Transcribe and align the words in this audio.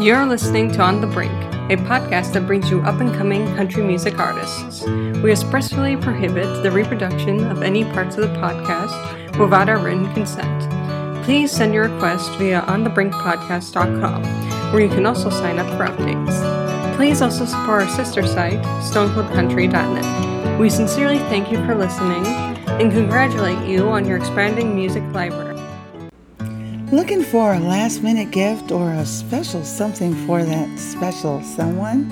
You're 0.00 0.26
listening 0.26 0.70
to 0.74 0.80
On 0.80 1.00
the 1.00 1.08
Brink, 1.08 1.32
a 1.32 1.76
podcast 1.76 2.32
that 2.34 2.46
brings 2.46 2.70
you 2.70 2.80
up 2.82 3.00
and 3.00 3.12
coming 3.16 3.44
country 3.56 3.82
music 3.82 4.20
artists. 4.20 4.84
We 4.84 5.32
expressly 5.32 5.96
prohibit 5.96 6.62
the 6.62 6.70
reproduction 6.70 7.44
of 7.50 7.64
any 7.64 7.82
parts 7.82 8.16
of 8.16 8.22
the 8.22 8.38
podcast 8.38 8.94
without 9.40 9.68
our 9.68 9.78
written 9.78 10.12
consent. 10.14 11.24
Please 11.24 11.50
send 11.50 11.74
your 11.74 11.88
request 11.88 12.30
via 12.36 12.60
onthebrinkpodcast.com, 12.62 14.22
where 14.72 14.82
you 14.82 14.88
can 14.88 15.04
also 15.04 15.30
sign 15.30 15.58
up 15.58 15.66
for 15.76 15.86
updates. 15.86 16.94
Please 16.94 17.20
also 17.20 17.44
support 17.44 17.82
our 17.82 17.88
sister 17.88 18.24
site, 18.24 18.62
stonecoldcountry.net. 18.92 20.60
We 20.60 20.70
sincerely 20.70 21.18
thank 21.18 21.50
you 21.50 21.58
for 21.66 21.74
listening 21.74 22.24
and 22.24 22.92
congratulate 22.92 23.68
you 23.68 23.88
on 23.88 24.06
your 24.06 24.18
expanding 24.18 24.76
music 24.76 25.02
library. 25.12 25.47
Looking 26.90 27.22
for 27.22 27.52
a 27.52 27.60
last 27.60 28.02
minute 28.02 28.30
gift 28.30 28.72
or 28.72 28.90
a 28.90 29.04
special 29.04 29.62
something 29.62 30.14
for 30.26 30.42
that 30.42 30.78
special 30.78 31.42
someone? 31.42 32.08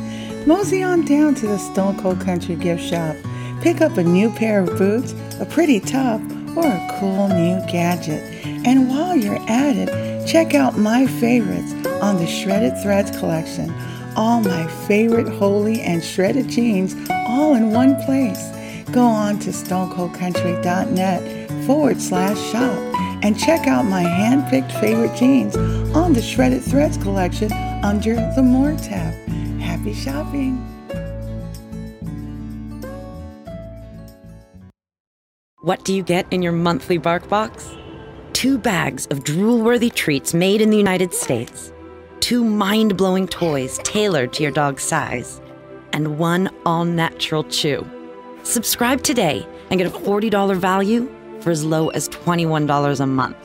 Mosey 0.46 0.82
on 0.82 1.06
down 1.06 1.34
to 1.36 1.46
the 1.46 1.56
Stone 1.56 1.98
Cold 1.98 2.20
Country 2.20 2.56
gift 2.56 2.82
shop. 2.82 3.16
Pick 3.62 3.80
up 3.80 3.96
a 3.96 4.02
new 4.02 4.28
pair 4.28 4.60
of 4.60 4.76
boots, 4.76 5.14
a 5.40 5.46
pretty 5.46 5.80
top, 5.80 6.20
or 6.54 6.66
a 6.66 6.96
cool 7.00 7.28
new 7.28 7.58
gadget. 7.72 8.22
And 8.66 8.90
while 8.90 9.16
you're 9.16 9.40
at 9.48 9.76
it, 9.76 10.26
check 10.26 10.54
out 10.54 10.76
my 10.76 11.06
favorites 11.06 11.72
on 12.02 12.18
the 12.18 12.26
Shredded 12.26 12.76
Threads 12.82 13.18
collection. 13.18 13.72
All 14.14 14.42
my 14.42 14.66
favorite 14.86 15.28
holy 15.28 15.80
and 15.80 16.04
shredded 16.04 16.50
jeans 16.50 16.94
all 17.10 17.54
in 17.54 17.70
one 17.70 17.96
place. 18.04 18.50
Go 18.92 19.06
on 19.06 19.38
to 19.38 19.52
stonecoldcountry.net 19.52 21.66
forward 21.66 21.98
slash 21.98 22.38
shop 22.52 22.95
and 23.22 23.38
check 23.38 23.66
out 23.66 23.84
my 23.84 24.02
hand-picked 24.02 24.72
favorite 24.72 25.16
jeans 25.16 25.56
on 25.94 26.12
the 26.12 26.22
Shredded 26.22 26.62
Threads 26.62 26.96
collection 26.96 27.52
under 27.82 28.14
the 28.34 28.42
More 28.42 28.76
tab. 28.76 29.14
Happy 29.60 29.94
shopping! 29.94 30.56
What 35.62 35.84
do 35.84 35.92
you 35.92 36.04
get 36.04 36.32
in 36.32 36.42
your 36.42 36.52
monthly 36.52 36.98
BarkBox? 36.98 37.82
Two 38.32 38.58
bags 38.58 39.06
of 39.06 39.24
drool-worthy 39.24 39.90
treats 39.90 40.32
made 40.34 40.60
in 40.60 40.70
the 40.70 40.76
United 40.76 41.12
States, 41.12 41.72
two 42.20 42.44
mind-blowing 42.44 43.26
toys 43.26 43.78
tailored 43.82 44.32
to 44.34 44.42
your 44.42 44.52
dog's 44.52 44.82
size, 44.84 45.40
and 45.92 46.18
one 46.18 46.50
all-natural 46.64 47.44
chew. 47.44 47.84
Subscribe 48.42 49.02
today 49.02 49.44
and 49.70 49.78
get 49.78 49.92
a 49.92 49.98
$40 49.98 50.56
value 50.56 51.12
for 51.46 51.52
as 51.52 51.64
low 51.64 51.90
as 51.90 52.08
$21 52.08 52.98
a 52.98 53.06
month. 53.06 53.36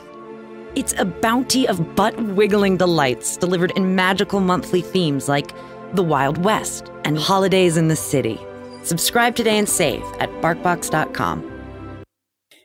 It's 0.74 0.92
a 0.98 1.04
bounty 1.04 1.68
of 1.68 1.94
butt 1.94 2.20
wiggling 2.20 2.76
delights 2.76 3.36
delivered 3.36 3.70
in 3.76 3.94
magical 3.94 4.40
monthly 4.40 4.82
themes 4.82 5.28
like 5.28 5.52
the 5.94 6.02
Wild 6.02 6.38
West 6.38 6.90
and 7.04 7.16
holidays 7.16 7.76
in 7.76 7.86
the 7.86 7.94
city. 7.94 8.40
Subscribe 8.82 9.36
today 9.36 9.56
and 9.56 9.68
save 9.68 10.02
at 10.18 10.28
barkbox.com. 10.42 11.48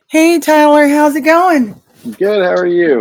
Hey 0.08 0.40
Tyler, 0.40 0.88
how's 0.88 1.14
it 1.14 1.20
going? 1.20 1.80
Good. 2.18 2.42
How 2.42 2.56
are 2.56 2.66
you? 2.66 2.98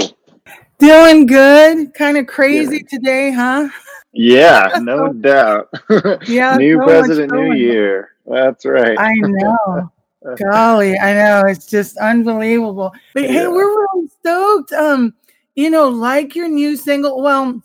Doing 0.77 1.25
good. 1.25 1.95
Kind 1.95 2.17
of 2.17 2.27
crazy 2.27 2.81
good. 2.81 2.89
today, 2.89 3.31
huh? 3.31 3.67
Yeah, 4.13 4.69
no 4.81 5.11
doubt. 5.11 5.69
Yeah, 6.27 6.55
new 6.57 6.77
so 6.77 6.85
president, 6.85 7.31
new 7.31 7.53
year. 7.53 8.11
That's 8.27 8.63
right. 8.63 8.95
I 8.99 9.15
know. 9.15 9.91
Golly, 10.35 10.97
I 10.97 11.13
know 11.13 11.43
it's 11.47 11.65
just 11.67 11.97
unbelievable. 11.97 12.93
But 13.13 13.25
hey, 13.25 13.47
we're 13.47 13.69
really 13.69 14.07
stoked. 14.19 14.71
Um, 14.73 15.13
you 15.55 15.69
know, 15.69 15.89
like 15.89 16.35
your 16.35 16.47
new 16.47 16.75
single. 16.75 17.21
Well, 17.21 17.61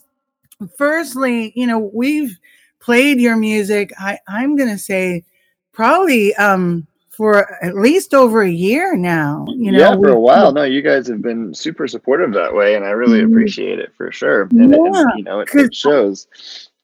firstly, 0.77 1.53
you 1.55 1.67
know, 1.67 1.91
we've 1.93 2.37
played 2.79 3.19
your 3.19 3.35
music. 3.35 3.91
I 3.99 4.19
I'm 4.27 4.55
gonna 4.55 4.77
say 4.77 5.23
probably 5.71 6.35
um 6.35 6.87
for 7.11 7.63
at 7.63 7.75
least 7.75 8.13
over 8.13 8.41
a 8.41 8.49
year 8.49 8.95
now. 8.95 9.45
You 9.47 9.71
know, 9.71 9.79
yeah, 9.79 9.95
for 9.95 10.09
a 10.09 10.19
while. 10.19 10.51
No, 10.51 10.63
you 10.63 10.81
guys 10.81 11.07
have 11.07 11.21
been 11.21 11.53
super 11.53 11.87
supportive 11.87 12.33
that 12.33 12.53
way, 12.53 12.75
and 12.75 12.83
I 12.83 12.89
really 12.89 13.19
Mhm. 13.21 13.31
appreciate 13.31 13.79
it 13.79 13.91
for 13.95 14.11
sure. 14.11 14.43
And, 14.51 14.71
Yeah, 14.71 15.03
you 15.15 15.23
know, 15.23 15.39
it, 15.41 15.49
it 15.53 15.75
shows. 15.75 16.27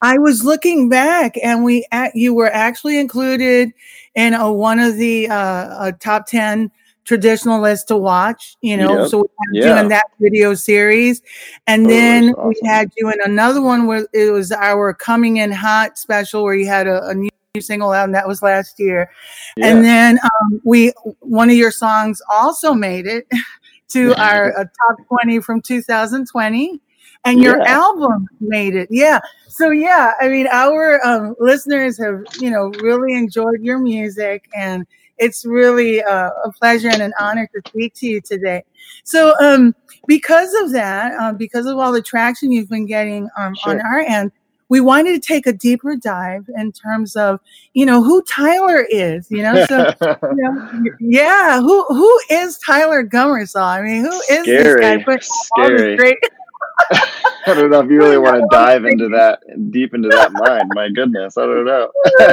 I 0.01 0.17
was 0.17 0.45
looking 0.45 0.87
back, 0.87 1.35
and 1.43 1.63
we 1.63 1.85
at, 1.91 2.15
you 2.15 2.33
were 2.33 2.51
actually 2.51 2.99
included 2.99 3.73
in 4.19 4.33
a, 4.33 4.51
one 4.51 4.79
of 4.79 4.97
the 4.97 5.29
uh, 5.29 5.87
a 5.87 5.91
top 5.93 6.27
ten 6.27 6.71
traditional 7.05 7.59
lists 7.61 7.85
to 7.85 7.97
watch. 7.97 8.55
You 8.61 8.77
know, 8.77 8.99
Yep. 9.01 9.09
so 9.09 9.17
we 9.19 9.27
had 9.63 9.65
you 9.75 9.81
in 9.81 9.87
that 9.89 10.05
video 10.19 10.53
series, 10.53 11.21
and 11.67 11.85
Oh, 11.85 11.89
then 11.89 12.25
that's 12.27 12.37
we 12.47 12.55
had 12.65 12.89
you 12.97 13.09
in 13.09 13.19
another 13.25 13.61
one 13.61 13.87
where 13.87 14.07
it 14.13 14.31
was 14.31 14.51
our 14.51 14.93
coming 14.93 15.37
in 15.37 15.51
hot 15.51 15.97
special, 15.97 16.43
where 16.43 16.53
you 16.55 16.67
had 16.67 16.87
a, 16.87 17.07
a 17.07 17.15
new 17.15 17.29
single 17.59 17.91
out, 17.91 18.05
and 18.05 18.15
that 18.15 18.27
was 18.27 18.41
last 18.43 18.79
year. 18.79 19.09
Yeah. 19.57 19.67
And 19.67 19.83
then 19.85 20.19
um, 20.23 20.61
we 20.63 20.93
one 21.19 21.49
of 21.49 21.55
your 21.55 21.71
songs 21.71 22.21
also 22.31 22.73
made 22.73 23.05
it 23.07 23.27
to 23.89 24.13
our 24.21 24.51
uh, 24.57 24.63
top 24.65 25.07
20 25.07 25.39
from 25.39 25.61
2020 25.61 26.81
and 27.25 27.41
your 27.41 27.57
Yeah. 27.57 27.75
album 27.79 28.27
made 28.39 28.75
it. 28.75 28.87
Yeah. 28.91 29.19
So 29.47 29.71
yeah, 29.71 30.13
I 30.21 30.29
mean 30.29 30.47
our 30.51 31.05
um, 31.05 31.35
listeners 31.39 31.97
have, 31.97 32.21
you 32.39 32.49
know, 32.49 32.67
really 32.81 33.13
enjoyed 33.13 33.61
your 33.61 33.79
music 33.79 34.45
and 34.55 34.85
it's 35.17 35.45
really 35.45 36.01
uh, 36.01 36.29
a 36.45 36.51
pleasure 36.53 36.89
and 36.89 37.01
an 37.01 37.13
honor 37.19 37.47
to 37.53 37.61
speak 37.69 37.93
to 37.95 38.07
you 38.07 38.21
today. 38.21 38.63
So 39.03 39.33
um 39.41 39.75
because 40.07 40.53
of 40.63 40.71
that, 40.71 41.13
um, 41.19 41.37
because 41.37 41.65
of 41.65 41.77
all 41.77 41.91
the 41.91 42.01
traction 42.01 42.51
you've 42.51 42.69
been 42.69 42.85
getting 42.85 43.29
um, 43.37 43.53
on 43.65 43.79
our 43.81 43.99
end, 43.99 44.31
we 44.69 44.79
wanted 44.79 45.21
to 45.21 45.27
take 45.27 45.45
a 45.45 45.53
deeper 45.53 45.95
dive 45.95 46.49
in 46.57 46.71
terms 46.71 47.15
of, 47.15 47.39
you 47.73 47.85
know, 47.85 48.01
who 48.03 48.21
Tyler 48.23 48.85
is, 48.89 49.29
you 49.29 49.41
know, 49.43 49.59
so 49.59 49.85
you 50.29 50.37
know, 50.37 50.69
yeah, 50.99 51.59
who 51.59 51.83
who 51.85 52.19
is 52.29 52.57
Tyler 52.59 53.03
Gummersall? 53.03 53.61
I 53.61 53.81
mean, 53.81 54.01
who 54.01 54.21
is 54.29 54.51
this 54.55 54.75
guy? 54.75 54.97
Scary. 54.97 55.03
But 55.05 55.21
all 55.57 55.71
this 55.71 55.87
great, 55.95 56.17
I 57.45 57.53
don't 57.53 57.69
know 57.69 57.79
if 57.79 57.89
you 57.89 57.97
really 57.97 58.17
want 58.17 58.37
to 58.37 58.47
dive 58.51 58.85
into 58.85 59.09
that 59.09 59.41
deep 59.71 59.93
into 59.93 60.09
that 60.09 60.31
mind. 60.33 60.71
My 60.73 60.89
goodness, 60.89 61.37
I 61.37 61.45
don't 61.45 61.65
know. 61.65 61.91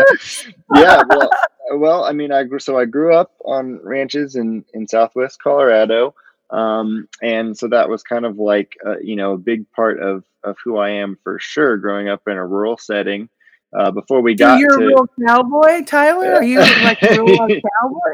yeah, 0.75 1.03
well, 1.09 1.31
well, 1.75 2.05
I 2.05 2.13
mean, 2.13 2.33
I 2.33 2.45
grew 2.45 2.59
so 2.59 2.79
I 2.79 2.85
grew 2.85 3.15
up 3.15 3.33
on 3.45 3.81
ranches 3.83 4.37
in 4.37 4.65
in 4.75 4.87
Southwest 4.87 5.43
Colorado, 5.43 6.15
um, 6.51 7.09
and 7.23 7.57
so 7.57 7.69
that 7.69 7.89
was 7.89 8.03
kind 8.03 8.27
of 8.27 8.39
like 8.39 8.73
uh, 8.85 8.99
you 8.99 9.17
know 9.17 9.33
a 9.33 9.39
big 9.39 9.71
part 9.73 10.03
of 10.03 10.25
of 10.45 10.57
who 10.65 10.77
I 10.77 10.91
am 10.91 11.19
for 11.23 11.39
sure. 11.39 11.77
Growing 11.77 12.09
up 12.09 12.23
in 12.27 12.37
a 12.37 12.47
rural 12.47 12.77
setting, 12.77 13.29
uh, 13.77 13.91
before 13.91 14.21
we 14.21 14.37
so 14.37 14.47
got 14.47 14.61
you're 14.61 14.75
a 14.75 14.87
real 14.87 15.07
cowboy, 15.27 15.85
Tyler? 15.85 16.35
Are 16.35 16.45
you 16.45 16.61
like 16.61 17.03
a 17.03 17.23
real 17.23 17.37
cowboy? 17.49 18.13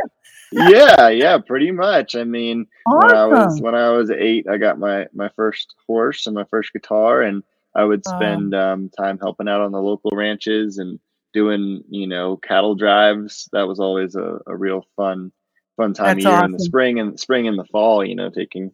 Yeah, 0.53 1.09
yeah, 1.09 1.39
pretty 1.39 1.71
much. 1.71 2.15
I 2.15 2.25
mean, 2.25 2.67
when 2.87 3.15
I 3.15 3.27
was 3.27 3.61
when 3.61 3.75
I 3.75 3.91
was 3.91 4.11
eight, 4.11 4.47
I 4.49 4.59
got 4.59 4.79
my 4.79 5.07
my 5.13 5.29
first 5.37 5.75
horse 5.87 6.27
and 6.27 6.35
my 6.35 6.45
first 6.45 6.73
guitar, 6.73 7.23
and 7.23 7.43
I 7.75 7.85
would 7.85 8.03
Wow. 8.07 8.13
spend 8.15 8.55
um, 8.55 8.91
time 8.97 9.19
helping 9.19 9.49
out 9.49 9.61
on 9.63 9.73
the 9.73 9.81
local 9.81 10.11
ranches 10.13 10.79
and 10.79 10.99
doing 11.33 11.83
you 11.89 12.07
know 12.07 12.37
cattle 12.37 12.75
drives. 12.75 13.49
That 13.53 13.67
was 13.69 13.81
always 13.81 14.15
a, 14.15 14.39
a 14.47 14.57
real 14.57 14.85
fun 14.97 15.33
fun 15.77 15.95
time 15.95 16.17
That's 16.17 16.27
of 16.27 16.33
year 16.33 16.45
in 16.45 16.53
the 16.53 16.59
spring 16.59 16.99
and 17.01 17.19
spring 17.19 17.49
and 17.49 17.59
the 17.59 17.65
fall. 17.65 18.05
You 18.05 18.15
know, 18.17 18.31
taking 18.31 18.73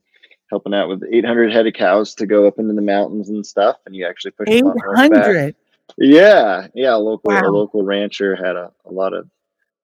helping 0.51 0.75
out 0.75 0.89
with 0.89 1.05
800 1.13 1.53
head 1.53 1.67
of 1.67 1.75
cows 1.75 2.15
to 2.17 2.27
go 2.27 2.47
up 2.47 2.59
into 2.59 2.75
the 2.75 2.83
mountains 2.83 3.29
and 3.29 3.45
stuff, 3.47 3.77
and 3.87 3.95
you 3.95 4.07
actually 4.07 4.31
push 4.33 4.49
them 4.49 4.55
Eight 4.55 4.65
on 4.67 4.77
horseback. 4.79 5.23
hundred. 5.23 5.57
Yeah, 5.97 6.67
yeah. 6.75 6.95
A 6.95 6.99
local 6.99 7.31
a 7.31 7.51
local 7.51 7.83
rancher 7.83 8.37
had 8.37 8.57
a, 8.57 8.73
a 8.85 8.91
lot 8.93 9.13
of 9.15 9.29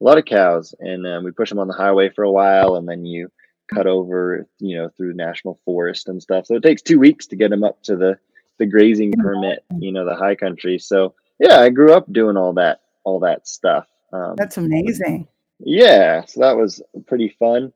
a 0.05 0.07
lot 0.07 0.19
of 0.19 0.27
cows, 0.27 0.75
and 0.81 1.07
um, 1.07 1.25
we 1.25 1.31
push 1.31 1.49
them 1.49 1.59
on 1.59 1.69
the 1.69 1.75
highway 1.75 2.11
for 2.11 2.25
a 2.25 2.31
while, 2.31 2.77
and 2.77 2.87
then 2.87 3.07
you 3.07 3.31
cut 3.73 3.87
over, 3.87 4.47
you 4.59 4.77
know, 4.77 4.91
through 4.97 5.15
national 5.15 5.59
forest 5.65 6.09
and 6.09 6.23
stuff. 6.23 6.47
So 6.47 6.57
it 6.57 6.63
takes 6.63 6.83
two 6.83 6.99
weeks 6.99 7.27
to 7.29 7.37
get 7.37 7.51
them 7.51 7.65
up 7.65 7.83
to 7.85 7.97
the 7.97 8.19
the 8.59 8.67
grazing 8.67 9.13
permit, 9.19 9.65
you 9.79 9.91
know, 9.91 10.05
the 10.05 10.15
high 10.15 10.35
country. 10.35 10.79
So 10.79 11.15
yeah, 11.41 11.61
I 11.61 11.71
grew 11.71 11.93
up 11.93 12.13
doing 12.13 12.37
all 12.37 12.53
that 12.55 12.83
all 13.05 13.19
that 13.21 13.49
stuff. 13.49 13.87
Um, 14.13 14.35
That's 14.37 14.59
amazing. 14.59 15.27
yeah, 15.59 16.25
so 16.27 16.41
that 16.41 16.57
was 16.57 16.83
pretty 17.07 17.35
fun. 17.39 17.73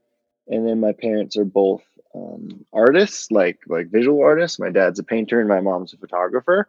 And 0.48 0.66
then 0.66 0.80
my 0.80 0.92
parents 0.92 1.36
are 1.36 1.44
both 1.44 1.82
um, 2.14 2.64
artists, 2.72 3.30
like 3.30 3.58
like 3.66 3.90
visual 3.90 4.22
artists. 4.22 4.58
My 4.58 4.70
dad's 4.70 4.98
a 4.98 5.02
painter 5.04 5.40
and 5.40 5.48
my 5.48 5.60
mom's 5.60 5.94
a 5.94 5.96
photographer. 5.96 6.68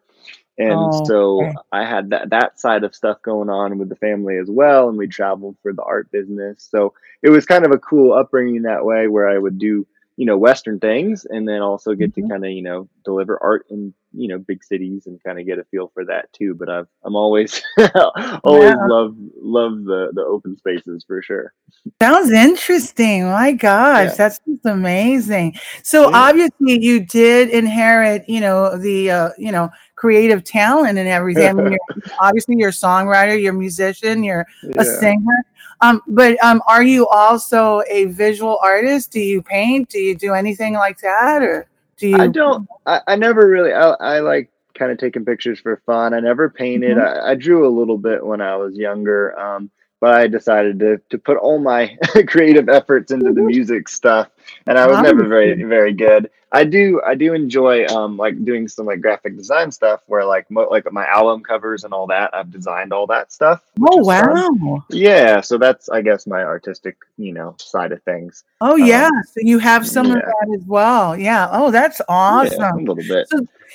And 0.59 0.93
Oh, 0.93 1.03
so 1.05 1.39
okay. 1.45 1.53
I 1.71 1.85
had 1.85 2.11
that 2.11 2.29
that 2.31 2.59
side 2.59 2.83
of 2.83 2.95
stuff 2.95 3.21
going 3.23 3.49
on 3.49 3.77
with 3.79 3.89
the 3.89 3.95
family 3.95 4.37
as 4.37 4.49
well, 4.49 4.89
and 4.89 4.97
we 4.97 5.07
traveled 5.07 5.57
for 5.63 5.73
the 5.73 5.83
art 5.83 6.11
business. 6.11 6.67
So 6.69 6.93
it 7.23 7.29
was 7.29 7.45
kind 7.45 7.65
of 7.65 7.71
a 7.71 7.79
cool 7.79 8.13
upbringing 8.13 8.63
that 8.63 8.85
way, 8.85 9.07
where 9.07 9.29
I 9.29 9.37
would 9.39 9.57
do 9.59 9.87
you 10.17 10.25
know 10.25 10.37
Western 10.37 10.79
things, 10.79 11.25
and 11.25 11.47
then 11.47 11.61
also 11.61 11.95
get 11.95 12.11
Mhm. 12.11 12.15
to 12.15 12.23
kind 12.23 12.45
of 12.45 12.51
you 12.51 12.61
know 12.63 12.89
deliver 13.05 13.41
art 13.41 13.65
in 13.69 13.93
you 14.13 14.27
know 14.27 14.37
big 14.39 14.63
cities 14.63 15.07
and 15.07 15.23
kind 15.23 15.39
of 15.39 15.45
get 15.47 15.59
a 15.59 15.63
feel 15.65 15.89
for 15.93 16.05
that 16.05 16.31
too. 16.33 16.53
But 16.55 16.69
I've 16.69 16.87
I'm 17.05 17.15
always 17.15 17.61
always 18.43 18.75
Yeah. 18.75 18.75
love 18.81 19.15
love 19.41 19.83
the 19.85 20.11
the 20.13 20.23
open 20.23 20.57
spaces 20.57 21.05
for 21.07 21.21
sure. 21.21 21.53
Sounds 22.01 22.31
interesting. 22.31 23.25
My 23.25 23.51
gosh, 23.51 24.11
Yeah. 24.11 24.15
that's 24.15 24.39
amazing. 24.65 25.55
So 25.83 26.09
Yeah. 26.09 26.11
obviously 26.13 26.79
you 26.81 26.99
did 27.05 27.49
inherit, 27.49 28.27
you 28.29 28.39
know, 28.41 28.77
the 28.77 29.11
uh, 29.11 29.29
you 29.37 29.51
know, 29.51 29.69
creative 29.99 30.45
talent 30.45 30.97
and 30.97 31.09
everything. 31.09 31.47
I 31.47 31.53
mean, 31.61 31.71
you're, 31.73 32.03
obviously, 32.21 32.55
you're 32.57 32.69
a 32.69 32.71
songwriter, 32.71 33.39
you're 33.39 33.53
a 33.53 33.57
musician, 33.57 34.23
you're 34.23 34.47
a 34.77 34.85
singer. 34.85 35.43
Um, 35.81 36.01
but 36.07 36.41
um, 36.43 36.61
are 36.67 36.83
you 36.83 37.07
also 37.07 37.81
a 37.89 38.05
visual 38.05 38.57
artist? 38.63 39.11
Do 39.11 39.19
you 39.19 39.41
paint? 39.41 39.89
Do 39.89 39.99
you 39.99 40.15
do 40.15 40.33
anything 40.33 40.73
like 40.73 40.99
that, 40.99 41.41
or 41.41 41.67
do 41.97 42.07
you? 42.07 42.17
I 42.17 42.27
don't. 42.27 42.67
I, 42.85 43.01
I 43.07 43.15
never 43.15 43.47
really. 43.47 43.73
I, 43.73 43.89
I 43.89 44.19
like 44.19 44.49
kind 44.73 44.91
of 44.91 44.97
taking 44.97 45.25
pictures 45.25 45.59
for 45.59 45.81
fun. 45.85 46.13
I 46.13 46.19
never 46.21 46.49
painted. 46.49 46.97
Mhm. 46.97 47.23
I, 47.23 47.31
I 47.31 47.35
drew 47.35 47.67
a 47.67 47.71
little 47.77 47.97
bit 47.97 48.25
when 48.25 48.41
I 48.41 48.55
was 48.55 48.75
younger, 48.75 49.37
um, 49.39 49.69
but 49.99 50.15
I 50.15 50.27
decided 50.27 50.79
to 50.79 51.01
to 51.09 51.17
put 51.17 51.37
all 51.37 51.59
my 51.59 51.97
creative 52.27 52.67
efforts 52.69 53.11
into 53.11 53.31
the 53.33 53.41
music 53.53 53.87
stuff, 53.87 54.29
and 54.67 54.77
I 54.77 54.87
was 54.87 54.99
never 55.01 55.25
very 55.27 55.61
very 55.63 55.93
good. 55.93 56.29
I 56.51 56.63
do 56.63 56.99
I 57.05 57.13
do 57.13 57.33
enjoy 57.35 57.85
um 57.87 58.17
like 58.17 58.43
doing 58.43 58.67
some 58.67 58.87
like 58.87 59.01
graphic 59.01 59.37
design 59.37 59.71
stuff 59.71 60.01
where 60.07 60.25
like 60.25 60.49
mo- 60.49 60.67
like 60.71 60.91
my 60.91 61.05
album 61.05 61.43
covers 61.43 61.83
and 61.83 61.93
all 61.93 62.07
that. 62.07 62.33
I've 62.33 62.49
designed 62.49 62.91
all 62.91 63.05
that 63.07 63.31
stuff. 63.31 63.61
Oh 63.79 63.99
is 63.99 64.07
fun. 64.07 64.57
wow! 64.59 64.83
Yeah, 64.89 65.41
so 65.41 65.59
that's 65.59 65.89
I 65.89 66.01
guess 66.01 66.25
my 66.25 66.43
artistic 66.43 66.97
you 67.17 67.33
know 67.33 67.55
side 67.59 67.91
of 67.91 68.01
things. 68.03 68.45
Oh 68.61 68.73
Um, 68.73 68.85
yeah, 68.87 69.09
so 69.25 69.41
you 69.41 69.59
have 69.59 69.87
some 69.87 70.07
of 70.07 70.15
that 70.15 70.55
as 70.55 70.65
well. 70.65 71.15
Yeah. 71.15 71.49
Oh, 71.51 71.69
that's 71.69 71.99
Yeah, 71.99 72.05
awesome. 72.09 72.61
a 72.63 72.75
little 72.77 72.95
bit. 72.95 73.27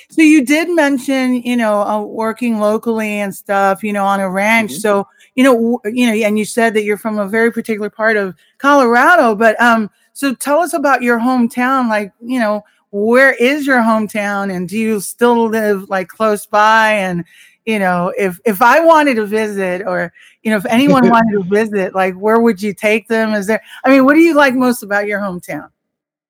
So 0.09 0.21
you 0.21 0.45
did 0.45 0.69
mention, 0.69 1.35
you 1.43 1.55
know, 1.55 1.81
uh, 1.81 2.01
working 2.01 2.59
locally 2.59 3.19
and 3.19 3.33
stuff, 3.33 3.83
you 3.83 3.93
know, 3.93 4.03
on 4.05 4.19
a 4.19 4.29
ranch. 4.29 4.71
Mhm. 4.73 4.81
So 4.81 5.07
you 5.35 5.43
know, 5.43 5.53
w- 5.53 5.79
you 5.85 6.07
know, 6.07 6.13
and 6.27 6.37
you 6.37 6.43
said 6.45 6.73
that 6.73 6.83
you're 6.83 6.97
from 6.97 7.19
a 7.19 7.27
very 7.27 7.51
particular 7.51 7.89
part 7.89 8.17
of 8.17 8.35
Colorado. 8.57 9.35
But 9.35 9.59
um, 9.61 9.89
so 10.15 10.33
tell 10.33 10.59
us 10.59 10.71
about 10.71 11.01
your 11.01 11.19
hometown. 11.19 11.89
Like, 11.89 12.13
you 12.21 12.39
know, 12.39 12.63
where 12.91 13.33
is 13.33 13.67
your 13.67 13.81
hometown, 13.81 14.49
and 14.49 14.67
do 14.67 14.79
you 14.79 15.01
still 15.01 15.49
live 15.49 15.89
like 15.89 16.07
close 16.07 16.45
by? 16.45 16.93
And 16.93 17.25
you 17.65 17.79
know, 17.79 18.13
if 18.17 18.39
if 18.45 18.61
I 18.61 18.79
wanted 18.79 19.15
to 19.15 19.25
visit, 19.25 19.85
or 19.85 20.13
you 20.41 20.51
know, 20.51 20.57
if 20.57 20.65
anyone 20.67 21.09
wanted 21.11 21.33
to 21.33 21.43
visit, 21.43 21.93
like, 21.93 22.15
where 22.15 22.39
would 22.39 22.61
you 22.61 22.73
take 22.73 23.09
them? 23.09 23.33
Is 23.33 23.45
there? 23.45 23.61
I 23.83 23.89
mean, 23.89 24.05
what 24.05 24.13
do 24.13 24.21
you 24.21 24.33
like 24.33 24.55
most 24.55 24.83
about 24.83 25.05
your 25.05 25.19
hometown? 25.19 25.69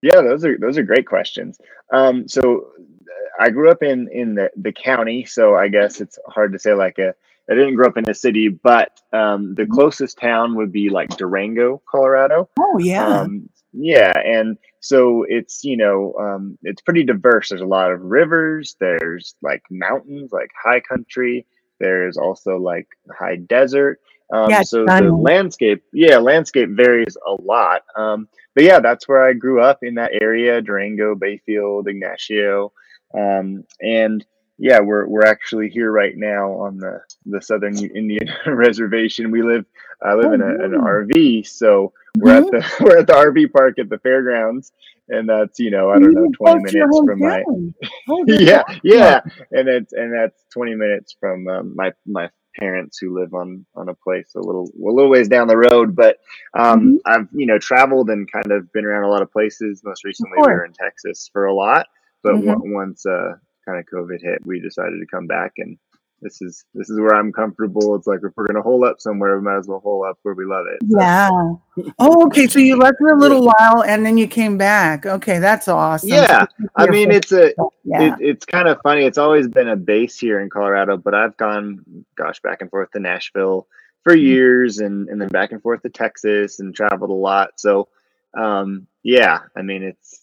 Yeah, 0.01 0.21
those 0.21 0.43
are 0.43 0.57
those 0.57 0.79
are 0.79 0.83
great 0.83 1.05
questions. 1.05 1.59
Um, 1.93 2.27
so 2.27 2.71
uh, 2.81 3.43
I 3.43 3.51
grew 3.51 3.69
up 3.69 3.83
in 3.83 4.09
in 4.11 4.33
the, 4.33 4.49
the 4.57 4.71
county, 4.71 5.25
so 5.25 5.53
I 5.55 5.67
guess 5.67 6.01
it's 6.01 6.17
hard 6.27 6.53
to 6.53 6.59
say 6.59 6.73
like 6.73 6.97
a. 6.97 7.13
I 7.47 7.53
didn't 7.53 7.75
grow 7.75 7.85
up 7.85 7.97
in 7.97 8.09
a 8.09 8.13
city, 8.15 8.47
but 8.47 8.99
um, 9.13 9.53
the 9.53 9.67
closest 9.67 10.17
town 10.17 10.55
would 10.55 10.71
be 10.71 10.89
like 10.89 11.15
Durango, 11.15 11.79
Colorado. 11.87 12.49
Oh 12.59 12.79
yeah. 12.79 13.19
Um, 13.19 13.47
yeah, 13.77 14.13
and 14.19 14.57
so 14.79 15.25
it's 15.27 15.63
you 15.63 15.77
know 15.77 16.13
um, 16.19 16.57
it's 16.63 16.81
pretty 16.81 17.03
diverse. 17.03 17.49
There's 17.49 17.61
a 17.61 17.65
lot 17.65 17.91
of 17.91 18.01
rivers. 18.01 18.75
There's 18.79 19.35
like 19.41 19.63
mountains, 19.71 20.31
like 20.31 20.49
high 20.61 20.79
country. 20.81 21.45
There's 21.79 22.17
also 22.17 22.57
like 22.57 22.87
high 23.17 23.37
desert. 23.37 23.99
Um, 24.33 24.47
Yeah, 24.49 24.63
so 24.63 24.89
the 24.89 25.11
landscape, 25.11 25.83
yeah, 25.93 26.17
landscape 26.17 26.69
varies 26.71 27.17
a 27.27 27.33
lot. 27.41 27.83
Um, 27.95 28.27
but 28.55 28.63
yeah, 28.63 28.79
that's 28.79 29.07
where 29.07 29.23
I 29.23 29.33
grew 29.33 29.61
up 29.61 29.79
in 29.83 29.95
that 29.95 30.11
area: 30.13 30.61
Durango, 30.61 31.15
Bayfield, 31.15 31.87
Ignacio, 31.87 32.71
um, 33.17 33.63
and 33.81 34.25
yeah, 34.57 34.79
we're 34.79 35.07
we're 35.07 35.25
actually 35.25 35.69
here 35.69 35.91
right 35.91 36.15
now 36.15 36.51
on 36.53 36.77
the 36.77 37.01
the 37.25 37.41
Southern 37.41 37.77
Indian 37.77 38.29
Reservation. 38.47 39.31
We 39.31 39.43
live 39.43 39.65
I 40.01 40.13
live 40.15 40.31
Oh, 40.31 40.33
in 40.33 40.41
a, 40.41 40.47
an? 40.63 40.73
RV, 40.73 41.43
so 41.45 41.93
we're 42.21 42.37
at 42.37 42.45
the 42.51 42.75
we're 42.81 42.97
at 42.99 43.07
the 43.07 43.13
RV 43.13 43.51
park 43.51 43.79
at 43.79 43.89
the 43.89 43.99
fairgrounds, 43.99 44.71
and 45.09 45.27
that's 45.29 45.59
you 45.59 45.71
know 45.71 45.89
I 45.89 45.99
don't 45.99 46.13
know 46.13 46.29
twenty 46.31 46.61
close 46.63 46.71
to 46.71 46.77
your 46.77 46.87
minutes 46.87 47.05
from 47.05 47.19
my. 47.19 47.43
Oh, 48.09 48.23
yeah 48.27 48.63
yeah, 48.83 49.21
and 49.51 49.67
it's 49.69 49.93
and 49.93 50.13
that's 50.13 50.43
twenty 50.53 50.75
minutes 50.75 51.15
from 51.19 51.47
um, 51.47 51.73
my 51.75 51.91
my 52.05 52.29
parents 52.57 52.97
who 52.99 53.19
live 53.19 53.33
on 53.33 53.65
on 53.75 53.89
a 53.89 53.93
place 53.95 54.31
a 54.35 54.39
little 54.39 54.65
a 54.77 54.91
little 54.91 55.09
ways 55.09 55.27
down 55.27 55.47
the 55.47 55.57
road. 55.57 55.95
But 55.95 56.17
um, 56.57 56.99
I've 57.05 57.27
you 57.33 57.45
know 57.45 57.59
traveled 57.59 58.09
and 58.09 58.31
kind 58.31 58.51
of 58.51 58.71
been 58.71 58.85
around 58.85 59.03
a 59.03 59.09
lot 59.09 59.21
of 59.21 59.31
places. 59.31 59.81
Most 59.83 60.03
recently, 60.03 60.37
we 60.37 60.43
were 60.43 60.65
in 60.65 60.73
Texas 60.73 61.29
for 61.33 61.45
a 61.45 61.53
lot, 61.53 61.87
but 62.23 62.33
Mhm. 62.35 62.51
on- 62.51 62.73
once 62.73 63.05
uh, 63.05 63.33
kind 63.67 63.79
of 63.79 63.85
COVID 63.93 64.21
hit, 64.21 64.45
we 64.45 64.59
decided 64.59 64.99
to 64.99 65.05
come 65.07 65.27
back 65.27 65.53
and. 65.57 65.77
This 66.21 66.41
is 66.41 66.65
this 66.73 66.89
is 66.89 66.99
where 66.99 67.15
I'm 67.15 67.31
comfortable. 67.31 67.95
It's 67.95 68.07
like 68.07 68.19
if 68.23 68.31
we're 68.35 68.47
gonna 68.47 68.61
hole 68.61 68.85
up 68.85 68.99
somewhere, 69.01 69.37
we 69.37 69.43
might 69.43 69.57
as 69.57 69.67
well 69.67 69.79
hole 69.79 70.05
up 70.05 70.17
where 70.23 70.33
we 70.33 70.45
love 70.45 70.65
it. 70.67 70.81
So, 70.89 70.99
Yeah. 70.99 71.29
Oh, 71.99 72.25
okay. 72.27 72.47
So 72.47 72.59
you 72.59 72.77
left 72.77 72.97
for 72.99 73.11
a 73.11 73.17
little 73.17 73.45
while 73.45 73.83
and 73.83 74.05
then 74.05 74.17
you 74.17 74.27
came 74.27 74.57
back. 74.57 75.05
Okay, 75.05 75.39
that's 75.39 75.67
awesome. 75.67 76.09
Yeah, 76.09 76.45
I 76.75 76.87
mean, 76.87 77.11
it's 77.11 77.31
a 77.33 77.53
yeah. 77.83 78.13
it, 78.13 78.15
it's 78.19 78.45
kind 78.45 78.67
of 78.69 78.79
funny. 78.81 79.03
It's 79.03 79.17
always 79.17 79.47
been 79.47 79.67
a 79.67 79.75
base 79.75 80.17
here 80.17 80.39
in 80.39 80.49
Colorado, 80.49 80.97
but 80.97 81.13
I've 81.13 81.35
gone, 81.37 82.05
gosh, 82.15 82.39
back 82.41 82.61
and 82.61 82.69
forth 82.71 82.91
to 82.91 82.99
Nashville 82.99 83.67
for 84.03 84.15
Mm-hmm. 84.15 84.25
years, 84.25 84.79
and 84.79 85.09
and 85.09 85.21
then 85.21 85.29
back 85.29 85.51
and 85.51 85.61
forth 85.61 85.81
to 85.83 85.89
Texas, 85.89 86.59
and 86.59 86.73
traveled 86.75 87.09
a 87.09 87.13
lot. 87.13 87.59
So, 87.59 87.89
um, 88.35 88.87
yeah, 89.03 89.39
I 89.55 89.61
mean, 89.61 89.83
it's. 89.83 90.21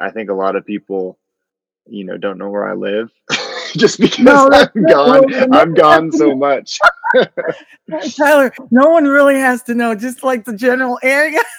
I 0.00 0.10
think 0.10 0.30
a 0.30 0.34
lot 0.34 0.56
of 0.56 0.66
people, 0.66 1.18
you 1.86 2.04
know, 2.04 2.18
don't 2.18 2.38
know 2.38 2.50
where 2.50 2.68
I 2.68 2.74
live, 2.74 3.10
just 3.80 3.98
because 3.98 4.18
No, 4.18 4.48
I'm 4.52 4.82
gone. 4.84 5.26
No 5.30 5.48
I'm 5.58 5.74
gone 5.74 6.12
so 6.12 6.34
much. 6.34 6.78
Tyler, 8.16 8.52
no 8.70 8.90
one 8.90 9.04
really 9.04 9.36
has 9.36 9.62
to 9.64 9.74
know, 9.74 9.94
just 9.94 10.22
like 10.22 10.44
the 10.44 10.54
general 10.54 10.98
area. 11.02 11.40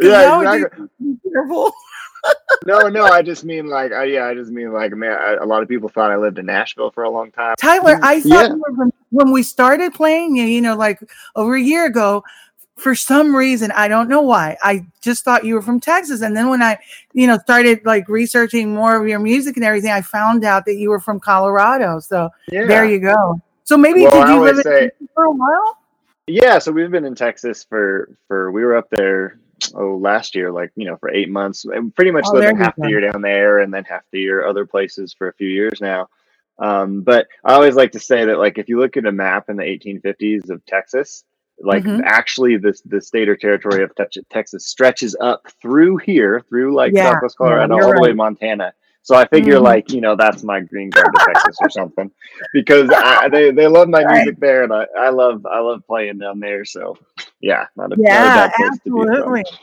Yeah, 0.00 0.40
exactly. 0.40 0.86
be 1.00 1.30
careful. 1.30 1.72
No, 2.66 2.88
no, 2.88 3.04
I 3.04 3.22
just 3.22 3.44
mean 3.44 3.66
like, 3.66 3.92
I, 3.92 4.04
yeah, 4.04 4.26
I 4.26 4.34
just 4.34 4.50
mean 4.50 4.72
like, 4.72 4.92
man, 4.92 5.12
I, 5.12 5.34
a 5.34 5.44
lot 5.44 5.62
of 5.62 5.68
people 5.68 5.88
thought 5.88 6.12
I 6.12 6.16
lived 6.16 6.38
in 6.38 6.46
Nashville 6.46 6.90
for 6.92 7.02
a 7.02 7.10
long 7.10 7.32
time. 7.32 7.56
Tyler, 7.58 7.96
mm, 7.96 8.00
I 8.02 8.20
thought 8.20 8.28
Yeah. 8.28 8.48
you 8.54 8.62
were 8.64 8.76
from, 8.76 8.92
when 9.10 9.32
we 9.32 9.42
started 9.42 9.92
playing, 9.94 10.36
you 10.36 10.60
know, 10.60 10.76
like 10.76 11.00
over 11.34 11.54
a 11.56 11.60
year 11.60 11.84
ago. 11.86 12.22
For 12.76 12.94
some 12.94 13.34
reason, 13.36 13.70
I 13.72 13.86
don't 13.86 14.08
know 14.08 14.22
why. 14.22 14.56
I 14.62 14.84
just 15.02 15.24
thought 15.24 15.44
you 15.44 15.54
were 15.54 15.62
from 15.62 15.78
Texas, 15.78 16.22
and 16.22 16.36
then 16.36 16.48
when 16.48 16.62
I, 16.62 16.78
you 17.12 17.26
know, 17.26 17.38
started 17.38 17.84
like 17.84 18.08
researching 18.08 18.74
more 18.74 19.00
of 19.00 19.06
your 19.06 19.18
music 19.20 19.56
and 19.56 19.64
everything, 19.64 19.90
I 19.92 20.00
found 20.00 20.44
out 20.44 20.64
that 20.64 20.76
you 20.76 20.90
were 20.90 20.98
from 21.00 21.20
Colorado. 21.20 22.00
So 22.00 22.30
Yeah. 22.48 22.66
there 22.66 22.84
you 22.84 22.98
go. 22.98 23.40
So 23.64 23.76
maybe 23.76 24.02
Well, 24.02 24.10
did 24.26 24.32
you 24.32 24.40
live 24.40 24.56
in 24.56 24.62
say- 24.62 24.80
Texas 24.88 25.08
for 25.14 25.24
a 25.24 25.30
while? 25.30 25.78
Yeah, 26.26 26.58
so 26.58 26.72
we've 26.72 26.90
been 26.90 27.04
in 27.04 27.14
Texas 27.14 27.62
for 27.64 28.08
for 28.28 28.50
we 28.52 28.64
were 28.64 28.76
up 28.76 28.88
there 28.90 29.38
oh 29.74 29.96
last 29.96 30.34
year 30.34 30.50
like 30.50 30.72
you 30.74 30.86
know 30.86 30.96
for 30.96 31.08
eight 31.10 31.28
months 31.28 31.64
and 31.64 31.94
pretty 31.94 32.10
much 32.10 32.24
Oh, 32.28 32.32
living 32.34 32.56
half 32.56 32.74
the 32.76 32.88
year 32.88 33.00
down 33.00 33.22
there 33.22 33.58
and 33.58 33.72
then 33.72 33.84
half 33.84 34.02
the 34.12 34.20
year 34.20 34.44
other 34.46 34.64
places 34.66 35.12
for 35.12 35.28
a 35.28 35.32
few 35.34 35.48
years 35.48 35.80
now. 35.80 36.08
Um, 36.58 37.02
but 37.02 37.26
I 37.44 37.54
always 37.54 37.74
like 37.76 37.92
to 37.92 38.00
say 38.00 38.24
that 38.24 38.38
like 38.38 38.56
if 38.58 38.68
you 38.68 38.78
look 38.80 38.96
at 38.96 39.04
a 39.06 39.12
map 39.12 39.50
in 39.50 39.56
the 39.56 39.64
1850s 39.64 40.48
of 40.50 40.64
Texas, 40.66 41.24
like 41.62 41.84
Mhm. 41.84 42.02
actually 42.04 42.56
this 42.56 42.80
the 42.82 43.00
state 43.00 43.28
or 43.28 43.36
territory 43.36 43.82
of 43.82 43.92
Texas 44.30 44.66
stretches 44.66 45.16
up 45.20 45.46
through 45.60 45.96
here 45.98 46.42
through 46.48 46.74
like 46.74 46.92
Yeah, 46.94 47.12
Southwest 47.12 47.38
Colorado 47.38 47.74
all 47.74 47.94
the 47.94 48.00
way 48.00 48.08
to 48.08 48.14
Montana. 48.14 48.72
So 49.02 49.16
I 49.16 49.26
figure 49.26 49.56
Mhm. 49.56 49.62
like 49.62 49.90
you 49.92 50.00
know 50.00 50.16
that's 50.16 50.42
my 50.44 50.60
green 50.60 50.90
card 50.90 51.12
to 51.12 51.18
Texas 51.26 51.56
or 51.60 51.70
something 51.70 52.10
because 52.52 52.90
I, 52.92 53.28
they 53.28 53.50
they 53.50 53.66
love 53.66 53.88
my 53.88 54.04
Right. 54.04 54.24
music 54.24 54.38
there 54.40 54.62
and 54.64 54.72
I, 54.72 54.86
I 54.98 55.10
love 55.10 55.44
I 55.46 55.60
love 55.60 55.82
playing 55.86 56.18
down 56.18 56.40
there. 56.40 56.64
So 56.64 56.96
yeah, 57.40 57.66
not 57.76 57.92
a, 57.92 57.96
not 57.96 57.96
a 57.96 58.02
Yeah, 58.02 58.46
to 58.46 58.52
be 58.58 58.64
absolutely. 58.66 59.44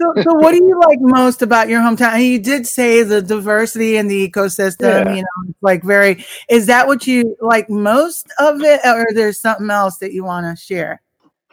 So, 0.00 0.12
so 0.22 0.34
what 0.34 0.50
do 0.50 0.56
you 0.56 0.78
like 0.88 0.98
most 1.00 1.40
about 1.40 1.68
your 1.68 1.80
hometown? 1.80 2.14
And 2.14 2.24
you 2.24 2.40
did 2.40 2.66
say 2.66 3.04
the 3.04 3.22
diversity 3.22 3.96
and 3.96 4.10
the 4.10 4.28
ecosystem. 4.28 5.06
Yeah. 5.06 5.14
You 5.14 5.22
know, 5.22 5.48
it's 5.48 5.62
like 5.62 5.84
very. 5.84 6.24
Is 6.50 6.66
that 6.66 6.88
what 6.88 7.06
you 7.06 7.36
like 7.40 7.70
most 7.70 8.26
of 8.40 8.60
it, 8.62 8.80
or 8.84 9.06
there's 9.14 9.40
something 9.40 9.70
else 9.70 9.98
that 9.98 10.12
you 10.12 10.24
want 10.24 10.46
to 10.46 10.60
share? 10.60 11.00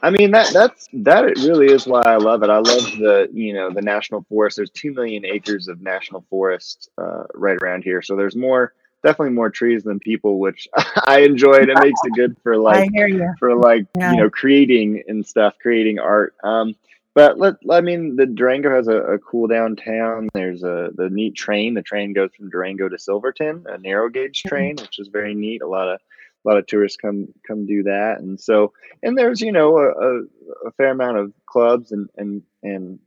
I 0.03 0.09
mean 0.09 0.31
that 0.31 0.51
that's 0.53 0.89
that 0.93 1.25
it 1.25 1.37
really 1.39 1.67
is 1.67 1.85
why 1.85 2.01
I 2.01 2.17
love 2.17 2.43
it. 2.43 2.49
I 2.49 2.57
love 2.57 2.83
the 2.97 3.29
you 3.31 3.53
know 3.53 3.69
the 3.71 3.81
national 3.81 4.23
forest. 4.29 4.57
There's 4.57 4.71
two 4.71 4.93
million 4.93 5.25
acres 5.25 5.67
of 5.67 5.81
national 5.81 6.25
forest 6.29 6.89
uh, 6.97 7.23
right 7.35 7.57
around 7.61 7.83
here, 7.83 8.01
so 8.01 8.15
there's 8.15 8.35
more 8.35 8.73
definitely 9.03 9.33
more 9.33 9.49
trees 9.49 9.83
than 9.83 9.99
people, 9.99 10.39
which 10.39 10.67
I 11.07 11.19
enjoyed. 11.21 11.69
It 11.69 11.77
makes 11.79 11.99
it 12.03 12.13
good 12.13 12.35
for 12.43 12.57
like 12.69 12.89
for 13.39 13.55
like 13.55 13.85
Yeah. 13.97 14.11
you 14.11 14.17
know 14.17 14.29
creating 14.29 15.03
and 15.07 15.25
stuff, 15.25 15.55
creating 15.61 15.99
art. 15.99 16.35
Um, 16.43 16.75
but 17.13 17.37
let 17.37 17.55
I 17.69 17.81
mean 17.81 18.15
the 18.15 18.25
Durango 18.25 18.73
has 18.73 18.87
a, 18.87 18.95
a 18.97 19.19
cool 19.19 19.47
downtown. 19.47 20.29
There's 20.33 20.63
a 20.63 20.91
the 20.95 21.09
neat 21.09 21.35
train. 21.35 21.73
The 21.73 21.81
train 21.81 22.13
goes 22.13 22.31
from 22.35 22.49
Durango 22.49 22.89
to 22.89 22.97
Silverton, 22.97 23.65
a 23.69 23.77
narrow 23.77 24.09
gauge 24.09 24.43
train, 24.43 24.77
which 24.77 24.97
is 24.99 25.09
very 25.09 25.35
neat. 25.35 25.61
A 25.61 25.67
lot 25.67 25.89
of 25.89 25.99
a 26.43 26.47
lot 26.47 26.57
of 26.57 26.67
tourists 26.67 26.97
come 26.97 27.27
come 27.45 27.65
do 27.65 27.83
that, 27.83 28.19
and 28.19 28.39
so 28.39 28.73
and 29.03 29.17
there's 29.17 29.41
you 29.41 29.51
know 29.51 29.77
a, 29.77 30.67
a, 30.67 30.71
fair 30.71 30.89
amount 30.89 31.17
of 31.17 31.33
clubs 31.45 31.91
and 31.91 32.09
and 32.17 32.43
and 32.63 32.99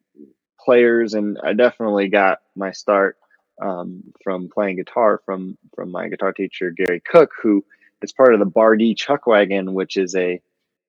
players, 0.60 1.14
and 1.14 1.38
I 1.42 1.52
definitely 1.52 2.08
got 2.08 2.40
my 2.54 2.72
start 2.72 3.18
um, 3.60 4.02
from 4.22 4.48
playing 4.48 4.76
guitar 4.76 5.20
from 5.24 5.58
from 5.74 5.90
my 5.90 6.08
guitar 6.08 6.32
teacher 6.32 6.70
Gary 6.70 7.00
Cook, 7.00 7.32
who 7.42 7.64
is 8.02 8.12
part 8.12 8.34
of 8.34 8.40
the 8.40 8.46
Bar 8.46 8.76
D 8.76 8.94
Chuck 8.94 9.26
Wagon, 9.26 9.74
which 9.74 9.96
is 9.96 10.14
a, 10.14 10.40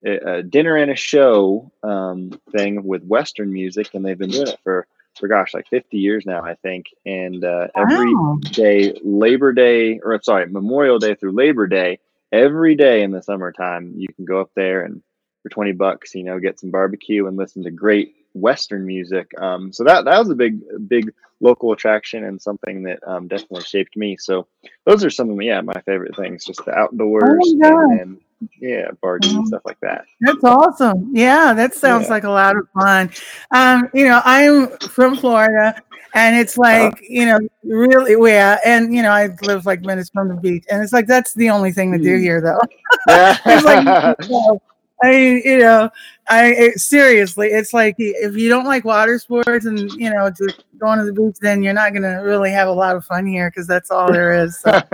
a, 0.06 0.38
a 0.38 0.44
dinner 0.44 0.76
and 0.76 0.92
a 0.92 0.96
show 0.96 1.72
um, 1.84 2.32
thing 2.52 2.84
with 2.84 3.04
Western 3.04 3.52
music, 3.52 3.94
and 3.94 4.06
they've 4.06 4.18
been 4.18 4.30
doing 4.30 4.48
it 4.48 4.60
for 4.64 4.88
for 5.20 5.28
gosh, 5.28 5.54
like 5.54 5.68
50 5.70 5.98
years 5.98 6.26
now, 6.26 6.44
I 6.44 6.56
think. 6.56 6.88
And 7.06 7.44
uh, 7.44 7.68
every 7.76 8.14
wow. 8.14 8.38
day, 8.42 9.00
Labor 9.04 9.54
Day, 9.54 10.00
or 10.04 10.20
sorry, 10.22 10.48
Memorial 10.48 11.00
Day 11.00 11.16
through 11.16 11.32
Labor 11.32 11.68
Day, 11.68 12.00
every 12.32 12.76
day 12.76 13.04
in 13.04 13.12
the 13.12 13.22
summertime, 13.22 13.94
you 13.98 14.08
can 14.16 14.26
go 14.26 14.42
up 14.42 14.52
there 14.56 14.84
and 14.84 15.02
for 15.44 15.50
20 15.50 15.74
bucks, 15.74 16.16
you 16.16 16.24
know, 16.24 16.40
get 16.40 16.60
some 16.60 16.72
barbecue 16.72 17.28
and 17.28 17.38
listen 17.38 17.64
to 17.64 17.72
great 17.72 18.16
Western 18.34 18.86
music. 18.86 19.32
Um, 19.40 19.72
so 19.72 19.84
that, 19.84 20.06
that 20.06 20.20
was 20.20 20.30
a 20.30 20.36
big, 20.36 20.60
big 20.88 21.14
local 21.40 21.72
attraction 21.72 22.24
and 22.24 22.42
something 22.42 22.84
that 22.84 23.00
um, 23.06 23.28
definitely 23.28 23.62
shaped 23.62 23.96
me. 23.96 24.18
So 24.18 24.48
those 24.86 25.04
are 25.04 25.10
some 25.12 25.30
of 25.30 25.42
yeah, 25.42 25.62
my 25.62 25.80
favorite 25.86 26.16
things, 26.16 26.46
just 26.46 26.66
the 26.66 26.74
outdoors 26.74 27.54
oh 27.64 27.92
and, 27.92 28.00
and 28.00 28.22
yeah, 28.60 28.90
and 29.26 29.34
mm-hmm. 29.36 29.46
stuff 29.46 29.62
like 29.66 29.80
that. 29.82 30.06
That's 30.22 30.44
awesome. 30.44 31.12
Yeah, 31.14 31.54
that 31.54 31.74
sounds 31.74 32.06
yeah. 32.06 32.12
like 32.12 32.24
a 32.24 32.30
lot 32.30 32.56
of 32.58 32.68
fun. 32.80 33.12
Um, 33.52 33.90
you 33.94 34.08
know, 34.08 34.22
I'm 34.24 34.70
from 34.80 35.18
Florida 35.18 35.82
and 36.14 36.36
it's 36.36 36.58
uh-huh. 36.58 36.86
like, 36.86 36.94
uh, 36.94 36.98
you 37.02 37.26
know, 37.26 37.40
really 37.64 38.16
yeah, 38.16 38.60
and 38.66 38.94
you 38.94 39.02
know, 39.02 39.12
I 39.12 39.30
live 39.44 39.66
like 39.66 39.82
minutes 39.82 40.10
from 40.10 40.30
the 40.30 40.36
beach 40.36 40.66
and 40.70 40.84
it's 40.84 40.94
like 40.94 41.08
that's 41.08 41.34
the 41.34 41.50
only 41.50 41.72
thing 41.72 41.92
to 41.92 41.98
do 41.98 42.18
mm. 42.18 42.22
here 42.22 42.42
though. 42.42 42.60
it's 43.08 43.66
like 43.66 44.16
you 44.24 44.30
know, 44.30 44.62
I 45.04 45.10
mean, 45.10 45.42
you 45.44 45.60
know, 45.60 45.90
I 46.28 46.48
it, 46.54 46.80
seriously, 46.80 47.50
it's 47.50 47.74
like 47.74 47.96
if 47.98 48.36
you 48.36 48.50
don't 48.50 48.66
like 48.66 48.86
water 48.86 49.20
sports 49.20 49.66
and 49.66 49.92
you 49.92 50.10
know 50.10 50.30
just 50.30 50.64
going 50.80 51.00
to 51.00 51.06
the 51.06 51.14
beach, 51.14 51.38
then 51.42 51.62
you're 51.62 51.74
not 51.74 51.92
going 51.92 52.04
to 52.04 52.22
really 52.22 52.50
have 52.52 52.68
a 52.68 52.74
lot 52.74 52.96
of 52.96 53.06
fun 53.06 53.26
here 53.26 53.50
because 53.50 53.68
that's 53.68 53.92
all 53.92 54.12
there 54.12 54.34
is. 54.44 54.58
So. 54.60 54.72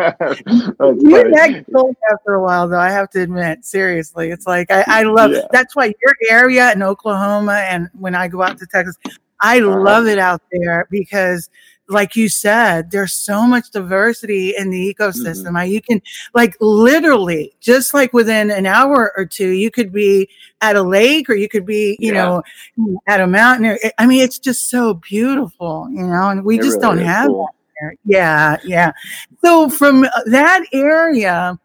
you 0.47 1.31
get 1.31 1.65
cold 1.73 1.95
after 2.11 2.33
a 2.33 2.41
while, 2.41 2.67
though. 2.67 2.79
I 2.79 2.89
have 2.89 3.09
to 3.11 3.21
admit, 3.21 3.63
seriously, 3.63 4.31
it's 4.31 4.47
like 4.47 4.71
I, 4.71 4.83
I 4.87 5.03
love. 5.03 5.31
Yeah. 5.31 5.47
That's 5.51 5.75
why 5.75 5.85
your 5.85 6.15
area 6.29 6.71
in 6.71 6.83
Oklahoma, 6.83 7.63
and 7.69 7.89
when 7.97 8.15
I 8.15 8.27
go 8.27 8.41
out 8.41 8.57
to 8.57 8.65
Texas, 8.65 8.97
I 9.41 9.61
uh-huh. 9.61 9.81
love 9.81 10.07
it 10.07 10.19
out 10.19 10.41
there 10.51 10.87
because 10.89 11.49
like 11.91 12.15
you 12.15 12.29
said, 12.29 12.91
there's 12.91 13.13
so 13.13 13.45
much 13.45 13.69
diversity 13.71 14.55
in 14.57 14.69
the 14.69 14.93
ecosystem. 14.93 15.51
Mm-hmm. 15.51 15.71
You 15.71 15.81
can 15.81 16.01
like 16.33 16.55
literally 16.59 17.53
just 17.59 17.93
like 17.93 18.13
within 18.13 18.49
an 18.49 18.65
hour 18.65 19.13
or 19.15 19.25
two, 19.25 19.49
you 19.49 19.69
could 19.69 19.91
be 19.91 20.29
at 20.61 20.75
a 20.75 20.81
lake 20.81 21.29
or 21.29 21.35
you 21.35 21.49
could 21.49 21.65
be, 21.65 21.97
you 21.99 22.13
yeah. 22.13 22.41
know, 22.77 22.99
at 23.07 23.19
a 23.19 23.27
mountain. 23.27 23.77
I 23.97 24.05
mean, 24.05 24.23
it's 24.23 24.39
just 24.39 24.69
so 24.69 24.95
beautiful, 24.95 25.87
you 25.91 26.03
know, 26.03 26.29
and 26.29 26.45
we 26.45 26.57
it 26.57 26.63
just 26.63 26.79
really 26.81 26.97
don't 26.97 27.05
have 27.05 27.27
cool. 27.27 27.49
that. 27.81 27.97
Yeah, 28.05 28.57
yeah. 28.63 28.91
So 29.43 29.69
from 29.69 30.05
that 30.25 30.63
area, 30.71 31.59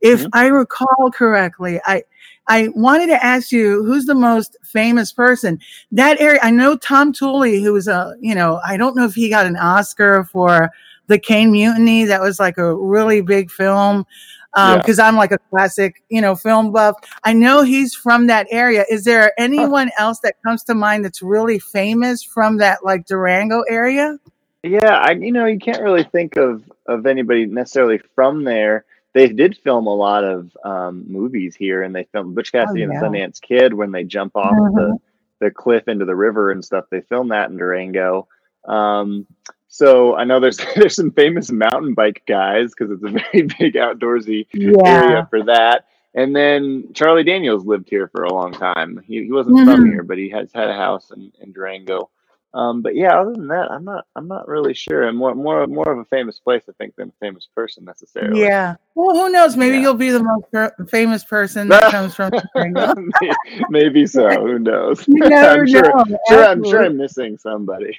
if 0.00 0.20
mm-hmm. 0.20 0.28
I 0.32 0.46
recall 0.46 1.10
correctly, 1.12 1.80
I 1.84 2.02
I 2.48 2.68
wanted 2.74 3.08
to 3.08 3.24
ask 3.24 3.52
you 3.52 3.84
who's 3.84 4.06
the 4.06 4.14
most 4.14 4.56
famous 4.64 5.12
person 5.12 5.60
that 5.92 6.20
area. 6.20 6.40
I 6.42 6.50
know 6.50 6.76
Tom 6.76 7.12
Tully, 7.12 7.62
who 7.62 7.72
was 7.74 7.88
a 7.88 8.14
you 8.20 8.34
know 8.34 8.60
I 8.66 8.76
don't 8.76 8.96
know 8.96 9.04
if 9.04 9.14
he 9.14 9.28
got 9.28 9.46
an 9.46 9.56
Oscar 9.56 10.24
for 10.24 10.70
the 11.06 11.18
Caine 11.18 11.52
Mutiny. 11.52 12.04
That 12.04 12.20
was 12.20 12.40
like 12.40 12.58
a 12.58 12.74
really 12.74 13.20
big 13.20 13.50
film 13.50 14.06
because 14.54 14.98
um, 14.98 15.04
yeah. 15.04 15.08
I'm 15.08 15.16
like 15.16 15.32
a 15.32 15.38
classic 15.50 16.02
you 16.08 16.20
know 16.20 16.34
film 16.34 16.72
buff. 16.72 16.96
I 17.24 17.34
know 17.34 17.62
he's 17.62 17.94
from 17.94 18.26
that 18.28 18.46
area. 18.50 18.84
Is 18.90 19.04
there 19.04 19.38
anyone 19.38 19.90
else 19.98 20.20
that 20.20 20.36
comes 20.44 20.64
to 20.64 20.74
mind 20.74 21.04
that's 21.04 21.22
really 21.22 21.58
famous 21.58 22.22
from 22.22 22.58
that 22.58 22.84
like 22.84 23.06
Durango 23.06 23.62
area? 23.68 24.18
Yeah, 24.62 24.98
I 24.98 25.12
you 25.12 25.32
know 25.32 25.44
you 25.44 25.58
can't 25.58 25.82
really 25.82 26.04
think 26.04 26.36
of 26.36 26.64
of 26.86 27.06
anybody 27.06 27.44
necessarily 27.44 28.00
from 28.14 28.44
there 28.44 28.86
they 29.14 29.28
did 29.28 29.56
film 29.58 29.86
a 29.86 29.94
lot 29.94 30.24
of 30.24 30.56
um, 30.64 31.04
movies 31.08 31.56
here, 31.56 31.82
and 31.82 31.94
they 31.94 32.04
filmed 32.12 32.34
Butch 32.34 32.50
oh, 32.54 32.58
Cassidy 32.58 32.84
oh, 32.84 32.90
yeah. 32.90 33.04
and 33.04 33.14
the 33.14 33.18
Sundance 33.18 33.40
Kid 33.40 33.74
when 33.74 33.92
they 33.92 34.04
jump 34.04 34.36
off 34.36 34.52
mm-hmm. 34.52 34.76
the 34.76 34.98
the 35.40 35.50
cliff 35.50 35.86
into 35.86 36.04
the 36.04 36.16
river 36.16 36.50
and 36.50 36.64
stuff. 36.64 36.86
They 36.90 37.00
filmed 37.02 37.30
that 37.30 37.50
in 37.50 37.56
Durango. 37.56 38.26
Um, 38.66 39.26
so 39.68 40.16
I 40.16 40.24
know 40.24 40.40
there's 40.40 40.58
there's 40.76 40.96
some 40.96 41.12
famous 41.12 41.50
mountain 41.50 41.94
bike 41.94 42.22
guys 42.26 42.72
because 42.76 42.92
it's 42.92 43.04
a 43.04 43.08
very 43.32 43.46
big 43.58 43.74
outdoorsy 43.74 44.46
yeah. 44.52 44.76
area 44.84 45.26
for 45.30 45.44
that. 45.44 45.86
And 46.14 46.34
then 46.34 46.92
Charlie 46.94 47.22
Daniels 47.22 47.64
lived 47.64 47.88
here 47.88 48.08
for 48.08 48.24
a 48.24 48.32
long 48.32 48.52
time. 48.52 49.00
He, 49.06 49.24
he 49.24 49.30
wasn't 49.30 49.58
mm-hmm. 49.58 49.70
from 49.70 49.86
here, 49.86 50.02
but 50.02 50.18
he 50.18 50.30
has 50.30 50.50
had 50.52 50.68
a 50.68 50.74
house 50.74 51.12
in, 51.14 51.30
in 51.40 51.52
Durango. 51.52 52.10
Um, 52.54 52.80
but 52.80 52.96
yeah, 52.96 53.20
other 53.20 53.32
than 53.32 53.48
that, 53.48 53.70
I'm 53.70 53.84
not 53.84 54.06
I'm 54.16 54.26
not 54.26 54.48
really 54.48 54.72
sure. 54.72 55.06
I'm 55.06 55.16
more 55.16 55.34
more 55.34 55.66
more 55.66 55.92
of 55.92 55.98
a 55.98 56.04
famous 56.06 56.38
place, 56.38 56.62
I 56.68 56.72
think, 56.72 56.96
than 56.96 57.10
a 57.10 57.24
famous 57.24 57.46
person 57.54 57.84
necessarily. 57.84 58.40
Yeah. 58.40 58.76
Well, 58.98 59.14
who 59.14 59.30
knows? 59.30 59.56
Maybe 59.56 59.76
yeah. 59.76 59.82
you'll 59.82 59.94
be 59.94 60.10
the 60.10 60.24
most 60.24 60.90
famous 60.90 61.22
person 61.22 61.68
that 61.68 61.82
comes 61.92 62.16
from. 62.16 62.32
Maybe 63.70 64.08
so. 64.08 64.28
Who 64.28 64.58
knows? 64.58 65.06
You 65.06 65.14
never 65.28 65.60
I'm 65.60 65.68
sure, 65.68 65.82
know. 65.82 66.18
Sure, 66.28 66.44
I'm 66.44 66.64
sure 66.64 66.84
I'm 66.84 66.96
missing 66.96 67.38
somebody. 67.38 67.96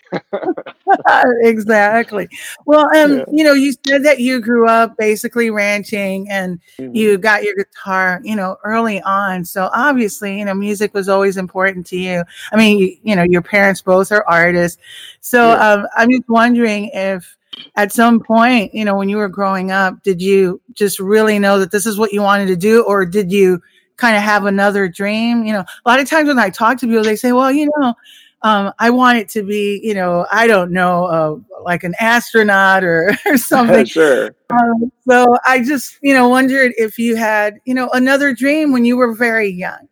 exactly. 1.41 2.27
Well, 2.65 2.93
um, 2.93 3.19
yeah. 3.19 3.23
you 3.31 3.45
know, 3.45 3.53
you 3.53 3.73
said 3.87 4.03
that 4.03 4.19
you 4.19 4.41
grew 4.41 4.67
up 4.67 4.97
basically 4.97 5.49
ranching, 5.49 6.29
and 6.29 6.59
mm-hmm. 6.77 6.93
you 6.93 7.17
got 7.17 7.43
your 7.43 7.55
guitar, 7.55 8.19
you 8.25 8.35
know, 8.35 8.57
early 8.65 9.01
on. 9.03 9.45
So 9.45 9.69
obviously, 9.71 10.37
you 10.37 10.43
know, 10.43 10.53
music 10.53 10.93
was 10.93 11.07
always 11.07 11.37
important 11.37 11.85
to 11.87 11.97
you. 11.97 12.25
I 12.51 12.57
mean, 12.57 12.77
you, 12.77 12.97
you 13.03 13.15
know, 13.15 13.23
your 13.23 13.41
parents 13.41 13.81
both 13.81 14.11
are 14.11 14.27
artists. 14.27 14.81
So 15.21 15.47
yeah. 15.47 15.71
um, 15.71 15.87
I'm 15.95 16.11
just 16.11 16.27
wondering 16.27 16.89
if 16.93 17.37
at 17.75 17.91
some 17.91 18.19
point, 18.19 18.73
you 18.73 18.85
know, 18.85 18.95
when 18.95 19.09
you 19.09 19.17
were 19.17 19.29
growing 19.29 19.71
up, 19.71 20.01
did 20.03 20.21
you 20.21 20.61
just 20.73 20.99
really 20.99 21.39
know 21.39 21.59
that 21.59 21.71
this 21.71 21.85
is 21.85 21.97
what 21.97 22.13
you 22.13 22.21
wanted 22.21 22.47
to 22.47 22.55
do, 22.55 22.83
or 22.83 23.05
did 23.05 23.31
you 23.31 23.61
kind 23.97 24.15
of 24.15 24.23
have 24.23 24.45
another 24.45 24.87
dream? 24.87 25.43
You 25.43 25.53
know, 25.53 25.65
a 25.85 25.89
lot 25.89 25.99
of 25.99 26.09
times 26.09 26.27
when 26.27 26.39
I 26.39 26.49
talk 26.49 26.77
to 26.79 26.87
people, 26.87 27.03
they 27.03 27.15
say, 27.15 27.31
well, 27.31 27.51
you 27.51 27.69
know, 27.77 27.93
um, 28.41 28.71
I 28.79 28.89
want 28.89 29.17
it 29.17 29.29
to 29.29 29.43
be, 29.43 29.81
you 29.83 29.93
know, 29.93 30.25
I 30.31 30.47
don't 30.47 30.71
know, 30.71 31.05
uh, 31.05 31.61
like 31.63 31.83
an 31.83 31.93
astronaut 31.99 32.83
or, 32.83 33.15
or 33.25 33.37
something. 33.37 33.85
sure. 33.85 34.35
Um, 34.49 34.91
so 35.07 35.37
I 35.45 35.61
just, 35.61 35.97
you 36.01 36.13
know, 36.13 36.29
wondered 36.29 36.73
if 36.77 36.97
you 36.97 37.15
had, 37.15 37.59
you 37.65 37.73
know, 37.73 37.89
another 37.93 38.33
dream 38.33 38.71
when 38.71 38.85
you 38.85 38.97
were 38.97 39.13
very 39.13 39.49
young. 39.49 39.87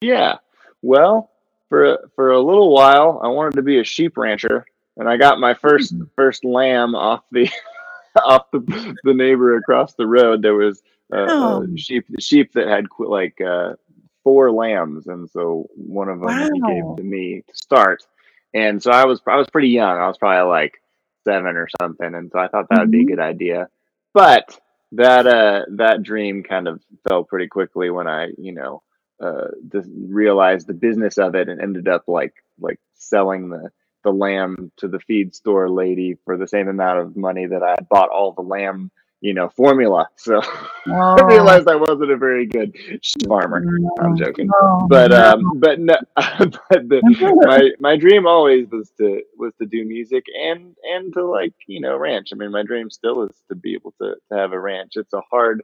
Yeah. 0.00 0.36
Well, 0.82 1.30
for 1.68 2.10
for 2.14 2.30
a 2.30 2.40
little 2.40 2.72
while, 2.72 3.20
I 3.24 3.28
wanted 3.28 3.54
to 3.54 3.62
be 3.62 3.80
a 3.80 3.84
sheep 3.84 4.16
rancher, 4.16 4.66
and 4.96 5.08
I 5.08 5.16
got 5.16 5.40
my 5.40 5.54
first 5.54 5.94
mm-hmm. 5.94 6.04
first 6.16 6.44
lamb 6.44 6.94
off 6.94 7.22
the 7.30 7.48
off 8.24 8.50
the, 8.52 8.94
the 9.04 9.14
neighbor 9.14 9.56
across 9.56 9.94
the 9.94 10.06
road. 10.06 10.42
There 10.42 10.54
was 10.54 10.82
a, 11.12 11.26
oh. 11.28 11.62
a 11.62 11.76
sheep 11.76 12.06
sheep 12.18 12.52
that 12.54 12.68
had 12.68 12.86
like 12.98 13.40
uh, 13.40 13.74
four 14.22 14.50
lambs, 14.50 15.06
and 15.06 15.28
so 15.30 15.68
one 15.74 16.08
of 16.08 16.20
them 16.20 16.28
wow. 16.28 16.48
he 16.52 16.60
gave 16.60 16.96
to 16.96 17.02
me 17.02 17.42
to 17.46 17.56
start. 17.56 18.02
And 18.52 18.82
so 18.82 18.90
I 18.90 19.04
was 19.04 19.20
I 19.26 19.36
was 19.36 19.50
pretty 19.50 19.68
young. 19.68 19.98
I 19.98 20.06
was 20.06 20.18
probably 20.18 20.48
like 20.48 20.80
seven 21.24 21.56
or 21.56 21.68
something, 21.80 22.14
and 22.14 22.30
so 22.30 22.38
I 22.38 22.48
thought 22.48 22.68
that 22.70 22.80
would 22.80 22.90
mm-hmm. 22.90 22.90
be 22.90 22.98
a 22.98 23.00
mm-hmm. 23.02 23.10
good 23.10 23.20
idea. 23.20 23.68
But 24.12 24.58
that 24.92 25.26
uh 25.26 25.64
that 25.70 26.04
dream 26.04 26.44
kind 26.44 26.68
of 26.68 26.80
fell 27.08 27.24
pretty 27.24 27.48
quickly 27.48 27.90
when 27.90 28.06
I 28.06 28.28
you 28.38 28.52
know 28.52 28.82
uh, 29.20 29.48
realized 30.06 30.66
the 30.66 30.74
business 30.74 31.18
of 31.18 31.34
it 31.34 31.48
and 31.48 31.60
ended 31.60 31.88
up 31.88 32.04
like 32.06 32.34
like 32.60 32.78
selling 32.94 33.48
the 33.48 33.70
the 34.04 34.12
lamb 34.12 34.70
to 34.76 34.88
the 34.88 35.00
feed 35.00 35.34
store 35.34 35.68
lady 35.68 36.16
for 36.24 36.36
the 36.36 36.46
same 36.46 36.68
amount 36.68 37.00
of 37.00 37.16
money 37.16 37.46
that 37.46 37.62
I 37.62 37.70
had 37.70 37.88
bought 37.88 38.10
all 38.10 38.32
the 38.32 38.42
lamb, 38.42 38.90
you 39.20 39.34
know, 39.34 39.48
formula. 39.48 40.08
So 40.16 40.40
oh. 40.88 41.16
I 41.18 41.24
realized 41.24 41.68
I 41.68 41.76
wasn't 41.76 42.12
a 42.12 42.16
very 42.16 42.46
good 42.46 42.76
farmer. 43.26 43.64
No. 43.64 43.90
I'm 44.00 44.16
joking, 44.16 44.48
no. 44.48 44.86
but 44.88 45.12
um, 45.12 45.58
but 45.58 45.80
no, 45.80 45.96
but 46.16 46.88
the, 46.88 47.00
my 47.46 47.70
my 47.80 47.96
dream 47.96 48.26
always 48.26 48.68
was 48.70 48.90
to 48.98 49.22
was 49.36 49.52
to 49.58 49.66
do 49.66 49.84
music 49.84 50.24
and 50.40 50.76
and 50.84 51.12
to 51.14 51.24
like 51.24 51.54
you 51.66 51.80
know 51.80 51.96
ranch. 51.96 52.28
I 52.32 52.36
mean, 52.36 52.52
my 52.52 52.62
dream 52.62 52.90
still 52.90 53.22
is 53.24 53.34
to 53.48 53.54
be 53.54 53.74
able 53.74 53.94
to 54.02 54.14
to 54.30 54.38
have 54.38 54.52
a 54.52 54.60
ranch. 54.60 54.92
It's 54.94 55.12
a 55.12 55.22
hard 55.30 55.62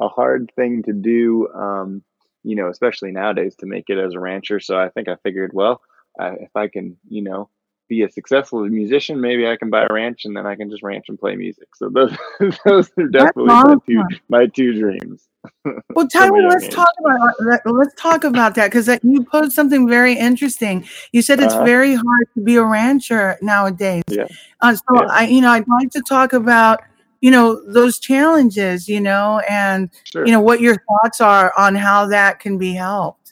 a 0.00 0.08
hard 0.08 0.50
thing 0.56 0.82
to 0.84 0.92
do. 0.92 1.48
Um, 1.54 2.02
you 2.44 2.56
know, 2.56 2.68
especially 2.68 3.10
nowadays 3.10 3.56
to 3.56 3.66
make 3.66 3.86
it 3.88 3.98
as 3.98 4.12
a 4.12 4.20
rancher. 4.20 4.60
So 4.60 4.78
I 4.78 4.90
think 4.90 5.08
I 5.08 5.16
figured, 5.16 5.52
well, 5.54 5.80
uh, 6.20 6.34
if 6.38 6.54
I 6.54 6.68
can, 6.68 6.96
you 7.08 7.22
know, 7.22 7.48
be 7.88 8.02
a 8.02 8.10
successful 8.10 8.64
musician, 8.68 9.20
maybe 9.20 9.46
I 9.46 9.56
can 9.56 9.70
buy 9.70 9.86
a 9.88 9.92
ranch 9.92 10.24
and 10.24 10.36
then 10.36 10.46
I 10.46 10.54
can 10.56 10.70
just 10.70 10.82
ranch 10.82 11.06
and 11.08 11.18
play 11.18 11.36
music. 11.36 11.68
So 11.74 11.88
those 11.88 12.16
those 12.64 12.90
are 12.98 13.08
definitely 13.08 13.50
awesome. 13.50 13.80
my, 13.86 14.04
two, 14.04 14.16
my 14.28 14.46
two 14.46 14.80
dreams. 14.80 15.28
Well, 15.94 16.08
Tyler, 16.08 16.48
let's 16.48 16.68
talk 16.68 16.88
about 17.00 17.60
let's 17.66 17.94
talk 18.00 18.24
about 18.24 18.54
that 18.54 18.70
because 18.70 18.88
you 19.02 19.24
posed 19.24 19.52
something 19.52 19.88
very 19.88 20.14
interesting. 20.14 20.86
You 21.12 21.20
said 21.20 21.38
it's 21.38 21.52
uh-huh. 21.52 21.64
very 21.64 21.94
hard 21.94 22.26
to 22.34 22.42
be 22.42 22.56
a 22.56 22.64
rancher 22.64 23.36
nowadays. 23.42 24.02
Yeah. 24.08 24.26
Uh, 24.62 24.74
so 24.74 24.82
yeah. 24.94 25.06
I, 25.10 25.26
you 25.26 25.42
know, 25.42 25.50
I'd 25.50 25.68
like 25.68 25.90
to 25.90 26.02
talk 26.08 26.32
about 26.32 26.80
you 27.20 27.30
know 27.30 27.62
those 27.72 27.98
challenges 27.98 28.86
you 28.86 29.00
know 29.00 29.40
and 29.48 29.88
sure. 30.04 30.26
you 30.26 30.32
know 30.32 30.42
what 30.42 30.60
your 30.60 30.76
thoughts 30.76 31.22
are 31.22 31.54
on 31.56 31.74
how 31.74 32.06
that 32.06 32.38
can 32.38 32.58
be 32.58 32.74
helped 32.74 33.23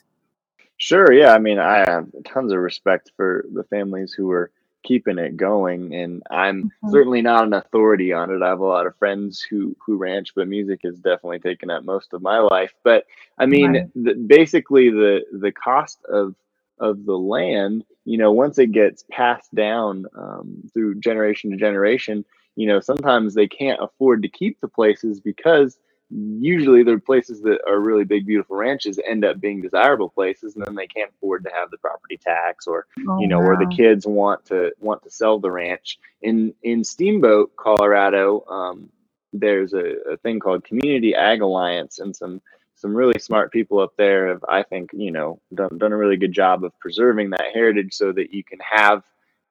sure 0.83 1.11
yeah 1.11 1.33
i 1.33 1.39
mean 1.39 1.59
i 1.59 1.77
have 1.77 2.07
tons 2.25 2.51
of 2.51 2.59
respect 2.59 3.11
for 3.15 3.45
the 3.53 3.63
families 3.65 4.13
who 4.13 4.29
are 4.31 4.51
keeping 4.83 5.17
it 5.17 5.37
going 5.37 5.93
and 5.95 6.21
i'm 6.29 6.63
mm-hmm. 6.63 6.89
certainly 6.89 7.21
not 7.21 7.45
an 7.45 7.53
authority 7.53 8.11
on 8.11 8.29
it 8.29 8.41
i 8.41 8.49
have 8.49 8.59
a 8.59 8.65
lot 8.65 8.85
of 8.85 8.95
friends 8.97 9.41
who 9.49 9.75
who 9.85 9.95
ranch 9.95 10.33
but 10.35 10.47
music 10.47 10.81
has 10.83 10.97
definitely 10.97 11.39
taken 11.39 11.69
up 11.69 11.85
most 11.85 12.13
of 12.13 12.21
my 12.21 12.39
life 12.39 12.73
but 12.83 13.05
i 13.37 13.45
mean 13.45 13.73
right. 13.73 13.89
the, 13.95 14.13
basically 14.13 14.89
the 14.89 15.21
the 15.31 15.51
cost 15.51 15.99
of 16.09 16.35
of 16.79 17.05
the 17.05 17.17
land, 17.17 17.85
you 18.05 18.17
know, 18.17 18.31
once 18.31 18.57
it 18.57 18.71
gets 18.71 19.05
passed 19.09 19.53
down 19.55 20.05
um, 20.17 20.69
through 20.73 20.99
generation 20.99 21.51
to 21.51 21.57
generation, 21.57 22.25
you 22.55 22.67
know, 22.67 22.79
sometimes 22.79 23.33
they 23.33 23.47
can't 23.47 23.81
afford 23.81 24.21
to 24.21 24.29
keep 24.29 24.59
the 24.59 24.67
places 24.67 25.19
because 25.19 25.77
usually 26.09 26.83
the 26.83 26.99
places 26.99 27.41
that 27.41 27.59
are 27.67 27.79
really 27.79 28.03
big, 28.03 28.25
beautiful 28.25 28.55
ranches 28.55 28.99
end 29.05 29.25
up 29.25 29.39
being 29.39 29.61
desirable 29.61 30.09
places, 30.09 30.55
and 30.55 30.65
then 30.65 30.75
they 30.75 30.87
can't 30.87 31.11
afford 31.15 31.43
to 31.43 31.51
have 31.53 31.71
the 31.71 31.77
property 31.77 32.17
tax, 32.17 32.67
or 32.67 32.85
oh, 33.07 33.19
you 33.19 33.27
know, 33.27 33.39
wow. 33.39 33.47
or 33.47 33.57
the 33.57 33.73
kids 33.75 34.05
want 34.05 34.45
to 34.45 34.71
want 34.79 35.03
to 35.03 35.09
sell 35.09 35.39
the 35.39 35.51
ranch. 35.51 35.99
In 36.21 36.53
in 36.63 36.83
Steamboat, 36.83 37.55
Colorado, 37.55 38.45
um, 38.47 38.89
there's 39.31 39.73
a, 39.73 40.13
a 40.13 40.17
thing 40.17 40.39
called 40.39 40.63
Community 40.63 41.15
Ag 41.15 41.41
Alliance, 41.41 41.99
and 41.99 42.15
some 42.15 42.41
some 42.75 42.95
really 42.95 43.19
smart 43.19 43.51
people 43.51 43.79
up 43.79 43.93
there 43.97 44.27
have, 44.27 44.43
I 44.49 44.63
think, 44.63 44.91
you 44.93 45.11
know, 45.11 45.39
done 45.53 45.77
done 45.77 45.93
a 45.93 45.97
really 45.97 46.17
good 46.17 46.33
job 46.33 46.63
of 46.63 46.77
preserving 46.79 47.29
that 47.31 47.45
heritage 47.53 47.93
so 47.93 48.11
that 48.11 48.33
you 48.33 48.43
can 48.43 48.59
have 48.59 49.03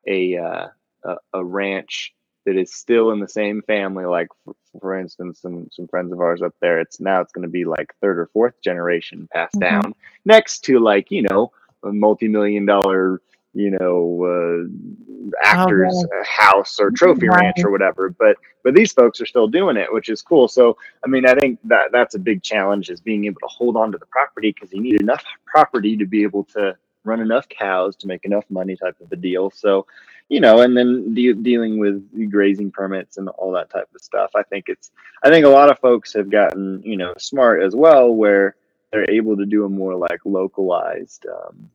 a 0.07 0.37
uh, 0.37 0.69
a, 1.05 1.17
a 1.33 1.45
ranch 1.45 2.15
that 2.45 2.57
is 2.57 2.73
still 2.73 3.11
in 3.11 3.21
the 3.21 3.29
same 3.29 3.63
family. 3.63 4.05
Like 4.05 4.29
for, 4.45 4.55
for, 4.81 4.99
instance, 4.99 5.41
some 5.41 5.69
some 5.73 5.89
friends 5.89 6.13
of 6.13 6.21
ours 6.21 6.43
up 6.43 6.55
there, 6.61 6.81
it's 6.81 7.01
now 7.01 7.21
it's 7.21 7.33
going 7.33 7.47
to 7.47 7.51
be 7.51 7.65
like 7.65 7.95
third 8.01 8.19
or 8.19 8.27
fourth 8.33 8.61
generation 8.63 9.29
passed 9.33 9.55
mm-hmm. 9.55 9.81
down 9.81 9.95
next 10.25 10.61
to 10.65 10.79
like 10.79 11.11
you 11.11 11.23
know 11.23 11.53
a 11.85 11.93
multi 11.93 12.29
million 12.29 12.67
dollar 12.67 13.21
you 13.55 13.71
know 13.71 14.25
uh, 14.25 15.35
actors 15.43 15.93
oh, 15.95 16.25
house 16.25 16.81
or 16.81 16.91
trophy 16.91 17.29
right. 17.29 17.43
ranch 17.43 17.65
or 17.65 17.71
whatever 17.71 18.09
but 18.09 18.37
but 18.65 18.75
these 18.75 18.93
folks 18.93 19.21
are 19.21 19.27
still 19.27 19.47
doing 19.47 19.77
it 19.77 19.93
which 19.93 20.09
is 20.09 20.23
cool 20.23 20.49
so 20.49 20.77
i 21.05 21.07
mean 21.07 21.27
i 21.27 21.35
think 21.35 21.59
that 21.65 21.93
that's 21.93 22.15
a 22.15 22.19
big 22.19 22.43
challenge 22.43 22.89
is 22.89 23.01
being 23.01 23.27
able 23.27 23.41
to 23.41 23.47
hold 23.47 23.77
on 23.77 23.93
to 23.93 23.99
the 23.99 24.07
property 24.07 24.53
because 24.53 24.73
you 24.73 24.81
need 24.81 25.01
enough 25.01 25.23
property 25.45 25.97
to 25.97 26.07
be 26.07 26.23
able 26.23 26.45
to 26.45 26.75
run 27.05 27.21
enough 27.21 27.49
cows 27.49 27.97
to 27.97 28.07
make 28.07 28.25
enough 28.25 28.45
money 28.51 28.77
type 28.77 28.97
of 29.01 29.11
a 29.13 29.17
deal 29.17 29.51
so 29.51 29.87
you 30.33 30.41
know, 30.41 30.63
and 30.63 30.75
then 30.75 31.13
de- 31.13 31.35
dealing 31.35 31.79
with 31.79 32.31
grazing 32.31 32.71
permits 32.71 33.19
and 33.19 33.29
all 33.29 33.53
that 33.53 33.69
type 33.69 33.89
of 33.95 34.01
stuff. 34.01 34.31
I 34.35 34.43
think 34.43 34.71
it's, 34.71 34.91
I 35.23 35.29
think 35.29 35.45
a 35.45 35.51
lot 35.51 35.71
of 35.71 35.79
folks 35.79 36.15
have 36.15 36.31
gotten, 36.31 36.83
you 36.83 36.97
know, 36.97 37.13
smart 37.19 37.63
as 37.63 37.77
well, 37.77 38.09
where 38.09 38.57
they're 38.91 39.11
able 39.11 39.37
to 39.37 39.45
do 39.45 39.67
a 39.67 39.69
more 39.69 39.95
like 39.95 40.21
localized 40.25 41.27
um, 41.27 41.71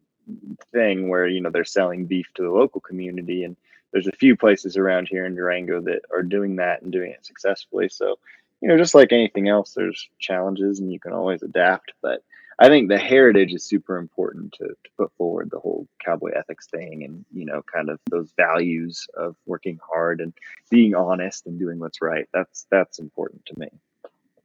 thing 0.72 1.07
where, 1.07 1.27
you 1.27 1.39
know, 1.39 1.51
they're 1.51 1.65
selling 1.65 2.05
beef 2.05 2.25
to 2.34 2.41
the 2.41 2.50
local 2.50 2.81
community. 2.81 3.43
And 3.43 3.55
there's 3.91 4.07
a 4.07 4.12
few 4.12 4.36
places 4.36 4.75
around 4.75 5.07
here 5.07 5.25
in 5.25 5.36
Durango 5.36 5.79
that 5.81 6.01
are 6.12 6.24
doing 6.24 6.55
that 6.55 6.81
and 6.81 6.91
doing 6.91 7.12
it 7.12 7.24
successfully. 7.27 7.89
So, 7.89 8.17
you 8.62 8.69
know, 8.69 8.77
just 8.77 8.96
like 8.96 9.12
anything 9.12 9.50
else, 9.50 9.75
there's 9.75 10.10
challenges 10.17 10.79
and 10.79 10.91
you 10.91 11.00
can 11.00 11.13
always 11.13 11.43
adapt. 11.43 11.93
But 12.01 12.24
I 12.59 12.69
think 12.69 12.89
the 12.89 12.97
heritage 12.97 13.53
is 13.53 13.63
super 13.63 13.97
important 13.97 14.53
to, 14.53 14.67
to 14.67 14.89
put 14.97 15.11
forward 15.17 15.49
the 15.51 15.59
whole 15.59 15.87
cowboy 16.03 16.31
ethics 16.31 16.67
thing 16.67 17.03
and, 17.03 17.23
you 17.31 17.45
know, 17.45 17.61
kind 17.71 17.89
of 17.89 17.99
those 18.09 18.31
values 18.35 19.07
of 19.15 19.35
working 19.45 19.79
hard 19.87 20.21
and 20.21 20.33
being 20.71 20.95
honest 20.95 21.45
and 21.45 21.59
doing 21.59 21.77
what's 21.77 22.01
right. 22.01 22.27
That's 22.33 22.65
that's 22.71 22.97
important 22.97 23.45
to 23.45 23.59
me. 23.59 23.67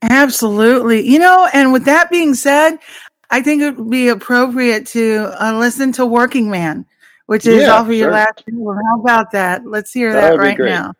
Absolutely. 0.03 1.09
You 1.09 1.21
know, 1.21 1.49
and 1.55 1.73
with 1.73 1.85
that 1.87 2.11
being 2.11 2.35
said, 2.35 2.79
I 3.31 3.41
think 3.41 3.63
it 3.63 3.79
would 3.79 3.91
be 3.91 4.09
appropriate 4.09 4.87
to 4.89 5.33
uh, 5.43 5.57
listen 5.59 5.91
to 5.93 6.05
Working 6.05 6.51
Man, 6.51 6.85
which 7.27 7.47
is 7.47 7.63
yeah, 7.63 7.73
off 7.73 7.83
of 7.83 7.87
sure. 7.87 7.95
your 7.95 8.11
last 8.11 8.43
album. 8.47 8.79
How 8.91 9.01
about 9.01 9.31
that? 9.31 9.67
Let's 9.67 9.91
hear 9.91 10.13
that, 10.13 10.33
that 10.33 10.39
right 10.39 10.59
now. 10.59 10.93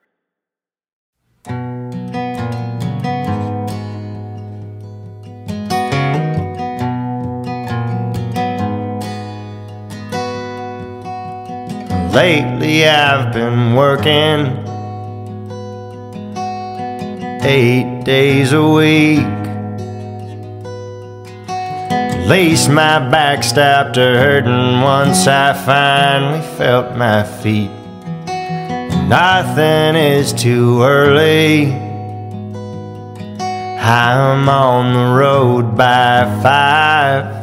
Lately 12.13 12.87
I've 12.87 13.33
been 13.33 13.75
working 13.75 14.59
eight 17.43 18.05
days 18.05 18.53
a 18.53 18.63
week. 18.63 19.21
At 21.49 22.29
least 22.29 22.69
my 22.69 22.99
back 23.11 23.43
stopped 23.43 23.97
hurting 23.97 24.83
once 24.83 25.27
I 25.27 25.55
finally 25.55 26.43
felt 26.59 26.99
my 26.99 27.23
feet. 27.25 27.71
Nothing 29.09 29.97
is 29.97 30.35
too 30.35 30.83
early. 30.83 31.73
I'm 33.81 34.51
on 34.51 34.93
the 34.93 35.19
road 35.19 35.79
by 35.79 36.25
five 36.43 37.42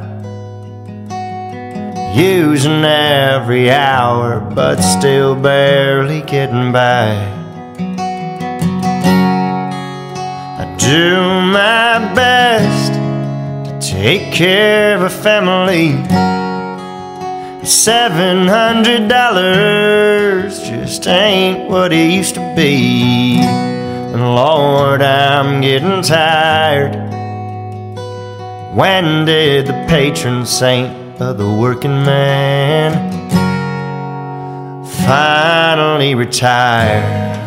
using 2.16 2.84
every 2.84 3.70
hour, 3.70 4.40
but 4.40 4.82
still 4.82 5.36
barely 5.36 6.22
getting 6.22 6.72
by. 6.72 7.12
I 10.62 10.76
do 10.78 11.16
my 11.52 12.14
best 12.16 12.94
to 13.70 13.80
take 13.80 14.34
care 14.34 14.96
of 14.96 15.04
a 15.04 15.10
family. 15.10 15.94
Seven 17.66 18.48
hundred 18.48 19.08
dollars 19.08 20.60
just 20.62 21.06
ain't 21.08 21.70
what 21.70 21.94
it 21.94 22.12
used 22.12 22.36
to 22.36 22.54
be. 22.56 23.38
And 23.40 24.36
Lord, 24.36 25.02
I'm 25.02 25.62
getting 25.62 26.02
tired. 26.02 26.96
When 28.76 29.26
did 29.26 29.68
the 29.68 29.86
patron 29.88 30.46
saint 30.46 30.99
of 31.22 31.38
the 31.38 31.52
working 31.52 32.04
man 32.06 32.94
finally 35.06 36.16
retired. 36.16 37.38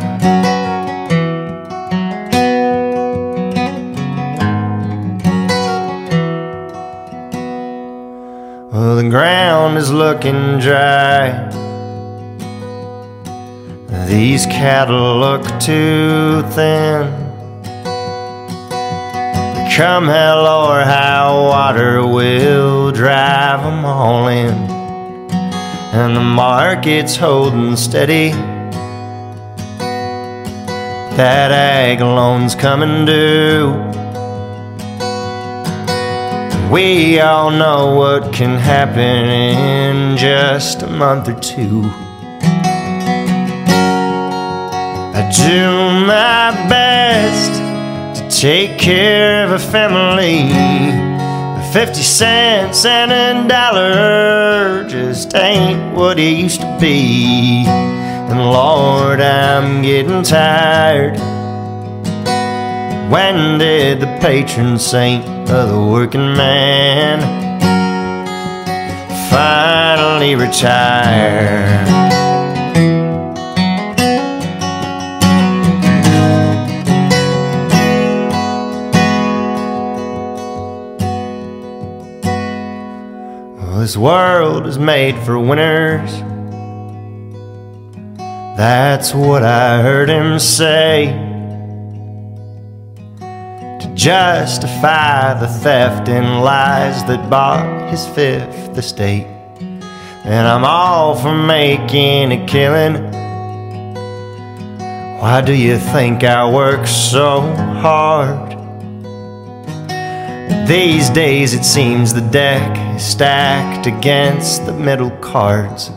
Well, 8.70 8.96
the 8.96 9.08
ground 9.08 9.78
is 9.78 9.90
looking 9.90 10.58
dry. 10.58 11.48
These 14.06 14.44
cattle 14.46 15.18
look 15.18 15.44
too 15.60 16.42
thin. 16.50 17.21
Come 19.74 20.06
hell 20.06 20.46
or 20.46 20.82
high 20.82 21.32
water, 21.32 22.06
we'll 22.06 22.92
drive 22.92 23.62
them 23.62 23.86
all 23.86 24.28
in. 24.28 24.52
And 25.94 26.14
the 26.14 26.20
market's 26.20 27.16
holding 27.16 27.74
steady. 27.76 28.32
That 31.16 31.52
ag 31.52 32.02
loan's 32.02 32.54
coming 32.54 33.06
due. 33.06 33.72
We 36.70 37.18
all 37.20 37.50
know 37.50 37.94
what 37.94 38.30
can 38.30 38.58
happen 38.58 39.00
in 39.00 40.18
just 40.18 40.82
a 40.82 40.86
month 40.86 41.30
or 41.30 41.40
two. 41.40 41.90
I 45.14 45.30
do 45.34 46.06
my 46.06 46.68
best 46.68 47.11
take 48.40 48.78
care 48.78 49.44
of 49.44 49.52
a 49.52 49.58
family. 49.58 50.48
Fifty 51.72 52.02
cents 52.02 52.84
and 52.84 53.12
a 53.12 53.48
dollar 53.48 54.86
just 54.88 55.34
ain't 55.34 55.94
what 55.96 56.18
it 56.18 56.36
used 56.36 56.60
to 56.60 56.78
be. 56.80 57.64
And 57.66 58.38
Lord, 58.38 59.20
I'm 59.20 59.82
getting 59.82 60.22
tired. 60.22 61.18
When 63.10 63.58
did 63.58 64.00
the 64.00 64.18
patron 64.20 64.78
saint 64.78 65.24
of 65.50 65.68
the 65.68 65.80
working 65.80 66.34
man 66.34 67.20
finally 69.30 70.34
retire? 70.34 72.21
This 83.82 83.96
world 83.96 84.68
is 84.68 84.78
made 84.78 85.18
for 85.24 85.36
winners. 85.40 86.12
That's 88.56 89.12
what 89.12 89.42
I 89.42 89.82
heard 89.82 90.08
him 90.08 90.38
say. 90.38 91.06
To 93.80 93.92
justify 93.96 95.34
the 95.34 95.48
theft 95.48 96.08
and 96.08 96.44
lies 96.44 97.04
that 97.06 97.28
bought 97.28 97.90
his 97.90 98.06
fifth 98.06 98.78
estate. 98.78 99.26
And 100.22 100.46
I'm 100.46 100.64
all 100.64 101.16
for 101.16 101.34
making 101.34 102.30
a 102.30 102.46
killing. 102.46 103.02
Why 105.20 105.40
do 105.44 105.54
you 105.54 105.76
think 105.76 106.22
I 106.22 106.48
work 106.48 106.86
so 106.86 107.40
hard? 107.40 108.51
These 110.66 111.10
days 111.10 111.54
it 111.54 111.64
seems 111.64 112.14
the 112.14 112.20
deck 112.20 112.96
is 112.96 113.04
stacked 113.04 113.86
against 113.86 114.64
the 114.64 114.72
middle 114.72 115.10
cards. 115.10 115.90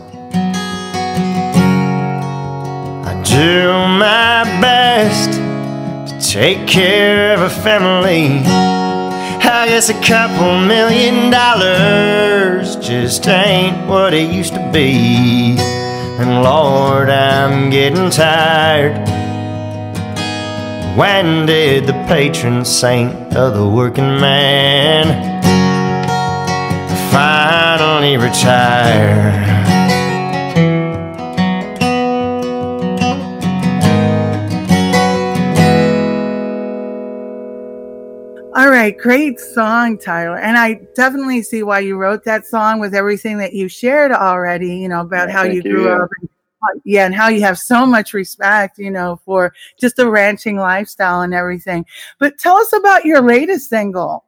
I 3.09 3.13
do 3.23 3.69
my 3.99 4.43
best 4.59 5.31
to 6.11 6.19
take 6.31 6.67
care 6.67 7.33
of 7.33 7.41
a 7.41 7.49
family. 7.49 8.43
I 9.47 9.67
guess 9.67 9.89
a 9.89 10.01
couple 10.01 10.59
million 10.59 11.31
dollars 11.31 12.75
just 12.75 13.27
ain't 13.27 13.87
what 13.87 14.13
it 14.13 14.31
used 14.31 14.53
to 14.53 14.71
be. 14.71 15.55
And 16.19 16.43
Lord, 16.43 17.09
I'm 17.09 17.69
getting 17.69 18.09
tired. 18.09 19.24
When 20.95 21.45
did 21.45 21.87
the 21.87 21.93
patron 22.07 22.63
saint 22.63 23.35
of 23.35 23.53
the 23.53 23.67
working 23.67 24.17
man 24.21 25.41
finally 27.11 28.15
retire? 28.15 29.55
All 38.55 38.69
right, 38.69 38.97
great 38.97 39.37
song, 39.37 39.97
Tyler. 39.97 40.37
And 40.37 40.57
I 40.57 40.75
definitely 40.95 41.41
see 41.41 41.61
why 41.61 41.79
you 41.79 41.97
wrote 41.97 42.23
that 42.23 42.47
song 42.47 42.79
with 42.79 42.95
everything 42.95 43.37
that 43.39 43.51
you 43.51 43.67
shared 43.67 44.13
already, 44.13 44.77
you 44.77 44.87
know, 44.87 45.01
about 45.01 45.27
Yeah, 45.27 45.33
how 45.33 45.43
you 45.43 45.55
you, 45.55 45.61
grew 45.61 45.85
yeah. 45.87 46.03
up. 46.03 46.09
And, 46.21 46.29
yeah, 46.83 47.05
and 47.05 47.15
how 47.15 47.29
you 47.29 47.41
have 47.41 47.57
so 47.57 47.85
much 47.85 48.13
respect, 48.13 48.77
you 48.77 48.91
know, 48.91 49.19
for 49.25 49.53
just 49.79 49.95
the 49.95 50.09
ranching 50.09 50.57
lifestyle 50.57 51.21
and 51.21 51.33
everything. 51.33 51.85
But 52.19 52.37
tell 52.37 52.57
us 52.57 52.73
about 52.73 53.05
your 53.05 53.21
latest 53.21 53.69
single. 53.69 54.25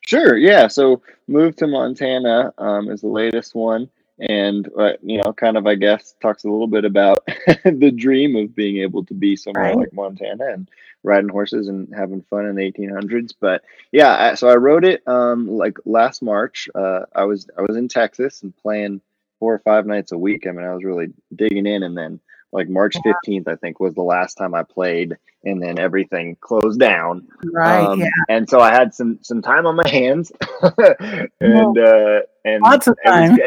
Sure. 0.00 0.36
Yeah. 0.36 0.68
So 0.68 1.02
move 1.28 1.56
to 1.56 1.66
Montana 1.66 2.52
um, 2.58 2.90
is 2.90 3.00
the 3.00 3.08
latest 3.08 3.54
one, 3.54 3.88
and 4.20 4.68
uh, 4.78 4.92
you 5.02 5.18
know, 5.18 5.32
kind 5.32 5.56
of 5.56 5.66
I 5.66 5.74
guess 5.74 6.14
talks 6.20 6.44
a 6.44 6.48
little 6.48 6.66
bit 6.66 6.84
about 6.84 7.24
the 7.64 7.92
dream 7.94 8.36
of 8.36 8.54
being 8.54 8.78
able 8.78 9.04
to 9.04 9.14
be 9.14 9.36
somewhere 9.36 9.64
Right. 9.64 9.76
like 9.76 9.92
Montana 9.92 10.52
and 10.52 10.68
riding 11.02 11.28
horses 11.28 11.68
and 11.68 11.92
having 11.94 12.22
fun 12.22 12.46
in 12.46 12.56
the 12.56 12.72
1800s. 12.72 13.32
But 13.38 13.62
yeah, 13.92 14.30
I, 14.30 14.34
so 14.34 14.48
I 14.48 14.56
wrote 14.56 14.84
it 14.84 15.06
um, 15.06 15.48
like 15.48 15.78
last 15.84 16.22
March. 16.22 16.68
Uh, 16.74 17.02
I 17.14 17.24
was 17.24 17.48
I 17.56 17.62
was 17.62 17.76
in 17.76 17.88
Texas 17.88 18.42
and 18.42 18.56
playing 18.56 19.00
four 19.38 19.54
or 19.54 19.58
five 19.60 19.86
nights 19.86 20.12
a 20.12 20.18
week. 20.18 20.46
I 20.46 20.50
mean, 20.52 20.64
I 20.66 20.74
was 20.74 20.84
really 20.84 21.08
digging 21.34 21.66
in, 21.66 21.82
and 21.82 21.96
then 21.96 22.20
like 22.52 22.68
March 22.68 22.94
15th, 23.04 23.48
I 23.48 23.56
think 23.56 23.80
was 23.80 23.94
the 23.94 24.02
last 24.02 24.34
time 24.36 24.54
I 24.54 24.62
played, 24.62 25.16
and 25.44 25.62
then 25.62 25.78
everything 25.78 26.36
closed 26.40 26.78
down. 26.80 27.26
Right. 27.44 27.84
Um, 27.84 28.00
yeah. 28.00 28.08
And 28.28 28.48
so 28.48 28.60
I 28.60 28.72
had 28.72 28.94
some 28.94 29.18
some 29.22 29.42
time 29.42 29.66
on 29.66 29.76
my 29.76 29.88
hands, 29.88 30.32
and 31.40 31.78
uh, 31.78 32.20
and 32.44 32.62
Lots 32.62 32.86
of 32.86 32.96
it 33.04 33.08
was 33.10 33.28
time. 33.30 33.38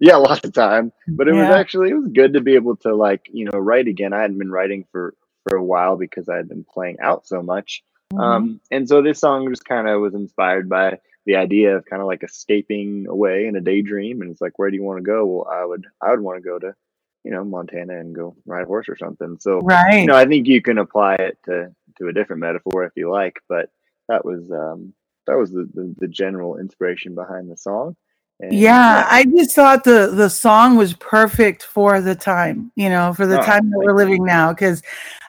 yeah, 0.00 0.16
lots 0.16 0.44
of 0.44 0.52
time. 0.52 0.92
But 1.08 1.28
it 1.28 1.32
was 1.32 1.48
actually 1.48 1.90
it 1.90 1.94
was 1.94 2.08
good 2.08 2.32
to 2.34 2.40
be 2.40 2.54
able 2.54 2.76
to 2.78 2.94
like 2.94 3.28
you 3.32 3.44
know 3.44 3.58
write 3.58 3.86
again. 3.88 4.12
I 4.12 4.20
hadn't 4.20 4.38
been 4.38 4.50
writing 4.50 4.84
for 4.92 5.14
for 5.48 5.56
a 5.56 5.62
while 5.64 5.96
because 5.96 6.28
I 6.28 6.36
had 6.36 6.48
been 6.48 6.64
playing 6.64 6.98
out 7.00 7.26
so 7.26 7.42
much. 7.42 7.82
Mhm. 8.12 8.20
Um, 8.20 8.60
and 8.70 8.88
so 8.88 9.02
this 9.02 9.20
song 9.20 9.48
just 9.50 9.64
kind 9.66 9.88
of 9.88 10.00
was 10.00 10.14
inspired 10.14 10.68
by 10.68 10.98
the 11.28 11.36
idea 11.36 11.76
of 11.76 11.84
kind 11.84 12.00
of 12.00 12.08
like 12.08 12.24
escaping 12.24 13.06
away 13.06 13.46
in 13.46 13.54
a 13.54 13.60
daydream. 13.60 14.22
And 14.22 14.30
it's 14.30 14.40
like, 14.40 14.58
where 14.58 14.70
do 14.70 14.76
you 14.76 14.82
want 14.82 14.96
to 14.98 15.04
go? 15.04 15.26
Well, 15.26 15.46
I 15.48 15.62
would 15.62 15.84
I 16.02 16.10
would 16.10 16.20
want 16.20 16.42
to 16.42 16.48
go 16.48 16.58
to 16.58 16.74
you 17.22 17.30
know 17.30 17.44
Montana 17.44 18.00
and 18.00 18.14
go 18.14 18.34
ride 18.46 18.62
a 18.62 18.66
horse 18.66 18.88
or 18.88 18.96
something. 18.96 19.36
So 19.38 19.58
right. 19.58 20.00
you 20.00 20.06
know, 20.06 20.16
I 20.16 20.24
think 20.24 20.46
you 20.46 20.62
can 20.62 20.78
apply 20.78 21.16
it 21.16 21.38
to 21.44 21.74
to 21.98 22.08
a 22.08 22.14
different 22.14 22.40
metaphor 22.40 22.84
if 22.84 22.92
you 22.96 23.10
like, 23.10 23.40
but 23.46 23.68
that 24.08 24.24
was 24.24 24.50
um 24.50 24.94
that 25.26 25.36
was 25.36 25.50
the 25.50 25.68
the, 25.74 25.94
the 25.98 26.08
general 26.08 26.56
inspiration 26.56 27.14
behind 27.14 27.50
the 27.50 27.58
song. 27.58 27.94
And, 28.40 28.52
yeah, 28.52 29.06
I 29.10 29.24
just 29.24 29.54
thought 29.54 29.84
the 29.84 30.12
the 30.14 30.30
song 30.30 30.76
was 30.76 30.94
perfect 30.94 31.62
for 31.64 32.00
the 32.00 32.14
time, 32.14 32.72
you 32.76 32.88
know, 32.88 33.12
for 33.12 33.26
the 33.26 33.38
Oh, 33.38 33.42
time 33.42 33.70
that 33.70 33.78
we're 33.78 33.96
living 33.96 34.24
now. 34.24 34.52
Because, 34.52 34.82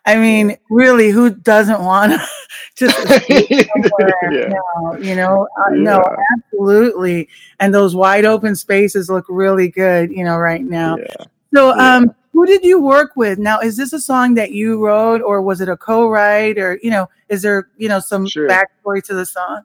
I 0.06 0.16
mean, 0.18 0.58
really, 0.70 1.10
who 1.10 1.30
doesn't 1.32 1.84
want 1.84 2.14
to 2.14 2.28
just 2.76 2.98
yeah, 3.30 4.48
now? 4.48 4.96
You 5.00 5.16
know, 5.16 5.48
uh, 5.58 5.70
no, 5.72 6.04
absolutely. 6.38 7.28
And 7.60 7.74
those 7.74 7.96
wide 7.96 8.26
open 8.26 8.56
spaces 8.56 9.10
look 9.10 9.26
really 9.28 9.68
good, 9.70 10.12
you 10.12 10.24
know, 10.24 10.38
right 10.38 10.64
now. 10.64 10.98
yeah. 10.98 11.26
So, 11.54 11.78
Yeah. 11.78 11.96
um, 11.98 12.12
who 12.34 12.46
did 12.46 12.64
you 12.64 12.80
work 12.80 13.12
with? 13.16 13.38
Now, 13.40 13.60
is 13.60 13.76
this 13.76 13.92
a 13.92 14.00
song 14.00 14.36
that 14.36 14.52
you 14.52 14.84
wrote, 14.86 15.22
or 15.22 15.42
was 15.42 15.62
it 15.62 15.68
a 15.68 15.76
co-write, 15.76 16.58
or 16.58 16.80
you 16.82 16.92
know, 16.92 17.10
is 17.28 17.42
there 17.42 17.70
you 17.78 17.90
know 17.90 18.00
some 18.00 18.26
Sure. 18.28 18.48
backstory 18.48 19.04
to 19.06 19.14
the 19.14 19.26
song? 19.26 19.64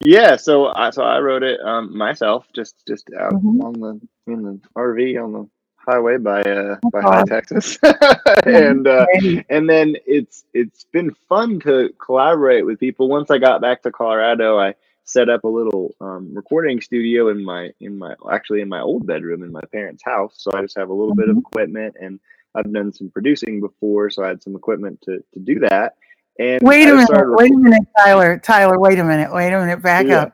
Yeah, 0.00 0.36
so 0.36 0.66
I 0.66 0.90
so 0.90 1.02
I 1.02 1.20
wrote 1.20 1.42
it 1.42 1.60
um 1.60 1.96
myself, 1.96 2.46
just 2.54 2.76
just 2.86 3.10
out 3.18 3.32
Mhm. 3.32 3.60
on 3.60 3.72
the 3.74 4.00
in 4.32 4.42
the 4.42 4.60
RV 4.76 5.16
on 5.22 5.32
the 5.32 5.48
highway 5.76 6.18
by 6.18 6.42
uh 6.42 6.76
by 6.92 7.02
Hye. 7.02 7.22
Texas, 7.26 7.78
and 8.44 8.86
uh, 8.86 9.06
and 9.48 9.68
then 9.68 9.96
it's 10.06 10.44
it's 10.52 10.84
been 10.92 11.12
fun 11.28 11.60
to 11.60 11.90
collaborate 12.04 12.66
with 12.66 12.78
people. 12.80 13.08
Once 13.08 13.30
I 13.30 13.38
got 13.38 13.60
back 13.60 13.82
to 13.82 13.92
Colorado, 13.92 14.58
I 14.58 14.74
set 15.04 15.28
up 15.28 15.44
a 15.44 15.48
little 15.48 15.94
um, 16.00 16.34
recording 16.34 16.80
studio 16.80 17.28
in 17.28 17.44
my 17.44 17.70
in 17.80 17.96
my 17.98 18.14
actually 18.30 18.60
in 18.60 18.68
my 18.68 18.80
old 18.80 19.06
bedroom 19.06 19.42
in 19.42 19.52
my 19.52 19.62
parents' 19.72 20.02
house. 20.04 20.34
So 20.38 20.50
I 20.54 20.62
just 20.62 20.76
have 20.76 20.90
a 20.90 20.94
little 20.94 21.14
bit 21.14 21.28
of 21.30 21.36
Mhm. 21.36 21.38
equipment, 21.38 21.96
and 22.00 22.20
I've 22.54 22.72
done 22.72 22.92
some 22.92 23.10
producing 23.10 23.60
before, 23.60 24.10
so 24.10 24.24
I 24.24 24.28
had 24.28 24.42
some 24.42 24.56
equipment 24.56 25.00
to 25.02 25.24
to 25.34 25.40
do 25.40 25.60
that. 25.60 25.94
And 26.38 26.60
Wait 26.62 26.88
a 26.88 26.94
minute, 26.94 27.08
wait 27.10 27.52
a 27.52 27.56
minute, 27.56 27.82
Tyler. 27.96 28.38
Tyler, 28.38 28.78
wait 28.78 28.98
a 28.98 29.04
minute, 29.04 29.32
wait 29.32 29.52
a 29.52 29.60
minute, 29.60 29.82
back 29.82 30.06
Yeah. 30.06 30.22
up. 30.22 30.32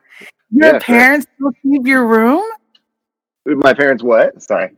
Your 0.49 0.65
Yeah, 0.65 0.71
sure. 0.71 0.79
parents 0.79 1.27
still 1.35 1.51
keep 1.61 1.85
your 1.85 2.05
room? 2.07 2.43
my 3.45 3.73
parents 3.73 4.03
what? 4.03 4.41
Sorry. 4.41 4.71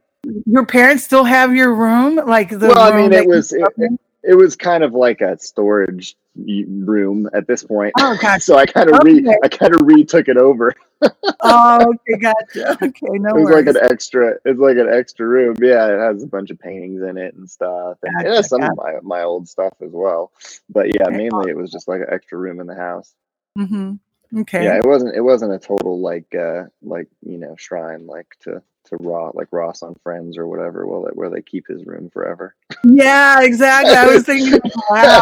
Your 0.45 0.65
parents 0.65 1.03
still 1.03 1.23
have 1.23 1.55
your 1.55 1.73
room? 1.73 2.15
Like 2.15 2.49
the 2.49 2.67
well, 2.67 2.79
I 2.93 2.95
mean, 2.95 3.11
it 3.13 3.25
was 3.27 3.51
it, 3.51 3.57
grew 3.57 3.65
up 3.65 3.73
in? 3.77 3.99
it 4.23 4.35
was 4.35 4.55
kind 4.55 4.83
of 4.83 4.93
like 4.93 5.21
a 5.21 5.37
storage 5.37 6.15
room 6.35 7.29
at 7.33 7.47
this 7.47 7.63
point. 7.63 7.93
Oh, 7.99 8.17
gotcha. 8.19 8.41
so 8.41 8.55
I 8.57 8.65
kind 8.65 8.89
of 8.89 8.99
re 9.03 9.25
I 9.43 9.47
kind 9.47 9.73
of 9.75 9.81
retook 9.83 10.27
it 10.27 10.37
over. 10.37 10.73
Oh, 11.45 11.81
okay, 11.81 12.17
gotcha. 12.17 12.77
Okay, 12.81 13.07
no 13.09 13.31
it 13.31 13.41
was 13.41 13.43
worries. 13.51 13.65
like 13.65 13.75
an 13.75 13.91
extra. 13.91 14.35
It's 14.45 14.57
like 14.57 14.77
an 14.77 14.87
extra 14.87 15.27
room. 15.27 15.53
Yeah, 15.61 15.87
it 15.87 15.99
has 15.99 16.23
a 16.23 16.27
bunch 16.27 16.49
of 16.49 16.57
paintings 16.59 17.01
in 17.01 17.17
it 17.17 17.35
and 17.35 17.49
stuff, 17.49 17.97
and 18.03 18.25
it 18.25 18.33
has 18.33 18.47
some 18.47 18.63
of 18.63 18.69
my 18.77 18.93
my 19.01 19.23
old 19.23 19.49
stuff 19.49 19.73
as 19.81 19.91
well. 19.91 20.31
But 20.69 20.95
yeah, 20.95 21.07
Okay. 21.07 21.17
mainly 21.17 21.49
it 21.51 21.57
was 21.57 21.71
just 21.73 21.89
like 21.89 21.99
an 21.99 22.07
extra 22.09 22.37
room 22.37 22.61
in 22.61 22.67
the 22.67 22.75
house. 22.75 23.13
Mm-hmm. 23.57 23.95
Okay. 24.41 24.63
Yeah, 24.63 24.77
it 24.77 24.85
wasn't 24.85 25.13
it 25.13 25.19
wasn't 25.21 25.51
a 25.51 25.59
total 25.59 25.99
like 25.99 26.33
uh 26.33 26.63
like 26.81 27.09
you 27.21 27.37
know 27.37 27.55
shrine 27.57 28.07
like 28.07 28.37
to 28.43 28.61
to 28.85 28.97
Ross 28.97 29.33
like 29.35 29.47
Ross 29.51 29.83
on 29.83 29.95
Friends 30.03 30.37
or 30.37 30.47
whatever. 30.47 30.85
Well, 30.85 31.07
where 31.13 31.29
they 31.29 31.41
keep 31.41 31.67
his 31.67 31.85
room 31.85 32.09
forever. 32.09 32.55
Yeah, 32.83 33.41
exactly. 33.41 33.95
I 33.95 34.07
was 34.07 34.23
thinking, 34.23 34.59
wow. 34.89 35.21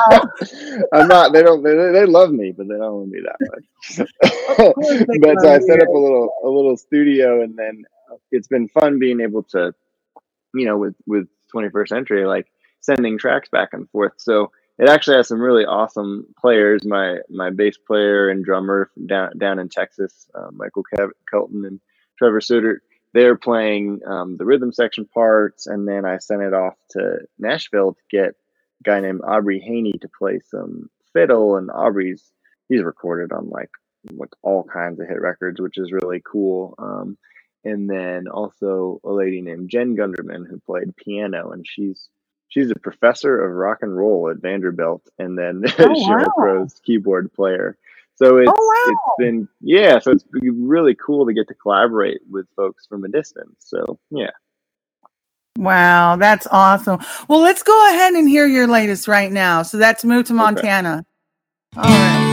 I'm 0.94 1.08
not. 1.08 1.34
They 1.34 1.44
don't. 1.44 1.64
They, 1.64 1.76
they 1.76 2.06
love 2.06 2.32
me, 2.32 2.52
but 2.52 2.68
they 2.68 2.76
don't 2.76 3.00
love 3.00 3.08
me 3.08 3.22
that 3.22 3.38
much. 3.52 3.68
but 5.22 5.42
so 5.42 5.54
I 5.54 5.60
set 5.60 5.82
up 5.82 5.90
a 5.90 5.98
little 5.98 6.34
a 6.44 6.50
little 6.50 6.78
studio, 6.78 7.42
and 7.42 7.56
then 7.58 7.86
it's 8.32 8.48
been 8.48 8.68
fun 8.68 9.00
being 9.00 9.22
able 9.22 9.44
to, 9.44 9.74
you 10.54 10.66
know, 10.66 10.78
with 10.78 10.96
with 11.06 11.28
21st 11.54 11.88
Century, 11.88 12.26
like 12.26 12.48
sending 12.80 13.18
tracks 13.18 13.50
back 13.50 13.70
and 13.74 13.90
forth. 13.90 14.14
So 14.18 14.52
it 14.78 14.90
actually 14.90 15.18
has 15.18 15.28
some 15.28 15.40
really 15.40 15.66
awesome 15.66 16.26
players. 16.40 16.84
My 16.86 17.20
my 17.30 17.52
bass 17.52 17.78
player 17.78 18.30
and 18.30 18.44
drummer 18.44 18.90
from 18.94 19.08
down 19.08 19.38
down 19.38 19.60
in 19.60 19.70
Texas, 19.70 20.28
uh, 20.34 20.50
Michael 20.52 20.84
Kelton 21.30 21.66
and 21.66 21.80
Trevor 22.18 22.42
Suter. 22.42 22.82
They're 23.14 23.36
playing 23.38 24.02
um, 24.06 24.38
the 24.38 24.46
rhythm 24.46 24.72
section 24.72 25.06
parts, 25.06 25.68
and 25.68 25.88
then 25.88 26.06
I 26.06 26.18
sent 26.18 26.42
it 26.42 26.54
off 26.54 26.76
to 26.92 27.20
Nashville 27.40 27.94
to 27.94 28.02
get 28.10 28.30
a 28.30 28.84
guy 28.84 29.00
named 29.02 29.22
Aubrey 29.28 29.60
Haynie 29.60 30.00
to 30.02 30.10
play 30.18 30.40
some 30.50 30.90
fiddle. 31.14 31.58
And 31.58 31.70
Aubrey's 31.72 32.24
he's 32.70 32.84
recorded 32.84 33.32
on 33.32 33.50
like 33.50 33.70
like 34.14 34.30
all 34.42 34.64
kinds 34.64 35.00
of 35.00 35.08
hit 35.08 35.20
records, 35.22 35.60
which 35.60 35.78
is 35.78 35.92
really 35.92 36.22
cool. 36.26 36.76
Um, 36.80 37.18
and 37.64 37.90
then 37.90 38.28
also 38.28 39.00
a 39.04 39.12
lady 39.12 39.42
named 39.42 39.70
Jen 39.70 39.96
Gunderman 39.96 40.48
who 40.50 40.60
played 40.60 40.96
piano, 40.96 41.52
and 41.52 41.66
she's 41.68 42.10
she's 42.48 42.72
a 42.72 42.76
professor 42.76 43.44
of 43.44 43.54
rock 43.56 43.80
and 43.82 43.96
roll 43.96 44.30
at 44.30 44.38
Vanderbilt, 44.38 45.08
and 45.20 45.38
then 45.38 45.64
Oh, 45.80 46.10
wow. 46.10 46.24
Crow's 46.38 46.80
keyboard 46.84 47.34
player. 47.34 47.78
So 48.22 48.38
it's 48.38 48.52
oh, 48.54 48.86
wow. 48.88 48.94
it's 48.94 49.16
been 49.18 49.48
yeah, 49.62 49.98
so 50.00 50.12
it's 50.12 50.26
really 50.32 50.96
cool 50.96 51.26
to 51.26 51.34
get 51.34 51.48
to 51.48 51.56
collaborate 51.56 52.22
with 52.30 52.46
folks 52.56 52.86
from 52.86 53.04
a 53.04 53.08
distance. 53.08 53.56
So 53.60 53.98
yeah, 54.12 54.30
Wow, 55.58 56.16
that's 56.16 56.48
awesome. 56.52 57.00
Well, 57.28 57.42
let's 57.42 57.64
go 57.64 57.90
ahead 57.90 58.14
and 58.14 58.30
hear 58.30 58.46
your 58.48 58.68
latest 58.68 59.08
right 59.08 59.32
now. 59.32 59.64
So 59.64 59.78
that's 59.78 60.04
Move 60.04 60.26
to 60.28 60.34
Okay. 60.34 60.38
Montana. 60.38 61.06
All 61.76 61.84
right. 61.84 62.31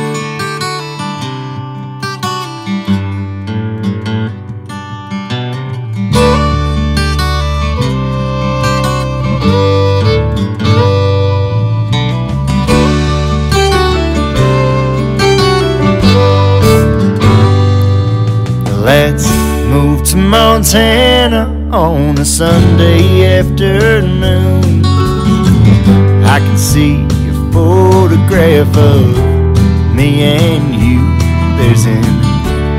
Montana 20.29 21.71
on 21.73 22.19
a 22.19 22.25
Sunday 22.25 23.39
afternoon. 23.39 24.85
I 26.27 26.39
can 26.39 26.59
see 26.59 27.03
a 27.31 27.51
photograph 27.51 28.77
of 28.77 29.95
me 29.97 30.25
and 30.25 30.75
you. 30.75 31.01
There's 31.57 31.87
an 31.87 32.05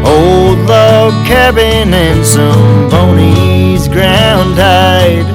old 0.05 0.59
log 0.69 1.13
cabin 1.25 1.91
and 1.91 2.23
some 2.23 2.87
ponies 2.91 3.87
ground 3.87 4.55
tied. 4.55 5.25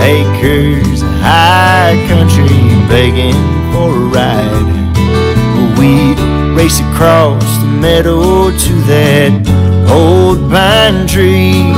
Acres 0.00 1.02
of 1.02 1.10
high 1.20 2.02
country 2.08 2.48
begging 2.88 3.36
for 3.72 3.92
a 3.92 4.08
ride. 4.16 5.78
We'd 5.78 6.18
race 6.56 6.80
across 6.80 7.44
the 7.58 7.66
meadow 7.66 8.50
to 8.50 8.72
that 8.88 9.67
old 9.90 10.50
pine 10.50 11.06
tree. 11.06 11.72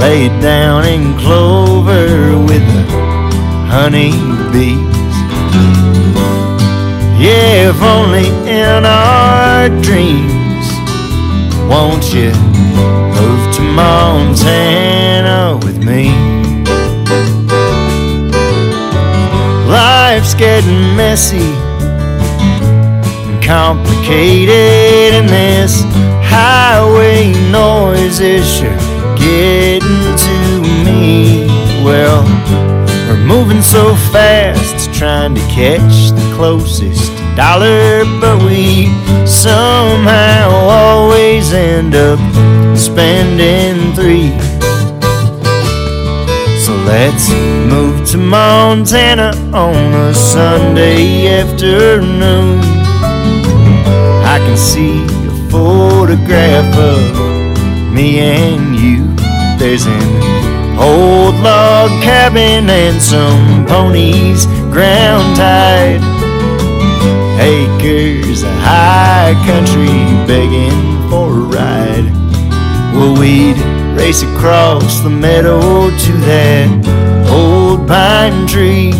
Laid 0.00 0.40
down 0.40 0.84
in 0.84 1.16
clover 1.18 2.36
with 2.38 2.64
the 2.74 2.82
honey 3.70 4.12
bees. 4.52 5.16
Yeah, 7.20 7.70
if 7.70 7.80
only 7.80 8.26
in 8.50 8.84
our 8.84 9.68
dreams. 9.80 10.66
Won't 11.70 12.12
you 12.12 12.32
move 13.16 13.54
to 13.54 13.62
Montana 13.62 15.56
with 15.64 15.78
me? 15.78 16.10
Life's 19.70 20.34
getting 20.34 20.96
messy 20.96 21.38
and 23.28 23.42
complicated, 23.42 25.14
in 25.14 25.26
this 25.26 25.84
highway 26.32 27.32
noise 27.50 28.20
is 28.20 28.46
sure 28.48 28.76
getting 29.16 30.16
to 30.26 30.36
me. 30.86 31.46
Well, 31.84 32.24
we're 33.06 33.24
moving 33.26 33.60
so 33.60 33.94
fast, 34.12 34.92
trying 34.94 35.34
to 35.34 35.40
catch 35.42 36.10
the 36.10 36.32
closest 36.34 37.12
dollar, 37.36 38.04
but 38.20 38.42
we 38.42 38.86
somehow 39.26 40.48
always 40.50 41.52
end 41.52 41.94
up 41.94 42.18
spending 42.76 43.94
three. 43.94 44.30
So 46.64 46.72
let's 46.86 47.28
move 47.72 48.08
to 48.10 48.18
Montana 48.18 49.32
on 49.52 49.74
a 50.08 50.14
Sunday 50.14 51.28
afternoon. 51.40 52.60
I 54.24 54.38
can 54.38 54.56
see 54.56 55.21
photograph 55.52 56.74
of 56.78 57.92
me 57.92 58.20
and 58.20 58.74
you. 58.74 59.04
There's 59.58 59.84
an 59.84 60.78
old 60.78 61.34
log 61.44 61.90
cabin 62.02 62.70
and 62.70 63.00
some 63.02 63.66
ponies 63.66 64.46
ground 64.72 65.36
tied. 65.36 66.00
Acres 67.38 68.42
of 68.42 68.54
high 68.64 69.34
country 69.44 69.92
begging 70.26 71.10
for 71.10 71.28
a 71.28 71.44
ride. 71.58 72.08
Well, 72.94 73.20
we'd 73.20 73.58
race 73.94 74.22
across 74.22 75.00
the 75.00 75.10
meadow 75.10 75.60
to 75.90 76.12
that 76.28 77.28
old 77.30 77.86
pine 77.86 78.46
tree. 78.46 78.92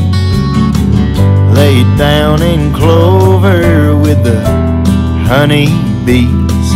Laid 1.54 1.86
down 1.96 2.42
in 2.42 2.74
clover 2.74 3.96
with 3.96 4.22
the 4.22 4.42
honey 5.26 5.81
bees. 6.04 6.68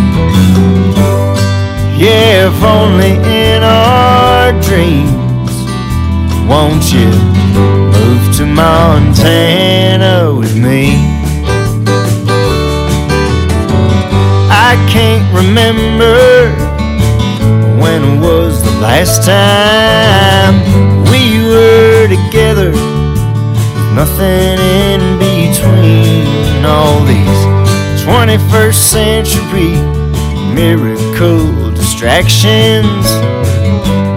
Yeah, 1.99 2.49
if 2.49 2.63
only 2.63 3.13
in 3.25 3.63
our 3.63 4.53
dreams. 4.63 5.55
Won't 6.49 6.93
you 6.93 7.11
move 7.57 8.37
to 8.37 8.47
Montana 8.47 10.33
with 10.33 10.57
me? 10.57 10.95
I 14.49 14.77
can't 14.89 15.27
remember 15.35 16.51
when 17.81 18.21
was 18.21 18.63
the 18.63 18.81
last 18.81 19.25
time 19.25 20.55
we 21.11 21.43
were 21.51 22.09
together. 22.09 22.73
Nothing 23.95 24.59
in 24.61 25.19
between 25.19 26.65
all 26.65 27.03
these 27.05 27.56
21st 28.07 28.75
century 28.75 29.73
miracle 30.55 31.73
distractions 31.73 33.05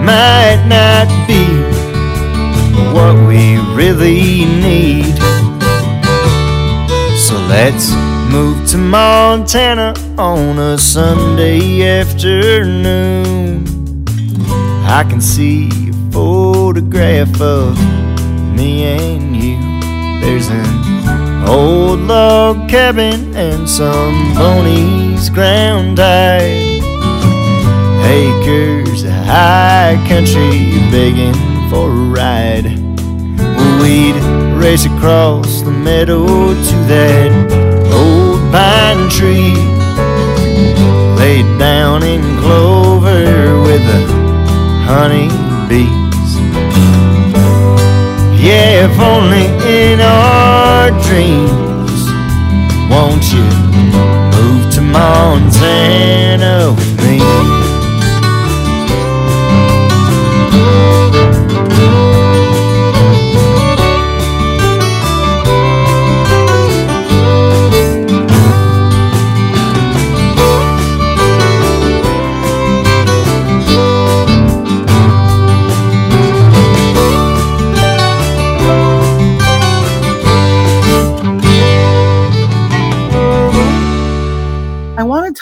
might 0.06 0.62
not 0.68 1.08
be 1.26 1.44
what 2.94 3.16
we 3.26 3.56
really 3.74 4.44
need. 4.44 5.16
So 7.18 7.34
let's 7.48 7.90
move 8.30 8.64
to 8.68 8.78
Montana 8.78 9.92
on 10.16 10.56
a 10.60 10.78
Sunday 10.78 11.82
afternoon. 11.98 13.66
I 14.86 15.04
can 15.10 15.20
see 15.20 15.68
a 15.90 16.12
photograph 16.12 17.40
of 17.40 17.76
me 18.54 18.84
and 18.84 19.34
you. 19.36 19.58
There's 20.20 20.46
an 20.48 21.19
old 21.50 22.00
log 22.00 22.68
cabin 22.68 23.34
and 23.34 23.68
some 23.68 24.32
ponies 24.34 25.28
ground 25.30 25.96
tight. 25.96 26.78
Acres 28.04 29.02
of 29.02 29.10
high 29.10 29.96
country 30.08 30.70
begging 30.90 31.34
for 31.68 31.90
a 31.90 32.04
ride. 32.18 32.66
We'd 33.82 34.16
race 34.62 34.86
across 34.86 35.62
the 35.62 35.72
meadow 35.72 36.24
to 36.26 36.76
that 36.92 37.30
old 37.92 38.40
pine 38.52 39.08
tree. 39.10 39.54
Laid 41.18 41.58
down 41.58 42.04
in 42.04 42.22
clover 42.38 43.60
with 43.62 43.82
a 43.82 44.02
honey 44.86 45.28
bees. 45.68 45.99
If 48.82 48.98
only 48.98 49.44
in 49.68 50.00
our 50.00 50.88
dreams. 51.02 52.00
Won't 52.88 53.30
you 53.30 53.44
move 54.32 54.72
to 54.72 54.80
Montana 54.80 56.72
with 56.74 56.96
me? 57.04 57.69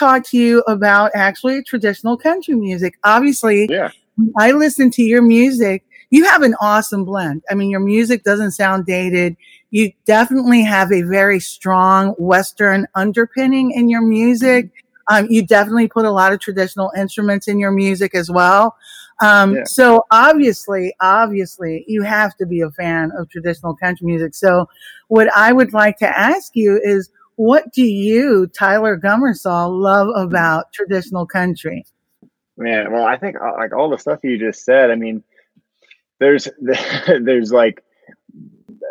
Talk 0.09 0.23
to 0.25 0.37
you 0.37 0.61
about 0.67 1.11
actually 1.15 1.63
traditional 1.63 2.17
country 2.17 2.55
music. 2.55 2.95
Obviously, 3.03 3.67
Yeah. 3.69 3.89
I 4.37 4.51
listen 4.51 4.89
to 4.91 5.03
your 5.03 5.21
music. 5.21 5.83
You 6.09 6.25
have 6.25 6.41
an 6.41 6.55
awesome 6.59 7.05
blend. 7.05 7.43
I 7.49 7.53
mean, 7.53 7.69
your 7.69 7.79
music 7.79 8.23
doesn't 8.23 8.51
sound 8.51 8.85
dated. 8.85 9.37
You 9.69 9.91
definitely 10.05 10.63
have 10.63 10.91
a 10.91 11.03
very 11.03 11.39
strong 11.39 12.15
Western 12.17 12.87
underpinning 12.95 13.71
in 13.71 13.89
your 13.89 14.01
music. 14.01 14.71
Um, 15.11 15.27
you 15.29 15.45
definitely 15.45 15.87
put 15.87 16.05
a 16.05 16.11
lot 16.11 16.33
of 16.33 16.39
traditional 16.39 16.91
instruments 16.97 17.47
in 17.47 17.59
your 17.59 17.71
music 17.71 18.13
as 18.15 18.29
well. 18.29 18.75
Um, 19.21 19.55
Yeah. 19.55 19.63
So 19.65 20.05
obviously, 20.11 20.93
obviously, 21.01 21.85
you 21.87 22.01
have 22.03 22.35
to 22.37 22.45
be 22.45 22.61
a 22.61 22.71
fan 22.71 23.11
of 23.17 23.29
traditional 23.29 23.75
country 23.75 24.05
music. 24.07 24.33
So 24.35 24.67
what 25.07 25.27
I 25.35 25.53
would 25.53 25.73
like 25.73 25.97
to 25.99 26.19
ask 26.19 26.55
you 26.55 26.79
is, 26.83 27.09
what 27.39 27.71
do 27.71 27.83
you, 27.83 28.47
Tyler 28.47 28.99
Gummersall, 28.99 29.71
love 29.71 30.09
about 30.13 30.73
traditional 30.73 31.25
country? 31.25 31.85
Man, 32.57 32.91
well, 32.91 33.05
I 33.05 33.17
think 33.17 33.37
uh, 33.41 33.53
like 33.53 33.73
all 33.73 33.89
the 33.89 33.97
stuff 33.97 34.19
you 34.23 34.37
just 34.37 34.65
said. 34.65 34.91
I 34.91 34.95
mean, 34.95 35.23
there's 36.19 36.49
there's 36.59 37.53
like 37.53 37.81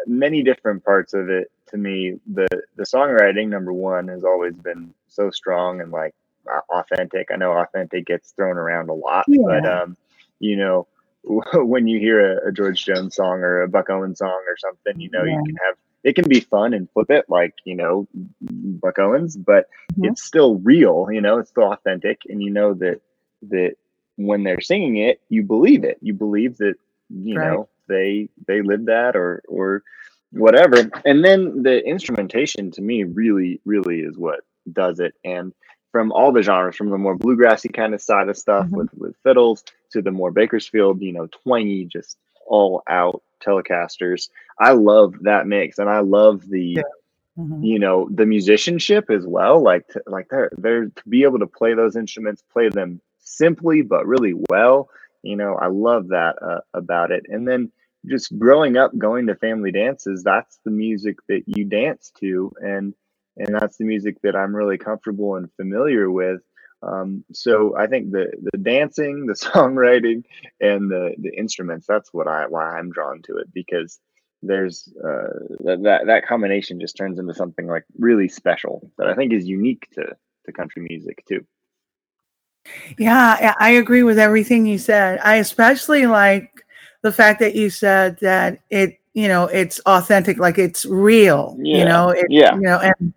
many 0.06 0.42
different 0.42 0.82
parts 0.82 1.12
of 1.12 1.28
it. 1.28 1.50
To 1.72 1.76
me, 1.76 2.20
the 2.32 2.46
the 2.76 2.84
songwriting 2.84 3.48
number 3.50 3.70
one 3.70 4.08
has 4.08 4.24
always 4.24 4.54
been 4.54 4.94
so 5.08 5.28
strong 5.28 5.82
and 5.82 5.92
like 5.92 6.14
authentic. 6.70 7.28
I 7.30 7.36
know 7.36 7.52
authentic 7.52 8.06
gets 8.06 8.30
thrown 8.30 8.56
around 8.56 8.88
a 8.88 8.94
lot, 8.94 9.26
but 9.44 9.66
um, 9.70 9.94
you 10.38 10.56
know, 10.56 10.86
when 11.22 11.86
you 11.86 11.98
hear 12.00 12.38
a, 12.38 12.48
a 12.48 12.52
George 12.52 12.82
Jones 12.82 13.14
song 13.16 13.40
or 13.40 13.60
a 13.60 13.68
Buck 13.68 13.90
Owens 13.90 14.20
song 14.20 14.42
or 14.48 14.56
something, 14.56 14.98
you 14.98 15.10
know, 15.10 15.22
Yeah. 15.22 15.32
you 15.36 15.44
can 15.44 15.56
have 15.66 15.76
it 16.04 16.14
can 16.14 16.28
be 16.28 16.40
fun 16.40 16.74
and 16.74 16.90
flip 16.92 17.10
it 17.10 17.26
like 17.28 17.54
you 17.64 17.74
know 17.74 18.06
Buck 18.42 18.98
Owens, 18.98 19.36
but 19.36 19.68
Mhm. 19.92 20.10
it's 20.10 20.22
still 20.22 20.56
real. 20.56 21.08
You 21.10 21.20
know, 21.20 21.38
it's 21.38 21.50
still 21.50 21.72
authentic, 21.72 22.22
and 22.28 22.42
you 22.42 22.50
know 22.50 22.74
that 22.74 23.00
that 23.50 23.74
when 24.16 24.44
they're 24.44 24.60
singing 24.60 24.96
it, 24.98 25.20
you 25.28 25.42
believe 25.42 25.84
it. 25.84 25.98
You 26.00 26.14
believe 26.14 26.58
that 26.58 26.74
you 27.10 27.36
Right. 27.36 27.38
know 27.38 27.68
they 27.88 28.28
they 28.46 28.62
lived 28.62 28.86
that 28.86 29.16
or 29.16 29.42
or 29.48 29.82
whatever. 30.32 30.90
And 31.04 31.24
then 31.24 31.62
the 31.62 31.84
instrumentation 31.84 32.70
to 32.72 32.82
me 32.82 33.04
really 33.04 33.60
really 33.64 34.00
is 34.00 34.16
what 34.16 34.40
does 34.72 35.00
it. 35.00 35.14
And 35.24 35.52
from 35.92 36.12
all 36.12 36.32
the 36.32 36.42
genres, 36.42 36.76
from 36.76 36.90
the 36.90 36.98
more 36.98 37.16
bluegrassy 37.16 37.72
kind 37.72 37.94
of 37.94 38.00
side 38.02 38.28
of 38.28 38.36
stuff 38.36 38.68
Mhm. 38.68 38.74
with 38.74 38.88
with 38.94 39.16
fiddles 39.22 39.64
to 39.92 40.02
the 40.02 40.10
more 40.10 40.30
Bakersfield, 40.30 41.00
you 41.00 41.12
know, 41.12 41.26
twangy, 41.42 41.84
just 41.84 42.18
all 42.46 42.82
out 42.88 43.22
Telecasters. 43.40 44.28
I 44.58 44.72
love 44.72 45.14
that 45.22 45.46
mix, 45.46 45.78
and 45.78 45.88
I 45.88 46.00
love 46.00 46.48
the 46.48 46.62
Yeah. 46.76 46.82
Mhm. 47.38 47.64
you 47.64 47.78
know 47.78 48.08
the 48.12 48.26
musicianship 48.26 49.10
as 49.10 49.24
well 49.24 49.62
like 49.62 49.86
to, 49.88 50.02
like 50.08 50.26
they're 50.28 50.50
they're 50.58 50.86
to 50.86 51.08
be 51.08 51.22
able 51.22 51.38
to 51.38 51.46
play 51.46 51.72
those 51.72 51.94
instruments 51.94 52.42
play 52.52 52.68
them 52.68 53.00
simply 53.20 53.80
but 53.82 54.04
really 54.06 54.34
well 54.50 54.90
you 55.22 55.36
know 55.36 55.54
i 55.54 55.68
love 55.68 56.08
that 56.08 56.34
uh, 56.42 56.60
about 56.74 57.12
it 57.12 57.24
and 57.28 57.46
then 57.46 57.70
just 58.06 58.36
growing 58.38 58.76
up 58.76 58.90
going 58.98 59.28
to 59.28 59.36
family 59.36 59.70
dances 59.70 60.24
that's 60.24 60.58
the 60.64 60.70
music 60.70 61.16
that 61.28 61.42
you 61.46 61.64
dance 61.64 62.10
to 62.18 62.50
and 62.60 62.92
and 63.36 63.54
that's 63.54 63.76
the 63.76 63.84
music 63.84 64.16
that 64.22 64.34
i'm 64.34 64.54
really 64.56 64.78
comfortable 64.78 65.36
and 65.36 65.48
familiar 65.52 66.10
with 66.10 66.40
um, 66.82 67.24
so 67.32 67.76
i 67.76 67.86
think 67.86 68.10
the 68.10 68.30
the 68.52 68.58
dancing 68.58 69.26
the 69.26 69.32
songwriting 69.46 70.24
and 70.60 70.90
the 70.90 71.14
the 71.18 71.36
instruments 71.36 71.86
that's 71.86 72.12
what 72.12 72.26
i 72.28 72.46
why 72.46 72.78
i'm 72.78 72.90
drawn 72.90 73.20
to 73.22 73.36
it 73.36 73.52
because 73.52 73.98
there's 74.42 74.92
uh, 75.04 75.28
that, 75.64 75.82
that 75.82 76.06
that 76.06 76.26
combination 76.26 76.80
just 76.80 76.96
turns 76.96 77.18
into 77.18 77.34
something 77.34 77.66
like 77.66 77.84
really 77.98 78.28
special 78.28 78.90
that 78.98 79.08
I 79.08 79.14
think 79.14 79.32
is 79.32 79.46
unique 79.46 79.88
to 79.94 80.16
to 80.46 80.52
country 80.52 80.86
music 80.88 81.24
too. 81.26 81.44
Yeah, 82.98 83.54
I 83.58 83.70
agree 83.70 84.02
with 84.02 84.18
everything 84.18 84.66
you 84.66 84.78
said. 84.78 85.18
I 85.22 85.36
especially 85.36 86.06
like 86.06 86.64
the 87.02 87.12
fact 87.12 87.40
that 87.40 87.54
you 87.54 87.70
said 87.70 88.18
that 88.20 88.60
it, 88.70 89.00
you 89.14 89.28
know, 89.28 89.44
it's 89.44 89.80
authentic, 89.80 90.38
like 90.38 90.58
it's 90.58 90.84
real. 90.84 91.56
Yeah, 91.60 91.78
You 91.78 91.84
know, 91.84 92.08
it, 92.10 92.26
yeah. 92.28 92.54
You 92.54 92.60
know, 92.60 92.78
and 92.78 93.14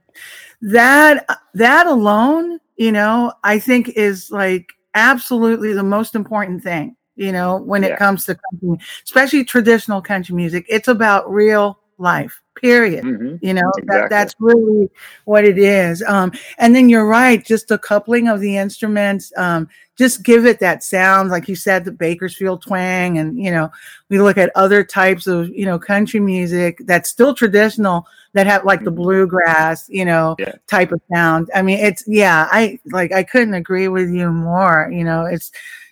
that 0.62 1.26
that 1.56 1.88
alone, 1.88 2.60
you 2.78 2.92
know, 2.92 3.34
I 3.44 3.60
think 3.60 3.90
is 3.90 4.30
like 4.32 4.72
absolutely 4.94 5.74
the 5.74 5.84
most 5.84 6.16
important 6.16 6.64
thing. 6.64 6.96
You 7.16 7.32
know, 7.32 7.58
when 7.58 7.84
Yeah. 7.84 7.90
it 7.90 7.98
comes 8.00 8.26
to 8.26 8.36
country, 8.52 8.84
especially 9.04 9.44
traditional 9.44 10.02
country 10.02 10.36
music, 10.36 10.66
it's 10.70 10.88
about 10.88 11.30
real 11.32 11.80
life. 11.98 12.42
Period 12.56 13.04
hmm 13.04 13.36
you 13.44 13.54
know 13.56 13.62
Exactly. 13.78 13.88
that, 13.88 14.10
that's 14.10 14.36
really 14.40 14.88
what 15.26 15.44
it 15.44 15.58
is 15.58 16.04
um 16.04 16.32
and 16.60 16.76
then 16.76 16.90
you're 16.90 17.08
right 17.08 17.44
just 17.44 17.68
the 17.70 17.78
coupling 17.80 18.28
of 18.28 18.40
the 18.40 18.56
instruments 18.56 19.32
um 19.36 19.68
just 20.02 20.24
give 20.24 20.44
it 20.48 20.60
that 20.60 20.84
sound 20.84 21.30
like 21.30 21.48
you 21.48 21.56
said 21.56 21.86
the 21.86 21.92
bakersfield 21.92 22.60
twang 22.62 23.20
and 23.20 23.38
you 23.38 23.52
know 23.52 23.70
we 24.10 24.20
look 24.20 24.38
at 24.38 24.52
other 24.56 24.84
types 24.84 25.28
of 25.28 25.48
you 25.50 25.66
know 25.66 25.78
country 25.78 26.20
music 26.20 26.74
that's 26.90 27.10
still 27.10 27.34
traditional 27.36 28.06
that 28.34 28.48
have 28.48 28.66
like 28.66 28.84
the 28.84 28.92
Mhm. 28.92 28.96
bluegrass 29.02 29.88
you 29.90 30.06
know 30.06 30.36
Yeah. 30.40 30.54
type 30.68 30.92
of 30.92 31.02
sound 31.14 31.50
i 31.54 31.62
mean 31.62 31.78
it's 31.80 32.04
yeah 32.08 32.48
i 32.52 32.80
like 32.98 33.12
i 33.14 33.24
couldn't 33.24 33.54
agree 33.54 33.88
with 33.88 34.10
you 34.10 34.28
more 34.32 34.90
you 34.92 35.04
know 35.04 35.22
it's 35.26 35.52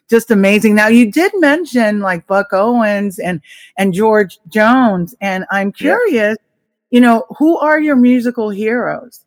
just 0.10 0.32
amazing 0.32 0.74
now 0.74 0.88
you 0.88 1.12
did 1.12 1.32
mention 1.36 2.00
like 2.00 2.26
buck 2.26 2.48
owens 2.52 3.20
and 3.20 3.42
and 3.78 3.94
george 3.94 4.40
jones 4.48 5.14
and 5.22 5.46
i'm 5.52 5.68
Yeah. 5.78 5.94
curious 5.96 6.38
you 6.90 7.00
know 7.00 7.26
who 7.38 7.60
are 7.60 7.80
your 7.80 7.96
musical 7.96 8.50
heroes 8.50 9.24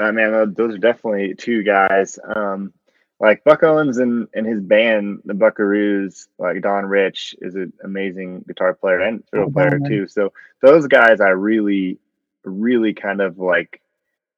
Uh, 0.00 0.12
man, 0.12 0.30
tho- 0.32 0.46
those 0.58 0.74
are 0.76 0.78
definitely 0.90 1.34
two 1.34 1.62
guys. 1.64 2.18
Um, 2.36 2.72
like 3.20 3.44
Buck 3.44 3.62
Owens 3.62 3.98
and, 3.98 4.28
and 4.34 4.46
his 4.46 4.60
band, 4.60 5.20
the 5.24 5.34
Buckaroos, 5.34 6.26
like 6.38 6.60
Don 6.62 6.86
Rich 6.86 7.36
is 7.40 7.54
an 7.54 7.72
amazing 7.82 8.44
guitar 8.46 8.74
player 8.74 9.00
and 9.00 9.22
fiddle 9.30 9.46
Oh, 9.46 9.50
player 9.50 9.78
too. 9.78 10.08
So 10.08 10.32
those 10.60 10.86
guys 10.86 11.20
I 11.20 11.28
really, 11.28 11.98
really 12.44 12.92
kind 12.92 13.20
of 13.20 13.38
like 13.38 13.80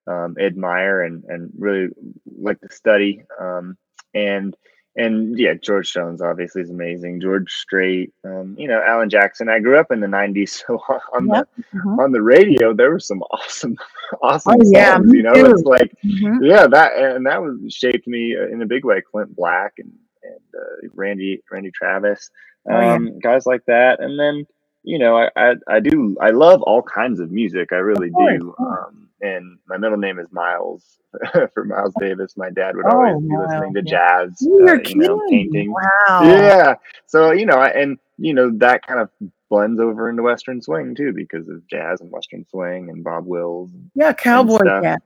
um, 0.07 0.37
admire 0.39 1.03
and, 1.03 1.25
and 1.25 1.51
really 1.59 1.89
like 2.39 2.61
to 2.61 2.71
study. 2.71 3.23
Um, 3.41 3.77
and 4.15 4.57
and 4.96 5.38
yeah, 5.38 5.54
George 5.54 5.92
Jones 5.92 6.22
obviously 6.22 6.62
is 6.62 6.70
amazing. 6.70 7.20
George 7.20 7.50
Strait, 7.52 8.12
um, 8.24 8.54
you 8.59 8.68
know, 8.68 8.82
Alan 8.87 9.11
Jackson. 9.11 9.48
I 9.48 9.61
grew 9.61 9.78
up 9.78 9.90
in 9.90 10.00
the 10.00 10.06
'90s, 10.06 10.50
so 10.66 10.78
on 11.14 11.28
Yep. 11.28 11.48
the 11.56 11.64
Mhm. 11.78 11.98
on 11.98 12.12
the 12.12 12.22
radio 12.22 12.72
there 12.74 12.90
were 12.90 13.00
some 13.00 13.22
awesome, 13.32 13.76
awesome 14.22 14.56
Oh, 14.61 14.64
songs. 14.64 15.12
You 15.12 15.22
know, 15.22 15.35
too. 15.35 15.46
it's 15.46 15.62
like 15.64 15.92
Mhm. 16.04 16.38
yeah, 16.42 16.66
that 16.66 16.92
and 16.96 17.26
that 17.26 17.42
was 17.42 17.59
shaped 17.72 18.06
me 18.06 18.37
uh, 18.37 18.46
in 18.48 18.62
a 18.62 18.66
big 18.66 18.85
way. 18.85 19.00
Clint 19.02 19.35
Black 19.37 19.74
and 19.78 19.92
and 20.22 20.40
uh, 20.61 20.88
Randy 20.94 21.42
Randy 21.50 21.70
Travis, 21.70 22.30
Oh, 22.68 22.80
yeah. 22.80 22.94
um, 22.94 23.18
guys 23.20 23.46
like 23.46 23.64
that. 23.66 24.00
And 24.00 24.18
then 24.18 24.46
you 24.87 24.99
know, 24.99 25.16
I, 25.18 25.29
I 25.37 25.55
I 25.68 25.81
do 25.81 26.16
I 26.20 26.31
love 26.31 26.62
all 26.62 26.83
kinds 26.83 27.20
of 27.20 27.31
music. 27.31 27.72
I 27.72 27.77
really 27.77 28.11
do. 28.11 28.55
Um, 28.59 29.09
and 29.20 29.59
my 29.68 29.77
middle 29.79 29.96
name 29.99 30.18
is 30.18 30.29
Miles 30.33 30.99
for 31.55 31.64
Miles 31.64 31.94
Davis. 31.99 32.37
My 32.37 32.51
dad 32.51 32.77
would 32.77 32.87
Oh, 32.87 32.90
always 32.96 33.20
be 33.22 33.29
Miles, 33.29 33.49
listening 33.51 33.75
to 33.75 33.83
jazz. 33.83 34.38
You're 34.40 34.77
uh, 34.77 34.83
you 34.87 34.94
know, 34.96 35.20
painting. 35.29 35.72
Wow. 35.72 36.20
Yeah. 36.22 36.75
So 37.07 37.33
you 37.33 37.46
know, 37.46 37.59
I- 37.59 37.70
and 37.70 37.99
you 38.18 38.33
know 38.33 38.51
that 38.59 38.87
kind 38.87 39.01
of 39.01 39.11
blends 39.51 39.81
over 39.81 40.09
into 40.11 40.22
Western 40.22 40.61
swing 40.62 40.94
too 40.94 41.12
because 41.12 41.49
of 41.49 41.66
jazz 41.68 42.01
and 42.01 42.11
Western 42.11 42.44
swing 42.49 42.88
and 42.90 43.05
Bob 43.05 43.27
Wills 43.27 43.70
Yeah, 43.94 44.12
cowboy 44.27 44.59
jazz. 44.64 44.99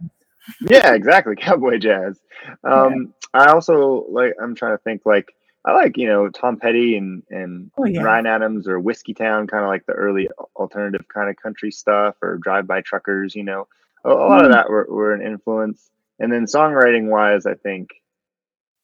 yeah, 0.69 0.95
exactly. 0.95 1.37
Cowboy 1.37 1.79
jazz. 1.79 2.19
Um, 2.65 3.15
I 3.33 3.47
also 3.53 4.07
like. 4.11 4.35
I'm 4.43 4.55
trying 4.55 4.77
to 4.77 4.83
think. 4.83 5.03
Like, 5.07 5.33
I 5.65 5.73
like 5.75 5.97
you 5.99 6.07
know 6.07 6.29
Tom 6.31 6.57
Petty 6.59 6.97
and 6.97 7.23
and 7.31 7.71
Oh, 7.77 7.85
yeah. 7.85 8.03
Ryan 8.03 8.27
Adams 8.27 8.67
or 8.69 8.81
Whiskeytown, 8.81 9.49
kind 9.49 9.63
of 9.65 9.69
like 9.69 9.85
the 9.87 9.93
early 9.93 10.29
alternative 10.57 11.07
kind 11.13 11.29
of 11.29 11.37
country 11.37 11.71
stuff, 11.71 12.17
or 12.23 12.39
Drive 12.39 12.67
By 12.67 12.81
Truckers. 12.81 13.35
You 13.35 13.45
know, 13.45 13.69
a, 14.05 14.11
a 14.11 14.15
lot 14.15 14.45
of 14.45 14.51
Mm. 14.51 14.55
that 14.55 14.71
were, 14.71 14.87
were 14.89 15.13
an 15.15 15.23
influence. 15.23 15.91
And 16.19 16.33
then 16.33 16.45
songwriting 16.47 17.09
wise, 17.09 17.47
I 17.47 17.55
think 17.55 17.91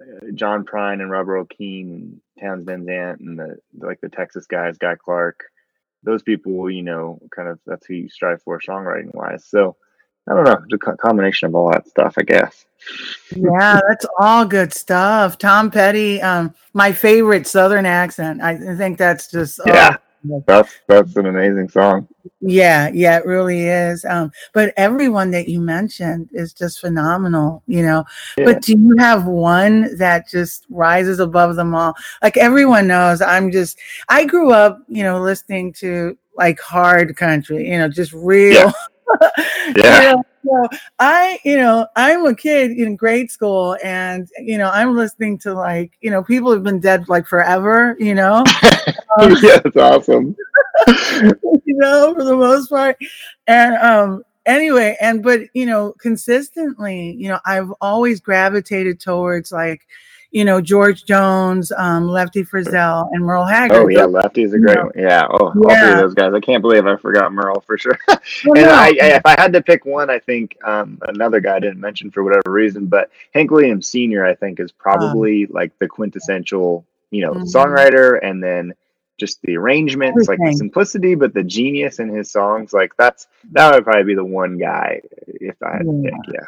uh, 0.01 0.31
John 0.35 0.65
Prine 0.65 1.01
and 1.01 1.11
Robert 1.11 1.35
Earl 1.37 1.45
Keen 1.47 1.91
and 1.91 2.21
Townes 2.41 2.65
Van 2.67 2.85
Zandt 2.85 3.21
and 3.21 3.39
the 3.39 3.57
like 3.79 4.01
the 4.01 4.09
Texas 4.09 4.47
guys, 4.47 4.79
Guy 4.79 4.95
Clark. 4.97 5.41
Those 6.03 6.23
people, 6.23 6.71
you 6.71 6.83
know, 6.83 7.19
kind 7.35 7.49
of 7.49 7.59
that's 7.67 7.87
who 7.87 7.95
you 7.95 8.09
strive 8.09 8.43
for 8.43 8.61
songwriting 8.61 9.15
wise. 9.15 9.45
So 9.47 9.77
I 10.29 10.35
don't 10.35 10.45
know, 10.45 10.63
the 10.71 10.79
co- 10.79 10.97
combination 10.97 11.47
of 11.47 11.55
all 11.55 11.71
that 11.71 11.87
stuff, 11.87 12.15
I 12.19 12.23
guess. 12.23 12.67
Yeah, 13.35 13.81
that's 13.89 14.07
all 14.19 14.45
good 14.45 14.73
stuff. 14.73 15.39
Tom 15.39 15.71
Petty, 15.71 16.21
um, 16.23 16.55
my 16.73 16.93
favorite 16.93 17.47
Southern 17.47 17.87
accent. 17.87 18.43
I 18.43 18.53
I 18.73 18.77
think 18.77 18.99
that's 18.99 19.31
just 19.31 19.61
oh, 19.61 19.65
Yeah. 19.67 19.97
That's 20.47 20.75
that's 20.87 21.17
an 21.17 21.27
amazing 21.27 21.69
song. 21.69 22.09
Yeah, 22.41 22.91
yeah, 22.93 23.19
it 23.19 23.27
really 23.27 23.67
is. 23.67 24.05
Um, 24.05 24.33
but 24.53 24.73
everyone 24.77 25.31
that 25.33 25.49
you 25.49 25.61
mentioned 25.61 26.31
is 26.33 26.53
just 26.53 26.81
phenomenal, 26.81 27.63
you 27.67 27.83
know. 27.83 28.05
Yeah. 28.37 28.47
But 28.47 28.63
do 28.63 28.73
you 28.77 28.97
have 28.99 29.27
one 29.27 29.97
that 29.99 30.29
just 30.29 30.67
rises 30.69 31.21
above 31.21 31.57
them 31.57 31.75
all? 31.75 31.95
Like 32.23 32.37
everyone 32.37 32.87
knows, 32.87 33.21
I'm 33.21 33.53
just 33.53 33.79
I 34.09 34.25
grew 34.25 34.53
up, 34.53 34.83
you 34.89 35.03
know, 35.03 35.21
listening 35.21 35.73
to 35.75 36.17
like 36.37 36.61
hard 36.61 37.17
country, 37.17 37.69
you 37.71 37.79
know, 37.79 37.89
just 37.89 38.13
real. 38.13 38.55
Yeah. 38.55 38.73
You 39.77 39.83
know, 39.83 40.23
so 40.45 40.69
I, 40.99 41.39
you 41.45 41.57
know, 41.57 41.87
I'm 41.97 42.25
a 42.27 42.35
kid 42.35 42.73
in 42.73 42.97
grade 42.97 43.31
school 43.31 43.77
and 43.83 44.29
you 44.39 44.59
know, 44.59 44.71
I'm 44.71 44.97
listening 44.97 45.39
to 45.39 45.55
like, 45.55 45.93
you 46.01 46.11
know, 46.11 46.23
people 46.23 46.53
have 46.53 46.63
been 46.63 46.81
dead 46.81 47.09
like 47.09 47.27
forever, 47.27 47.97
you 47.99 48.15
know. 48.15 48.45
Um, 49.19 49.35
yeah, 49.43 49.59
it's 49.65 49.77
awesome. 49.79 50.37
you 50.87 51.75
know, 51.79 52.15
for 52.15 52.23
the 52.23 52.37
most 52.37 52.69
part. 52.69 52.99
And 53.47 53.75
um 53.77 54.23
anyway, 54.45 54.97
and 55.01 55.23
but 55.23 55.41
you 55.55 55.65
know, 55.67 55.95
consistently, 55.99 57.13
you 57.13 57.29
know, 57.29 57.41
I've 57.47 57.73
always 57.81 58.21
gravitated 58.21 59.01
towards 59.01 59.53
like, 59.53 59.87
you 60.37 60.45
know, 60.45 60.61
George 60.61 61.07
Jones, 61.07 61.73
um, 61.79 62.09
Lefty 62.09 62.45
Frizzell, 62.45 63.09
and 63.13 63.25
Merle 63.25 63.47
Haggard. 63.47 63.75
Oh 63.75 63.89
yeah, 63.89 64.05
Lefty's 64.05 64.53
a 64.53 64.59
great 64.59 64.77
one. 64.77 64.91
Yeah. 64.95 65.27
Oh, 65.31 65.47
all 65.47 65.53
three 65.53 65.93
of 65.93 65.97
those 65.97 66.13
guys. 66.13 66.35
I 66.35 66.41
can't 66.41 66.61
believe 66.61 66.87
I 66.87 66.97
forgot 66.97 67.33
Merle 67.33 67.63
for 67.67 67.79
sure. 67.79 67.99
Well, 68.07 68.19
and 68.55 68.67
no, 68.67 68.71
I, 68.71 68.89
I, 69.01 69.07
if 69.15 69.23
I 69.25 69.35
had 69.41 69.55
to 69.55 69.63
pick 69.63 69.87
one, 69.87 70.11
I 70.11 70.19
think 70.19 70.59
um, 70.63 70.99
another 71.09 71.41
guy 71.41 71.57
I 71.57 71.61
didn't 71.61 71.81
mention 71.81 72.11
for 72.11 72.23
whatever 72.23 72.53
reason, 72.53 72.85
but 72.85 73.11
Hank 73.33 73.51
Williams 73.51 73.89
Sr. 73.89 74.27
I 74.27 74.35
think 74.35 74.61
is 74.61 74.73
probably 74.73 75.47
like 75.47 75.73
the 75.79 75.89
quintessential, 75.89 76.85
you 77.11 77.23
know, 77.23 77.33
Mhm. 77.33 77.51
songwriter, 77.51 78.19
and 78.23 78.43
then 78.43 78.75
just 79.17 79.41
the 79.41 79.57
arrangements, 79.57 80.29
like 80.29 80.39
the 80.39 80.53
simplicity, 80.53 81.15
but 81.15 81.33
the 81.33 81.45
genius 81.45 81.99
in 81.99 82.11
his 82.11 82.31
songs. 82.31 82.75
Like 82.75 82.95
that's 82.99 83.27
that 83.53 83.75
would 83.75 83.85
probably 83.85 84.05
be 84.05 84.15
the 84.15 84.23
one 84.23 84.59
guy 84.59 85.01
if 85.29 85.57
I 85.63 85.79
had 85.79 85.87
to 85.87 86.01
Yeah. 86.05 86.11
pick. 86.11 86.35
Yeah. 86.35 86.47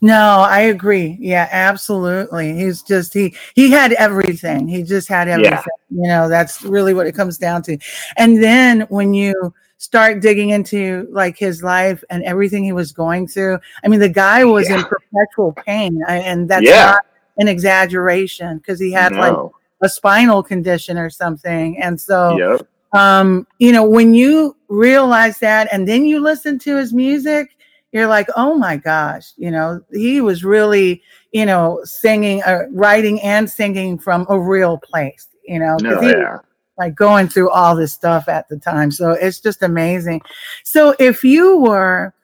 No, 0.00 0.40
I 0.40 0.60
agree. 0.60 1.16
Yeah, 1.20 1.48
absolutely. 1.50 2.54
He's 2.54 2.82
just 2.82 3.12
he 3.14 3.34
he 3.54 3.70
had 3.70 3.92
everything. 3.92 4.68
He 4.68 4.82
just 4.82 5.08
had 5.08 5.28
everything. 5.28 5.62
You 5.90 6.08
know, 6.08 6.28
that's 6.28 6.62
really 6.62 6.94
what 6.94 7.06
it 7.06 7.12
comes 7.14 7.38
down 7.38 7.62
to. 7.64 7.78
And 8.16 8.42
then 8.42 8.82
when 8.82 9.14
you 9.14 9.54
start 9.78 10.20
digging 10.20 10.50
into 10.50 11.08
like 11.10 11.38
his 11.38 11.62
life 11.62 12.04
and 12.10 12.22
everything 12.24 12.62
he 12.64 12.72
was 12.72 12.92
going 12.92 13.26
through, 13.26 13.58
I 13.84 13.88
mean, 13.88 14.00
the 14.00 14.08
guy 14.08 14.44
was 14.44 14.68
in 14.68 14.84
perpetual 14.84 15.52
pain, 15.52 16.02
and 16.08 16.48
that's 16.48 16.64
Yeah. 16.66 16.84
not 16.86 17.04
an 17.38 17.48
exaggeration 17.48 18.58
because 18.58 18.78
he 18.78 18.92
had 18.92 19.12
like 19.12 19.36
a 19.82 19.88
spinal 19.88 20.42
condition 20.42 20.98
or 20.98 21.08
something. 21.08 21.80
And 21.80 21.98
so, 21.98 22.36
Yep. 22.36 22.66
um, 22.92 23.46
you 23.58 23.72
know, 23.72 23.84
when 23.88 24.12
you 24.12 24.54
realize 24.68 25.38
that 25.38 25.68
and 25.72 25.88
then 25.88 26.04
you 26.04 26.20
listen 26.20 26.58
to 26.60 26.76
his 26.76 26.92
music, 26.92 27.56
you're 27.92 28.06
like, 28.06 28.28
oh 28.36 28.54
my 28.54 28.76
gosh, 28.76 29.32
you 29.36 29.50
know, 29.50 29.80
he 29.92 30.20
was 30.20 30.44
really, 30.44 31.02
you 31.32 31.44
know, 31.46 31.80
singing, 31.84 32.42
uh, 32.44 32.62
writing 32.70 33.20
and 33.22 33.48
singing 33.50 33.98
from 33.98 34.26
a 34.28 34.38
real 34.38 34.78
place, 34.78 35.28
you 35.46 35.58
know, 35.58 35.76
No, 35.80 35.96
was, 35.96 36.04
yeah. 36.04 36.38
like 36.78 36.94
going 36.94 37.28
through 37.28 37.50
all 37.50 37.74
this 37.74 37.92
stuff 37.92 38.28
at 38.28 38.48
the 38.48 38.58
time. 38.58 38.90
So 38.90 39.10
it's 39.12 39.40
just 39.40 39.62
amazing. 39.62 40.22
So 40.64 40.94
if 40.98 41.24
you 41.24 41.56
were 41.58 42.14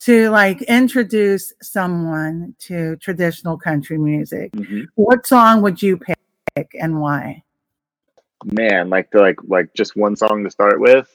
to 0.00 0.30
like 0.30 0.62
introduce 0.62 1.52
someone 1.60 2.54
to 2.60 2.96
traditional 2.96 3.56
country 3.58 3.98
music, 3.98 4.52
Mhm. 4.52 4.86
what 4.94 5.26
song 5.26 5.62
would 5.62 5.82
you 5.82 5.96
pick 5.96 6.70
and 6.80 7.00
why? 7.00 7.42
Man, 8.44 8.90
like 8.90 9.10
to 9.10 9.20
like 9.20 9.38
like 9.48 9.72
just 9.74 9.96
one 9.96 10.14
song 10.14 10.44
to 10.44 10.50
start 10.50 10.78
with. 10.80 11.08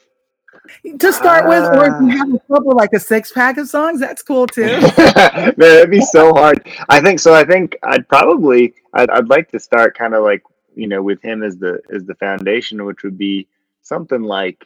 To 0.99 1.11
start 1.11 1.47
with, 1.49 1.63
or 1.63 1.85
if 1.87 2.01
you 2.01 2.09
Ah. 2.11 2.17
have 2.17 2.33
a 2.33 2.39
couple 2.53 2.75
like 2.75 2.93
a 2.93 2.99
six 2.99 3.31
pack 3.31 3.57
of 3.57 3.67
songs, 3.67 3.99
that's 3.99 4.21
cool 4.21 4.47
too. 4.47 4.65
Man, 5.07 5.53
it'd 5.57 5.89
be 5.91 6.01
so 6.01 6.33
hard. 6.33 6.67
I 6.89 7.01
think 7.01 7.19
so. 7.19 7.33
I 7.33 7.43
think 7.43 7.77
I'd 7.83 8.07
probably 8.07 8.73
I'd, 8.93 9.09
I'd 9.09 9.27
like 9.29 9.49
to 9.51 9.59
start 9.59 9.97
kind 9.97 10.13
of 10.13 10.23
like 10.23 10.43
you 10.75 10.87
know 10.87 11.01
with 11.01 11.21
him 11.21 11.43
as 11.43 11.57
the 11.57 11.81
as 11.93 12.05
the 12.05 12.15
foundation, 12.15 12.85
which 12.85 13.03
would 13.03 13.17
be 13.17 13.47
something 13.81 14.21
like 14.23 14.65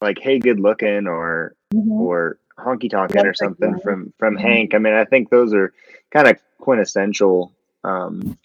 like 0.00 0.18
Hey 0.18 0.38
Good 0.38 0.60
Looking 0.60 1.06
or 1.06 1.54
Mhm. 1.72 1.88
or 1.90 2.38
Honky 2.58 2.90
Tonkin 2.90 3.26
or 3.26 3.34
something 3.34 3.78
from 3.80 4.12
from 4.18 4.36
Mhm. 4.36 4.40
Hank. 4.40 4.74
I 4.74 4.78
mean, 4.78 4.94
I 4.94 5.04
think 5.04 5.30
those 5.30 5.54
are 5.54 5.72
kind 6.10 6.28
of 6.28 6.38
quintessential 6.58 7.52
um, 7.84 8.36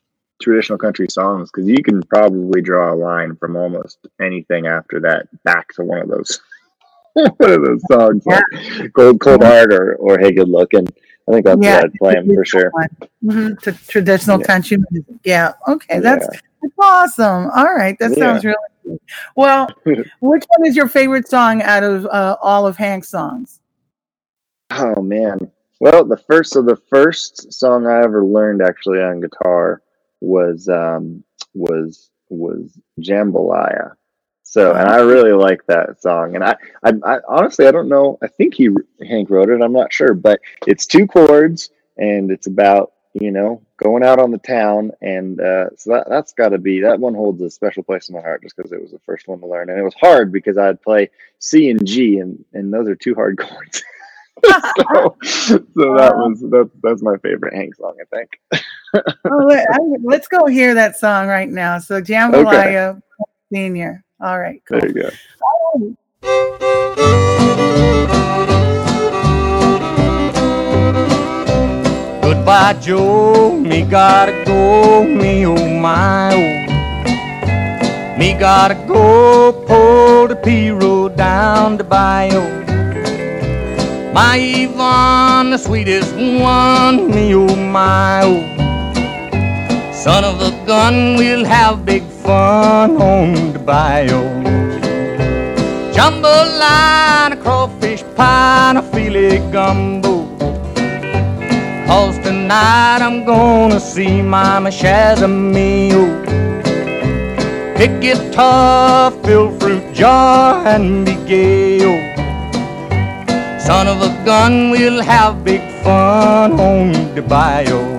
traditional 0.42 0.78
country 0.78 1.08
songs 1.10 1.50
because 1.52 1.68
you 1.68 1.82
can 1.84 2.02
probably 2.04 2.62
draw 2.62 2.94
a 2.94 2.96
line 2.96 3.36
from 3.38 3.56
almost 3.56 3.98
anything 4.22 4.68
after 4.68 5.00
that 5.02 5.28
back 5.44 5.70
to 5.74 5.84
one 5.84 6.00
of 6.00 6.08
those 6.10 6.40
one 7.38 7.52
of 7.52 7.64
those 7.66 7.82
songs 7.92 8.26
like 8.26 8.44
Cold 8.94 9.20
Cold 9.20 9.44
Heart 9.44 9.74
or 9.74 9.96
or 9.96 10.18
Hey 10.20 10.32
Good 10.32 10.50
Looking. 10.50 10.88
I 11.28 11.32
think 11.34 11.46
that's 11.46 11.62
Yeah, 11.62 11.76
what 11.76 11.86
I'd 11.86 11.94
play 11.94 12.16
'em 12.18 12.34
for 12.34 12.46
sure. 12.46 12.72
Mhm, 13.24 13.60
To 13.62 13.72
traditional 13.88 14.40
Yeah. 14.40 14.46
country 14.46 14.78
music. 14.90 15.16
Yeah. 15.24 15.54
Okay. 15.68 16.00
That's, 16.00 16.28
Yeah. 16.32 16.40
that's 16.62 16.74
awesome. 16.80 17.52
All 17.56 17.76
right. 17.76 17.98
That 18.00 18.14
sounds 18.18 18.44
really 18.44 18.56
good. 18.84 19.00
Well, 19.36 19.68
which 19.86 20.06
one 20.58 20.68
is 20.68 20.76
your 20.76 20.88
favorite 20.88 21.28
song 21.28 21.62
out 21.62 21.84
of 21.84 22.06
uh, 22.08 22.38
all 22.42 22.66
of 22.66 22.78
Hank's 22.78 23.10
songs? 23.10 23.60
Oh 24.72 25.02
man. 25.02 25.52
Well, 25.80 26.04
the 26.04 26.18
first 26.18 26.52
so 26.54 26.62
the 26.62 26.76
first 26.90 27.54
song 27.54 27.86
I 27.88 28.04
ever 28.04 28.24
learned 28.26 28.62
actually 28.62 29.02
on 29.02 29.22
guitar 29.22 29.82
was 30.22 30.68
um 30.68 31.24
was 31.54 32.10
was 32.30 32.80
Jambalaya. 33.00 33.94
So, 34.50 34.74
and 34.74 34.90
I 34.90 35.02
really 35.02 35.32
like 35.32 35.64
that 35.68 36.02
song. 36.02 36.34
And 36.34 36.44
I, 36.44 36.56
I, 36.82 36.94
I 37.06 37.20
honestly 37.28 37.68
I 37.68 37.72
don't 37.72 37.88
know. 37.88 38.18
I 38.24 38.28
think 38.28 38.56
he 38.56 38.70
Hank 39.08 39.30
wrote 39.30 39.50
it. 39.50 39.62
I'm 39.62 39.74
not 39.74 39.94
sure, 39.94 40.16
but 40.16 40.40
it's 40.66 40.88
two 40.88 41.06
chords 41.06 41.70
and 42.00 42.32
it's 42.32 42.48
about 42.48 42.94
you 43.14 43.30
know 43.30 43.62
going 43.78 44.04
out 44.04 44.18
on 44.18 44.32
the 44.32 44.40
town 44.40 44.92
and 45.02 45.40
uh, 45.40 45.70
so 45.78 45.92
that 45.92 46.08
that's 46.10 46.34
got 46.34 46.50
to 46.50 46.58
be 46.58 46.82
that 46.82 47.00
one 47.00 47.14
holds 47.14 47.40
a 47.44 47.50
special 47.52 47.84
place 47.84 48.10
in 48.10 48.16
my 48.16 48.22
heart 48.22 48.42
just 48.42 48.56
because 48.56 48.72
it 48.72 48.82
was 48.82 48.92
the 48.92 49.00
first 49.06 49.28
one 49.28 49.40
to 49.40 49.46
learn 49.46 49.70
and 49.70 49.78
it 49.78 49.84
was 49.84 49.96
hard 50.02 50.32
because 50.32 50.58
I'd 50.58 50.82
play 50.82 51.12
C 51.38 51.70
and 51.70 51.86
G 51.86 52.18
and 52.18 52.44
and 52.52 52.74
those 52.74 52.88
are 52.88 52.96
two 52.96 53.14
hard 53.14 53.38
chords. 53.40 53.84
so, 54.44 55.16
so 55.24 55.96
that 55.96 56.16
was 56.16 56.44
that's 56.50 56.76
that's 56.82 57.04
my 57.04 57.18
favorite 57.18 57.54
Hank 57.54 57.76
song, 57.76 57.98
I 58.02 58.16
think. 58.16 58.64
Oh, 59.26 59.46
let, 59.46 59.68
us 60.22 60.28
go 60.28 60.48
hear 60.48 60.74
that 60.74 60.98
song 60.98 61.28
right 61.28 61.50
now. 61.50 61.78
So 61.78 62.02
Jambalaya 62.02 63.00
Senior. 63.54 64.04
All 64.22 64.38
right, 64.38 64.62
cool. 64.68 64.82
There 64.82 64.90
you 64.90 64.94
go. 65.02 65.10
Goodbye, 72.22 72.74
Joe. 72.82 73.58
Me 73.58 73.84
gotta 73.84 74.44
go. 74.44 75.06
Me 75.06 75.46
oh 75.46 75.80
my 75.80 76.34
oh. 76.36 78.18
Me 78.18 78.34
gotta 78.34 78.76
go. 78.90 79.54
Pull 79.66 80.28
the 80.28 80.36
pirogue 80.36 81.16
down 81.16 81.78
the 81.78 81.86
bayou. 81.86 82.42
My 84.12 84.36
Yvonne, 84.38 85.52
the 85.52 85.58
sweetest 85.58 86.14
one. 86.14 87.10
Me 87.10 87.34
oh 87.36 87.56
my 87.56 88.24
oh. 88.26 88.44
Son 89.94 90.26
of 90.26 90.42
a 90.42 90.52
gun, 90.66 91.16
we'll 91.16 91.46
have 91.46 91.86
big 91.86 92.04
fun 92.04 93.02
on 93.02 93.49
the 93.70 93.76
bayou. 93.76 94.24
Jambalaya, 95.94 97.34
a 97.34 97.36
crawfish 97.36 98.04
pie, 98.16 98.70
and 98.70 98.78
a 98.80 98.84
filet 98.92 99.40
gumbo. 99.52 100.26
Cause 101.88 102.18
tonight 102.20 103.02
I'm 103.02 103.26
gonna 103.26 103.80
see 103.80 104.22
Mama 104.22 104.70
Shazamio. 104.70 106.04
Pick 107.78 108.02
guitar, 108.02 109.12
fill 109.24 109.52
fruit 109.60 109.94
jar, 109.94 110.68
and 110.68 111.06
be 111.06 111.16
gay. 111.28 111.80
Son 113.60 113.88
of 113.88 114.02
a 114.02 114.12
gun, 114.26 114.72
we'll 114.72 115.02
have 115.02 115.44
big 115.44 115.62
fun 115.84 116.60
on 116.60 117.16
the 117.16 117.22
bayou. 117.22 117.99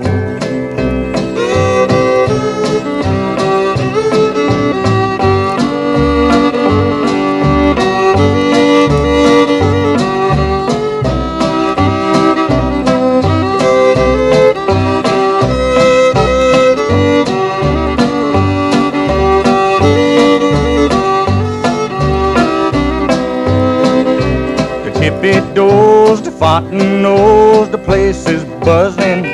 Doors, 26.40 26.72
knows 26.72 27.70
the 27.70 27.78
place 27.78 28.26
is 28.26 28.44
buzzing. 28.64 29.24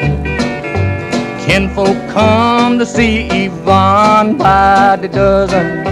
Kinfolk 1.47 1.97
come 2.11 2.79
to 2.79 2.87
see 2.87 3.29
Yvonne 3.29 4.37
by 4.37 4.97
the 5.01 5.09
dozen. 5.09 5.85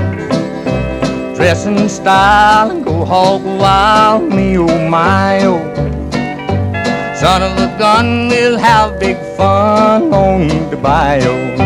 Dress 1.35 1.67
in 1.67 1.89
style 1.89 2.71
and 2.71 2.85
go 2.85 3.05
hog 3.05 3.45
wild, 3.45 4.33
me 4.33 4.59
oh 4.59 4.89
my 4.89 5.45
oh. 5.45 5.63
Son 7.15 7.43
of 7.43 7.59
a 7.59 7.79
gun, 7.79 8.29
we'll 8.29 8.59
have 8.59 8.99
big 8.99 9.17
fun 9.37 10.13
on 10.13 10.49
the 10.71 10.77
bayou. 10.77 11.57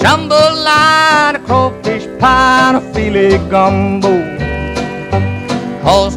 Jambalaya, 0.00 1.44
crawfish 1.46 2.06
pie, 2.18 2.68
and 2.68 2.76
a 2.76 2.80
filet 2.92 3.38
gumbo. 3.48 4.30
Cause 5.82 6.16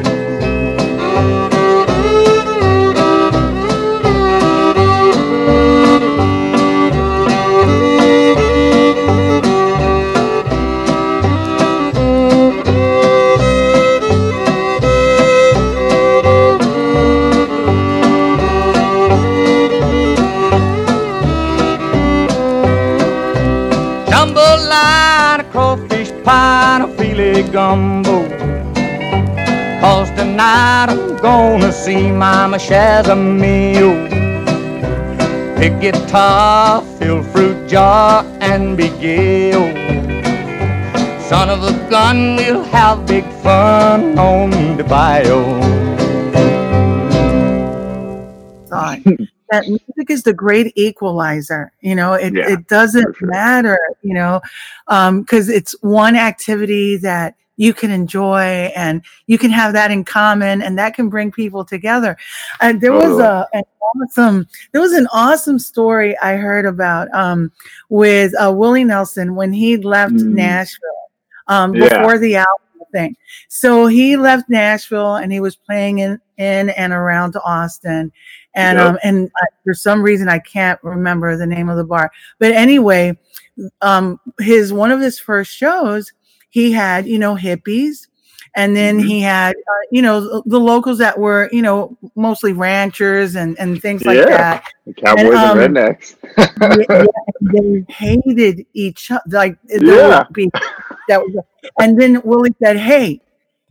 Tonight 30.41 30.89
I'm 30.89 31.17
gonna 31.17 31.71
see 31.71 32.11
Mama 32.11 32.57
Shazamio. 32.57 34.09
Pick 35.57 35.79
guitar, 35.79 36.81
fill 36.97 37.21
fruit 37.23 37.69
jar, 37.69 38.23
and 38.41 38.75
be 38.75 38.89
gay. 38.99 39.53
oh. 39.53 39.69
Son 41.29 41.49
of 41.49 41.63
a 41.63 41.89
gun, 41.89 42.35
we'll 42.37 42.63
have 42.63 43.05
big 43.05 43.23
fun 43.43 44.17
on 44.17 44.77
the 44.77 44.83
bayou. 44.83 45.61
song. 48.67 49.03
that 49.51 49.67
music 49.67 50.09
is 50.09 50.23
the 50.23 50.33
great 50.33 50.71
equalizer. 50.75 51.71
You 51.81 51.93
know, 51.95 52.13
it, 52.13 52.33
Yeah, 52.33 52.51
it 52.53 52.67
doesn't 52.67 53.15
sure. 53.15 53.27
matter, 53.27 53.77
you 54.01 54.13
know, 54.13 54.41
um, 54.87 55.21
because 55.21 55.49
it's 55.49 55.75
one 55.81 56.15
activity 56.15 56.97
that 56.97 57.35
you 57.61 57.73
can 57.75 57.91
enjoy 57.91 58.71
and 58.75 59.03
you 59.27 59.37
can 59.37 59.51
have 59.51 59.71
that 59.73 59.91
in 59.91 60.03
common 60.03 60.63
and 60.63 60.79
that 60.79 60.95
can 60.95 61.09
bring 61.09 61.31
people 61.31 61.63
together. 61.63 62.17
And 62.59 62.81
there 62.81 62.91
was 62.91 63.19
a, 63.19 63.47
an 63.53 63.63
awesome, 63.95 64.47
there 64.71 64.81
was 64.81 64.93
an 64.93 65.07
awesome 65.13 65.59
story 65.59 66.17
I 66.17 66.37
heard 66.37 66.65
about 66.65 67.07
um, 67.13 67.51
with 67.89 68.33
uh, 68.43 68.51
Willie 68.51 68.83
Nelson 68.83 69.35
when 69.35 69.53
he 69.53 69.77
left 69.77 70.13
Mm. 70.13 70.31
Nashville 70.33 71.05
um, 71.47 71.75
Yeah. 71.75 71.87
before 71.89 72.17
the 72.17 72.37
album 72.37 72.57
thing. 72.91 73.15
So 73.47 73.85
he 73.85 74.17
left 74.17 74.49
Nashville 74.49 75.15
and 75.17 75.31
he 75.31 75.39
was 75.39 75.55
playing 75.55 75.99
in, 75.99 76.19
in 76.37 76.71
and 76.71 76.91
around 76.91 77.35
Austin. 77.45 78.11
And 78.55 78.77
Yep. 78.79 78.87
um 78.87 78.99
and 79.03 79.31
for 79.63 79.73
some 79.73 80.01
reason 80.01 80.27
I 80.27 80.39
can't 80.39 80.79
remember 80.83 81.37
the 81.37 81.45
name 81.45 81.69
of 81.69 81.77
the 81.77 81.85
bar. 81.85 82.11
But 82.39 82.51
anyway, 82.53 83.17
um 83.81 84.19
his 84.39 84.73
one 84.73 84.91
of 84.91 84.99
his 84.99 85.19
first 85.19 85.53
shows 85.55 86.11
he 86.51 86.71
had, 86.73 87.07
you 87.07 87.19
know, 87.19 87.35
hippies 87.35 88.07
and 88.55 88.75
then 88.77 88.99
Mhm. 88.99 89.05
he 89.05 89.21
had 89.21 89.55
uh, 89.55 89.85
you 89.91 90.01
know 90.03 90.21
the, 90.21 90.43
the 90.47 90.59
locals 90.59 90.99
that 90.99 91.19
were, 91.19 91.49
you 91.53 91.63
know, 91.63 91.97
mostly 92.15 92.53
ranchers 92.53 93.35
and 93.35 93.59
and 93.59 93.81
things 93.81 94.05
like 94.05 94.17
Yeah. 94.19 94.27
that 94.27 94.65
The 94.87 94.93
Cowboys 94.95 95.43
um, 95.43 95.59
and 95.59 95.75
rednecks. 95.77 96.15
yeah, 96.93 97.07
they 97.41 97.85
hated 97.89 98.65
each 98.73 99.11
other. 99.11 99.23
Like 99.27 99.57
Yeah. 99.67 100.25
that 101.07 101.21
was, 101.21 101.45
and 101.79 101.99
then 101.99 102.21
Willie 102.23 102.55
said, 102.63 102.77
"Hey, 102.77 103.21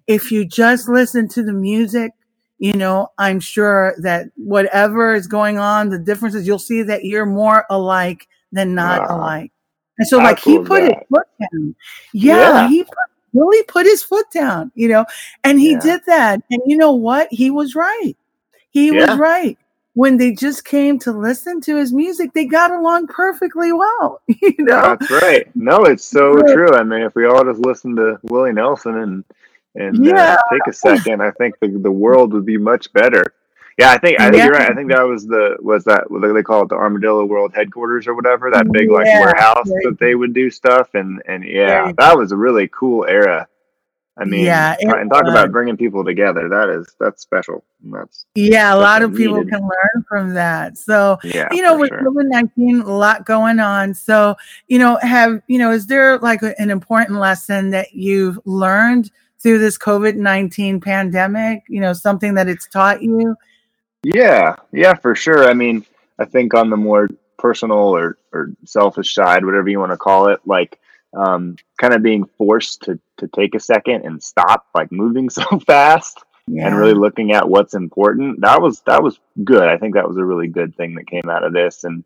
if 0.09 0.33
you 0.33 0.47
just 0.47 0.89
listen 0.89 1.29
to 1.31 1.43
the 1.43 1.53
music, 1.55 2.13
you 2.59 2.73
know, 2.75 3.09
I'm 3.19 3.41
sure 3.41 3.95
that 4.03 4.27
whatever 4.37 5.15
is 5.15 5.27
going 5.27 5.59
on, 5.59 5.91
the 5.91 5.99
differences 5.99 6.47
you'll 6.47 6.59
see 6.59 6.83
that 6.85 7.05
you're 7.05 7.27
more 7.27 7.65
alike 7.71 8.29
than 8.53 8.75
not 8.75 9.03
Wow. 9.03 9.17
alike." 9.19 9.53
And 10.01 10.09
so, 10.09 10.19
like, 10.19 10.41
he 10.41 10.59
put 10.59 10.83
his 10.83 10.93
foot 11.09 11.29
down. 11.41 11.77
Yeah, 12.13 12.37
Yeah. 12.63 12.69
he 12.69 12.83
put, 12.85 12.95
Willie 13.33 13.63
put 13.69 13.87
his 13.87 14.03
foot 14.03 14.27
down. 14.35 14.73
You 14.75 14.89
know, 14.89 15.07
and 15.45 15.61
he 15.61 15.73
Yeah. 15.73 15.81
did 15.81 16.01
that. 16.07 16.43
And 16.51 16.63
you 16.67 16.77
know 16.77 16.93
what? 16.93 17.29
He 17.31 17.51
was 17.51 17.77
right. 17.77 18.15
He 18.71 18.91
Yeah. 18.91 19.07
was 19.13 19.19
right 19.19 19.57
when 19.95 20.17
they 20.17 20.33
just 20.33 20.65
came 20.65 20.99
to 21.01 21.13
listen 21.13 21.61
to 21.61 21.77
his 21.77 21.93
music, 21.93 22.33
they 22.33 22.45
got 22.45 22.71
along 22.71 23.07
perfectly 23.09 23.73
well. 23.73 24.21
You 24.41 24.55
know, 24.59 24.97
That's 24.99 25.11
right. 25.11 25.55
No, 25.55 25.85
it's 25.85 26.05
so 26.05 26.33
Right. 26.35 26.55
true. 26.55 26.75
I 26.75 26.83
mean, 26.83 27.03
if 27.03 27.15
we 27.15 27.27
all 27.27 27.45
just 27.45 27.61
listen 27.61 27.97
to 27.97 28.19
Willie 28.25 28.53
Nelson 28.53 28.99
and 28.99 29.25
and 29.77 30.05
Yeah. 30.05 30.35
uh, 30.35 30.39
take 30.53 30.67
a 30.69 30.73
second, 30.73 31.23
I 31.23 31.31
think 31.33 31.55
the 31.61 31.69
the 31.69 31.91
world 31.91 32.33
would 32.33 32.47
be 32.47 32.57
much 32.59 32.93
better. 32.93 33.25
Yeah, 33.81 33.93
I 33.93 33.99
think 33.99 34.21
I 34.21 34.25
think 34.25 34.37
Yeah. 34.37 34.45
you're 34.45 34.53
right. 34.55 34.71
I 34.71 34.75
think 34.75 34.91
that 34.91 35.03
was 35.07 35.27
the 35.27 35.57
was 35.61 35.85
that 35.85 36.11
what 36.11 36.21
they 36.21 36.43
call 36.43 36.63
it 36.63 36.69
the 36.69 36.75
Armadillo 36.75 37.25
World 37.25 37.53
Headquarters 37.55 38.07
or 38.07 38.15
whatever 38.15 38.51
that 38.51 38.71
big 38.71 38.91
like 38.91 39.07
Yeah, 39.07 39.21
warehouse 39.21 39.69
right. 39.69 39.85
that 39.85 39.99
they 39.99 40.15
would 40.15 40.35
do 40.35 40.51
stuff 40.51 40.91
and 40.95 41.23
and 41.27 41.43
yeah, 41.45 41.79
Right. 41.81 41.97
that 41.97 42.17
was 42.17 42.31
a 42.33 42.37
really 42.37 42.69
cool 42.69 43.07
era. 43.07 43.49
I 44.19 44.25
mean, 44.27 44.45
Yeah, 44.45 44.77
and 44.81 45.11
talk 45.11 45.25
was. 45.25 45.33
about 45.33 45.51
bringing 45.51 45.79
people 45.79 46.05
together. 46.05 46.47
That 46.49 46.69
is 46.69 46.95
that's 47.01 47.23
special. 47.23 47.65
That's 47.85 48.27
yeah, 48.35 48.75
a 48.75 48.77
lot 48.77 49.01
of 49.01 49.15
people 49.15 49.39
needed. 49.39 49.53
can 49.53 49.63
learn 49.63 50.05
from 50.07 50.35
that. 50.35 50.77
So, 50.77 51.17
yeah, 51.25 51.49
you 51.51 51.63
know, 51.63 51.79
with 51.79 51.89
sure. 51.89 52.03
COVID 52.03 52.29
19, 52.29 52.81
a 52.83 52.95
lot 52.95 53.25
going 53.25 53.61
on. 53.61 53.95
So, 53.95 54.37
you 54.69 54.79
know, 54.79 54.99
have, 55.01 55.41
you 55.47 55.59
know, 55.59 55.71
is 55.71 55.87
there 55.87 56.19
like 56.19 56.43
an 56.43 56.69
important 56.71 57.19
lesson 57.19 57.71
that 57.71 57.95
you've 57.95 58.39
learned 58.45 59.11
through 59.39 59.59
this 59.61 59.79
COVID 59.79 60.17
19 60.17 60.81
pandemic? 60.83 61.63
You 61.69 61.81
know, 61.81 61.95
something 61.95 62.35
that 62.35 62.47
it's 62.47 62.69
taught 62.69 63.03
you? 63.03 63.35
Yeah, 64.03 64.57
yeah, 64.73 64.95
for 64.95 65.15
sure. 65.15 65.49
I 65.49 65.55
mean, 65.55 65.85
I 66.19 66.25
think 66.25 66.55
on 66.55 66.71
the 66.71 66.77
more 66.77 67.09
personal 67.39 67.79
or, 67.79 68.19
or 68.33 68.53
selfish 68.65 69.15
side, 69.15 69.45
whatever 69.45 69.69
you 69.69 69.79
want 69.81 69.93
to 69.93 69.99
call 69.99 70.29
it, 70.29 70.41
like 70.47 70.79
um, 71.17 71.57
kind 71.79 71.93
of 71.95 72.03
being 72.03 72.25
forced 72.39 72.83
to, 72.83 72.99
to 73.19 73.29
take 73.29 73.55
a 73.55 73.61
second 73.61 74.05
and 74.05 74.23
stop 74.23 74.67
like 74.75 74.93
moving 74.93 75.29
so 75.31 75.43
fast 75.61 76.23
Yeah. 76.47 76.67
and 76.67 76.77
really 76.77 76.95
looking 76.95 77.33
at 77.33 77.49
what's 77.49 77.75
important. 77.75 78.41
That 78.41 78.63
was 78.63 78.81
that 78.83 79.03
was 79.03 79.19
good. 79.45 79.69
I 79.69 79.77
think 79.77 79.95
that 79.95 80.09
was 80.09 80.17
a 80.17 80.25
really 80.25 80.49
good 80.49 80.77
thing 80.77 80.95
that 80.95 81.07
came 81.07 81.29
out 81.29 81.45
of 81.45 81.53
this 81.53 81.85
and 81.85 82.05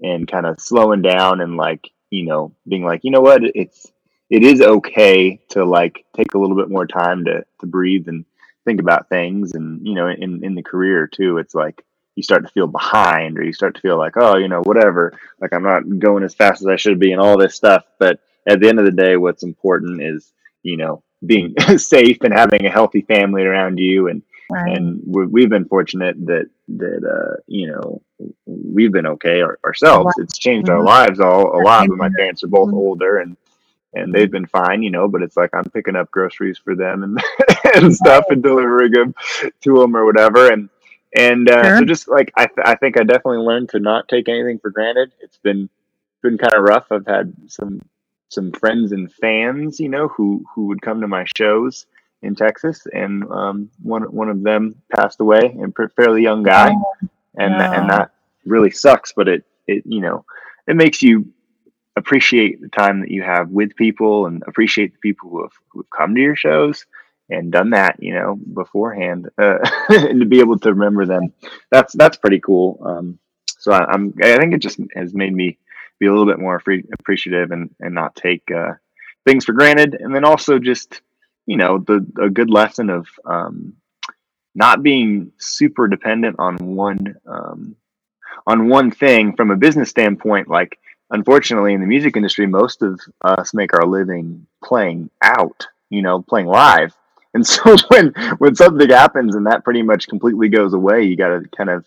and 0.00 0.26
kind 0.30 0.46
of 0.46 0.60
slowing 0.60 1.00
down 1.02 1.40
and 1.40 1.56
like, 1.56 1.88
you 2.10 2.24
know, 2.24 2.52
being 2.68 2.84
like, 2.84 3.04
you 3.04 3.10
know 3.10 3.20
what, 3.20 3.42
it's 3.44 3.90
it 4.30 4.42
is 4.42 4.60
okay 4.60 5.38
to 5.50 5.64
like 5.64 6.04
take 6.16 6.34
a 6.34 6.38
little 6.38 6.56
bit 6.56 6.70
more 6.70 6.86
time 6.86 7.24
to 7.24 7.44
to 7.60 7.66
breathe 7.66 8.08
and 8.08 8.24
think 8.64 8.80
about 8.80 9.08
things 9.08 9.54
and 9.54 9.86
you 9.86 9.94
know 9.94 10.08
in 10.08 10.44
in 10.44 10.54
the 10.54 10.62
career 10.62 11.06
too 11.06 11.38
it's 11.38 11.54
like 11.54 11.84
you 12.14 12.22
start 12.22 12.44
to 12.44 12.52
feel 12.52 12.66
behind 12.66 13.38
or 13.38 13.42
you 13.44 13.52
start 13.52 13.74
to 13.74 13.80
feel 13.80 13.98
like 13.98 14.16
oh 14.16 14.36
you 14.36 14.48
know 14.48 14.60
whatever 14.62 15.12
like 15.40 15.52
i'm 15.52 15.62
not 15.64 15.82
going 15.98 16.22
as 16.22 16.34
fast 16.34 16.60
as 16.62 16.68
i 16.68 16.76
should 16.76 16.98
be 16.98 17.12
and 17.12 17.20
all 17.20 17.36
this 17.38 17.54
stuff 17.54 17.84
but 17.98 18.20
at 18.46 18.60
the 18.60 18.68
end 18.68 18.78
of 18.78 18.84
the 18.84 18.90
day 18.92 19.16
what's 19.16 19.42
important 19.42 20.02
is 20.02 20.32
you 20.62 20.76
know 20.76 21.02
being 21.26 21.54
safe 21.76 22.18
and 22.22 22.32
having 22.32 22.64
a 22.66 22.70
healthy 22.70 23.02
family 23.02 23.42
around 23.44 23.78
you 23.78 24.08
and 24.08 24.22
Right. 24.50 24.76
and 24.76 25.00
we- 25.06 25.26
we've 25.28 25.48
been 25.48 25.64
fortunate 25.64 26.14
that 26.26 26.50
that 26.68 27.02
uh 27.04 27.40
you 27.46 27.68
know 27.68 28.02
we've 28.46 28.92
been 28.92 29.06
okay 29.06 29.40
our, 29.40 29.58
ourselves 29.64 30.12
it's 30.18 30.36
changed 30.36 30.68
our 30.68 30.80
Mhm. 30.82 30.84
lives 30.84 31.20
all 31.20 31.58
a 31.58 31.60
lot 31.62 31.88
but 31.88 31.96
my 31.96 32.10
parents 32.18 32.44
are 32.44 32.48
both 32.48 32.68
Mhm. 32.68 32.74
older 32.74 33.18
and 33.18 33.36
and 33.94 34.12
they've 34.14 34.30
been 34.30 34.46
fine 34.46 34.82
you 34.82 34.90
know 34.90 35.06
but 35.08 35.22
it's 35.22 35.36
like 35.36 35.50
i'm 35.54 35.64
picking 35.70 35.96
up 35.96 36.10
groceries 36.10 36.58
for 36.58 36.74
them 36.74 37.02
and 37.02 37.20
and 37.74 37.94
stuff 37.94 38.24
and 38.30 38.42
delivering 38.42 38.92
them 38.92 39.14
to 39.60 39.78
them 39.78 39.96
or 39.96 40.04
whatever. 40.04 40.50
And 40.50 40.68
and 41.14 41.48
uh, 41.48 41.78
so 41.78 41.84
just 41.84 42.08
like 42.08 42.32
I, 42.36 42.46
th- 42.46 42.64
I 42.64 42.74
think 42.74 42.98
i 42.98 43.02
definitely 43.02 43.38
learned 43.38 43.70
to 43.70 43.80
not 43.80 44.08
take 44.08 44.28
anything 44.28 44.58
for 44.58 44.70
granted. 44.70 45.12
It's 45.20 45.38
been 45.38 45.68
been 46.22 46.38
kind 46.38 46.54
of 46.54 46.62
rough. 46.62 46.86
I've 46.90 47.06
had 47.06 47.34
some 47.48 47.80
some 48.28 48.52
friends 48.52 48.92
and 48.92 49.12
fans 49.12 49.78
you 49.78 49.88
know 49.88 50.08
who 50.08 50.44
who 50.54 50.66
would 50.66 50.80
come 50.80 51.00
to 51.00 51.08
my 51.08 51.24
shows 51.36 51.86
in 52.22 52.34
Texas, 52.34 52.86
and 52.92 53.24
um, 53.30 53.70
one 53.82 54.04
one 54.04 54.28
of 54.28 54.42
them 54.42 54.76
passed 54.94 55.20
away, 55.20 55.56
a 55.60 55.88
fairly 55.90 56.22
young 56.22 56.42
guy, 56.42 56.72
and 57.36 57.60
tha- 57.60 57.72
and 57.72 57.90
that 57.90 58.12
really 58.46 58.70
sucks. 58.70 59.12
But 59.12 59.28
it 59.28 59.44
it 59.66 59.82
you 59.84 60.00
know 60.00 60.24
it 60.66 60.76
makes 60.76 61.02
you 61.02 61.26
appreciate 61.96 62.60
the 62.60 62.68
time 62.68 63.00
that 63.00 63.10
you 63.10 63.22
have 63.22 63.50
with 63.50 63.76
people 63.76 64.26
and 64.26 64.42
appreciate 64.46 64.92
the 64.92 64.98
people 64.98 65.28
who 65.30 65.42
have 65.42 65.52
who 65.68 65.80
have 65.80 65.90
come 65.90 66.14
to 66.14 66.20
your 66.20 66.36
shows 66.36 66.86
and 67.28 67.52
done 67.52 67.70
that 67.70 67.96
you 68.02 68.14
know 68.14 68.36
beforehand 68.54 69.28
uh, 69.38 69.58
and 69.88 70.20
to 70.20 70.26
be 70.26 70.40
able 70.40 70.58
to 70.58 70.72
remember 70.72 71.06
them. 71.06 71.32
That's 71.70 71.92
that's 71.94 72.16
pretty 72.16 72.40
cool. 72.40 72.80
Um, 72.84 73.18
so 73.58 73.70
I, 73.70 73.84
i'm 73.92 74.12
i 74.20 74.36
think 74.38 74.54
it 74.54 74.58
just 74.58 74.80
has 74.96 75.14
made 75.14 75.32
me 75.32 75.56
be 76.02 76.06
a 76.06 76.10
little 76.10 76.26
bit 76.26 76.40
more 76.40 76.58
free, 76.58 76.84
appreciative 76.98 77.52
and 77.52 77.70
and 77.78 77.94
not 77.94 78.16
take 78.16 78.50
uh, 78.50 78.72
things 79.24 79.44
for 79.44 79.52
granted. 79.52 79.94
And 79.94 80.14
then 80.14 80.24
also 80.24 80.58
just 80.58 81.00
you 81.46 81.56
know 81.56 81.78
the 81.78 82.04
a 82.20 82.28
good 82.28 82.50
lesson 82.50 82.90
of 82.90 83.06
um, 83.24 83.74
not 84.54 84.82
being 84.82 85.32
super 85.38 85.86
dependent 85.86 86.36
on 86.40 86.56
one 86.56 87.14
um, 87.26 87.76
on 88.46 88.68
one 88.68 88.90
thing 88.90 89.36
from 89.36 89.50
a 89.50 89.56
business 89.56 89.90
standpoint 89.90 90.48
like 90.48 90.78
unfortunately 91.12 91.74
in 91.74 91.80
the 91.80 91.86
music 91.86 92.16
industry 92.16 92.46
most 92.46 92.82
of 92.82 93.00
us 93.22 93.54
make 93.54 93.72
our 93.74 93.86
living 93.86 94.46
playing 94.64 95.08
out 95.22 95.66
you 95.90 96.02
know 96.02 96.22
playing 96.22 96.48
live. 96.48 96.94
And 97.34 97.46
so 97.46 97.74
when 97.88 98.12
when 98.36 98.54
something 98.54 98.90
happens 98.90 99.34
and 99.34 99.46
that 99.46 99.64
pretty 99.64 99.80
much 99.80 100.06
completely 100.06 100.50
goes 100.50 100.74
away 100.74 101.04
you 101.04 101.16
got 101.16 101.28
to 101.28 101.48
kind 101.56 101.70
of 101.70 101.86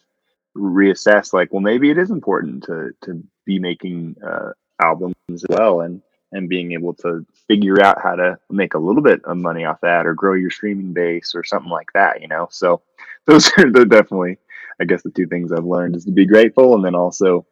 reassess 0.57 1.33
like 1.33 1.53
well 1.53 1.61
maybe 1.61 1.91
it 1.91 1.99
is 1.99 2.09
important 2.09 2.63
to 2.63 2.95
to 3.03 3.23
be 3.45 3.59
making 3.59 4.15
uh, 4.25 4.53
albums 4.81 5.13
as 5.31 5.45
well 5.47 5.81
and 5.81 6.01
and 6.31 6.49
being 6.49 6.71
able 6.71 6.95
to 6.95 7.23
figure 7.47 7.79
out 7.79 8.01
how 8.01 8.15
to 8.15 8.39
make 8.49 8.73
a 8.73 8.79
little 8.79 9.03
bit 9.03 9.23
of 9.25 9.37
money 9.37 9.65
off 9.65 9.79
that 9.81 10.07
or 10.07 10.15
grow 10.15 10.33
your 10.33 10.49
streaming 10.49 10.93
base 10.93 11.35
or 11.35 11.43
something 11.43 11.69
like 11.69 11.93
that 11.93 12.23
you 12.23 12.27
know? 12.27 12.47
So 12.49 12.81
those 13.27 13.51
are 13.59 13.85
definitely 13.85 14.39
i 14.81 14.83
guess 14.83 15.03
the 15.03 15.11
two 15.11 15.27
things 15.27 15.51
i've 15.51 15.63
learned 15.63 15.95
is 15.95 16.05
to 16.05 16.11
be 16.11 16.25
grateful 16.25 16.73
and 16.73 16.83
then 16.83 16.95
also 16.95 17.45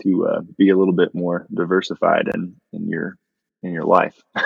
to 0.00 0.26
uh, 0.26 0.40
be 0.56 0.70
a 0.70 0.76
little 0.76 0.94
bit 0.94 1.14
more 1.14 1.46
diversified 1.54 2.28
in 2.34 2.54
in 2.72 2.88
your 2.88 3.16
in 3.62 3.72
your 3.72 3.84
life 3.84 4.20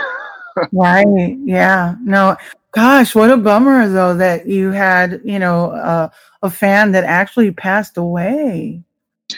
Right. 0.72 1.36
Yeah. 1.44 1.96
No. 2.02 2.36
Gosh, 2.72 3.14
what 3.14 3.30
a 3.30 3.36
bummer 3.36 3.88
though 3.88 4.14
that 4.16 4.46
you 4.46 4.70
had, 4.70 5.20
you 5.24 5.38
know, 5.38 5.70
uh, 5.70 6.08
a 6.42 6.50
fan 6.50 6.92
that 6.92 7.04
actually 7.04 7.50
passed 7.50 7.96
away. 7.98 8.82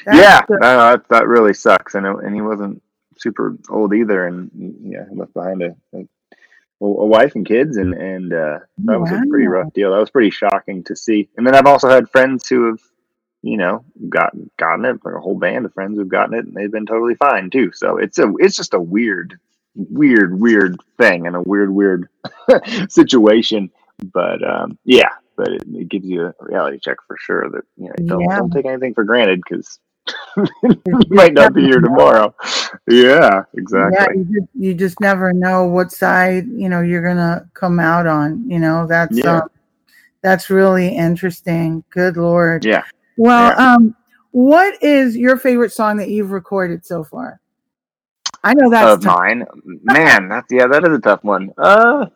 That's 0.04 0.18
yeah 0.18 0.40
the- 0.48 0.58
that, 0.60 1.08
that 1.08 1.26
really 1.26 1.54
sucks 1.54 1.94
and, 1.94 2.06
it- 2.06 2.24
and 2.24 2.34
he 2.34 2.40
wasn't 2.40 2.82
super 3.16 3.56
old 3.70 3.94
either 3.94 4.26
and 4.26 4.50
yeah 4.82 5.04
he 5.10 5.16
left 5.16 5.34
behind 5.34 5.62
a, 5.62 5.74
a, 5.94 6.00
a 6.80 7.06
wife 7.06 7.34
and 7.34 7.46
kids 7.46 7.78
and 7.78 7.94
and 7.94 8.32
uh, 8.32 8.58
that 8.84 9.00
was 9.00 9.10
a 9.10 9.20
pretty 9.30 9.46
rough 9.48 9.72
deal 9.72 9.90
that 9.92 9.98
was 9.98 10.10
pretty 10.10 10.30
shocking 10.30 10.84
to 10.84 10.94
see 10.94 11.28
and 11.36 11.46
then 11.46 11.54
i've 11.54 11.66
also 11.66 11.88
had 11.88 12.08
friends 12.10 12.46
who 12.48 12.66
have 12.66 12.80
you 13.42 13.56
know 13.56 13.84
gotten 14.08 14.50
gotten 14.56 14.84
it 14.84 14.98
like 15.04 15.14
a 15.14 15.20
whole 15.20 15.38
band 15.38 15.64
of 15.64 15.72
friends 15.72 15.96
who've 15.96 16.08
gotten 16.08 16.34
it 16.34 16.44
and 16.44 16.54
they've 16.54 16.72
been 16.72 16.86
totally 16.86 17.14
fine 17.14 17.50
too 17.50 17.70
so 17.72 17.96
it's 17.96 18.18
a 18.18 18.32
it's 18.38 18.56
just 18.56 18.74
a 18.74 18.80
weird 18.80 19.38
weird 19.74 20.40
weird 20.40 20.76
thing 20.96 21.26
and 21.26 21.36
a 21.36 21.42
weird 21.42 21.70
weird 21.72 22.08
situation 22.88 23.70
but 24.12 24.42
um 24.48 24.76
yeah 24.84 25.10
but 25.36 25.48
it, 25.52 25.62
it 25.72 25.88
gives 25.88 26.04
you 26.06 26.26
a 26.26 26.34
reality 26.40 26.78
check 26.82 26.96
for 27.06 27.16
sure 27.16 27.48
that 27.50 27.62
you 27.76 27.86
know 27.88 27.94
don't, 28.06 28.20
Yeah. 28.22 28.38
don't 28.38 28.50
take 28.50 28.66
anything 28.66 28.92
for 28.94 29.04
granted 29.04 29.40
because 29.42 29.78
you 30.62 31.02
might 31.10 31.34
not 31.34 31.52
be 31.52 31.62
here 31.62 31.80
tomorrow. 31.80 32.34
Yeah, 32.88 33.42
exactly. 33.54 33.98
Yeah, 33.98 34.06
you 34.14 34.24
just, 34.24 34.48
you 34.54 34.74
just 34.74 35.00
never 35.00 35.34
know 35.34 35.66
what 35.66 35.92
side 35.92 36.46
you 36.48 36.68
know 36.70 36.80
you're 36.80 37.06
gonna 37.06 37.46
come 37.52 37.78
out 37.78 38.06
on. 38.06 38.48
You 38.48 38.58
know, 38.58 38.86
that's 38.86 39.16
Yeah. 39.18 39.40
um, 39.40 39.50
that's 40.22 40.48
really 40.48 40.88
interesting. 40.96 41.84
Good 41.90 42.16
lord. 42.16 42.64
Yeah. 42.64 42.84
Well, 43.18 43.52
Yeah. 43.56 43.74
um, 43.74 43.96
what 44.30 44.82
is 44.82 45.16
your 45.16 45.36
favorite 45.36 45.72
song 45.72 45.96
that 45.98 46.08
you've 46.10 46.30
recorded 46.30 46.86
so 46.86 47.04
far? 47.04 47.40
I 48.44 48.54
know 48.54 48.70
that's 48.70 49.04
tough. 49.04 49.18
mine. 49.18 49.44
Man, 49.64 50.28
that's 50.28 50.46
yeah, 50.52 50.66
that 50.68 50.86
is 50.88 50.96
a 50.96 51.00
tough 51.00 51.24
one. 51.24 51.50
Uh 51.58 52.06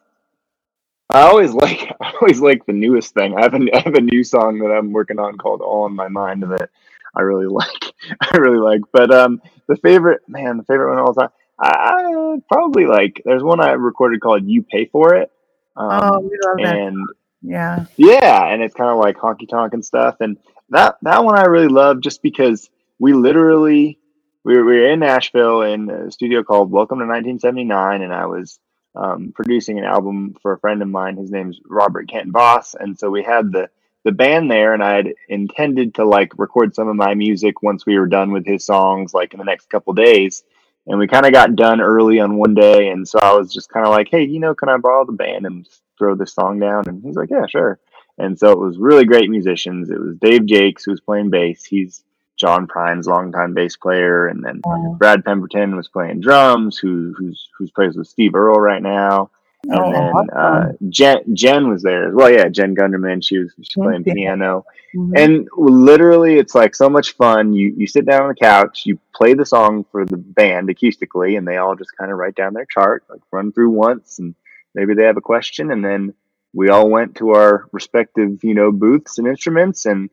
I 1.11 1.22
always 1.22 1.53
like 1.64 1.92
I 2.00 2.12
always 2.20 2.40
like 2.40 2.64
the 2.66 2.72
newest 2.72 3.12
thing. 3.14 3.34
I 3.36 3.42
have 3.42 3.55
a 3.55 3.59
I 3.76 3.80
have 3.80 3.94
a 3.94 4.00
new 4.00 4.22
song 4.24 4.59
that 4.61 4.70
I'm 4.70 4.92
working 4.92 5.18
on 5.18 5.36
called 5.38 5.61
All 5.61 5.86
in 5.86 5.94
My 5.94 6.09
Mind 6.09 6.42
that 6.44 6.70
I 7.16 7.22
really 7.22 7.46
like. 7.50 7.92
I 8.20 8.36
really 8.36 8.59
like. 8.59 8.82
But 8.92 9.12
um 9.12 9.42
the 9.68 9.76
favorite 9.76 10.22
man, 10.28 10.59
the 10.59 10.64
favorite 10.64 10.90
one 10.90 10.98
of 10.98 11.07
all 11.07 11.14
time. 11.14 11.30
I, 11.59 11.68
I 11.70 12.36
probably 12.50 12.86
like 12.86 13.20
there's 13.24 13.42
one 13.42 13.61
I 13.61 13.72
recorded 13.72 14.20
called 14.20 14.46
You 14.46 14.62
Pay 14.62 14.86
For 14.86 15.14
It. 15.16 15.30
Um, 15.76 15.88
oh, 16.03 16.20
we 16.20 16.38
love 16.46 16.57
that. 16.59 16.76
and 16.76 17.07
Yeah. 17.42 17.86
yeah, 17.96 18.46
and 18.46 18.62
it's 18.62 18.74
kind 18.74 18.90
of 18.90 18.98
like 18.98 19.16
honky 19.16 19.48
tonk 19.48 19.72
and 19.74 19.84
stuff. 19.84 20.16
And 20.20 20.38
that 20.72 20.96
that 21.02 21.22
one 21.22 21.38
I 21.38 21.44
really 21.44 21.68
love 21.68 22.00
just 22.00 22.22
because 22.22 22.68
we 22.98 23.12
literally 23.12 23.98
we 24.42 24.56
were, 24.56 24.64
we 24.64 24.80
were 24.80 24.86
in 24.88 25.00
Nashville 25.00 25.62
in 25.62 25.88
a 25.90 26.10
studio 26.10 26.42
called 26.42 26.70
Welcome 26.72 26.98
to 26.98 27.04
1979, 27.04 28.02
and 28.02 28.12
I 28.12 28.26
was 28.26 28.58
um, 28.96 29.32
producing 29.34 29.78
an 29.78 29.84
album 29.84 30.34
for 30.42 30.52
a 30.52 30.58
friend 30.58 30.82
of 30.82 30.88
mine. 30.88 31.16
His 31.16 31.30
name's 31.30 31.60
Robert 31.66 32.08
Kent 32.08 32.32
Voss, 32.32 32.74
and 32.74 32.98
so 32.98 33.10
we 33.10 33.22
had 33.22 33.52
the 33.52 33.68
the 34.04 34.12
band 34.12 34.50
there, 34.50 34.72
and 34.72 34.82
I 34.82 34.96
had 34.96 35.14
intended 35.28 35.94
to 35.96 36.04
like 36.06 36.38
record 36.38 36.74
some 36.74 36.88
of 36.88 36.96
my 36.96 37.14
music 37.14 37.62
once 37.62 37.86
we 37.86 37.98
were 37.98 38.08
done 38.08 38.32
with 38.32 38.46
his 38.46 38.64
songs, 38.64 39.14
like 39.14 39.34
in 39.34 39.38
the 39.38 39.44
next 39.44 39.70
couple 39.70 39.92
days. 39.92 40.42
And 40.86 40.98
we 40.98 41.06
kind 41.06 41.26
of 41.26 41.32
got 41.32 41.54
done 41.54 41.80
early 41.80 42.18
on 42.18 42.38
one 42.38 42.54
day, 42.54 42.88
and 42.88 43.06
so 43.06 43.20
I 43.20 43.34
was 43.34 43.52
just 43.52 43.68
kind 43.68 43.86
of 43.86 43.92
like, 43.92 44.08
"Hey, 44.10 44.24
you 44.24 44.40
know, 44.40 44.54
can 44.54 44.70
I 44.70 44.78
borrow 44.78 45.04
the 45.04 45.12
band 45.12 45.46
and 45.46 45.68
throw 45.98 46.16
this 46.16 46.34
song 46.34 46.58
down?" 46.58 46.88
And 46.88 47.04
he's 47.04 47.14
like, 47.14 47.30
"Yeah, 47.30 47.46
sure." 47.46 47.78
And 48.18 48.38
so 48.38 48.52
it 48.52 48.58
was 48.58 48.78
really 48.78 49.04
great 49.04 49.30
musicians. 49.30 49.90
It 49.90 50.00
was 50.00 50.16
Dave 50.16 50.46
Jacques 50.46 50.82
who 50.84 50.90
was 50.90 51.00
playing 51.00 51.30
bass. 51.30 51.64
He's 51.64 52.04
John 52.36 52.66
Prine's 52.66 53.06
longtime 53.06 53.54
bass 53.54 53.76
player, 53.76 54.26
and 54.26 54.44
then 54.44 54.60
Oh, 54.66 54.94
Brad 54.98 55.24
Pemberton 55.24 55.76
was 55.76 55.88
playing 55.88 56.20
drums. 56.20 56.76
Who 56.78 57.14
who's 57.16 57.48
who's 57.56 57.70
plays 57.70 57.96
with 57.96 58.08
Steve 58.08 58.34
Earle 58.34 58.60
right 58.60 58.82
now. 58.82 59.30
And 59.64 59.78
oh, 59.78 59.92
then 59.92 60.02
awesome. 60.02 60.28
uh, 60.36 60.72
Jen 60.88 61.36
Jen 61.36 61.68
was 61.68 61.82
there 61.82 62.08
as 62.08 62.14
well. 62.14 62.30
Yeah, 62.30 62.48
Jen 62.48 62.74
Gunderman. 62.74 63.24
She 63.24 63.38
was 63.38 63.52
she's 63.56 63.68
playing 63.74 64.02
piano. 64.04 64.64
Mhm. 64.94 65.12
And 65.16 65.48
literally, 65.56 66.34
it's 66.36 66.54
like 66.54 66.74
so 66.74 66.90
much 66.90 67.12
fun. 67.12 67.52
You 67.52 67.72
you 67.76 67.86
sit 67.86 68.04
down 68.04 68.22
on 68.22 68.28
the 68.28 68.34
couch, 68.34 68.82
you 68.86 68.98
play 69.14 69.34
the 69.34 69.46
song 69.46 69.84
for 69.92 70.04
the 70.04 70.16
band 70.16 70.68
acoustically, 70.68 71.38
and 71.38 71.46
they 71.46 71.58
all 71.58 71.76
just 71.76 71.96
kind 71.96 72.10
of 72.10 72.18
write 72.18 72.34
down 72.34 72.54
their 72.54 72.66
chart, 72.66 73.04
like 73.08 73.20
run 73.30 73.52
through 73.52 73.70
once, 73.70 74.18
and 74.18 74.34
maybe 74.74 74.94
they 74.94 75.04
have 75.04 75.16
a 75.16 75.20
question, 75.22 75.70
and 75.70 75.84
then 75.84 76.12
we 76.53 76.68
all 76.68 76.88
went 76.88 77.16
to 77.16 77.30
our 77.30 77.68
respective 77.72 78.42
you 78.44 78.55
know 78.55 78.72
booths 78.72 79.18
and 79.18 79.26
instruments, 79.26 79.86
and 79.86 80.11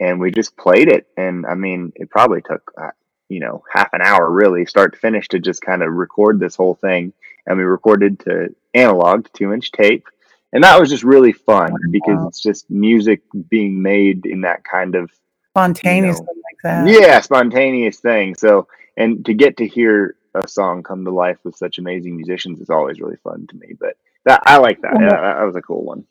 and 0.00 0.20
we 0.20 0.30
just 0.30 0.56
played 0.56 0.88
it. 0.88 1.06
And 1.16 1.46
I 1.46 1.54
mean, 1.54 1.92
it 1.96 2.10
probably 2.10 2.42
took 2.42 2.72
uh, 2.80 2.90
you 3.28 3.40
know 3.40 3.62
half 3.72 3.92
an 3.92 4.02
hour 4.02 4.30
really, 4.30 4.66
start 4.66 4.92
to 4.94 4.98
finish, 4.98 5.28
to 5.28 5.38
just 5.38 5.62
kind 5.62 5.82
of 5.82 5.92
record 5.92 6.40
this 6.40 6.56
whole 6.56 6.74
thing. 6.74 7.12
And 7.46 7.56
we 7.56 7.64
recorded 7.64 8.20
to 8.20 8.54
analog, 8.74 9.24
to 9.24 9.30
two 9.32 9.52
inch 9.52 9.72
tape 9.72 10.06
and 10.52 10.64
that 10.64 10.80
was 10.80 10.90
just 10.90 11.04
really 11.04 11.32
fun 11.32 11.72
because 11.90 12.24
it's 12.26 12.40
just 12.40 12.70
music 12.70 13.22
being 13.48 13.82
made 13.82 14.26
in 14.26 14.42
that 14.42 14.64
kind 14.64 14.94
of 14.94 15.10
spontaneous 15.50 16.18
you 16.18 16.26
like 16.26 16.58
that. 16.62 16.88
yeah 16.88 17.20
spontaneous 17.20 17.98
thing 18.00 18.34
so 18.34 18.66
and 18.96 19.24
to 19.24 19.34
get 19.34 19.56
to 19.56 19.66
hear 19.66 20.16
a 20.34 20.46
song 20.46 20.82
come 20.82 21.04
to 21.04 21.10
life 21.10 21.38
with 21.44 21.56
such 21.56 21.78
amazing 21.78 22.16
musicians 22.16 22.60
is 22.60 22.70
always 22.70 23.00
really 23.00 23.16
fun 23.16 23.46
to 23.46 23.56
me 23.56 23.74
but 23.78 23.96
that 24.24 24.42
i 24.46 24.56
like 24.58 24.80
that 24.82 24.92
yeah, 24.94 25.08
that, 25.08 25.20
that 25.38 25.44
was 25.44 25.56
a 25.56 25.62
cool 25.62 25.84
one 25.84 26.04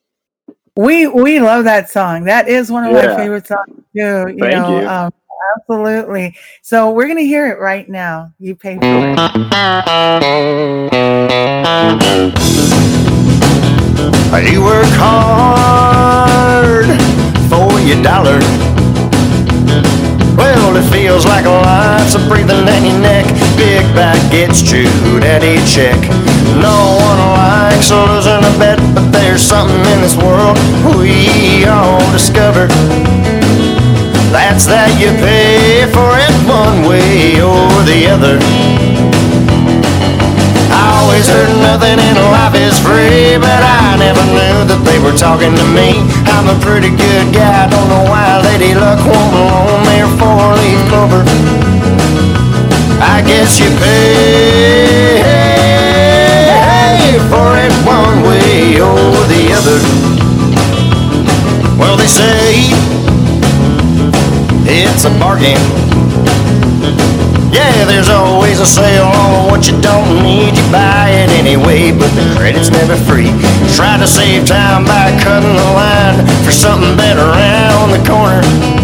We 0.78 1.08
we 1.08 1.40
love 1.40 1.64
that 1.64 1.90
song. 1.90 2.26
That 2.26 2.48
is 2.48 2.72
one 2.72 2.86
of 2.86 2.94
my 2.94 3.16
favorite 3.16 3.48
songs 3.48 3.66
too. 3.68 3.82
You 3.96 4.26
Thank 4.38 4.40
know, 4.40 4.80
you. 4.80 4.88
Um, 4.88 5.12
absolutely. 5.58 6.36
So 6.62 6.92
we're 6.92 7.08
gonna 7.08 7.22
hear 7.22 7.48
it 7.48 7.60
right 7.60 7.90
now. 7.90 8.32
You 8.38 8.56
pay 8.56 8.76
for 8.78 8.84
it. 8.84 9.18
You 14.54 14.62
work 14.64 14.86
hard 15.02 16.86
for 17.50 17.80
your 17.80 18.04
dollar. 18.04 18.40
Well, 20.38 20.78
it 20.78 20.86
feels 20.94 21.26
like 21.26 21.46
a 21.46 21.50
life's 21.50 22.14
a 22.14 22.22
breathing 22.30 22.66
down 22.66 22.86
your 22.86 23.00
neck. 23.02 23.26
Big 23.58 23.84
back 23.98 24.20
gets 24.32 24.62
chewed 24.62 25.24
at 25.24 25.44
each 25.44 25.66
check. 25.66 25.98
No 26.62 27.02
one 27.02 27.20
likes 27.34 27.90
losing 27.90 28.46
a 28.46 28.54
bet, 28.62 28.80
but 28.94 29.10
there's 29.12 29.42
something 29.42 29.82
in 29.94 30.00
this 30.02 30.16
world 30.16 30.58
we 30.96 31.66
all 31.66 32.00
discovered. 32.12 32.70
That's 34.30 34.68
that 34.68 34.94
you 35.02 35.10
pay 35.18 35.90
for 35.90 36.14
it 36.20 36.34
one 36.46 36.86
way 36.86 37.42
or 37.42 37.66
the 37.90 38.12
other. 38.14 38.38
I 40.70 41.02
always 41.02 41.26
heard 41.26 41.50
nothing 41.64 41.98
in 41.98 42.16
life 42.30 42.54
is 42.54 42.78
free, 42.78 43.40
but 43.42 43.62
I 43.64 43.98
never 43.98 44.22
knew 44.30 44.68
that 44.70 44.82
they 44.86 45.00
were 45.00 45.16
talking 45.16 45.56
to 45.56 45.66
me. 45.74 46.04
I'm 46.30 46.52
a 46.52 46.58
pretty 46.62 46.92
good 46.92 47.34
guy, 47.34 47.66
don't 47.72 47.90
know 47.90 48.04
why 48.06 48.44
Lady 48.46 48.76
Luck 48.76 49.00
won't 49.02 49.34
loan 49.34 49.82
me 49.88 49.97
four-leaf 50.38 50.82
clover. 50.90 51.24
I 53.02 53.26
guess 53.26 53.58
you 53.60 53.70
pay 53.82 55.18
for 57.26 57.58
it 57.58 57.74
one 57.82 58.22
way 58.22 58.78
or 58.78 59.18
the 59.34 59.44
other. 59.58 59.80
Well, 61.80 61.98
they 61.98 62.06
say 62.06 62.70
it's 64.70 65.06
a 65.06 65.10
bargain. 65.18 65.58
Yeah, 67.52 67.86
there's 67.86 68.10
always 68.10 68.60
a 68.60 68.66
sale 68.66 69.06
on 69.06 69.50
what 69.50 69.68
you 69.68 69.82
don't 69.82 70.22
need. 70.22 70.56
You 70.56 70.72
buy 70.72 71.10
it 71.10 71.32
anyway, 71.32 71.92
but 71.92 72.14
the 72.14 72.22
credit's 72.38 72.70
never 72.70 72.96
free. 72.96 73.34
Try 73.76 73.98
to 73.98 74.06
save 74.06 74.46
time 74.46 74.86
by 74.86 75.18
cutting 75.24 75.56
the 75.56 75.70
line 75.74 76.28
for 76.46 76.52
something 76.52 76.96
better 76.96 77.26
around 77.26 77.90
the 77.90 78.04
corner. 78.06 78.77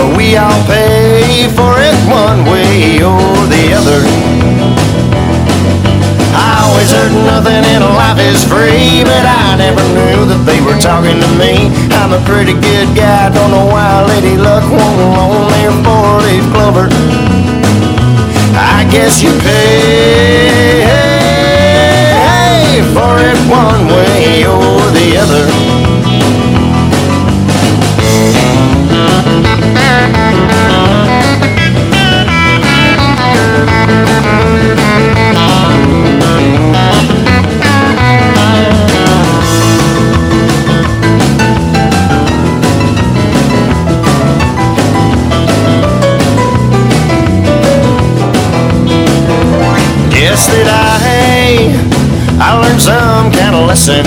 But 0.00 0.16
we 0.16 0.32
all 0.34 0.64
pay 0.64 1.44
for 1.52 1.76
it 1.76 1.92
one 2.08 2.48
way 2.48 3.04
or 3.04 3.20
the 3.52 3.76
other. 3.76 4.00
I 6.32 6.64
always 6.64 6.88
heard 6.88 7.12
nothing 7.28 7.60
in 7.68 7.82
life 7.84 8.16
is 8.16 8.40
free, 8.42 9.04
but 9.04 9.24
I 9.28 9.60
never 9.60 9.84
knew 9.92 10.24
that 10.24 10.40
they 10.48 10.64
were 10.64 10.80
talking 10.80 11.20
to 11.20 11.28
me. 11.36 11.68
I'm 12.00 12.16
a 12.16 12.22
pretty 12.24 12.54
good 12.56 12.96
guy, 12.96 13.28
don't 13.28 13.50
know 13.52 13.66
why 13.68 14.00
Lady 14.08 14.40
Luck 14.40 14.64
won't 14.72 14.96
loan 15.04 15.52
a 15.52 15.68
four-leaf 15.84 16.48
clover. 16.48 16.88
I 18.56 18.88
guess 18.88 19.20
you 19.20 19.36
pay 19.44 20.80
for 22.96 23.20
it 23.20 23.36
one 23.52 23.84
way 23.84 24.48
or 24.48 24.80
the 24.96 25.20
other. 25.20 25.89
Lesson. 53.80 54.04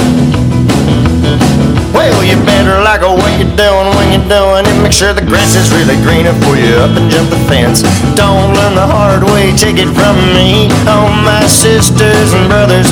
Well, 1.94 2.24
you 2.24 2.36
better 2.46 2.84
like 2.84 3.02
what 3.02 3.34
you're 3.40 3.58
doing 3.58 3.88
when 3.98 4.08
you're 4.14 4.30
doing 4.30 4.66
it. 4.66 4.84
Make 4.84 4.92
sure 4.92 5.14
the 5.14 5.26
grass 5.26 5.56
is 5.56 5.72
really 5.74 5.98
green 6.06 6.26
before 6.26 6.58
you 6.58 6.76
up 6.78 6.96
and 6.98 7.10
jump 7.10 7.30
the 7.30 7.42
fence. 7.50 7.82
Don't 8.16 8.54
learn 8.54 8.76
the 8.76 8.86
hard 8.86 9.24
way, 9.24 9.52
take 9.58 9.78
it 9.78 9.90
from 9.98 10.18
me. 10.38 10.70
Oh, 10.86 11.10
my 11.26 11.46
sisters 11.48 12.34
and 12.34 12.46
brothers, 12.50 12.90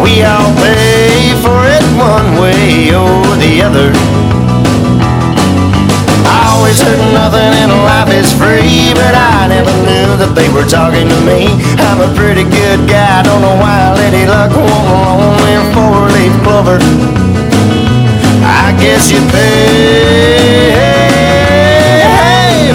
we 0.00 0.24
all 0.24 0.48
pay 0.64 1.36
for 1.44 1.60
it 1.68 1.84
one 2.00 2.40
way 2.40 2.94
or 2.94 3.36
the 3.36 3.60
other. 3.62 4.41
I 6.72 6.74
always 6.74 6.88
heard 6.88 7.12
nothing 7.12 7.52
in 7.60 7.70
life 7.84 8.08
is 8.16 8.32
free, 8.32 8.96
but 8.96 9.12
I 9.12 9.44
never 9.52 9.76
knew 9.84 10.16
that 10.16 10.32
they 10.32 10.48
were 10.48 10.64
talking 10.64 11.04
to 11.04 11.20
me. 11.28 11.52
I'm 11.84 12.00
a 12.00 12.08
pretty 12.16 12.44
good 12.48 12.88
guy, 12.88 13.22
don't 13.22 13.42
know 13.44 13.60
why 13.60 13.92
Lady 13.92 14.24
Luck 14.24 14.56
won't 14.56 14.88
loan 14.88 15.36
me 15.36 15.52
a 15.52 15.64
four-leaf 15.76 16.32
clover. 16.42 16.80
price 19.02 19.10
you 19.10 19.20
pay 19.30 20.70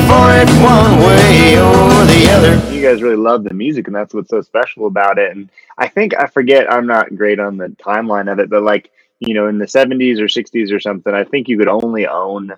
for 0.08 0.28
it 0.36 0.50
one 0.62 1.00
way 1.00 1.58
or 1.58 2.06
the 2.06 2.30
other. 2.32 2.74
you 2.74 2.82
guys 2.82 3.02
really 3.02 3.16
love 3.16 3.44
the 3.44 3.54
music 3.54 3.88
and 3.88 3.96
that's 3.96 4.14
what's 4.14 4.30
so 4.30 4.42
special 4.42 4.88
about 4.88 5.18
it 5.18 5.32
and 5.32 5.50
i 5.78 5.88
think 5.88 6.14
i 6.20 6.26
forget 6.28 6.72
i'm 6.72 6.88
not 6.88 7.16
great 7.16 7.40
on 7.40 7.58
the 7.58 7.68
timeline 7.70 8.32
of 8.32 8.40
it 8.40 8.50
but 8.50 8.64
like 8.64 8.92
you 9.20 9.34
know 9.34 9.48
in 9.48 9.58
the 9.58 9.66
70s 9.66 10.20
or 10.20 10.26
60s 10.26 10.72
or 10.72 10.80
something 10.80 11.14
i 11.14 11.24
think 11.24 11.48
you 11.48 11.58
could 11.58 11.68
only 11.68 12.08
own 12.08 12.54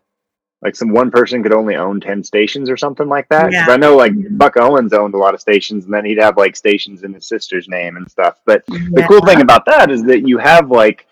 like 0.62 0.76
some 0.76 0.90
one 0.90 1.10
person 1.10 1.42
could 1.42 1.54
only 1.54 1.76
own 1.76 2.00
10 2.02 2.24
stations 2.24 2.70
or 2.70 2.76
something 2.78 3.08
like 3.08 3.28
that 3.30 3.52
Yeah. 3.52 3.66
i 3.70 3.78
know 3.78 3.96
like 3.96 4.14
buck 4.38 4.58
owens 4.58 4.94
owned 4.94 5.14
a 5.14 5.18
lot 5.18 5.34
of 5.34 5.42
stations 5.42 5.86
and 5.86 5.94
then 5.94 6.06
he'd 6.06 6.20
have 6.22 6.38
like 6.38 6.56
stations 6.56 7.04
in 7.04 7.14
his 7.14 7.28
sister's 7.28 7.68
name 7.68 7.96
and 7.98 8.10
stuff 8.10 8.36
but 8.46 8.66
the 8.68 9.06
cool 9.08 9.22
thing 9.26 9.42
about 9.42 9.66
that 9.66 9.90
is 9.92 10.04
that 10.04 10.28
you 10.28 10.38
have 10.38 10.70
like 10.72 11.06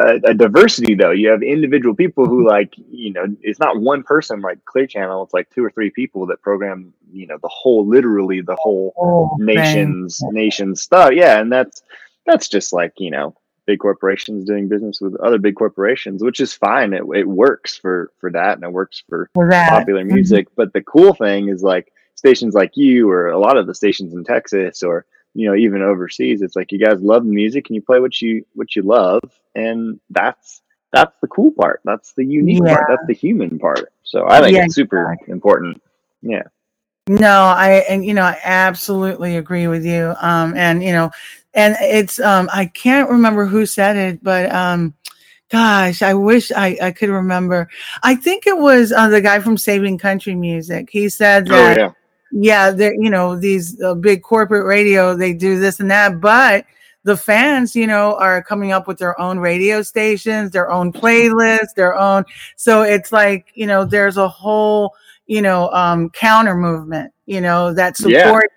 a, 0.00 0.14
a 0.24 0.34
diversity 0.34 0.94
though 0.94 1.10
you 1.12 1.28
have 1.28 1.42
individual 1.42 1.94
people 1.94 2.26
who 2.26 2.46
like 2.46 2.72
you 2.90 3.12
know 3.12 3.26
it's 3.42 3.60
not 3.60 3.78
one 3.80 4.02
person 4.02 4.40
like 4.40 4.64
clear 4.64 4.86
channel 4.86 5.22
it's 5.22 5.34
like 5.34 5.48
two 5.50 5.64
or 5.64 5.70
three 5.70 5.90
people 5.90 6.26
that 6.26 6.40
program 6.42 6.92
you 7.12 7.26
know 7.28 7.38
the 7.42 7.48
whole 7.52 7.86
literally 7.86 8.40
the 8.40 8.56
whole 8.58 8.92
Oh, 8.98 9.36
man. 9.38 9.56
nations 9.56 10.20
nations 10.32 10.80
stuff 10.80 11.12
yeah 11.12 11.38
and 11.40 11.52
that's 11.52 11.82
that's 12.26 12.48
just 12.48 12.72
like 12.72 12.94
you 12.98 13.10
know 13.10 13.36
big 13.66 13.78
corporations 13.78 14.44
doing 14.44 14.68
business 14.68 15.00
with 15.00 15.14
other 15.16 15.38
big 15.38 15.54
corporations 15.56 16.22
which 16.22 16.40
is 16.40 16.52
fine. 16.54 16.92
It, 16.92 17.02
it 17.14 17.26
works 17.26 17.76
for 17.76 18.10
for 18.18 18.30
that 18.32 18.54
and 18.56 18.64
it 18.64 18.72
works 18.72 19.02
for 19.08 19.30
popular 19.70 20.04
Mhm. 20.04 20.12
music. 20.14 20.48
But 20.56 20.72
the 20.72 20.82
cool 20.82 21.14
thing 21.14 21.48
is 21.48 21.62
like 21.62 21.92
stations 22.14 22.54
like 22.54 22.76
you 22.76 23.10
or 23.10 23.28
a 23.28 23.38
lot 23.38 23.56
of 23.56 23.66
the 23.66 23.74
stations 23.74 24.14
in 24.14 24.22
texas 24.24 24.82
or 24.82 25.04
you 25.34 25.48
know 25.48 25.56
even 25.56 25.82
overseas 25.82 26.42
it's 26.42 26.54
like 26.56 26.70
you 26.72 26.78
guys 26.78 27.00
love 27.00 27.24
the 27.24 27.32
music 27.32 27.68
and 27.68 27.74
you 27.74 27.82
play 27.82 28.00
what 28.00 28.20
you 28.22 28.44
what 28.54 28.76
you 28.76 28.82
love. 28.82 29.20
And 29.54 30.00
that's 30.10 30.62
that's 30.92 31.16
the 31.20 31.26
cool 31.26 31.50
part. 31.50 31.80
That's 31.84 32.12
the 32.12 32.24
unique 32.24 32.62
part. 32.64 32.86
That's 32.88 33.06
the 33.06 33.14
human 33.14 33.58
part. 33.58 33.92
So 34.04 34.26
i 34.28 34.40
think 34.40 34.56
Yeah, 34.56 34.64
it's 34.64 34.74
super 34.74 35.16
important. 35.28 35.82
Yeah 36.22 36.44
No, 37.06 37.42
I 37.42 37.84
and 37.88 38.04
you 38.04 38.14
know 38.14 38.22
I 38.22 38.38
absolutely 38.42 39.36
agree 39.36 39.66
with 39.66 39.84
you. 39.84 40.14
Um, 40.20 40.56
and 40.56 40.82
you 40.82 40.92
know, 40.92 41.10
and 41.52 41.76
it's 41.80 42.18
um, 42.18 42.48
I 42.52 42.66
can't 42.66 43.10
remember 43.10 43.44
who 43.44 43.66
said 43.66 43.96
it, 43.96 44.24
but 44.24 44.50
um, 44.50 44.94
gosh, 45.50 46.00
I 46.00 46.14
wish 46.14 46.50
I 46.50 46.78
I 46.80 46.90
could 46.92 47.10
remember. 47.10 47.68
I 48.02 48.14
think 48.14 48.46
it 48.46 48.56
was 48.56 48.90
uh, 48.90 49.08
the 49.08 49.20
guy 49.20 49.40
from 49.40 49.58
Saving 49.58 49.98
Country 49.98 50.34
Music. 50.34 50.88
He 50.90 51.10
said 51.10 51.48
oh 51.50 51.52
that 51.52 51.78
yeah 51.78 51.90
yeah, 52.36 52.70
they're 52.72 52.94
you 52.94 53.10
know 53.10 53.36
these 53.36 53.80
uh, 53.80 53.94
big 53.94 54.22
corporate 54.22 54.66
radio 54.66 55.14
they 55.14 55.32
do 55.32 55.60
this 55.60 55.78
and 55.78 55.90
that, 55.90 56.20
but 56.20 56.66
the 57.04 57.16
fans 57.16 57.76
you 57.76 57.86
know 57.86 58.16
are 58.16 58.42
coming 58.42 58.72
up 58.72 58.88
with 58.88 58.98
their 58.98 59.18
own 59.20 59.38
radio 59.38 59.82
stations, 59.82 60.50
their 60.50 60.70
own 60.70 60.92
playlists, 60.92 61.74
their 61.76 61.94
own. 61.94 62.24
So 62.56 62.82
it's 62.82 63.12
like 63.12 63.52
you 63.54 63.66
know 63.66 63.84
there's 63.84 64.16
a 64.16 64.28
whole 64.28 64.94
you 65.26 65.42
know 65.42 65.70
um, 65.70 66.10
counter 66.10 66.54
movement 66.54 67.12
you 67.26 67.40
know 67.40 67.72
that 67.74 67.94
Yeah. 68.00 68.24
support 68.24 68.50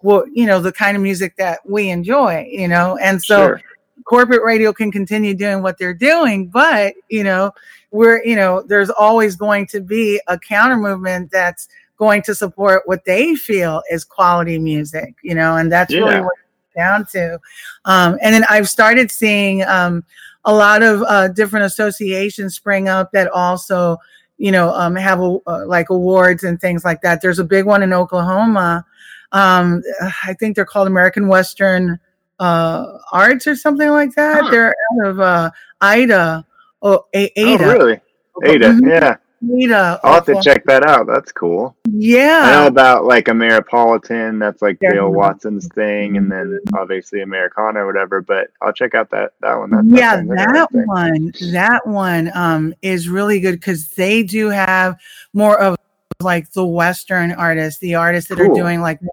what 0.00 0.26
you 0.32 0.46
know 0.46 0.60
the 0.60 0.72
kind 0.72 0.96
of 0.96 1.02
music 1.02 1.36
that 1.38 1.60
we 1.64 1.90
enjoy 1.90 2.46
you 2.50 2.68
know 2.68 2.96
and 2.98 3.22
so 3.22 3.36
sure. 3.48 3.62
corporate 4.04 4.42
radio 4.42 4.72
can 4.72 4.90
continue 4.92 5.34
doing 5.34 5.62
what 5.62 5.76
they're 5.78 5.92
doing, 5.94 6.48
but 6.48 6.94
you 7.08 7.22
know, 7.24 7.52
we're 7.90 8.24
you 8.24 8.36
know, 8.36 8.62
there's 8.66 8.90
always 8.90 9.36
going 9.36 9.66
to 9.68 9.80
be 9.80 10.20
a 10.28 10.38
counter 10.38 10.76
movement 10.76 11.30
that's 11.30 11.68
going 11.98 12.22
to 12.22 12.34
support 12.34 12.82
what 12.86 13.04
they 13.04 13.34
feel 13.34 13.82
is 13.90 14.04
quality 14.04 14.58
music, 14.58 15.14
you 15.22 15.34
know, 15.34 15.56
and 15.56 15.70
that's 15.70 15.92
really 15.92 16.20
what 16.20 16.32
it's 16.38 16.76
down 16.76 17.04
to. 17.06 17.38
Um, 17.86 18.18
and 18.22 18.34
then 18.34 18.44
I've 18.48 18.68
started 18.68 19.10
seeing 19.10 19.64
um, 19.64 20.04
a 20.44 20.54
lot 20.54 20.82
of 20.82 21.02
uh, 21.02 21.28
different 21.28 21.66
associations 21.66 22.54
spring 22.54 22.88
up 22.88 23.10
that 23.12 23.28
also, 23.32 23.98
you 24.38 24.50
know, 24.52 24.70
um, 24.70 24.94
have 24.96 25.20
a, 25.20 25.38
uh, 25.46 25.66
like 25.66 25.90
awards 25.90 26.44
and 26.44 26.60
things 26.60 26.84
like 26.84 27.02
that. 27.02 27.20
There's 27.20 27.38
a 27.38 27.44
big 27.44 27.64
one 27.66 27.82
in 27.82 27.92
Oklahoma. 27.92 28.84
Um, 29.32 29.82
I 30.00 30.34
think 30.38 30.56
they're 30.56 30.64
called 30.64 30.86
American 30.86 31.28
Western 31.28 31.98
uh, 32.40 32.98
Arts 33.12 33.46
or 33.46 33.56
something 33.56 33.90
like 33.90 34.14
that. 34.14 34.44
Huh. 34.44 34.50
They're 34.50 34.74
out 35.02 35.06
of 35.08 35.20
uh, 35.20 35.50
Ida. 35.80 36.46
Oh, 36.80 37.04
A- 37.14 37.32
oh 37.36 37.56
really 37.58 38.00
ada 38.44 38.68
Mhm. 38.70 38.88
yeah 38.88 39.16
Ada. 39.42 40.00
I'll 40.02 40.14
have 40.14 40.24
to 40.26 40.40
check 40.42 40.64
that 40.64 40.84
out. 40.84 41.06
That's 41.06 41.32
cool. 41.32 41.76
I 41.86 41.90
know 41.90 41.96
Yeah. 41.98 42.66
about 42.66 43.04
like 43.04 43.26
Ameripolitan. 43.26 44.40
That's 44.40 44.62
like 44.62 44.78
Dale 44.80 44.90
Definitely. 44.90 45.16
Watson's 45.16 45.68
thing, 45.68 46.16
and 46.16 46.30
then 46.30 46.58
obviously 46.74 47.22
Americana 47.22 47.80
or 47.80 47.86
whatever. 47.86 48.20
But 48.20 48.50
I'll 48.60 48.72
check 48.72 48.94
out 48.94 49.10
that 49.10 49.32
that 49.40 49.54
one. 49.54 49.70
That, 49.70 49.84
yeah, 49.86 50.16
that 50.16 50.68
one, 50.72 51.32
that 51.52 51.86
one 51.86 52.30
um, 52.34 52.74
is 52.82 53.08
really 53.08 53.40
good 53.40 53.52
because 53.52 53.88
they 53.90 54.22
do 54.22 54.48
have 54.48 54.96
more 55.32 55.60
of 55.60 55.76
like 56.20 56.50
the 56.50 56.64
Western 56.64 57.30
artists, 57.32 57.78
the 57.80 57.94
artists 57.94 58.28
that 58.28 58.40
are 58.40 58.48
doing 58.48 58.80
like, 58.80 59.00
more 59.00 59.12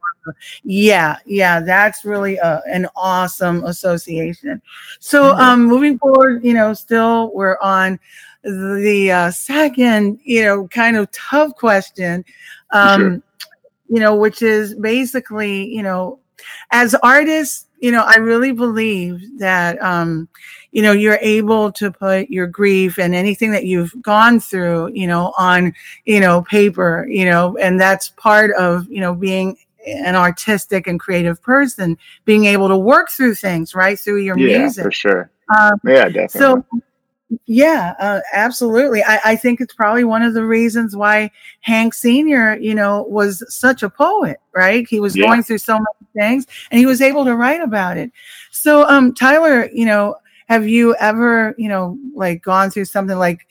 yeah, 0.63 1.17
yeah, 1.25 1.59
that's 1.59 2.03
really 2.03 2.37
a, 2.37 2.61
an 2.67 2.87
awesome 2.95 3.63
association. 3.65 4.61
So, 4.99 5.33
Mhm. 5.33 5.39
um, 5.39 5.63
moving 5.65 5.99
forward, 5.99 6.43
you 6.43 6.53
know, 6.53 6.73
still 6.73 7.31
we're 7.33 7.57
on 7.61 7.99
the 8.45 9.11
uh, 9.11 9.31
second, 9.31 10.19
you 10.23 10.43
know, 10.43 10.67
kind 10.67 10.95
of 10.97 11.11
tough 11.11 11.55
question, 11.55 12.23
um, 12.71 13.01
Sure. 13.01 13.21
you 13.89 13.99
know, 13.99 14.15
which 14.15 14.41
is 14.41 14.75
basically, 14.75 15.65
you 15.67 15.81
know, 15.83 16.19
as 16.71 16.95
artists, 16.95 17.65
you 17.79 17.91
know, 17.91 18.03
I 18.05 18.17
really 18.17 18.51
believe 18.51 19.39
that, 19.39 19.81
um, 19.81 20.29
you 20.71 20.81
know, 20.81 20.91
you're 20.91 21.19
able 21.21 21.71
to 21.73 21.91
put 21.91 22.29
your 22.29 22.47
grief 22.47 22.99
and 22.99 23.15
anything 23.15 23.51
that 23.51 23.65
you've 23.65 23.93
gone 24.01 24.39
through, 24.39 24.91
you 24.93 25.07
know, 25.07 25.33
on, 25.37 25.73
you 26.05 26.19
know, 26.19 26.43
paper, 26.43 27.07
you 27.09 27.25
know, 27.25 27.57
and 27.57 27.79
that's 27.79 28.09
part 28.09 28.51
of, 28.55 28.87
you 28.89 29.01
know, 29.01 29.13
being 29.15 29.57
an 29.87 30.15
artistic 30.15 30.87
and 30.87 30.99
creative 30.99 31.41
person, 31.41 31.97
being 32.25 32.45
able 32.45 32.67
to 32.67 32.77
work 32.77 33.09
through 33.09 33.35
things, 33.35 33.75
right, 33.75 33.99
through 33.99 34.17
your 34.17 34.37
Yeah, 34.37 34.59
music. 34.59 34.83
for 34.83 34.91
sure. 34.91 35.31
Um, 35.55 35.79
Yeah, 35.85 36.09
definitely. 36.09 36.39
so, 36.39 36.65
yeah, 37.45 37.93
uh, 37.99 38.21
absolutely. 38.33 39.03
I, 39.03 39.19
I 39.23 39.35
think 39.35 39.61
it's 39.61 39.73
probably 39.73 40.03
one 40.03 40.21
of 40.21 40.33
the 40.33 40.45
reasons 40.45 40.95
why 40.95 41.31
Hank 41.61 41.93
Sr., 41.93 42.57
you 42.57 42.75
know, 42.75 43.03
was 43.03 43.43
such 43.53 43.83
a 43.83 43.89
poet, 43.89 44.37
right? 44.53 44.87
He 44.87 44.99
was 44.99 45.15
Yeah. 45.15 45.23
going 45.23 45.43
through 45.43 45.59
so 45.59 45.73
many 45.73 46.11
things 46.13 46.45
and 46.71 46.79
he 46.79 46.85
was 46.85 47.01
able 47.01 47.25
to 47.25 47.35
write 47.35 47.61
about 47.61 47.97
it. 47.97 48.11
So, 48.51 48.87
um, 48.87 49.13
Tyler, 49.13 49.69
you 49.73 49.85
know, 49.85 50.15
have 50.47 50.67
you 50.67 50.95
ever, 50.95 51.55
you 51.57 51.69
know, 51.69 51.97
like 52.13 52.43
gone 52.43 52.69
through 52.69 52.85
something 52.85 53.17
like 53.17 53.47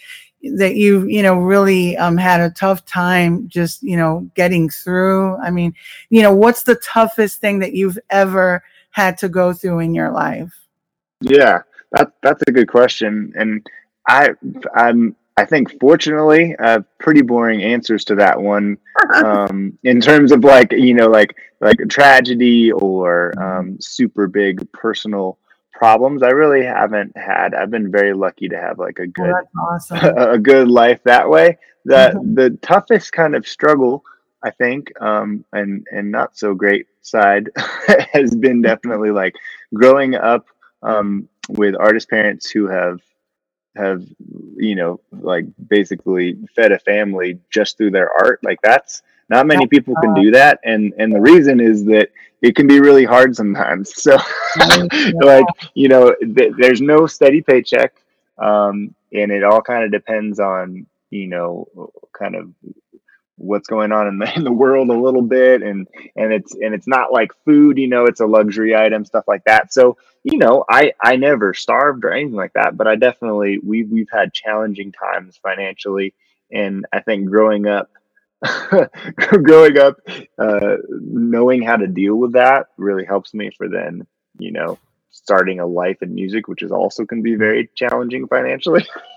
that 0.57 0.77
you, 0.77 1.07
you 1.07 1.23
know, 1.23 1.37
really 1.37 1.97
um, 1.97 2.17
had 2.17 2.41
a 2.41 2.51
tough 2.51 2.85
time 2.87 3.49
just, 3.49 3.83
you 3.83 3.97
know, 3.97 4.29
getting 4.35 4.69
through? 4.69 5.37
I 5.37 5.51
mean, 5.51 5.75
you 6.11 6.23
know, 6.23 6.35
what's 6.35 6.63
the 6.63 6.77
toughest 6.77 7.41
thing 7.41 7.59
that 7.61 7.75
you've 7.75 7.99
ever 8.11 8.63
had 8.91 9.19
to 9.19 9.29
go 9.29 9.53
through 9.53 9.81
in 9.81 9.95
your 9.95 10.13
life? 10.13 10.53
Yeah, 11.21 11.63
that 11.93 12.13
that's 12.23 12.43
a 12.47 12.53
good 12.53 12.69
question, 12.69 13.33
and 13.37 13.67
I 14.09 14.31
I'm 14.75 15.17
I 15.37 15.45
think 15.45 15.79
fortunately 15.81 16.57
I 16.59 16.71
have 16.73 16.85
pretty 16.99 17.23
boring 17.23 17.63
answers 17.63 18.05
to 18.07 18.15
that 18.17 18.41
one. 18.41 18.79
Um, 19.25 19.79
in 19.85 20.01
terms 20.01 20.33
of 20.33 20.45
like 20.45 20.73
you 20.73 20.95
know 20.95 21.09
like 21.09 21.37
like 21.61 21.79
tragedy 21.89 22.73
or 22.73 23.33
um, 23.41 23.77
super 23.81 24.27
big 24.29 24.71
personal 24.73 25.39
problems, 25.73 26.23
I 26.23 26.31
really 26.31 26.65
haven't 26.65 27.17
had. 27.17 27.55
I've 27.55 27.71
been 27.71 27.91
very 27.91 28.13
lucky 28.15 28.49
to 28.49 28.57
have 28.57 28.79
like 28.79 28.99
a 28.99 29.03
Oh, 29.05 29.07
good 29.07 29.35
that's 29.35 29.93
awesome. 29.93 30.17
a 30.17 30.39
good 30.39 30.69
life 30.69 31.01
that 31.05 31.29
way. 31.29 31.59
The 31.85 32.13
Mhm. 32.15 32.35
the 32.35 32.51
toughest 32.63 33.13
kind 33.13 33.35
of 33.37 33.47
struggle, 33.47 34.03
I 34.43 34.51
think, 34.51 34.91
um, 35.01 35.45
and 35.53 35.87
and 35.93 36.11
not 36.11 36.37
so 36.37 36.55
great 36.55 36.87
side 37.03 37.51
has 38.13 38.35
been 38.35 38.63
definitely 38.63 39.11
like 39.11 39.35
growing 39.75 40.15
up 40.15 40.47
um, 40.83 41.29
with 41.49 41.75
artist 41.79 42.09
parents 42.09 42.51
who 42.51 42.67
have 42.69 43.01
have 43.77 44.05
you 44.57 44.75
know 44.77 45.01
like 45.13 45.47
basically 45.69 46.37
fed 46.55 46.73
a 46.73 46.79
family 46.79 47.39
just 47.51 47.77
through 47.77 47.91
their 47.91 48.11
art. 48.13 48.41
Like 48.43 48.61
that's 48.63 49.03
not 49.29 49.47
many 49.47 49.67
people 49.67 49.95
can 50.03 50.15
do 50.15 50.31
that, 50.33 50.61
and 50.65 50.93
and 50.99 51.15
the 51.15 51.21
reason 51.21 51.61
is 51.61 51.85
that 51.87 52.11
it 52.43 52.55
can 52.57 52.67
be 52.67 52.81
really 52.81 53.05
hard 53.05 53.35
sometimes. 53.37 53.93
So 54.03 54.17
like 55.23 55.47
you 55.75 55.89
know 55.89 56.15
th- 56.21 56.55
there's 56.59 56.81
no 56.81 57.07
steady 57.07 57.43
paycheck 57.43 57.95
um, 58.39 58.95
and 59.13 59.31
it 59.31 59.45
all 59.45 59.63
kind 59.63 59.85
of 59.85 59.91
depends 59.93 60.41
on 60.41 60.87
you 61.11 61.27
know 61.29 61.69
kind 62.13 62.35
of 62.37 62.51
what's 63.37 63.69
going 63.69 63.93
on 63.93 64.07
in 64.07 64.19
the, 64.19 64.33
in 64.37 64.45
the 64.45 64.53
world 64.53 64.89
a 64.91 64.99
little 64.99 65.23
bit 65.23 65.63
and 65.63 65.89
and 66.17 66.33
it's 66.33 66.55
and 66.55 66.75
it's 66.75 66.87
not 66.87 67.13
like 67.13 67.33
food 67.45 67.79
you 67.79 67.89
know 67.89 68.05
it's 68.05 68.21
a 68.21 68.27
luxury 68.27 68.75
item 68.77 69.05
stuff 69.05 69.25
like 69.27 69.45
that. 69.45 69.73
So 69.73 69.97
you 70.25 70.39
know 70.39 70.65
i 70.69 70.93
i 71.03 71.17
never 71.17 71.53
starved 71.55 72.05
or 72.05 72.11
anything 72.11 72.35
like 72.35 72.55
that 72.55 72.77
but 72.77 72.87
i 72.87 72.97
definitely 72.97 73.59
we've 73.63 73.91
we've 73.91 74.09
had 74.13 74.33
challenging 74.33 74.93
times 74.93 75.39
financially. 75.43 76.15
And 76.51 76.87
i 76.93 77.01
think 77.01 77.29
growing 77.29 77.67
up 77.67 77.91
growing 79.43 79.79
up 79.79 79.97
uh 80.39 80.77
knowing 80.89 81.63
how 81.63 81.77
to 81.77 81.87
deal 81.87 82.17
with 82.17 82.33
that 82.33 82.67
really 82.77 83.05
helps 83.05 83.33
me 83.33 83.51
for 83.57 83.69
then 83.69 84.07
you 84.39 84.51
know 84.51 84.79
starting 85.11 85.61
a 85.61 85.67
life 85.67 86.03
in 86.03 86.15
music 86.15 86.49
which 86.49 86.63
is 86.63 86.71
also 86.71 87.07
can 87.07 87.23
be 87.23 87.37
very 87.37 87.71
challenging 87.75 88.27
financially 88.27 88.87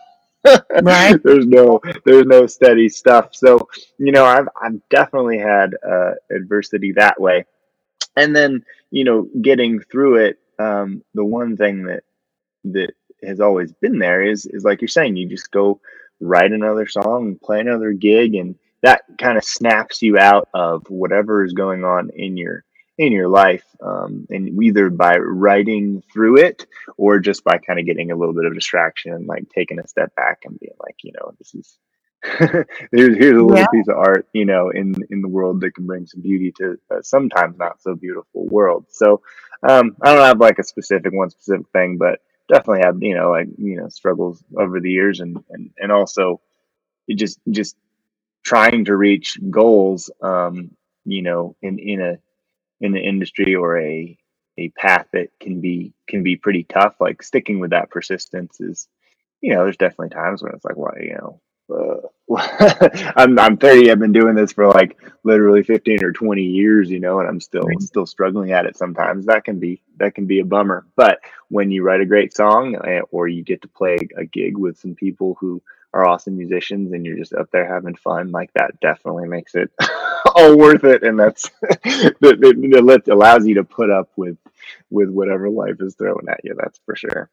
Right. 0.82 1.18
there's 1.24 1.46
no 1.48 1.82
there's 2.06 2.26
no 2.26 2.48
steady 2.48 2.90
stuff. 2.90 3.36
So 3.36 3.68
you 3.98 4.12
know, 4.12 4.26
I've 4.26 4.48
I've 4.62 4.80
definitely 4.90 5.40
had 5.40 5.76
uh, 5.88 6.12
adversity 6.32 6.94
that 6.94 7.20
way, 7.20 7.46
and 8.16 8.36
then 8.36 8.64
you 8.92 9.04
know, 9.04 9.30
getting 9.42 9.82
through 9.82 10.18
it. 10.28 10.40
Um, 10.60 11.04
the 11.14 11.26
one 11.26 11.58
thing 11.58 11.86
that 11.86 12.04
that 12.66 12.94
has 13.24 13.40
always 13.40 13.72
been 13.74 14.00
there 14.00 14.24
is 14.24 14.46
is 14.46 14.64
like 14.64 14.82
you're 14.82 14.88
saying, 14.90 15.18
you 15.18 15.28
just 15.28 15.52
go 15.52 15.82
write 16.22 16.52
another 16.54 16.88
song, 16.88 17.38
play 17.44 17.60
another 17.62 17.94
gig, 17.94 18.36
and 18.36 18.56
that 18.84 19.04
kind 19.20 19.38
of 19.38 19.44
snaps 19.44 20.02
you 20.02 20.18
out 20.20 20.50
of 20.54 20.86
whatever 20.90 21.44
is 21.46 21.54
going 21.54 21.84
on 21.84 22.10
in 22.16 22.38
your 22.38 22.64
in 22.98 23.12
your 23.12 23.30
life, 23.30 23.66
um, 23.82 24.26
and 24.30 24.62
either 24.64 24.90
by 24.90 25.18
writing 25.18 26.04
through 26.14 26.38
it 26.38 26.66
or 26.98 27.20
just 27.20 27.44
by 27.44 27.58
kind 27.58 27.80
of 27.80 27.86
getting 27.86 28.12
a 28.12 28.16
little 28.16 28.34
bit 28.34 28.46
of 28.46 28.54
distraction 28.56 29.14
and 29.14 29.28
like 29.28 29.50
taking 29.50 29.80
a 29.80 29.88
step 29.88 30.16
back 30.16 30.40
and 30.46 30.60
being 30.60 30.74
like, 30.82 30.96
you 31.04 31.12
know, 31.14 31.32
this 31.40 31.54
is 31.56 31.78
here's 32.92 33.16
here's 33.18 33.40
a 33.42 33.44
little 33.46 33.66
Yeah. 33.66 33.68
piece 33.68 33.88
of 33.88 33.98
art, 33.98 34.28
you 34.34 34.46
know, 34.46 34.70
in 34.70 34.96
in 35.10 35.22
the 35.22 35.28
world 35.28 35.62
that 35.62 35.72
can 35.76 35.86
bring 35.86 36.06
some 36.06 36.22
beauty 36.22 36.52
to 36.58 36.78
a 36.92 37.04
sometimes 37.04 37.58
not 37.58 37.82
so 37.82 37.96
beautiful 37.96 38.48
world. 38.48 38.86
So 38.90 39.22
um, 39.68 39.96
I 40.02 40.14
don't 40.14 40.26
have 40.26 40.40
like 40.40 40.60
a 40.60 40.64
specific 40.64 41.14
one 41.14 41.30
specific 41.30 41.68
thing, 41.74 41.98
but 41.98 42.20
definitely 42.50 42.82
have 42.86 42.98
you 43.02 43.16
know 43.16 43.32
like 43.32 43.48
you 43.58 43.78
know 43.78 43.90
struggles 43.90 44.44
over 44.58 44.80
the 44.80 44.92
years 44.92 45.20
and 45.20 45.38
and 45.50 45.72
and 45.78 45.92
also 45.92 46.42
just 47.16 47.40
just 47.50 47.76
trying 48.44 48.86
to 48.86 48.96
reach 48.96 49.38
goals 49.50 50.10
um 50.22 50.72
you 51.06 51.22
know 51.22 51.56
in 51.62 51.80
in 51.80 52.02
a 52.02 52.18
in 52.82 52.92
the 52.92 53.00
industry 53.00 53.56
or 53.56 53.80
a 53.80 54.18
a 54.58 54.70
path 54.70 55.08
that 55.14 55.30
can 55.40 55.62
be 55.62 55.94
can 56.08 56.24
be 56.24 56.36
pretty 56.36 56.64
tough 56.64 56.96
like 57.00 57.22
sticking 57.22 57.60
with 57.60 57.72
that 57.72 57.90
persistence 57.90 58.60
is 58.60 58.88
you 59.42 59.54
know 59.54 59.64
there's 59.64 59.78
definitely 59.78 60.10
times 60.10 60.42
when 60.42 60.54
it's 60.54 60.66
like 60.66 60.78
well 60.78 60.94
you 61.00 61.14
know 61.14 61.42
uh, 61.70 61.98
I'm 63.16 63.38
I'm 63.40 63.58
30 63.58 63.92
I've 63.92 64.00
been 64.00 64.12
doing 64.12 64.36
this 64.36 64.54
for 64.54 64.68
like 64.68 64.98
literally 65.24 65.64
15 65.64 66.04
or 66.04 66.12
20 66.12 66.42
years 66.42 66.90
you 66.90 67.00
know 67.00 67.20
and 67.20 67.28
I'm 67.28 67.40
still 67.40 67.68
still 67.80 68.06
struggling 68.06 68.52
at 68.52 68.66
it 68.66 68.78
sometimes. 68.78 69.26
That 69.26 69.44
can 69.44 69.60
be 69.60 69.82
that 69.98 70.16
can 70.16 70.28
be 70.28 70.40
a 70.40 70.46
bummer. 70.46 70.86
But 70.96 71.20
when 71.50 71.72
you 71.72 71.84
write 71.84 72.02
a 72.02 72.06
great 72.06 72.34
song 72.34 72.76
eh, 72.86 73.02
or 73.12 73.28
you 73.28 73.44
get 73.44 73.62
to 73.64 73.68
play 73.68 73.98
a 74.18 74.26
gig 74.26 74.58
with 74.58 74.78
some 74.78 74.96
people 74.96 75.38
who 75.40 75.62
are 75.98 76.08
awesome 76.08 76.38
musicians 76.38 76.94
and 76.94 77.06
you're 77.06 77.18
just 77.18 77.34
up 77.34 77.50
there 77.52 77.68
having 77.72 77.96
fun 77.96 78.32
like 78.32 78.52
that 78.54 78.80
definitely 78.80 79.28
makes 79.28 79.56
it 79.56 79.72
all 80.36 80.58
worth 80.58 80.84
it 80.84 81.04
and 81.04 81.20
that's 81.20 81.50
that, 81.62 82.82
let- 82.84 83.08
allows 83.08 83.46
you 83.46 83.56
to 83.56 83.64
put 83.64 83.90
up 83.90 84.10
with 84.16 84.38
with 84.90 85.10
whatever 85.10 85.50
life 85.50 85.76
is 85.80 85.96
throwing 85.96 86.28
at 86.30 86.42
you 86.44 86.56
that's 86.58 86.80
for 86.86 86.96
sure 86.96 87.30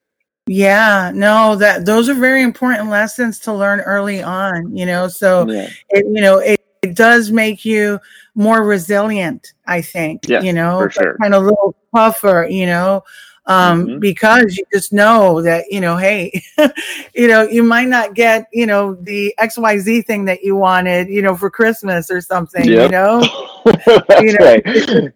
Yeah, 0.47 1.11
no, 1.15 1.57
that 1.57 1.87
those 1.87 2.09
are 2.09 2.15
very 2.15 2.43
important 2.43 2.91
lessons 2.91 3.39
to 3.41 3.53
learn 3.53 3.81
early 3.81 4.23
on, 4.23 4.77
you 4.77 4.87
know. 4.87 5.09
So 5.09 5.49
yeah 5.49 5.69
it, 5.91 6.05
you 6.07 6.21
know, 6.21 6.39
it, 6.39 6.61
it 6.83 6.95
does 6.95 7.31
make 7.31 7.65
you 7.65 7.99
more 8.35 8.63
resilient, 8.65 9.55
I 9.67 9.81
think, 9.81 10.29
Yeah, 10.29 10.43
you 10.43 10.53
know, 10.53 10.81
for 10.81 10.91
sure. 10.91 11.17
kind 11.21 11.35
of 11.35 11.43
a 11.43 11.47
little 11.47 11.75
tougher, 11.97 12.47
you 12.51 12.67
know, 12.67 13.03
um, 13.47 13.87
Mhm. 13.87 14.01
because 14.01 14.57
you 14.57 14.65
just 14.73 14.93
know 14.93 15.43
that, 15.43 15.65
you 15.71 15.81
know, 15.81 15.97
hey, 15.97 16.43
you 17.15 17.29
know, 17.29 17.43
you 17.43 17.63
might 17.63 17.89
not 17.89 18.15
get, 18.15 18.49
you 18.53 18.67
know, 18.67 18.95
the 18.95 19.35
XYZ 19.39 20.07
thing 20.07 20.25
that 20.27 20.43
you 20.43 20.57
wanted, 20.57 21.09
you 21.09 21.23
know, 21.23 21.37
for 21.37 21.51
Christmas 21.51 22.11
or 22.11 22.21
something, 22.21 22.65
you 22.67 22.89
know, 22.89 23.23
You 24.21 24.33
know, 24.39 24.45
right 24.45 25.13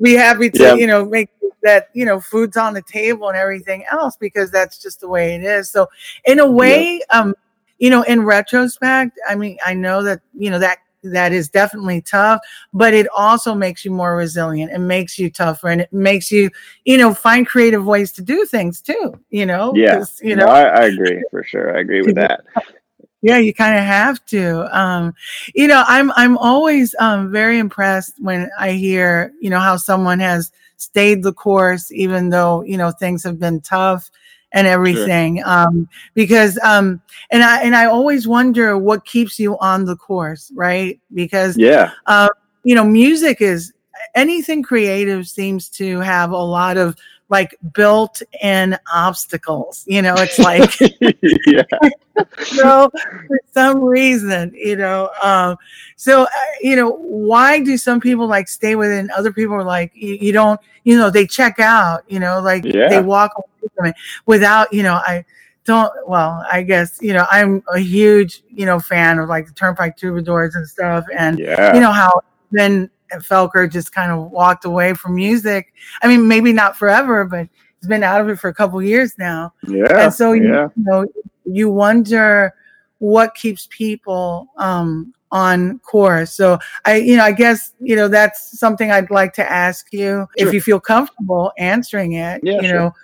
be 0.00 0.14
happy 0.14 0.50
to, 0.50 0.62
Yeah. 0.62 0.74
you 0.74 0.86
know, 0.86 1.04
make 1.04 1.28
that, 1.62 1.88
you 1.94 2.04
know, 2.04 2.20
food's 2.20 2.56
on 2.56 2.74
the 2.74 2.82
table 2.82 3.28
and 3.28 3.36
everything 3.36 3.84
else 3.90 4.16
because 4.16 4.50
that's 4.50 4.78
just 4.78 5.00
the 5.00 5.08
way 5.08 5.34
it 5.36 5.44
is. 5.44 5.70
So 5.70 5.88
in 6.24 6.40
a 6.40 6.50
way, 6.50 7.00
um, 7.10 7.34
you 7.78 7.90
know, 7.90 8.02
in 8.02 8.22
retrospect, 8.24 9.18
I 9.28 9.36
mean, 9.36 9.58
I 9.64 9.74
know 9.74 10.02
that, 10.02 10.20
you 10.36 10.50
know, 10.50 10.58
that 10.58 10.78
that 11.02 11.32
is 11.32 11.48
definitely 11.48 12.00
tough, 12.00 12.40
but 12.72 12.94
it 12.94 13.06
also 13.14 13.54
makes 13.54 13.84
you 13.84 13.90
more 13.90 14.16
resilient. 14.16 14.72
It 14.72 14.78
makes 14.78 15.18
you 15.18 15.30
tougher 15.30 15.68
and 15.68 15.80
it 15.80 15.92
makes 15.92 16.30
you, 16.30 16.50
you 16.84 16.98
know, 16.98 17.12
find 17.14 17.46
creative 17.46 17.84
ways 17.84 18.12
to 18.12 18.22
do 18.22 18.44
things 18.44 18.80
too, 18.80 19.18
you 19.30 19.46
know? 19.46 19.72
yeah 19.74 20.04
you 20.22 20.36
no 20.36 20.46
know, 20.46 20.52
I, 20.52 20.62
I 20.62 20.84
agree 20.86 21.22
for 21.30 21.42
sure 21.42 21.76
i 21.76 21.80
agree 21.80 22.02
with 22.02 22.14
that 22.16 22.44
yeah, 23.24 23.38
you 23.38 23.54
kind 23.54 23.78
of 23.78 23.84
have 23.84 24.24
to. 24.26 24.76
Um, 24.76 25.14
you 25.54 25.68
know, 25.68 25.84
I'm 25.86 26.10
I'm 26.16 26.36
always 26.38 26.92
um, 26.98 27.30
very 27.30 27.58
impressed 27.58 28.14
when 28.18 28.50
I 28.58 28.72
hear 28.72 29.32
you 29.40 29.48
know 29.48 29.60
how 29.60 29.76
someone 29.76 30.18
has 30.18 30.50
stayed 30.76 31.22
the 31.22 31.32
course 31.32 31.92
even 31.92 32.30
though 32.30 32.62
you 32.62 32.76
know 32.76 32.90
things 32.90 33.22
have 33.22 33.38
been 33.38 33.60
tough 33.60 34.10
and 34.52 34.66
everything. 34.66 35.42
Um, 35.44 35.88
because 36.14 36.58
um, 36.62 37.00
and 37.30 37.42
I 37.42 37.62
and 37.62 37.74
I 37.74 37.86
always 37.86 38.28
wonder 38.28 38.76
what 38.78 39.04
keeps 39.04 39.38
you 39.38 39.58
on 39.58 39.84
the 39.84 39.96
course, 39.96 40.50
right? 40.54 41.00
Because 41.12 41.56
yeah 41.56 41.92
uh, 42.06 42.28
you 42.64 42.74
know, 42.74 42.84
music 42.84 43.40
is 43.40 43.72
anything 44.14 44.62
creative 44.62 45.28
seems 45.28 45.68
to 45.68 46.00
have 46.00 46.30
a 46.30 46.36
lot 46.36 46.76
of 46.76 46.96
like 47.32 47.56
built-in 47.72 48.76
obstacles. 48.92 49.84
You 49.88 50.02
know, 50.02 50.14
it's 50.18 50.38
like 50.38 50.78
know, 52.62 52.90
for 53.26 53.40
some 53.52 53.82
reason, 53.82 54.52
you 54.54 54.76
know. 54.76 55.10
Um, 55.22 55.56
so, 55.96 56.24
uh, 56.24 56.28
you 56.60 56.76
know, 56.76 56.90
why 56.90 57.60
do 57.60 57.78
some 57.78 58.00
people 58.00 58.26
like 58.26 58.48
stay 58.48 58.76
with 58.76 58.90
it 58.90 58.98
and 58.98 59.10
other 59.12 59.32
people 59.32 59.54
are 59.54 59.64
like, 59.64 59.92
you, 59.94 60.18
you 60.20 60.32
don't, 60.32 60.60
you 60.84 60.96
know, 60.96 61.08
they 61.08 61.26
check 61.26 61.58
out, 61.58 62.04
you 62.06 62.20
know, 62.20 62.38
like 62.40 62.64
Yeah. 62.66 62.90
they 62.90 63.00
walk 63.00 63.32
away 63.36 63.68
from 63.74 63.86
it 63.86 63.94
without, 64.26 64.70
you 64.70 64.82
know, 64.82 64.96
I 64.96 65.24
don't, 65.64 65.90
well, 66.06 66.44
I 66.52 66.62
guess, 66.62 66.98
you 67.00 67.14
know, 67.14 67.24
I'm 67.30 67.62
a 67.72 67.78
huge, 67.78 68.42
you 68.50 68.66
know, 68.66 68.78
fan 68.78 69.18
of 69.18 69.30
like 69.30 69.46
the 69.46 69.54
Turnpike 69.54 69.96
Troubadours 69.96 70.54
and 70.54 70.68
stuff. 70.68 71.06
And, 71.16 71.38
yeah 71.38 71.74
you 71.74 71.80
know, 71.80 71.92
how 71.92 72.20
then 72.50 72.90
Felker 73.20 73.70
just 73.70 73.94
kind 73.94 74.12
of 74.12 74.30
walked 74.30 74.64
away 74.64 74.94
from 74.94 75.14
music. 75.14 75.72
I 76.02 76.08
mean, 76.08 76.28
maybe 76.28 76.52
not 76.52 76.76
forever, 76.76 77.24
but 77.24 77.48
he's 77.80 77.88
been 77.88 78.02
out 78.02 78.20
of 78.20 78.28
it 78.28 78.38
for 78.38 78.48
a 78.48 78.54
couple 78.54 78.80
years 78.82 79.16
now. 79.18 79.52
Yeah 79.66 80.04
and 80.04 80.14
so 80.14 80.32
you, 80.32 80.48
yeah. 80.52 80.68
you 80.76 80.84
know 80.84 81.06
you 81.44 81.70
wonder 81.70 82.54
what 82.98 83.34
keeps 83.34 83.68
people 83.70 84.48
um 84.56 85.12
on 85.32 85.78
course. 85.80 86.32
So 86.32 86.58
i 86.84 86.96
you 86.96 87.16
know 87.16 87.24
i 87.24 87.32
guess 87.32 87.72
you 87.80 87.96
know 87.96 88.06
that's 88.06 88.58
something 88.58 88.90
i'd 88.90 89.10
like 89.10 89.32
to 89.34 89.50
ask 89.50 89.92
you. 89.92 90.26
If 90.36 90.52
you 90.52 90.60
feel 90.60 90.80
comfortable 90.80 91.52
answering 91.58 92.12
it 92.12 92.40
Yeah, 92.44 92.60
you 92.60 92.68
sure. 92.68 92.74
know 92.74 92.94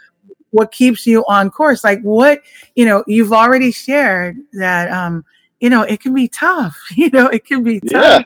what 0.51 0.73
keeps 0.73 1.07
you 1.07 1.25
on 1.29 1.51
course? 1.51 1.85
Like 1.85 2.01
what 2.03 2.41
you 2.75 2.87
know 2.87 3.05
you've 3.07 3.33
already 3.33 3.71
shared 3.73 4.37
that 4.53 4.91
um 4.91 5.25
you 5.61 5.69
know 5.71 5.83
it 5.83 6.01
can 6.01 6.15
be 6.15 6.29
tough 6.29 6.79
you 6.97 7.11
know 7.11 7.27
it 7.27 7.45
can 7.45 7.63
be 7.63 7.81
yeah. 7.85 7.91
tough 7.91 8.25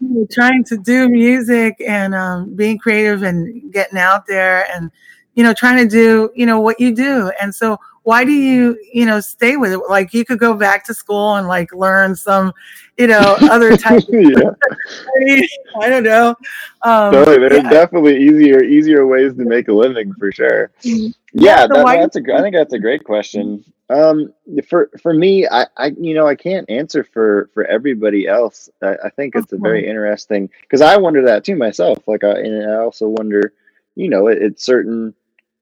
you 0.00 0.08
know, 0.08 0.26
trying 0.30 0.64
to 0.64 0.76
do 0.76 1.08
music 1.08 1.76
and 1.86 2.14
um, 2.14 2.54
being 2.54 2.78
creative 2.78 3.22
and 3.22 3.72
getting 3.72 3.98
out 3.98 4.26
there 4.26 4.66
and 4.72 4.90
you 5.34 5.42
know 5.42 5.52
trying 5.52 5.76
to 5.76 5.88
do 5.88 6.30
you 6.34 6.46
know 6.46 6.60
what 6.60 6.80
you 6.80 6.94
do. 6.94 7.30
And 7.40 7.54
so 7.54 7.78
why 8.02 8.24
do 8.24 8.32
you 8.32 8.78
you 8.92 9.04
know 9.04 9.20
stay 9.20 9.56
with 9.56 9.72
it 9.72 9.78
like 9.88 10.14
you 10.14 10.24
could 10.24 10.38
go 10.38 10.54
back 10.54 10.84
to 10.84 10.94
school 10.94 11.36
and 11.36 11.48
like 11.48 11.72
learn 11.74 12.16
some 12.16 12.52
you 12.96 13.06
know 13.06 13.36
other 13.42 13.76
type 13.76 14.02
yeah 14.08 14.50
i 15.80 15.88
don't 15.88 16.04
know 16.04 16.34
um 16.82 17.12
totally. 17.12 17.38
There's 17.38 17.62
yeah. 17.62 17.70
definitely 17.70 18.22
easier 18.22 18.62
easier 18.62 19.06
ways 19.06 19.34
to 19.34 19.44
make 19.44 19.68
a 19.68 19.72
living 19.72 20.14
for 20.14 20.32
sure. 20.32 20.70
Mhm. 20.82 21.14
Yeah, 21.32 21.62
so 21.62 21.74
that, 21.74 21.84
that's 21.84 22.16
a. 22.16 22.34
I 22.34 22.40
think 22.40 22.56
that's 22.56 22.72
a 22.72 22.78
great 22.78 23.04
question. 23.04 23.64
Um, 23.88 24.32
for 24.68 24.90
for 25.00 25.14
me, 25.14 25.46
I, 25.46 25.66
I 25.76 25.86
you 26.00 26.14
know 26.14 26.26
I 26.26 26.34
can't 26.34 26.68
answer 26.68 27.04
for 27.04 27.50
for 27.54 27.64
everybody 27.66 28.26
else. 28.26 28.68
I, 28.82 28.96
I 29.04 29.10
think 29.10 29.36
it's 29.36 29.52
a 29.52 29.56
very 29.56 29.86
interesting 29.86 30.48
because 30.62 30.80
I 30.80 30.96
wonder 30.96 31.22
that 31.22 31.44
too 31.44 31.56
myself. 31.56 32.06
Like 32.08 32.24
I 32.24 32.32
and 32.32 32.70
I 32.70 32.76
also 32.76 33.08
wonder, 33.08 33.52
you 33.94 34.08
know, 34.08 34.28
at, 34.28 34.38
at 34.42 34.60
certain 34.60 35.14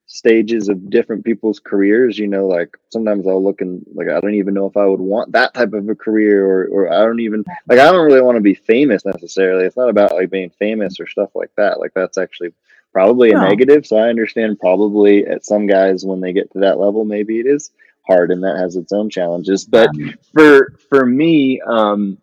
stages 0.09 0.69
of 0.71 0.89
different 0.89 1.23
people's 1.25 1.61
careers, 1.61 2.19
you 2.19 2.27
know, 2.27 2.47
like 2.47 2.77
sometimes 2.89 3.27
I'll 3.27 3.45
look 3.45 3.61
and 3.61 3.85
like 3.95 4.09
I 4.09 4.19
don't 4.21 4.35
even 4.35 4.55
know 4.55 4.67
if 4.67 4.77
I 4.77 4.87
would 4.87 5.01
want 5.01 5.33
that 5.33 5.53
type 5.55 5.75
of 5.75 5.89
a 5.89 5.95
career 5.95 6.45
or 6.47 6.67
or 6.67 6.93
I 6.93 7.05
don't 7.05 7.21
even 7.21 7.45
like 7.69 7.79
I 7.79 7.93
don't 7.93 8.07
really 8.07 8.23
want 8.23 8.37
to 8.37 8.43
be 8.43 8.55
famous 8.55 9.05
necessarily. 9.05 9.67
It's 9.67 9.77
not 9.77 9.91
about 9.91 10.15
like 10.15 10.31
being 10.31 10.51
famous 10.51 10.99
or 10.99 11.07
stuff 11.07 11.31
like 11.35 11.51
that. 11.57 11.79
Like 11.79 11.93
that's 11.95 12.17
actually 12.19 12.55
probably 12.91 13.31
a 13.31 13.35
No. 13.35 13.49
negative. 13.49 13.87
So 13.87 13.99
I 13.99 14.09
understand 14.09 14.59
probably 14.59 15.27
at 15.27 15.45
some 15.45 15.67
guys 15.67 16.07
when 16.07 16.21
they 16.21 16.33
get 16.33 16.51
to 16.53 16.61
that 16.61 16.79
level, 16.79 17.05
maybe 17.05 17.39
it 17.39 17.47
is 17.47 17.71
hard 18.07 18.31
and 18.31 18.43
that 18.43 18.57
has 18.57 18.77
its 18.77 18.93
own 18.93 19.11
challenges. 19.11 19.67
But 19.67 19.91
for 20.33 20.73
for 20.89 21.05
me, 21.05 21.61
um, 21.61 22.17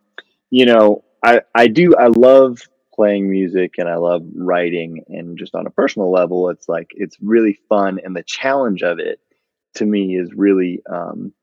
you 0.50 0.66
know, 0.66 1.04
I 1.24 1.42
I 1.54 1.68
do 1.68 1.96
I 1.96 2.08
love 2.08 2.62
playing 2.96 3.30
music 3.30 3.76
and 3.78 3.90
I 3.90 3.96
love 3.96 4.24
writing 4.36 5.04
and 5.10 5.38
just 5.38 5.56
on 5.56 5.68
a 5.68 5.72
personal 5.72 6.12
level, 6.12 6.50
it's 6.50 6.70
like 6.70 6.92
it's 6.96 7.18
really 7.22 7.60
fun 7.70 8.00
and 8.04 8.16
the 8.16 8.24
challenge 8.24 8.84
of 8.84 9.00
it 9.00 9.20
to 9.76 9.86
me 9.86 10.18
is 10.18 10.34
really 10.34 10.82
um, 10.90 11.34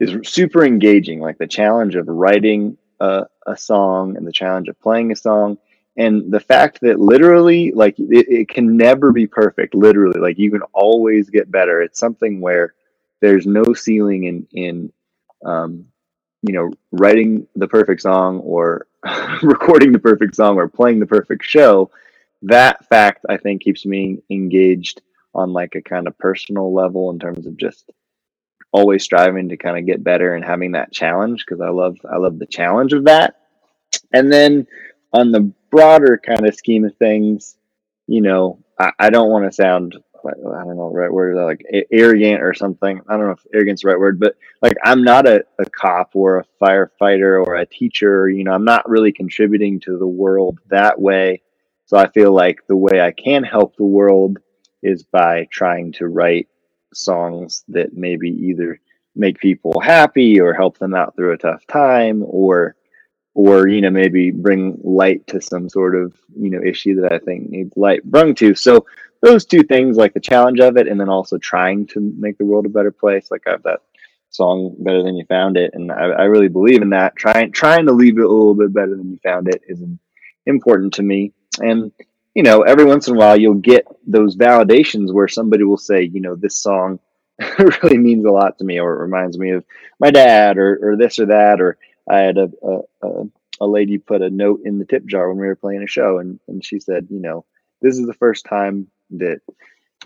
is 0.00 0.28
super 0.28 0.64
engaging. 0.64 1.20
Like 1.20 1.38
the 1.38 1.46
challenge 1.46 1.96
of 1.96 2.08
writing 2.08 2.78
a, 3.00 3.26
a 3.46 3.56
song 3.56 4.16
and 4.16 4.26
the 4.26 4.32
challenge 4.32 4.68
of 4.68 4.80
playing 4.80 5.12
a 5.12 5.16
song 5.16 5.58
and 5.96 6.32
the 6.32 6.40
fact 6.40 6.80
that 6.82 7.00
literally 7.00 7.72
like 7.72 7.98
it, 7.98 8.26
it 8.28 8.48
can 8.48 8.76
never 8.76 9.12
be 9.12 9.26
perfect 9.26 9.74
literally 9.74 10.20
like 10.20 10.38
you 10.38 10.50
can 10.50 10.62
always 10.74 11.30
get 11.30 11.50
better 11.50 11.82
it's 11.82 11.98
something 11.98 12.40
where 12.40 12.74
there's 13.20 13.46
no 13.46 13.64
ceiling 13.74 14.24
in 14.24 14.48
in 14.52 14.92
um, 15.46 15.86
you 16.42 16.54
know, 16.54 16.72
writing 16.92 17.48
the 17.56 17.68
perfect 17.68 18.02
song 18.02 18.40
or 18.40 18.87
recording 19.42 19.92
the 19.92 19.98
perfect 19.98 20.34
song 20.34 20.56
or 20.56 20.68
playing 20.68 21.00
the 21.00 21.06
perfect 21.06 21.44
show, 21.44 21.90
that 22.42 22.86
fact 22.86 23.24
I 23.28 23.36
think 23.36 23.62
keeps 23.62 23.86
me 23.86 24.22
engaged 24.30 25.00
on 25.34 25.52
like 25.52 25.74
a 25.74 25.82
kind 25.82 26.06
of 26.06 26.18
personal 26.18 26.72
level 26.72 27.10
in 27.10 27.18
terms 27.18 27.46
of 27.46 27.56
just 27.56 27.90
always 28.72 29.02
striving 29.02 29.48
to 29.48 29.56
kind 29.56 29.78
of 29.78 29.86
get 29.86 30.04
better 30.04 30.34
and 30.34 30.44
having 30.44 30.72
that 30.72 30.92
challenge 30.92 31.44
because 31.46 31.60
I 31.60 31.70
love 31.70 31.96
I 32.10 32.16
love 32.16 32.38
the 32.38 32.46
challenge 32.46 32.92
of 32.92 33.04
that. 33.04 33.36
And 34.12 34.30
then 34.32 34.66
on 35.12 35.32
the 35.32 35.52
broader 35.70 36.20
kind 36.24 36.46
of 36.46 36.54
scheme 36.54 36.84
of 36.84 36.96
things, 36.96 37.56
you 38.06 38.20
know, 38.20 38.58
I, 38.78 38.92
I 38.98 39.10
don't 39.10 39.30
want 39.30 39.44
to 39.46 39.52
sound 39.52 39.96
I 40.28 40.64
don't 40.64 40.76
know 40.76 40.90
the 40.90 40.98
right 40.98 41.12
word 41.12 41.36
like 41.36 41.64
arrogant 41.90 42.42
or 42.42 42.54
something. 42.54 43.00
I 43.08 43.16
don't 43.16 43.26
know 43.26 43.32
if 43.32 43.46
arrogant's 43.52 43.82
the 43.82 43.88
right 43.88 43.98
word, 43.98 44.20
but 44.20 44.36
like 44.62 44.74
I'm 44.84 45.02
not 45.02 45.26
a, 45.26 45.44
a 45.58 45.68
cop 45.70 46.10
or 46.14 46.38
a 46.38 46.44
firefighter 46.62 47.44
or 47.44 47.56
a 47.56 47.66
teacher. 47.66 48.28
You 48.28 48.44
know, 48.44 48.52
I'm 48.52 48.64
not 48.64 48.88
really 48.88 49.12
contributing 49.12 49.80
to 49.80 49.98
the 49.98 50.06
world 50.06 50.58
that 50.68 51.00
way. 51.00 51.42
So 51.86 51.96
I 51.96 52.08
feel 52.10 52.32
like 52.32 52.66
the 52.66 52.76
way 52.76 53.00
I 53.00 53.12
can 53.12 53.44
help 53.44 53.76
the 53.76 53.84
world 53.84 54.38
is 54.82 55.02
by 55.02 55.48
trying 55.50 55.92
to 55.92 56.06
write 56.06 56.48
songs 56.92 57.64
that 57.68 57.94
maybe 57.94 58.30
either 58.30 58.80
make 59.14 59.38
people 59.38 59.80
happy 59.80 60.40
or 60.40 60.54
help 60.54 60.78
them 60.78 60.94
out 60.94 61.16
through 61.16 61.32
a 61.32 61.38
tough 61.38 61.66
time 61.66 62.22
or 62.24 62.76
or 63.34 63.68
you 63.68 63.80
know 63.80 63.90
maybe 63.90 64.30
bring 64.30 64.78
light 64.82 65.26
to 65.28 65.40
some 65.40 65.68
sort 65.68 65.94
of 65.94 66.12
you 66.36 66.50
know 66.50 66.60
issue 66.62 67.00
that 67.00 67.12
I 67.12 67.18
think 67.18 67.50
needs 67.50 67.76
light 67.76 68.02
brung 68.04 68.34
to. 68.36 68.54
So 68.54 68.86
those 69.20 69.44
two 69.44 69.62
things, 69.62 69.96
like 69.96 70.14
the 70.14 70.20
challenge 70.20 70.60
of 70.60 70.76
it, 70.76 70.86
and 70.86 71.00
then 71.00 71.08
also 71.08 71.38
trying 71.38 71.86
to 71.88 72.00
make 72.18 72.38
the 72.38 72.44
world 72.44 72.66
a 72.66 72.70
better 72.70 72.92
place. 72.92 73.30
Like 73.30 73.42
I 73.46 73.52
have 73.52 73.62
that 73.64 73.80
song 74.30 74.76
"Better 74.78 75.02
Than 75.02 75.16
You 75.16 75.24
Found 75.26 75.56
It," 75.56 75.72
and 75.74 75.90
I, 75.90 76.04
I 76.04 76.24
really 76.24 76.48
believe 76.48 76.82
in 76.82 76.90
that. 76.90 77.16
Trying 77.16 77.52
trying 77.52 77.86
to 77.86 77.92
leave 77.92 78.18
it 78.18 78.24
a 78.24 78.28
little 78.28 78.54
bit 78.54 78.72
better 78.72 78.96
than 78.96 79.10
you 79.10 79.18
found 79.22 79.48
it 79.48 79.62
is 79.66 79.82
important 80.46 80.94
to 80.94 81.02
me. 81.02 81.32
And 81.60 81.92
you 82.34 82.42
know, 82.42 82.62
every 82.62 82.84
once 82.84 83.08
in 83.08 83.16
a 83.16 83.18
while, 83.18 83.38
you'll 83.38 83.54
get 83.54 83.86
those 84.06 84.36
validations 84.36 85.12
where 85.12 85.28
somebody 85.28 85.64
will 85.64 85.76
say, 85.76 86.02
you 86.02 86.20
know, 86.20 86.36
this 86.36 86.56
song 86.56 87.00
really 87.58 87.98
means 87.98 88.24
a 88.24 88.30
lot 88.30 88.58
to 88.58 88.64
me, 88.64 88.78
or 88.78 88.94
it 88.94 89.02
reminds 89.02 89.38
me 89.38 89.50
of 89.50 89.64
my 89.98 90.10
dad, 90.10 90.58
or 90.58 90.78
or 90.82 90.96
this 90.96 91.18
or 91.18 91.26
that, 91.26 91.60
or 91.60 91.78
I 92.08 92.18
had 92.18 92.38
a, 92.38 92.50
a, 93.02 93.24
a, 93.60 93.66
lady 93.66 93.98
put 93.98 94.22
a 94.22 94.30
note 94.30 94.62
in 94.64 94.78
the 94.78 94.84
tip 94.84 95.04
jar 95.04 95.28
when 95.28 95.38
we 95.38 95.46
were 95.46 95.56
playing 95.56 95.82
a 95.82 95.86
show, 95.86 96.18
and, 96.18 96.40
and 96.48 96.64
she 96.64 96.80
said, 96.80 97.08
you 97.10 97.20
know, 97.20 97.44
this 97.82 97.98
is 97.98 98.06
the 98.06 98.14
first 98.14 98.46
time 98.46 98.86
that 99.10 99.40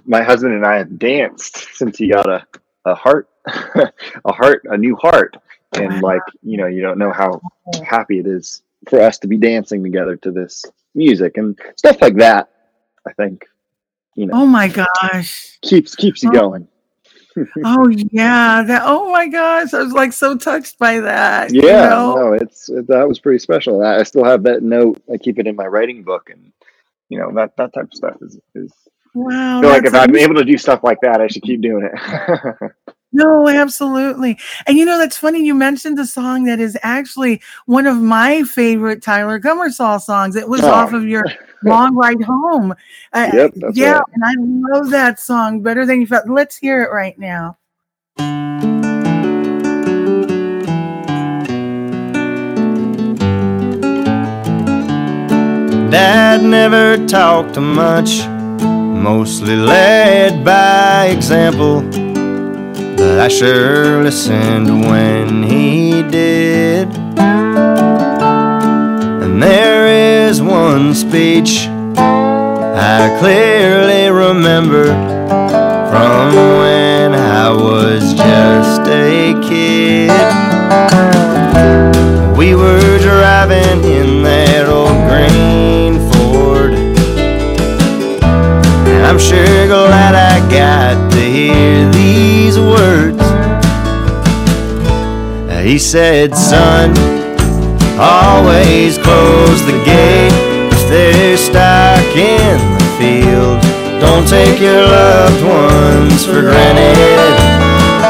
my 0.05 0.23
husband 0.23 0.55
and 0.55 0.65
I 0.67 0.77
have 0.79 0.99
danced 0.99 1.57
since 1.75 1.99
he 1.99 2.09
got 2.09 2.29
a, 2.29 2.47
a 2.85 2.95
heart, 2.95 3.29
a 3.47 4.33
heart, 4.33 4.63
a 4.65 4.77
new 4.77 4.97
heart. 4.97 5.37
And 5.75 6.03
like, 6.03 6.21
you 6.43 6.59
know, 6.59 6.67
you 6.67 6.83
don't 6.83 6.99
know 6.99 7.13
how 7.13 7.41
happy 7.83 8.19
it 8.19 8.27
is 8.27 8.63
for 8.89 9.01
us 9.01 9.19
to 9.21 9.27
be 9.27 9.39
dancing 9.39 9.83
together 9.83 10.17
to 10.17 10.31
this 10.31 10.65
music 10.95 11.39
and 11.39 11.59
stuff 11.77 12.01
like 12.03 12.17
that. 12.17 12.51
I 13.07 13.13
think, 13.15 13.47
you 14.15 14.27
know, 14.27 14.35
Oh 14.43 14.47
my 14.47 14.69
gosh. 14.69 15.59
keeps, 15.63 15.95
keeps 15.95 16.23
you 16.23 16.29
Oh. 16.31 16.33
going. 16.33 16.69
Oh 17.65 17.89
yeah. 17.89 18.63
That 18.63 18.83
oh 18.85 19.11
my 19.11 19.27
gosh. 19.27 19.73
I 19.73 19.83
was 19.83 19.93
like 19.95 20.13
so 20.13 20.37
touched 20.37 20.79
by 20.79 21.01
that. 21.01 21.51
you 21.55 21.63
Yeah, 21.63 21.89
know? 21.89 22.15
no, 22.15 22.33
it's 22.35 22.69
it, 22.69 22.87
that 22.89 23.09
was 23.09 23.19
pretty 23.21 23.39
special. 23.39 23.83
I 23.83 24.01
I 24.01 24.03
still 24.03 24.25
have 24.25 24.43
that 24.43 24.63
note. 24.63 25.03
I 25.11 25.17
keep 25.17 25.39
it 25.39 25.47
in 25.47 25.57
my 25.57 25.65
writing 25.67 26.03
book, 26.03 26.29
and 26.29 26.53
you 27.13 27.19
know 27.19 27.31
that 27.35 27.55
that 27.59 27.73
type 27.75 27.85
of 27.85 27.95
stuff 27.95 28.17
is 28.23 28.39
is. 28.55 28.73
Wow. 29.15 29.59
I 29.59 29.61
feel 29.61 29.71
like 29.71 29.83
that's 29.83 29.95
if 29.95 30.01
I'm 30.01 30.17
able 30.17 30.37
to 30.37 30.45
do 30.45 30.57
stuff 30.57 30.83
like 30.83 30.97
that, 31.03 31.21
I 31.21 31.27
should 31.27 31.43
keep 31.43 31.61
doing 31.61 31.85
it. 31.93 32.73
No, 33.15 33.47
absolutely. 33.47 34.39
And 34.67 34.79
you 34.79 34.87
know, 34.87 34.97
that's 34.97 35.19
funny. 35.19 35.45
You 35.45 35.53
mentioned 35.55 35.99
a 35.99 36.07
song 36.07 36.45
that 36.45 36.61
is 36.61 36.79
actually 36.83 37.43
one 37.67 37.87
of 37.87 37.99
my 38.01 38.43
favorite 38.45 39.03
Tyler 39.03 39.39
Gummersall 39.39 40.01
songs. 40.01 40.35
It 40.35 40.49
was 40.49 40.63
Oh. 40.63 40.71
off 40.73 40.95
of 40.95 41.05
your 41.05 41.27
Long 41.63 41.95
Ride 41.95 42.23
Home. 42.23 42.73
Uh, 43.13 43.31
Yep, 43.35 43.53
that's 43.57 43.77
yeah, 43.77 43.99
right. 43.99 44.03
and 44.15 44.25
I 44.25 44.33
love 44.79 44.89
that 44.93 45.21
song 45.21 45.61
better 45.61 45.85
than 45.85 46.01
you 46.01 46.07
felt. 46.07 46.27
Let's 46.27 46.57
hear 46.57 46.83
it 46.83 46.91
right 46.91 47.19
now. 47.19 47.59
Dad 56.33 56.45
never 56.45 56.97
talked 57.07 57.61
much, 57.61 58.27
mostly 58.27 59.55
led 59.55 60.43
by 60.43 61.09
example. 61.15 61.83
But 62.97 63.21
I 63.21 63.29
sure 63.29 64.03
listened 64.03 64.81
when 64.81 65.43
he 65.43 66.03
did. 66.03 66.89
And 69.23 69.43
there 69.43 69.87
is 70.27 70.41
one 70.41 70.95
speech 70.95 71.69
I 71.99 73.15
clearly 73.21 74.09
remember 74.09 74.87
from 75.91 76.35
when 76.35 77.13
I 77.13 77.51
was 77.51 78.15
just 78.15 78.81
a 78.89 79.35
kid. 79.47 80.09
We 82.39 82.55
were 82.55 82.99
driving 83.01 83.85
in 83.85 84.23
that 84.23 84.67
old 84.71 84.97
green 85.11 85.82
I'm 89.13 89.19
sure 89.19 89.67
glad 89.67 90.15
I 90.17 90.41
got 90.49 91.13
to 91.13 91.21
hear 91.21 91.85
these 91.93 92.59
words. 92.59 93.21
He 95.63 95.79
said, 95.79 96.35
Son, 96.35 96.97
always 98.01 98.97
close 98.97 99.61
the 99.69 99.77
gate 99.85 100.33
if 100.73 100.89
they're 100.89 101.37
stuck 101.37 102.09
in 102.17 102.57
the 102.57 102.89
field. 102.97 103.61
Don't 104.01 104.27
take 104.27 104.59
your 104.59 104.81
loved 104.81 105.45
ones 105.45 106.25
for 106.25 106.41
granted. 106.41 107.37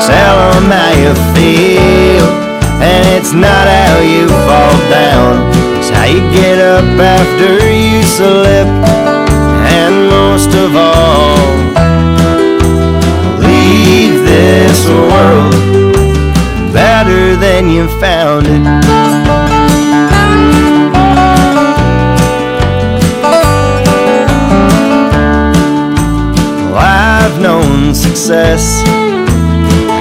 Tell 0.07 0.55
them 0.55 0.71
how 0.71 0.93
you 1.03 1.13
feel. 1.35 2.31
And 2.79 3.03
it's 3.19 3.33
not 3.33 3.67
how 3.67 3.99
you 3.99 4.29
fall 4.47 4.79
down, 4.87 5.51
it's 5.81 5.91
how 5.91 6.05
you 6.05 6.21
get 6.31 6.61
up 6.61 6.87
after 6.95 7.59
you 7.75 8.05
slip. 8.05 9.22
And 9.85 10.09
most 10.09 10.55
of 10.55 10.77
all, 10.77 11.37
leave 13.41 14.23
this 14.23 14.87
world 14.87 15.53
better 16.73 17.35
than 17.35 17.69
you 17.69 17.89
found 18.01 18.47
it. 18.47 18.63
I've 26.75 27.41
known 27.41 27.93
success, 27.93 28.85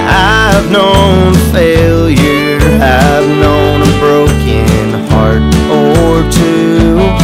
I've 0.06 0.70
known 0.70 1.34
failure, 1.50 2.60
I've 2.80 3.28
known 3.42 3.82
a 3.82 3.92
broken 3.98 5.08
heart 5.10 5.42
or 5.68 6.30
two. 6.30 7.21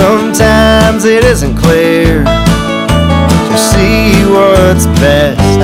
Sometimes 0.00 1.04
it 1.04 1.24
isn't 1.24 1.56
clear 1.56 2.24
to 2.24 3.58
see 3.58 4.24
what's 4.24 4.86
best 4.98 5.60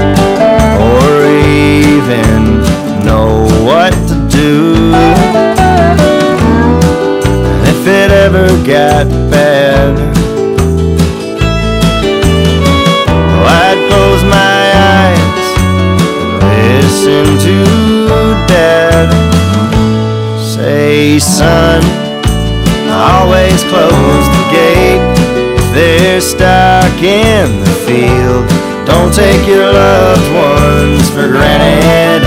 or 0.79 1.25
even 1.25 2.61
know 3.03 3.49
what 3.65 3.95
to 4.11 4.17
do. 4.29 4.93
And 7.49 7.63
if 7.67 7.87
it 7.87 8.11
ever 8.11 8.49
got 8.67 9.07
bad, 9.31 9.97
well, 13.07 13.47
I'd 13.65 13.81
close 13.89 14.23
my 14.39 14.61
eyes 15.01 15.49
and 16.43 16.61
listen 16.85 17.25
to 17.47 17.57
Dad 18.47 19.09
say, 20.39 21.19
Son, 21.19 21.83
always 22.89 23.63
close 23.65 24.16
they're 25.75 26.21
stuck 26.21 27.03
in 27.03 27.61
the 27.61 27.77
field. 27.87 28.49
Don't 28.87 29.13
take 29.13 29.47
your 29.47 29.73
loved 29.73 30.29
ones 30.33 31.11
for 31.11 31.29
granted. 31.29 32.23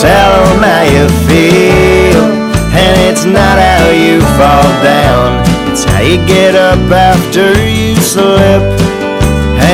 Tell 0.00 0.32
them 0.46 0.62
how 0.62 0.82
you 0.94 1.04
feel. 1.28 2.24
And 2.72 2.96
it's 3.10 3.24
not 3.24 3.58
how 3.58 3.90
you 3.90 4.20
fall 4.38 4.70
down, 4.82 5.44
it's 5.70 5.84
how 5.84 6.00
you 6.00 6.16
get 6.26 6.54
up 6.54 6.80
after 6.90 7.52
you 7.68 7.94
slip. 7.96 8.64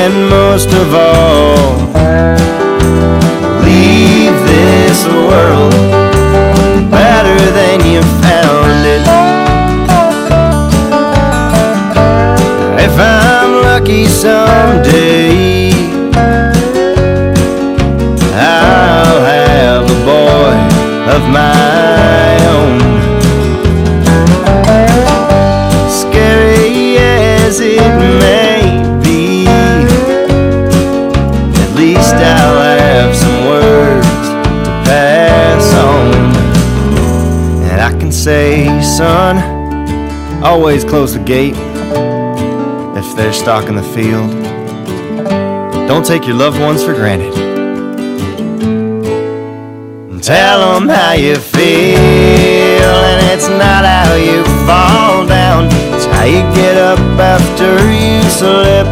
And 0.01 0.29
most 0.29 0.71
of 0.75 0.95
all, 0.95 1.79
leave 3.63 4.35
this 4.47 5.07
world 5.07 5.73
better 6.91 7.39
than 7.53 7.87
you 7.87 8.18
lucky 13.89 14.05
someday, 14.07 15.71
I'll 18.35 19.21
have 19.25 19.85
a 19.85 19.99
boy 20.05 20.53
of 21.15 21.23
my 21.33 22.37
own. 22.53 22.81
Scary 25.89 26.99
as 26.99 27.61
it 27.61 27.81
may 28.21 28.61
be, 29.03 29.47
at 31.57 31.75
least 31.75 32.15
I'll 32.15 32.61
have 32.61 33.17
some 33.17 33.47
words 33.47 34.29
to 34.29 34.67
pass 34.85 35.75
on. 35.75 36.13
And 37.71 37.81
I 37.81 37.99
can 37.99 38.13
say, 38.13 38.83
son, 38.83 39.39
always 40.45 40.85
close 40.85 41.15
the 41.15 41.21
gate 41.25 41.57
they're 43.19 43.33
stalking 43.33 43.75
the 43.75 43.83
field. 43.83 44.31
Don't 45.89 46.07
take 46.07 46.25
your 46.25 46.37
loved 46.37 46.61
ones 46.61 46.85
for 46.85 46.95
granted. 46.95 47.35
Tell 50.23 50.75
them 50.75 50.89
how 50.89 51.13
you 51.13 51.35
feel, 51.35 51.99
and 51.99 53.21
it's 53.33 53.49
not 53.49 53.85
how 53.85 54.15
you 54.15 54.45
fall 54.67 55.27
down, 55.27 55.67
it's 55.95 56.05
how 56.05 56.25
you 56.25 56.43
get 56.55 56.77
up 56.77 57.01
after 57.19 57.73
you 57.91 58.23
slip. 58.31 58.87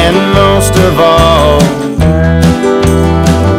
And 0.00 0.16
most 0.34 0.74
of 0.88 0.98
all, 0.98 1.60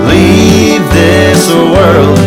leave 0.09 0.83
this 0.91 1.49
world. 1.49 2.19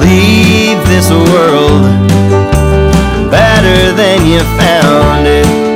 Leave 0.00 0.78
this 0.88 1.10
world 1.10 1.49
you 4.40 4.46
found 4.58 5.26
it. 5.26 5.70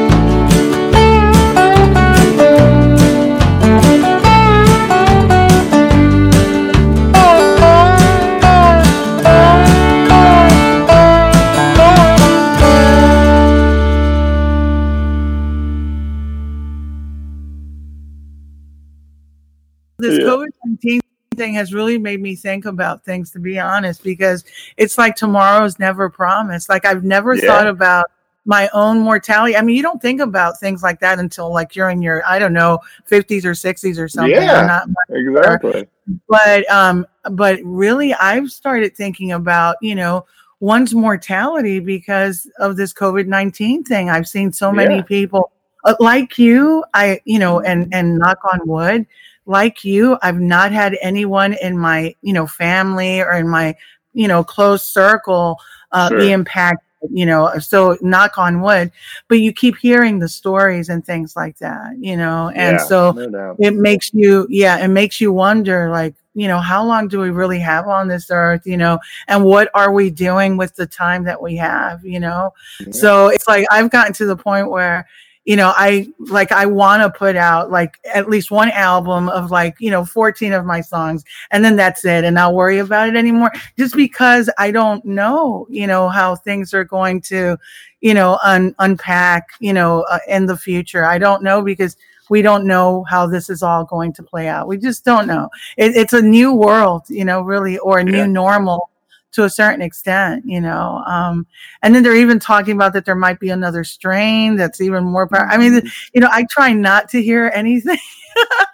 this 19.99 20.19
Yeah. 20.19 20.25
COVID 20.27 20.49
19 20.67 21.01
thing 21.37 21.55
has 21.55 21.73
really 21.75 21.99
made 21.99 22.21
me 22.21 22.37
think 22.37 22.65
about 22.65 23.05
things, 23.05 23.31
to 23.33 23.39
be 23.41 23.59
honest, 23.59 24.05
because 24.05 24.45
it's 24.77 24.99
like 24.99 25.17
tomorrow's 25.17 25.79
never 25.79 26.09
promised. 26.09 26.69
Like, 26.69 26.85
I've 26.85 27.05
never 27.05 27.35
Yeah. 27.35 27.47
thought 27.47 27.67
about 27.67 28.11
my 28.45 28.69
own 28.75 29.01
mortality. 29.01 29.57
I 29.57 29.63
mean, 29.63 29.75
you 29.77 29.83
don't 29.83 30.03
think 30.03 30.21
about 30.21 30.61
things 30.61 30.83
like 30.83 31.01
that 31.01 31.19
until 31.19 31.53
like 31.53 31.75
you're 31.75 31.89
in 31.91 32.03
your, 32.03 32.23
I 32.27 32.39
don't 32.39 32.53
know, 32.53 32.79
50s 33.11 33.45
or 33.45 33.53
60s 33.53 33.99
or 33.99 34.09
something. 34.09 34.35
Yeah. 34.35 34.85
Exactly. 35.11 35.89
but 36.29 36.71
um 36.71 37.07
but 37.31 37.59
really 37.65 38.13
i've 38.15 38.51
started 38.51 38.95
thinking 38.95 39.33
about 39.33 39.77
you 39.81 39.95
know 39.95 40.27
one's 40.61 40.95
mortality 40.95 41.81
because 41.81 42.47
of 42.59 42.77
this 42.77 42.93
covid-19 42.93 43.87
thing 43.87 44.11
i've 44.11 44.29
seen 44.29 44.53
so 44.53 44.71
many 44.71 44.97
Yeah. 44.97 45.03
people 45.03 45.51
uh, 45.85 45.95
like 46.01 46.39
you 46.39 46.85
i 46.93 47.21
you 47.25 47.39
know 47.39 47.61
and 47.61 47.89
and 47.95 48.19
knock 48.19 48.37
on 48.53 48.61
wood 48.69 49.07
like 49.47 49.83
you 49.83 50.19
i've 50.21 50.39
not 50.41 50.73
had 50.73 50.99
anyone 51.01 51.55
in 51.63 51.79
my 51.79 52.15
you 52.21 52.35
know 52.35 52.47
family 52.47 53.21
or 53.21 53.33
in 53.33 53.49
my 53.49 53.75
you 54.13 54.29
know 54.29 54.45
close 54.45 54.83
circle 54.83 55.59
uh, 55.93 56.11
be 56.11 56.17
Sure. 56.17 56.33
impacted 56.35 56.84
you 57.11 57.27
know 57.27 57.51
so 57.59 57.97
knock 58.01 58.39
on 58.39 58.61
wood 58.61 58.91
but 59.29 59.41
you 59.41 59.53
keep 59.53 59.77
hearing 59.77 60.19
the 60.19 60.29
stories 60.29 60.89
and 60.89 61.05
things 61.05 61.37
like 61.37 61.59
that 61.59 61.97
you 61.99 62.17
know? 62.17 62.51
And 62.55 62.79
Yeah, 62.79 62.85
so 62.85 63.13
no 63.13 63.57
it 63.59 63.75
makes 63.75 64.13
you 64.15 64.47
yeah 64.51 64.79
it 64.85 64.89
makes 64.89 65.21
you 65.21 65.33
wonder 65.33 65.91
like 65.91 66.15
you 66.35 66.49
know 66.49 66.59
how 66.59 66.85
long 66.85 67.09
do 67.09 67.21
we 67.21 67.31
really 67.31 67.61
have 67.61 67.87
on 67.87 68.09
this 68.09 68.29
earth 68.31 68.63
you 68.67 68.77
know? 68.77 68.99
And 69.29 69.45
what 69.45 69.71
are 69.75 69.93
we 69.93 70.11
doing 70.11 70.57
with 70.57 70.75
the 70.77 70.87
time 70.87 71.25
that 71.25 71.41
we 71.41 71.57
have 71.57 72.05
you 72.05 72.21
know? 72.21 72.53
Yeah. 72.81 72.93
so 72.93 73.29
it's 73.29 73.47
like 73.47 73.67
i've 73.71 73.91
gotten 73.91 74.13
to 74.15 74.27
the 74.27 74.37
point 74.37 74.71
where 74.71 75.07
you 75.45 75.57
know 75.57 75.73
i 75.77 76.07
like 76.19 76.51
i 76.53 76.65
want 76.67 77.03
to 77.03 77.19
put 77.19 77.37
out 77.37 77.71
like 77.71 77.99
at 78.15 78.29
least 78.29 78.51
one 78.51 78.71
album 78.71 79.29
of 79.29 79.51
like 79.51 79.75
you 79.79 79.91
know 79.91 80.05
14 80.05 80.53
of 80.53 80.65
my 80.65 80.81
songs 80.81 81.23
and 81.51 81.65
then 81.65 81.77
that's 81.77 82.05
it 82.05 82.25
and 82.25 82.39
i'll 82.39 82.55
worry 82.55 82.79
about 82.79 83.09
it 83.09 83.17
anymore 83.17 83.51
just 83.79 83.95
because 83.97 84.49
i 84.59 84.71
don't 84.71 85.05
know 85.05 85.67
you 85.71 85.87
know 85.87 86.09
how 86.09 86.35
things 86.35 86.73
are 86.73 86.85
going 86.85 87.21
to 87.21 87.57
you 88.01 88.15
know 88.15 88.39
un- 88.43 88.75
unpack 88.79 89.49
you 89.61 89.73
know 89.73 90.03
uh, 90.11 90.19
in 90.29 90.47
the 90.47 90.57
future. 90.57 91.05
I 91.07 91.17
don't 91.19 91.43
know 91.43 91.63
because 91.63 91.97
we 92.31 92.43
don't 92.43 92.67
know 92.67 93.05
how 93.05 93.27
this 93.27 93.49
is 93.51 93.63
all 93.63 93.85
going 93.85 94.13
to 94.15 94.23
play 94.23 94.49
out. 94.49 94.67
We 94.67 94.79
just 94.79 95.05
don't 95.05 95.27
know. 95.27 95.49
It, 95.77 95.95
it's 95.97 96.13
a 96.15 96.21
new 96.23 96.53
world 96.53 97.03
you 97.09 97.25
know 97.25 97.41
really 97.43 97.79
or 97.79 97.99
a 98.01 98.05
new 98.05 98.19
Yeah. 98.19 98.27
normal 98.27 98.91
to 99.35 99.45
a 99.45 99.51
certain 99.51 99.83
extent 99.83 100.45
you 100.47 100.61
know 100.61 101.03
um 101.07 101.47
and 101.83 101.95
then 101.95 102.03
they're 102.03 102.17
even 102.17 102.39
talking 102.39 102.75
about 102.75 102.93
that 102.93 103.05
there 103.05 103.15
might 103.15 103.41
be 103.41 103.51
another 103.51 103.85
strain 103.85 104.57
that's 104.57 104.81
even 104.81 105.05
more 105.05 105.27
power 105.27 105.47
i 105.49 105.57
mean 105.57 105.83
you 106.13 106.21
know 106.21 106.29
i 106.31 106.45
try 106.51 106.73
not 106.73 107.09
to 107.09 107.23
hear 107.23 107.51
anything 107.55 107.99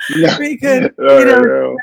Yeah. 0.08 0.38
because 0.38 0.90
No, 0.98 1.18
you 1.18 1.24
know 1.24 1.40
no, 1.40 1.42
no. 1.42 1.76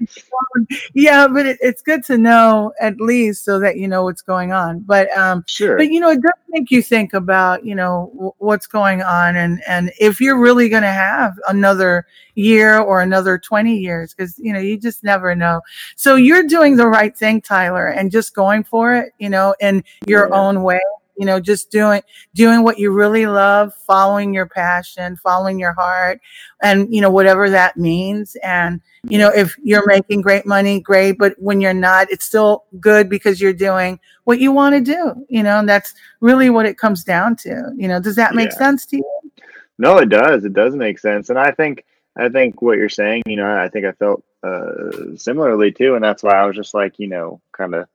yeah 0.94 1.28
but 1.28 1.46
it, 1.46 1.58
it's 1.62 1.82
good 1.82 2.04
to 2.06 2.18
know 2.18 2.74
at 2.80 3.00
least 3.00 3.46
so 3.46 3.60
that 3.60 3.78
you 3.78 3.88
know 3.88 4.04
what's 4.04 4.22
going 4.22 4.52
on 4.52 4.80
but 4.82 5.10
um 5.18 5.44
Sure. 5.48 5.78
but 5.78 5.90
you 5.92 6.00
know 6.00 6.10
it 6.10 6.22
does 6.22 6.32
make 6.50 6.72
you 6.72 6.82
think 6.82 7.14
about 7.14 7.66
you 7.66 7.76
know 7.76 8.12
w- 8.14 8.32
what's 8.40 8.68
going 8.68 9.02
on 9.02 9.36
and 9.36 9.62
and 9.68 9.92
if 10.00 10.20
you're 10.20 10.40
really 10.40 10.70
going 10.70 10.84
to 10.84 10.90
have 10.92 11.38
another 11.48 12.06
year 12.36 12.78
or 12.80 13.02
another 13.02 13.38
20 13.38 13.76
years 13.78 14.14
because 14.14 14.38
you 14.40 14.54
know 14.54 14.60
you 14.60 14.78
just 14.78 15.04
never 15.04 15.36
know 15.36 15.62
so 15.96 16.16
you're 16.16 16.44
doing 16.48 16.76
the 16.76 16.88
right 16.88 17.16
thing 17.18 17.42
tyler 17.42 17.88
and 17.88 18.12
just 18.12 18.36
going 18.36 18.64
for 18.64 18.96
it 18.96 19.14
you 19.20 19.30
know 19.30 19.56
in 19.60 19.84
your 20.08 20.28
Yeah. 20.30 20.36
own 20.36 20.64
way 20.64 20.80
you 21.18 21.26
know 21.26 21.40
just 21.40 21.72
doing 21.72 22.02
doing 22.34 22.64
what 22.64 22.78
you 22.78 22.92
really 22.92 23.26
love 23.28 23.74
following 23.86 24.34
your 24.34 24.46
passion 24.48 25.16
following 25.18 25.60
your 25.60 25.74
heart 25.74 26.20
and 26.62 26.94
you 26.94 27.02
know 27.02 27.10
whatever 27.10 27.50
that 27.50 27.78
means 27.78 28.36
and 28.44 28.82
you 29.04 29.18
know 29.18 29.30
if 29.30 29.56
you're 29.64 29.86
making 29.88 30.22
great 30.22 30.46
money 30.46 30.80
great 30.80 31.18
but 31.18 31.36
when 31.40 31.60
you're 31.62 31.74
not 31.74 32.10
it's 32.12 32.26
still 32.26 32.66
good 32.80 33.10
because 33.10 33.42
you're 33.42 33.54
doing 33.54 34.00
what 34.26 34.40
you 34.40 34.52
want 34.52 34.74
to 34.76 34.82
do 34.82 35.14
you 35.30 35.44
know 35.44 35.60
and 35.60 35.70
that's 35.70 35.94
really 36.22 36.50
what 36.50 36.66
it 36.66 36.78
comes 36.78 37.04
down 37.04 37.36
to 37.36 37.72
you 37.76 37.88
know 37.88 38.00
does 38.00 38.16
that 38.16 38.36
make 38.36 38.52
Yeah. 38.52 38.58
sense 38.58 38.86
to 38.86 38.98
you 38.98 39.32
No, 39.80 40.00
it 40.00 40.10
does. 40.10 40.44
It 40.44 40.54
does 40.54 40.76
make 40.76 41.00
sense, 41.00 41.30
and 41.30 41.38
I 41.38 41.52
think 41.52 41.86
I 42.16 42.30
think 42.30 42.62
what 42.62 42.78
you're 42.78 42.90
saying. 42.90 43.24
You 43.28 43.36
know, 43.36 43.56
I 43.56 43.70
think 43.70 43.86
I 43.86 43.92
felt 43.92 44.24
uh, 44.44 45.16
similarly 45.16 45.72
too, 45.72 45.96
and 45.96 46.04
that's 46.04 46.24
why 46.24 46.34
I 46.34 46.46
was 46.46 46.56
just 46.56 46.74
like, 46.74 46.98
you 46.98 47.08
know, 47.08 47.42
kind 47.52 47.76
of 47.76 47.88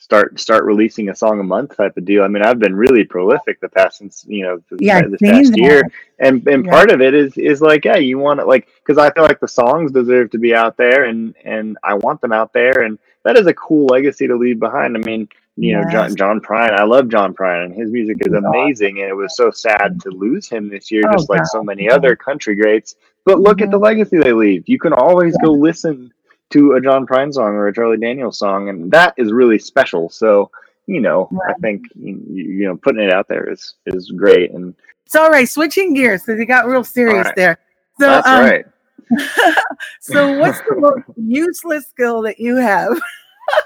start 0.00 0.40
start 0.40 0.64
releasing 0.64 1.10
a 1.10 1.14
song 1.14 1.38
a 1.38 1.44
month 1.44 1.76
type 1.76 1.96
of 1.96 2.04
deal. 2.04 2.24
I 2.24 2.28
mean, 2.28 2.42
I've 2.42 2.58
been 2.58 2.74
really 2.74 3.04
prolific 3.04 3.60
the 3.60 3.68
past 3.68 3.98
since 3.98 4.24
you 4.26 4.42
know 4.44 4.60
this, 4.70 4.78
Yeah, 4.80 5.02
this 5.06 5.20
past 5.20 5.52
that. 5.52 5.58
year, 5.58 5.82
and 6.18 6.44
and 6.48 6.64
Yeah. 6.64 6.70
part 6.72 6.90
of 6.90 7.00
it 7.00 7.14
is 7.14 7.36
is 7.38 7.60
like, 7.62 7.84
yeah, 7.84 7.96
you 7.96 8.18
want 8.18 8.40
to 8.40 8.46
like 8.46 8.66
because 8.84 8.98
I 8.98 9.10
feel 9.12 9.22
like 9.22 9.40
the 9.40 9.46
songs 9.48 9.92
deserve 9.92 10.30
to 10.30 10.38
be 10.38 10.54
out 10.54 10.76
there, 10.76 11.04
and 11.04 11.34
and 11.44 11.78
I 11.84 11.94
want 11.94 12.20
them 12.20 12.32
out 12.32 12.52
there, 12.52 12.82
and 12.82 12.98
that 13.24 13.36
is 13.38 13.46
a 13.46 13.54
cool 13.54 13.86
legacy 13.86 14.26
to 14.26 14.36
leave 14.36 14.58
behind. 14.58 14.96
I 14.96 15.00
mean, 15.00 15.28
you 15.56 15.76
know, 15.76 15.84
John 15.90 16.16
John 16.16 16.40
Prine. 16.40 16.72
I 16.72 16.84
love 16.84 17.08
John 17.08 17.34
Prine, 17.34 17.66
and 17.66 17.74
his 17.74 17.90
music 17.90 18.16
is 18.20 18.32
amazing. 18.32 19.00
And 19.00 19.08
it 19.10 19.14
was 19.14 19.36
so 19.36 19.50
sad 19.50 20.00
to 20.00 20.10
lose 20.10 20.48
him 20.48 20.68
this 20.70 20.90
year, 20.90 21.02
Oh, 21.06 21.12
just 21.12 21.28
like 21.28 21.40
God. 21.40 21.48
so 21.48 21.62
many 21.62 21.88
other 21.90 22.16
country 22.16 22.54
greats. 22.54 22.96
But 23.26 23.40
look 23.40 23.60
at 23.60 23.70
the 23.70 23.78
legacy 23.78 24.16
they 24.16 24.32
leave. 24.32 24.66
You 24.66 24.78
can 24.78 24.94
always 24.94 25.36
go 25.44 25.52
listen 25.52 26.10
to 26.50 26.72
a 26.72 26.80
John 26.80 27.06
Prine 27.06 27.32
song 27.32 27.54
or 27.54 27.68
a 27.68 27.74
Charlie 27.74 27.98
Daniels 27.98 28.38
song, 28.38 28.68
and 28.68 28.90
that 28.90 29.14
is 29.16 29.32
really 29.32 29.58
special. 29.58 30.08
So, 30.10 30.50
you 30.86 31.00
know, 31.00 31.30
I 31.48 31.54
think 31.54 31.84
you, 31.94 32.66
know 32.66 32.76
putting 32.76 33.02
it 33.02 33.12
out 33.12 33.28
there 33.28 33.50
is 33.50 33.74
is 33.86 34.10
great. 34.10 34.52
And 34.52 34.74
so 35.10 35.24
all 35.24 35.30
right 35.30 35.48
switching 35.48 35.92
gears 35.92 36.22
because 36.22 36.38
you 36.38 36.46
got 36.46 36.66
real 36.66 36.84
serious 36.84 37.26
right. 37.26 37.36
there 37.36 37.58
so 37.98 38.06
that's 38.06 38.28
um, 38.28 38.44
right. 38.44 38.64
so 40.00 40.38
what's 40.38 40.60
the 40.60 40.76
most 40.76 41.02
useless 41.16 41.86
skill 41.88 42.22
that 42.22 42.38
you 42.38 42.56
have 42.56 42.98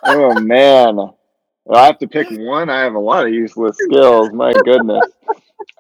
oh 0.05 0.41
man 0.41 0.97
well, 0.97 1.15
i 1.75 1.85
have 1.85 1.99
to 1.99 2.09
pick 2.09 2.27
one 2.31 2.71
i 2.71 2.81
have 2.81 2.95
a 2.95 2.99
lot 2.99 3.27
of 3.27 3.33
useless 3.33 3.77
skills 3.79 4.33
my 4.33 4.53
goodness 4.65 5.05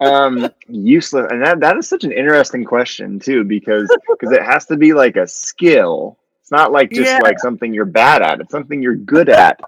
um 0.02 0.51
useless 0.68 1.26
and 1.31 1.43
that, 1.43 1.60
that 1.60 1.78
is 1.78 1.89
such 1.89 2.05
an 2.05 2.12
interesting 2.12 2.64
question 2.64 3.18
too 3.18 3.43
because 3.43 3.89
because 4.10 4.32
it 4.32 4.43
has 4.43 4.66
to 4.66 4.76
be 4.76 4.93
like 4.93 5.16
a 5.16 5.26
skill 5.26 6.18
it's 6.44 6.52
not 6.52 6.72
like 6.72 6.92
just 6.92 7.16
Yeah. 7.16 7.18
like 7.18 7.40
something 7.40 7.74
you're 7.74 7.86
bad 7.86 8.22
at 8.22 8.40
it's 8.40 8.52
something 8.52 8.82
you're 8.82 8.96
good 8.96 9.30
at 9.30 9.60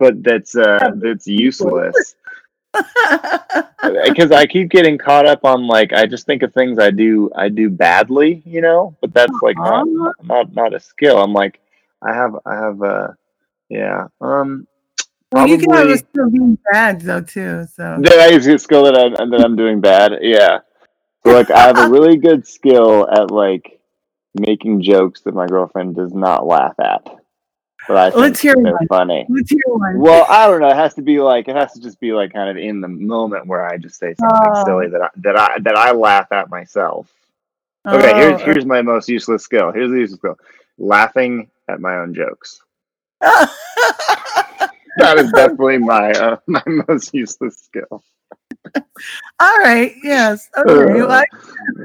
but 0.00 0.22
that's 0.22 0.56
uh 0.56 0.90
that's 0.96 1.26
useless 1.28 2.16
because 4.04 4.32
i 4.32 4.46
keep 4.46 4.70
getting 4.70 4.98
caught 4.98 5.26
up 5.26 5.44
on 5.44 5.66
like 5.66 5.92
i 5.92 6.06
just 6.06 6.26
think 6.26 6.42
of 6.42 6.52
things 6.52 6.78
i 6.78 6.90
do 6.90 7.30
i 7.36 7.48
do 7.48 7.70
badly 7.70 8.42
you 8.46 8.60
know 8.60 8.96
but 9.00 9.14
that's 9.14 9.42
like 9.42 9.58
not 9.58 9.86
Uh-huh. 9.86 10.12
not 10.24 10.54
not 10.54 10.74
a 10.74 10.80
skill 10.80 11.18
i'm 11.22 11.32
like 11.32 11.60
i 12.02 12.12
have 12.14 12.34
i 12.46 12.54
have 12.54 12.82
uh 12.82 13.08
yeah 13.70 14.08
um 14.20 14.66
well 15.32 15.46
you 15.48 15.58
can 15.58 15.70
have 15.70 15.88
a 15.88 15.98
skill 15.98 16.30
being 16.30 16.58
bad 16.72 17.00
though 17.02 17.20
too 17.22 17.64
so 17.74 17.98
that 18.02 18.18
I 18.20 18.28
use 18.28 18.46
a 18.46 18.58
skill 18.58 18.84
that 18.84 18.96
I'm 18.96 19.30
that 19.30 19.40
I'm 19.44 19.56
doing 19.56 19.80
bad. 19.80 20.12
Yeah. 20.20 20.60
So 21.24 21.32
like 21.32 21.50
I 21.50 21.60
have 21.66 21.78
a 21.78 21.88
really 21.88 22.16
good 22.16 22.46
skill 22.46 23.08
at 23.10 23.30
like 23.30 23.73
making 24.34 24.82
jokes 24.82 25.22
that 25.22 25.34
my 25.34 25.46
girlfriend 25.46 25.96
does 25.96 26.12
not 26.14 26.46
laugh 26.46 26.74
at. 26.78 27.04
But 27.86 27.96
I 27.96 28.18
Let's 28.18 28.40
hear 28.40 28.54
they're 28.56 28.72
one. 28.72 28.86
funny. 28.88 29.26
Let's 29.28 29.50
hear 29.50 29.60
one. 29.66 29.98
Well, 30.00 30.26
I 30.28 30.46
don't 30.46 30.60
know. 30.60 30.68
It 30.68 30.76
has 30.76 30.94
to 30.94 31.02
be 31.02 31.20
like 31.20 31.48
it 31.48 31.56
has 31.56 31.72
to 31.74 31.80
just 31.82 32.00
be 32.00 32.12
like 32.12 32.32
kind 32.32 32.48
of 32.48 32.56
in 32.56 32.80
the 32.80 32.88
moment 32.88 33.46
where 33.46 33.66
I 33.66 33.76
just 33.76 33.98
say 33.98 34.14
something 34.14 34.52
Oh. 34.54 34.64
silly 34.64 34.88
that 34.88 35.02
I, 35.02 35.08
that 35.16 35.36
I 35.36 35.58
that 35.60 35.76
I 35.76 35.92
laugh 35.92 36.32
at 36.32 36.48
myself. 36.48 37.12
Okay, 37.86 38.14
here's 38.14 38.40
Oh, 38.40 38.44
here's 38.44 38.64
my 38.64 38.80
most 38.80 39.08
useless 39.08 39.44
skill. 39.44 39.70
Here's 39.70 39.90
the 39.90 39.98
useless 39.98 40.18
skill: 40.18 40.38
laughing 40.78 41.50
at 41.68 41.80
my 41.80 41.96
own 41.96 42.14
jokes. 42.14 42.62
That 44.96 45.18
is 45.18 45.32
definitely 45.32 45.78
my 45.78 46.12
uh, 46.12 46.36
my 46.46 46.62
most 46.88 47.12
useless 47.12 47.58
skill. 47.58 48.02
All 49.40 49.58
right. 49.58 49.92
Yes. 50.02 50.48
Okay. 50.56 51.00
Uh, 51.00 51.08
like, 51.08 51.28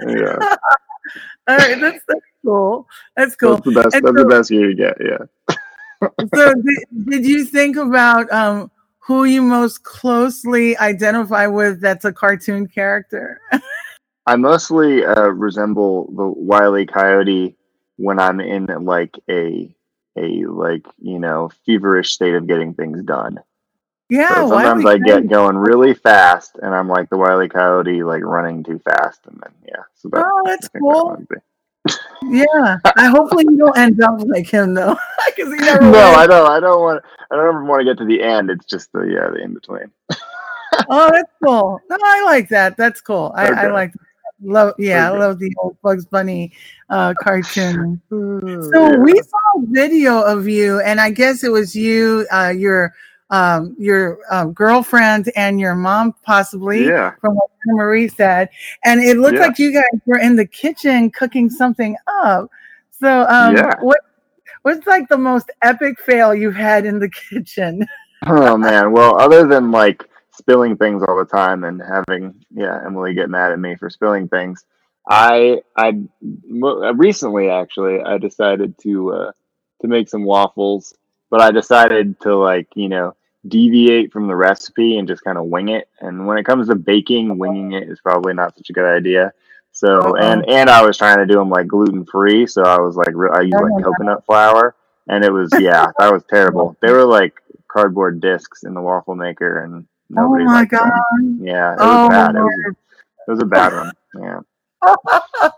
Yeah, 0.06 0.38
all 1.48 1.58
right. 1.58 1.80
That's, 1.80 2.04
that's 2.08 2.22
cool. 2.46 2.88
That's 3.16 3.36
cool. 3.36 3.58
that's 3.58 3.66
the 3.66 3.72
best. 3.72 3.96
And 3.96 4.06
That's 4.06 4.16
the 4.16 4.22
so- 4.22 4.30
best 4.30 4.52
you 4.52 4.76
get. 4.76 4.98
Yeah. 5.00 5.56
so 6.36 6.54
did, 6.54 7.06
did 7.10 7.26
you 7.26 7.44
think 7.46 7.76
about 7.76 8.32
um 8.32 8.72
who 9.00 9.26
you 9.26 9.42
most 9.42 9.84
closely 9.84 10.78
identify 10.78 11.46
with 11.48 11.82
that's 11.82 12.06
a 12.06 12.14
cartoon 12.14 12.68
character 12.68 13.42
I 14.26 14.36
mostly 14.36 15.04
uh, 15.04 15.30
resemble 15.30 16.06
the 16.16 16.28
wily 16.28 16.86
coyote 16.86 17.58
when 17.98 18.20
I'm 18.20 18.40
in 18.40 18.68
like 18.86 19.18
a 19.30 19.76
a 20.16 20.46
like 20.46 20.86
you 21.00 21.18
know 21.18 21.50
feverish 21.66 22.14
state 22.14 22.36
of 22.36 22.46
getting 22.48 22.76
things 22.76 23.02
done. 23.02 23.40
Yeah 24.10 24.44
So 24.44 24.46
sometimes 24.46 24.86
I 24.86 24.98
get 24.98 25.28
going 25.30 25.58
really 25.58 25.94
fast, 25.94 26.58
and 26.62 26.74
I'm 26.76 26.88
like 26.88 27.10
the 27.10 27.18
wily 27.18 27.50
coyote, 27.50 28.04
like 28.04 28.24
running 28.24 28.64
too 28.64 28.80
fast, 28.80 29.22
and 29.26 29.40
then 29.44 29.54
yeah. 29.68 29.84
So 29.96 30.10
that, 30.10 30.26
oh 30.26 30.44
that's 30.46 30.70
cool 30.80 31.24
yeah 32.22 32.78
i 32.98 33.08
hopefully 33.08 33.46
you 33.50 33.58
don't 33.58 33.78
end 33.78 34.02
up 34.02 34.20
like 34.28 34.48
him 34.48 34.74
though 34.74 34.96
because 35.36 35.54
he 35.54 35.62
never 35.62 35.82
No. 35.92 36.14
I 36.14 36.28
don't. 36.28 36.50
I 36.50 36.60
don't 36.60 36.82
want. 36.82 37.04
I 37.32 37.36
don't 37.36 37.48
ever 37.48 37.64
want 37.64 37.82
to 37.82 37.86
get 37.86 37.98
to 38.00 38.06
the 38.06 38.22
end. 38.24 38.50
It's 38.50 38.66
just 38.66 38.92
the 38.92 39.02
yeah, 39.02 39.30
the 39.32 39.42
in 39.44 39.54
between. 39.54 39.92
oh 40.88 41.10
that's 41.12 41.32
cool 41.44 41.82
no 41.90 41.98
i 42.04 42.24
like 42.26 42.50
that 42.50 42.76
that's 42.78 43.02
cool 43.02 43.32
i, 43.36 43.48
I 43.50 43.68
Okay. 43.68 43.68
like 43.68 43.94
love 44.42 44.74
yeah 44.78 45.08
i 45.08 45.10
love 45.10 45.40
the 45.40 45.54
old 45.58 45.78
bugs 45.82 46.06
bunny 46.06 46.52
uh 46.90 47.14
cartoon 47.16 48.02
So 48.60 48.90
Yeah. 48.90 49.00
we 49.00 49.14
saw 49.16 49.44
a 49.58 49.66
video 49.68 50.22
of 50.22 50.48
you, 50.48 50.80
and 50.82 51.00
I 51.00 51.12
guess 51.12 51.44
it 51.44 51.52
was 51.52 51.76
you, 51.76 52.28
uh, 52.32 52.54
your 52.56 52.94
um, 53.30 53.76
your 53.78 54.20
um, 54.32 54.54
girlfriend, 54.54 55.32
and 55.36 55.60
your 55.60 55.76
mom, 55.76 56.14
possibly, 56.24 56.86
Yeah. 56.86 57.14
from 57.22 57.36
what 57.36 57.50
Marie 57.66 58.08
said. 58.08 58.50
And 58.84 59.02
it 59.02 59.18
looked 59.18 59.36
Yeah. 59.36 59.48
like 59.48 59.60
you 59.60 59.72
guys 59.74 60.02
were 60.06 60.20
in 60.20 60.36
the 60.36 60.46
kitchen 60.46 61.10
cooking 61.12 61.50
something 61.50 61.96
up. 62.08 62.50
So, 62.92 63.28
um, 63.28 63.56
Yeah. 63.56 63.76
what 63.82 64.00
what's 64.64 64.86
like 64.88 65.08
the 65.10 65.18
most 65.18 65.52
epic 65.62 66.00
fail 66.02 66.34
you've 66.34 66.56
had 66.56 66.86
in 66.86 67.00
the 67.00 67.10
kitchen? 67.30 67.86
Oh 68.28 68.58
man. 68.58 68.92
Well, 68.92 69.20
other 69.20 69.46
than 69.48 69.72
like 69.72 70.04
spilling 70.32 70.78
things 70.78 71.04
all 71.04 71.18
the 71.18 71.26
time 71.26 71.64
and 71.64 71.82
having 71.82 72.34
yeah 72.52 72.82
Emily 72.86 73.14
get 73.14 73.30
mad 73.30 73.52
at 73.52 73.60
me 73.60 73.76
for 73.76 73.90
spilling 73.90 74.28
things, 74.28 74.66
I 75.10 75.62
I 75.76 76.00
recently 76.94 77.50
actually 77.50 78.02
I 78.02 78.18
decided 78.18 78.78
to 78.80 79.14
uh, 79.14 79.32
to 79.82 79.88
make 79.88 80.10
some 80.10 80.24
waffles, 80.24 80.94
but 81.30 81.42
I 81.42 81.52
decided 81.52 82.20
to 82.22 82.36
like 82.36 82.68
you 82.76 82.90
know 82.90 83.16
deviate 83.48 84.12
from 84.12 84.28
the 84.28 84.36
recipe 84.36 84.98
and 84.98 85.08
just 85.08 85.24
kind 85.24 85.38
of 85.38 85.46
wing 85.46 85.70
it. 85.70 85.88
And 86.02 86.28
when 86.28 86.38
it 86.38 86.46
comes 86.46 86.68
to 86.68 86.76
baking, 86.76 87.38
winging 87.38 87.74
it 87.74 87.90
is 87.90 88.00
probably 88.02 88.34
not 88.34 88.56
such 88.58 88.70
a 88.70 88.74
good 88.74 88.86
idea. 88.86 89.34
So 89.72 90.00
Uh-oh. 90.00 90.16
and 90.16 90.48
and 90.50 90.70
I 90.70 90.82
was 90.84 90.98
trying 90.98 91.18
to 91.20 91.26
do 91.26 91.36
them 91.36 91.50
like 91.50 91.68
gluten 91.68 92.06
free, 92.06 92.48
so 92.48 92.64
I 92.64 92.80
was 92.80 92.96
like 92.96 93.14
I 93.34 93.42
used 93.42 93.54
Oh 93.56 93.64
like 93.64 93.74
uh-huh. 93.74 93.84
coconut 93.84 94.26
flour, 94.26 94.76
and 95.08 95.24
it 95.24 95.32
was 95.32 95.50
yeah 95.60 95.88
that 96.00 96.12
was 96.12 96.24
terrible. 96.30 96.76
Oh. 96.76 96.78
They 96.82 96.92
were 96.92 97.06
like 97.06 97.34
cardboard 97.68 98.20
discs 98.20 98.64
in 98.64 98.74
the 98.74 98.82
waffle 98.82 99.16
maker, 99.16 99.64
and 99.64 99.86
oh 100.18 100.22
nobody 100.24 100.44
oh 100.44 100.48
my 100.48 100.54
liked 100.62 100.72
them. 100.72 101.40
Yeah, 101.42 101.74
it 101.74 101.78
was 101.78 101.80
Oh, 101.80 102.10
bad. 102.10 102.36
It 102.36 102.40
was, 102.42 102.76
it 103.28 103.32
was 103.32 103.42
a 103.42 103.46
bad 103.46 103.74
one. 103.74 103.92
Yeah. 104.22 104.40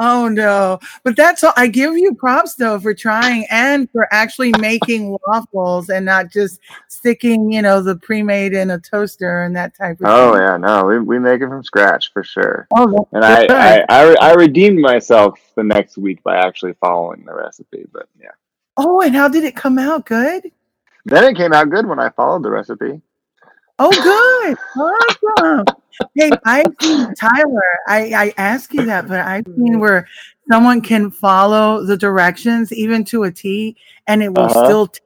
oh 0.00 0.28
no 0.28 0.78
but 1.04 1.16
that's 1.16 1.44
all 1.44 1.52
i 1.56 1.66
give 1.66 1.96
you 1.96 2.14
props 2.14 2.54
though 2.54 2.78
for 2.78 2.92
trying 2.92 3.46
and 3.50 3.88
for 3.92 4.08
actually 4.12 4.52
making 4.58 5.16
waffles 5.26 5.88
and 5.90 6.04
not 6.04 6.30
just 6.30 6.60
sticking 6.88 7.52
you 7.52 7.62
know 7.62 7.80
the 7.80 7.96
pre-made 7.96 8.52
in 8.52 8.70
a 8.70 8.78
toaster 8.78 9.44
and 9.44 9.54
that 9.54 9.76
type 9.76 10.00
of 10.00 10.06
Oh 10.06 10.32
thing 10.32 10.42
yeah, 10.42 10.56
no, 10.56 10.84
we, 10.84 10.98
we 10.98 11.18
make 11.18 11.40
it 11.40 11.48
from 11.48 11.62
scratch 11.62 12.12
for 12.12 12.22
sure. 12.22 12.66
oh 12.76 13.08
And 13.12 13.24
I. 13.24 13.46
I, 13.48 13.84
I, 13.88 14.14
I 14.20 14.34
redeemed 14.34 14.80
myself 14.80 15.38
the 15.54 15.62
next 15.62 15.96
week 15.96 16.22
by 16.22 16.36
actually 16.36 16.74
following 16.74 17.24
the 17.24 17.34
recipe. 17.34 17.86
But 17.92 18.08
yeah, 18.20 18.28
oh 18.76 19.00
and 19.00 19.14
how 19.14 19.28
did 19.28 19.44
it 19.44 19.56
come 19.56 19.78
out 19.78 20.06
good 20.06 20.50
then 21.04 21.24
it 21.24 21.36
came 21.36 21.52
out 21.52 21.70
good 21.70 21.86
when 21.86 21.98
I 21.98 22.10
followed 22.10 22.42
the 22.42 22.50
recipe. 22.50 23.00
Oh 23.78 23.90
good 23.90 24.56
awesome 25.36 25.64
hey 26.14 26.30
i've 26.44 26.66
seen 26.80 27.12
tyler 27.14 27.62
i 27.88 28.12
i 28.14 28.34
ask 28.36 28.72
you 28.72 28.84
that 28.84 29.08
but 29.08 29.20
i've 29.20 29.44
seen 29.56 29.80
where 29.80 30.06
someone 30.50 30.80
can 30.80 31.10
follow 31.10 31.84
the 31.84 31.96
directions 31.96 32.72
even 32.72 33.04
to 33.04 33.24
a 33.24 33.30
t 33.32 33.76
and 34.06 34.22
it 34.22 34.32
will 34.32 34.44
Uh-huh. 34.44 34.64
still 34.64 34.86
taste 34.86 35.00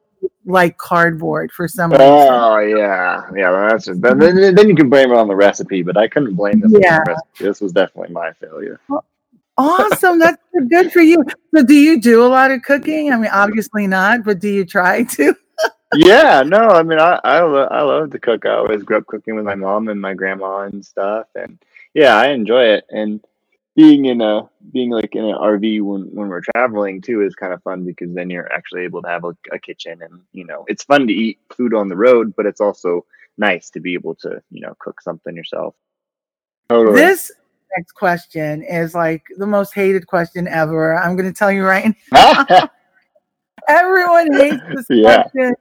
like 0.47 0.77
cardboard 0.79 1.51
for 1.53 1.69
some 1.69 1.91
reason 1.93 2.05
Oh 2.11 2.59
yeah, 2.59 3.23
yeah. 3.37 3.51
well, 3.51 3.69
That's 3.69 3.87
just, 3.87 4.01
then, 4.01 4.19
then 4.19 4.55
then 4.55 4.69
you 4.69 4.75
can 4.75 4.89
blame 4.91 5.11
it 5.13 5.17
on 5.17 5.29
the 5.29 5.37
recipe, 5.37 5.83
but 5.83 5.97
I 5.97 6.09
couldn't 6.09 6.35
blame 6.35 6.61
this 6.61 6.73
Yeah. 6.73 6.99
on 6.99 7.05
the 7.05 7.11
recipe. 7.13 7.45
This 7.45 7.61
was 7.61 7.73
definitely 7.73 8.13
my 8.15 8.33
failure. 8.33 8.81
Awesome. 9.57 10.19
That's 10.19 10.43
good 10.71 10.93
for 10.93 11.01
you. 11.01 11.23
So, 11.55 11.63
do 11.63 11.75
you 11.75 12.01
do 12.01 12.25
a 12.25 12.29
lot 12.29 12.51
of 12.51 12.63
cooking? 12.63 13.13
I 13.13 13.17
mean, 13.17 13.31
obviously 13.33 13.87
not, 13.87 14.25
but 14.25 14.39
do 14.41 14.49
you 14.49 14.65
try 14.65 15.03
to? 15.05 15.35
Yeah, 15.95 16.43
no, 16.45 16.59
I 16.59 16.83
mean, 16.83 16.99
I 16.99 17.19
I, 17.25 17.41
lo- 17.41 17.69
I 17.71 17.83
love 17.83 18.11
to 18.11 18.19
cook. 18.19 18.45
I 18.45 18.55
always 18.55 18.83
grew 18.83 18.99
up 18.99 19.07
cooking 19.07 19.37
with 19.37 19.45
my 19.45 19.55
mom 19.55 19.89
and 19.89 20.01
my 20.01 20.15
grandma 20.15 20.61
and 20.61 20.85
stuff, 20.85 21.27
and 21.35 21.59
yeah, 21.95 22.17
I 22.17 22.29
enjoy 22.29 22.65
it. 22.65 22.85
And 22.91 23.25
being 23.75 24.07
in 24.07 24.21
a 24.21 24.49
being 24.73 24.91
like 24.91 25.15
in 25.15 25.25
an 25.25 25.37
RV 25.37 25.83
when 25.83 26.03
when 26.13 26.29
we're 26.29 26.43
traveling 26.55 27.01
too 27.01 27.23
is 27.23 27.35
kind 27.35 27.53
of 27.53 27.63
fun 27.63 27.85
because 27.85 28.13
then 28.15 28.29
you're 28.29 28.53
actually 28.53 28.83
able 28.83 29.03
to 29.03 29.09
have 29.09 29.25
a, 29.25 29.37
a 29.53 29.59
kitchen, 29.59 30.03
and 30.03 30.21
you 30.33 30.45
know, 30.45 30.65
it's 30.69 30.85
fun 30.85 31.07
to 31.07 31.13
eat 31.13 31.39
food 31.57 31.73
on 31.73 31.89
the 31.89 31.97
road, 31.97 32.35
but 32.37 32.45
it's 32.45 32.61
also 32.61 33.07
nice 33.39 33.71
to 33.71 33.81
be 33.81 33.95
able 33.95 34.15
to 34.17 34.43
you 34.51 34.61
know 34.61 34.75
cook 34.81 35.01
something 35.01 35.35
yourself. 35.35 35.75
Totally. 36.69 37.01
This 37.01 37.33
next 37.77 37.93
question 37.93 38.63
is 38.63 38.95
like 38.95 39.25
the 39.37 39.47
most 39.47 39.75
hated 39.75 40.07
question 40.07 40.49
ever. 40.49 40.97
I'm 40.99 41.17
going 41.17 41.33
to 41.33 41.39
tell 41.39 41.53
you 41.53 41.65
right 41.65 41.95
now. 42.13 42.69
Everyone 43.69 44.33
hates 44.33 44.63
this 44.75 44.87
Yeah. 44.89 45.23
question. 45.25 45.55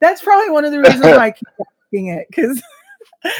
That's 0.00 0.22
probably 0.22 0.50
one 0.50 0.64
of 0.64 0.72
the 0.72 0.80
reasons 0.80 1.02
why 1.02 1.16
I 1.16 1.30
keep 1.30 1.48
asking 1.60 2.08
it 2.08 2.26
because 2.28 2.60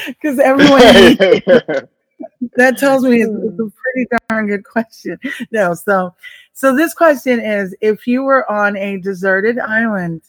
because 0.06 0.38
everyone 0.38 0.80
hates 0.80 1.20
it. 1.20 1.88
that 2.56 2.78
tells 2.78 3.02
me 3.04 3.22
it's, 3.22 3.30
it's 3.32 3.58
a 3.58 3.72
pretty 3.82 4.08
darn 4.28 4.46
good 4.46 4.64
question. 4.64 5.18
No, 5.50 5.74
so 5.74 6.14
so 6.52 6.74
this 6.76 6.94
question 6.94 7.40
is: 7.40 7.74
If 7.80 8.06
you 8.06 8.22
were 8.22 8.48
on 8.50 8.76
a 8.76 8.98
deserted 8.98 9.58
island, 9.58 10.22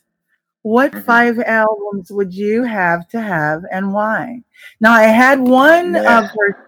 what 0.64 0.91
Mhm. 0.91 1.03
five 1.03 1.40
albums 1.40 2.11
would 2.11 2.34
you 2.34 2.64
have 2.64 3.07
to 3.10 3.22
have, 3.22 3.64
and 3.72 3.94
why? 3.94 4.41
Now, 4.80 4.94
I 4.94 5.03
had 5.03 5.40
one 5.40 5.94
Yeah. 5.94 6.20
of 6.20 6.30
her. 6.32 6.68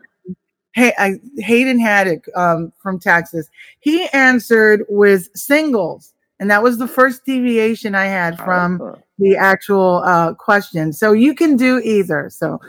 Hey, 0.73 0.93
I, 0.99 1.21
Hayden 1.37 1.79
had 1.79 2.05
it 2.07 2.21
um, 2.35 2.73
from 2.83 2.99
Texas. 2.99 3.47
He 3.79 4.07
answered 4.09 4.85
with 4.89 5.29
singles, 5.33 6.13
and 6.39 6.49
that 6.51 6.61
was 6.63 6.77
the 6.77 6.87
first 6.87 7.25
deviation 7.25 7.95
I 7.95 8.05
had 8.05 8.37
from 8.39 8.81
Oh, 8.81 8.97
the 9.19 9.35
actual 9.37 10.01
uh, 10.05 10.33
question. 10.33 10.91
So 10.93 11.13
you 11.13 11.33
can 11.33 11.55
do 11.57 11.79
either. 11.79 12.29
So 12.29 12.59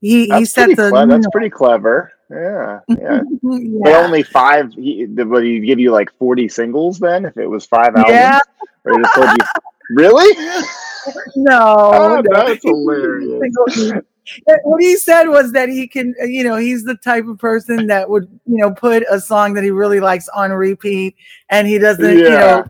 he 0.00 0.26
he 0.28 0.44
set 0.44 0.70
the 0.76 0.90
cle- 0.90 1.06
that's 1.06 1.26
pretty 1.32 1.50
clever. 1.50 2.12
Yeah, 2.30 2.80
yeah. 2.88 3.20
But 3.42 3.92
only 3.94 4.22
five. 4.22 4.72
He, 4.72 5.06
would 5.06 5.44
he 5.44 5.60
give 5.60 5.78
you 5.78 5.92
like 5.92 6.10
forty 6.18 6.48
singles 6.48 6.98
then? 6.98 7.24
If 7.26 7.36
it 7.36 7.46
was 7.46 7.66
five 7.66 7.94
albums, 7.94 8.10
Yeah. 8.10 8.40
or 8.84 8.92
he 8.96 9.02
just 9.02 9.14
told 9.14 9.28
you, 9.30 9.46
really? 9.90 10.34
no, 11.36 11.60
Oh, 11.92 12.22
that's 12.30 12.62
hilarious. 12.64 13.42
what 14.64 14.80
he 14.82 14.96
said 14.96 15.24
was 15.28 15.52
that 15.52 15.68
he 15.68 15.86
can, 15.86 16.14
you 16.26 16.44
know, 16.44 16.56
he's 16.56 16.84
the 16.84 16.94
type 16.96 17.26
of 17.26 17.38
person 17.38 17.86
that 17.88 18.08
would, 18.08 18.24
you 18.46 18.56
know, 18.58 18.70
put 18.72 19.04
a 19.10 19.20
song 19.20 19.54
that 19.54 19.64
he 19.64 19.70
really 19.70 20.00
likes 20.00 20.28
on 20.30 20.52
repeat, 20.52 21.14
and 21.50 21.66
he 21.68 21.78
doesn't, 21.78 22.16
you 22.18 22.24
Yeah. 22.24 22.38
know, 22.40 22.64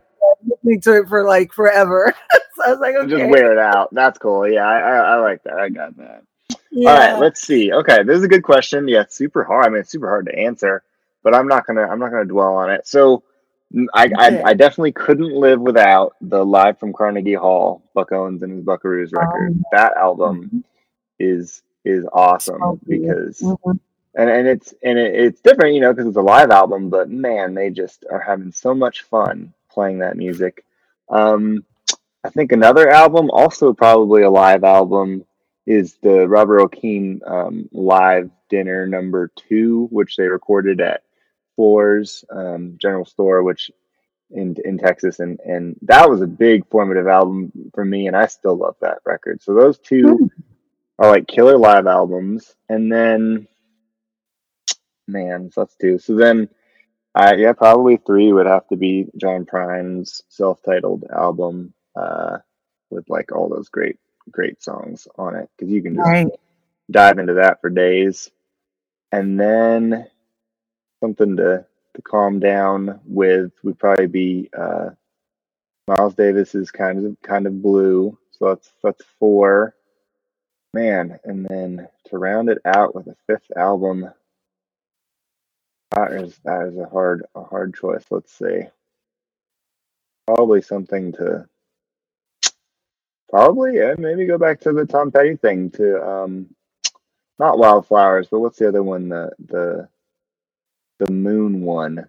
listening 0.46 0.80
to 0.82 0.96
it 0.98 1.08
for 1.08 1.24
like 1.24 1.52
forever. 1.52 2.14
so 2.56 2.64
I 2.64 2.70
was 2.70 2.80
like, 2.80 2.94
okay, 2.94 3.08
Just 3.08 3.30
wear 3.30 3.52
it 3.52 3.58
out. 3.58 3.92
That's 3.92 4.18
cool. 4.18 4.48
Yeah, 4.48 4.66
I, 4.66 4.78
I, 4.78 4.96
I 4.96 5.16
like 5.16 5.42
that. 5.44 5.54
I 5.54 5.68
got 5.68 5.96
that. 5.96 6.22
yeah. 6.70 6.90
All 6.90 6.96
right, 6.96 7.18
let's 7.18 7.40
see. 7.40 7.72
Okay, 7.72 8.02
this 8.02 8.18
is 8.18 8.24
a 8.24 8.28
good 8.28 8.42
question. 8.42 8.88
Yeah, 8.88 9.02
it's 9.02 9.16
super 9.16 9.44
hard. 9.44 9.66
I 9.66 9.68
mean, 9.70 9.80
it's 9.80 9.90
super 9.90 10.08
hard 10.08 10.26
to 10.26 10.38
answer, 10.38 10.82
but 11.22 11.34
I'm 11.34 11.48
not 11.48 11.66
gonna 11.66 11.82
I'm 11.82 11.98
not 11.98 12.10
gonna 12.10 12.24
dwell 12.24 12.54
on 12.54 12.70
it. 12.70 12.86
So, 12.86 13.22
mm, 13.74 13.86
I 13.94 14.06
Okay. 14.06 14.14
I, 14.42 14.50
I 14.50 14.54
definitely 14.54 14.92
couldn't 14.92 15.32
live 15.34 15.60
without 15.60 16.14
the 16.20 16.44
live 16.44 16.78
from 16.78 16.92
Carnegie 16.92 17.34
Hall, 17.34 17.82
Buck 17.94 18.12
Owens 18.12 18.42
and 18.42 18.52
his 18.52 18.64
Buckaroos 18.64 19.12
record. 19.12 19.52
Um, 19.52 19.64
that 19.72 19.96
album 19.96 20.64
is 21.18 21.62
is 21.84 22.04
awesome 22.12 22.80
because 22.86 23.40
Mhm. 23.40 23.78
and 24.14 24.30
and 24.30 24.46
it's 24.46 24.72
and 24.84 24.98
it, 24.98 25.14
it's 25.14 25.40
different, 25.40 25.74
you 25.74 25.80
know, 25.80 25.92
because 25.92 26.06
it's 26.06 26.16
a 26.16 26.22
live 26.22 26.50
album. 26.50 26.90
But 26.90 27.10
man, 27.10 27.54
they 27.54 27.70
just 27.70 28.04
are 28.10 28.20
having 28.20 28.52
so 28.52 28.72
much 28.74 29.02
fun 29.02 29.52
playing 29.72 29.98
that 29.98 30.16
music. 30.16 30.64
Um, 31.08 31.64
I 32.24 32.30
think 32.30 32.52
another 32.52 32.88
album, 32.88 33.30
also 33.30 33.72
probably 33.72 34.22
a 34.22 34.30
live 34.30 34.64
album, 34.64 35.24
is 35.66 35.94
the 36.02 36.28
Robert 36.28 36.56
Earl 36.56 36.68
Keen 36.68 37.20
um, 37.26 37.68
live 37.72 38.30
dinner 38.48 38.86
number 38.86 39.30
two, 39.36 39.88
which 39.90 40.16
they 40.16 40.26
recorded 40.26 40.80
at 40.80 41.02
Floore's 41.56 42.24
um, 42.30 42.76
General 42.78 43.04
Store, 43.04 43.42
which 43.42 43.70
in 44.30 44.56
in 44.64 44.78
Texas, 44.78 45.20
and 45.20 45.38
and 45.40 45.76
that 45.82 46.08
was 46.08 46.20
a 46.20 46.26
big 46.26 46.66
formative 46.68 47.06
album 47.06 47.52
for 47.74 47.84
me, 47.84 48.06
and 48.06 48.16
I 48.16 48.26
still 48.26 48.56
love 48.56 48.76
that 48.80 48.98
record. 49.04 49.42
So 49.42 49.54
those 49.54 49.78
two 49.78 50.16
hmm. 50.16 50.26
are 50.98 51.10
like 51.10 51.28
killer 51.28 51.58
live 51.58 51.86
albums, 51.86 52.54
and 52.68 52.90
then 52.90 53.46
man, 55.06 55.50
so 55.52 55.62
let's 55.62 55.76
do 55.78 55.98
so 55.98 56.14
then. 56.14 56.48
I 57.14 57.34
yeah, 57.34 57.52
probably 57.52 57.98
three 57.98 58.32
would 58.32 58.46
have 58.46 58.66
to 58.68 58.76
be 58.76 59.06
John 59.16 59.44
Prine's 59.44 60.22
self-titled 60.28 61.04
album 61.14 61.74
uh, 61.94 62.38
with 62.90 63.08
like 63.10 63.32
all 63.32 63.48
those 63.48 63.68
great 63.68 63.98
great 64.30 64.62
songs 64.62 65.06
on 65.18 65.34
it 65.36 65.48
because 65.56 65.70
you 65.72 65.82
can 65.82 65.96
just 65.96 66.08
right. 66.08 66.28
dive 66.90 67.18
into 67.18 67.34
that 67.34 67.60
for 67.60 67.68
days, 67.68 68.30
and 69.10 69.38
then 69.38 70.06
something 71.00 71.36
to 71.36 71.66
to 71.94 72.02
calm 72.02 72.40
down 72.40 73.00
with 73.04 73.52
would 73.62 73.78
probably 73.78 74.06
be 74.06 74.48
uh, 74.56 74.90
Miles 75.86 76.14
Davis's 76.14 76.70
kind 76.70 77.04
of 77.04 77.16
kind 77.22 77.46
of 77.46 77.62
blue. 77.62 78.16
So 78.30 78.48
that's 78.48 78.72
that's 78.82 79.04
four. 79.18 79.74
Man, 80.74 81.18
and 81.24 81.44
then 81.44 81.86
to 82.06 82.16
round 82.16 82.48
it 82.48 82.56
out 82.64 82.94
with 82.94 83.06
a 83.06 83.16
fifth 83.26 83.50
album, 83.54 84.10
that 85.92 86.12
is 86.12 86.38
that 86.44 86.66
is 86.68 86.76
a 86.78 86.86
hard 86.86 87.24
a 87.34 87.42
hard 87.42 87.74
choice. 87.74 88.04
Let's 88.10 88.32
see. 88.32 88.62
Probably 90.26 90.62
something 90.62 91.12
to 91.12 91.46
probably 93.28 93.76
yeah, 93.76 93.94
maybe 93.98 94.26
go 94.26 94.38
back 94.38 94.60
to 94.60 94.72
the 94.72 94.86
Tom 94.86 95.10
Petty 95.12 95.36
thing 95.36 95.70
to 95.72 96.02
um 96.06 96.48
not 97.38 97.58
wildflowers, 97.58 98.28
but 98.30 98.40
what's 98.40 98.58
the 98.58 98.68
other 98.68 98.82
one? 98.82 99.08
The 99.08 99.30
the 99.46 99.88
the 100.98 101.12
moon 101.12 101.62
one. 101.62 102.08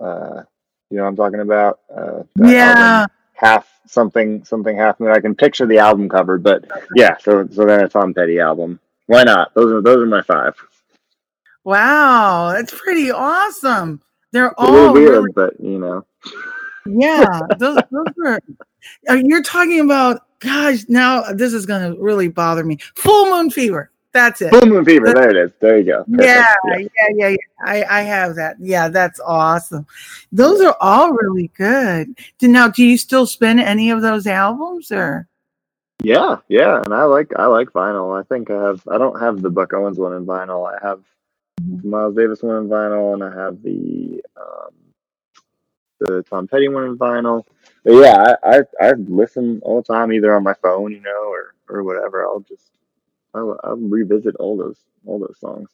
Uh, 0.00 0.42
you 0.90 0.96
know 0.96 1.04
what 1.04 1.08
I'm 1.10 1.16
talking 1.16 1.40
about? 1.40 1.80
Uh, 1.94 2.22
yeah. 2.36 3.06
half 3.34 3.68
something 3.86 4.44
something 4.44 4.76
half 4.76 5.00
moon. 5.00 5.10
I 5.10 5.20
can 5.20 5.34
picture 5.34 5.66
the 5.66 5.78
album 5.78 6.08
cover, 6.08 6.38
but 6.38 6.64
yeah. 6.94 7.16
So 7.18 7.46
so 7.50 7.66
then 7.66 7.84
a 7.84 7.88
Tom 7.88 8.14
Petty 8.14 8.38
album. 8.38 8.80
Why 9.06 9.24
not? 9.24 9.54
Those 9.54 9.72
are 9.72 9.82
those 9.82 9.98
are 9.98 10.06
my 10.06 10.22
five. 10.22 10.54
Wow, 11.64 12.52
that's 12.54 12.72
pretty 12.78 13.10
awesome. 13.10 14.00
They're 14.32 14.46
it's 14.46 14.54
all 14.58 14.92
weird, 14.92 15.10
really, 15.10 15.32
but 15.34 15.60
you 15.60 15.78
know. 15.78 16.06
Yeah, 16.86 17.40
those, 17.58 17.78
those 17.90 18.14
are. 18.26 18.40
You're 19.16 19.42
talking 19.42 19.80
about. 19.80 20.22
Gosh, 20.40 20.88
now 20.88 21.32
this 21.34 21.52
is 21.52 21.66
going 21.66 21.92
to 21.92 22.00
really 22.00 22.28
bother 22.28 22.64
me. 22.64 22.78
Full 22.94 23.30
Moon 23.30 23.50
Fever. 23.50 23.90
That's 24.12 24.40
it. 24.40 24.48
Full 24.50 24.66
Moon 24.66 24.86
Fever. 24.86 25.04
That's, 25.04 25.20
there 25.20 25.30
it 25.30 25.36
is. 25.36 25.52
There 25.60 25.78
you 25.78 25.84
go. 25.84 26.04
Yeah, 26.08 26.54
yeah, 26.64 26.78
yeah, 26.78 27.08
yeah, 27.14 27.28
yeah. 27.28 27.36
I, 27.62 27.84
I 27.84 28.00
have 28.00 28.36
that. 28.36 28.56
Yeah, 28.58 28.88
that's 28.88 29.20
awesome. 29.20 29.86
Those 30.32 30.62
are 30.62 30.74
all 30.80 31.12
really 31.12 31.48
good. 31.58 32.16
Now, 32.40 32.68
do 32.68 32.82
you 32.82 32.96
still 32.96 33.26
spin 33.26 33.58
any 33.58 33.90
of 33.90 34.00
those 34.00 34.26
albums 34.26 34.90
or? 34.90 35.28
Yeah, 36.02 36.36
yeah, 36.48 36.80
and 36.82 36.94
I 36.94 37.04
like 37.04 37.32
I 37.36 37.44
like 37.44 37.68
vinyl. 37.72 38.18
I 38.18 38.22
think 38.22 38.50
I 38.50 38.62
have 38.62 38.82
I 38.90 38.96
don't 38.96 39.20
have 39.20 39.42
the 39.42 39.50
Buck 39.50 39.74
Owens 39.74 39.98
one 39.98 40.14
in 40.14 40.24
vinyl. 40.24 40.66
I 40.66 40.78
have. 40.82 41.02
Miles 41.84 42.16
Davis 42.16 42.42
one 42.42 42.56
in 42.56 42.68
vinyl, 42.68 43.14
and 43.14 43.24
I 43.24 43.34
have 43.34 43.62
the 43.62 44.22
um, 44.36 44.74
the 46.00 46.22
Tom 46.22 46.48
Petty 46.48 46.68
one 46.68 46.84
in 46.84 46.98
vinyl. 46.98 47.44
But 47.84 47.94
yeah, 47.94 48.34
I, 48.42 48.56
I 48.56 48.88
I 48.88 48.92
listen 48.92 49.60
all 49.62 49.82
the 49.82 49.92
time, 49.92 50.12
either 50.12 50.34
on 50.34 50.42
my 50.42 50.54
phone, 50.54 50.92
you 50.92 51.00
know, 51.00 51.28
or 51.28 51.54
or 51.68 51.82
whatever. 51.82 52.24
I'll 52.24 52.40
just 52.40 52.70
I'll, 53.34 53.58
I'll 53.64 53.76
revisit 53.76 54.36
all 54.36 54.56
those 54.56 54.78
all 55.06 55.18
those 55.18 55.38
songs. 55.38 55.70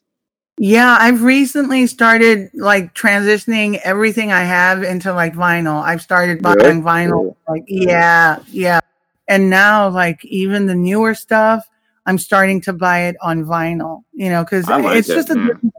Yeah, 0.59 0.97
I've 0.99 1.23
recently 1.23 1.87
started 1.87 2.51
like 2.55 2.95
transitioning 2.95 3.79
everything 3.85 4.33
I 4.33 4.45
have 4.45 4.83
into 4.83 5.13
like 5.13 5.35
vinyl. 5.35 5.83
I've 5.83 6.01
started 6.01 6.43
buying 6.43 6.57
really? 6.59 6.81
vinyl. 6.81 7.37
Like 7.47 7.65
yeah, 7.67 8.39
yeah. 8.49 8.81
And 9.29 9.51
now 9.51 9.91
like 9.91 10.25
even 10.25 10.67
the 10.67 10.75
newer 10.75 11.15
stuff, 11.15 11.69
I'm 12.07 12.17
starting 12.17 12.63
to 12.63 12.73
buy 12.73 13.09
it 13.09 13.17
on 13.21 13.45
vinyl, 13.45 14.05
you 14.15 14.31
know, 14.31 14.45
cuz 14.45 14.67
like 14.67 14.97
it's 14.97 15.11
it, 15.11 15.15
just 15.15 15.31
a 15.31 15.35
different 15.35 15.75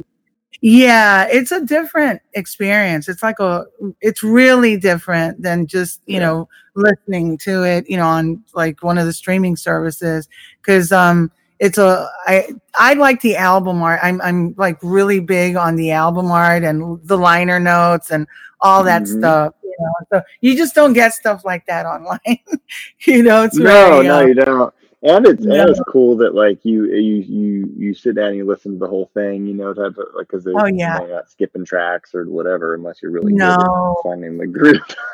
yeah, 0.61 1.27
it's 1.29 1.51
a 1.51 1.65
different 1.65 2.21
experience. 2.33 3.07
It's 3.07 3.23
like 3.23 3.39
a, 3.39 3.65
it's 4.01 4.23
really 4.23 4.77
different 4.77 5.41
than 5.41 5.67
just, 5.67 6.01
you 6.05 6.15
yeah. 6.15 6.19
know, 6.19 6.49
listening 6.75 7.37
to 7.39 7.63
it, 7.63 7.89
you 7.89 7.97
know, 7.97 8.07
on 8.07 8.43
like 8.53 8.83
one 8.83 8.97
of 8.97 9.05
the 9.05 9.13
streaming 9.13 9.55
services. 9.55 10.27
Cause, 10.63 10.91
um, 10.91 11.31
it's 11.59 11.77
a 11.77 12.07
I 12.27 12.49
I 12.75 12.93
like 12.93 13.21
the 13.21 13.35
album 13.35 13.81
art. 13.81 13.99
I'm 14.03 14.21
I'm 14.21 14.53
like 14.57 14.77
really 14.83 15.19
big 15.19 15.55
on 15.55 15.75
the 15.75 15.91
album 15.91 16.31
art 16.31 16.63
and 16.63 16.99
the 17.07 17.17
liner 17.17 17.59
notes 17.59 18.11
and 18.11 18.27
all 18.61 18.83
that 18.83 19.03
mm-hmm. 19.03 19.19
stuff. 19.19 19.53
You 19.63 19.75
know, 19.79 19.93
so 20.11 20.21
you 20.41 20.55
just 20.55 20.75
don't 20.75 20.93
get 20.93 21.13
stuff 21.13 21.43
like 21.45 21.65
that 21.65 21.85
online. 21.85 22.19
you 23.05 23.23
know, 23.23 23.43
it's 23.43 23.57
no, 23.57 24.01
no, 24.01 24.19
uh, 24.19 24.21
you 24.21 24.33
don't. 24.35 24.73
And 25.03 25.27
it's 25.27 25.45
and 25.45 25.69
it's 25.69 25.79
cool 25.87 26.17
that 26.17 26.33
like 26.33 26.65
you 26.65 26.85
you 26.85 27.15
you 27.17 27.73
you 27.77 27.93
sit 27.93 28.15
down 28.15 28.29
and 28.29 28.37
you 28.37 28.45
listen 28.45 28.73
to 28.73 28.79
the 28.79 28.87
whole 28.87 29.11
thing, 29.13 29.45
you 29.45 29.53
know, 29.53 29.71
type 29.71 29.95
of 29.97 30.07
like 30.15 30.27
because 30.27 30.47
oh 30.47 30.65
yeah, 30.65 30.97
not 31.07 31.29
skipping 31.29 31.65
tracks 31.65 32.15
or 32.15 32.25
whatever 32.25 32.73
unless 32.73 33.03
you're 33.03 33.11
really 33.11 33.31
no 33.31 33.95
finding 34.01 34.39
the 34.39 34.47
group. 34.47 34.81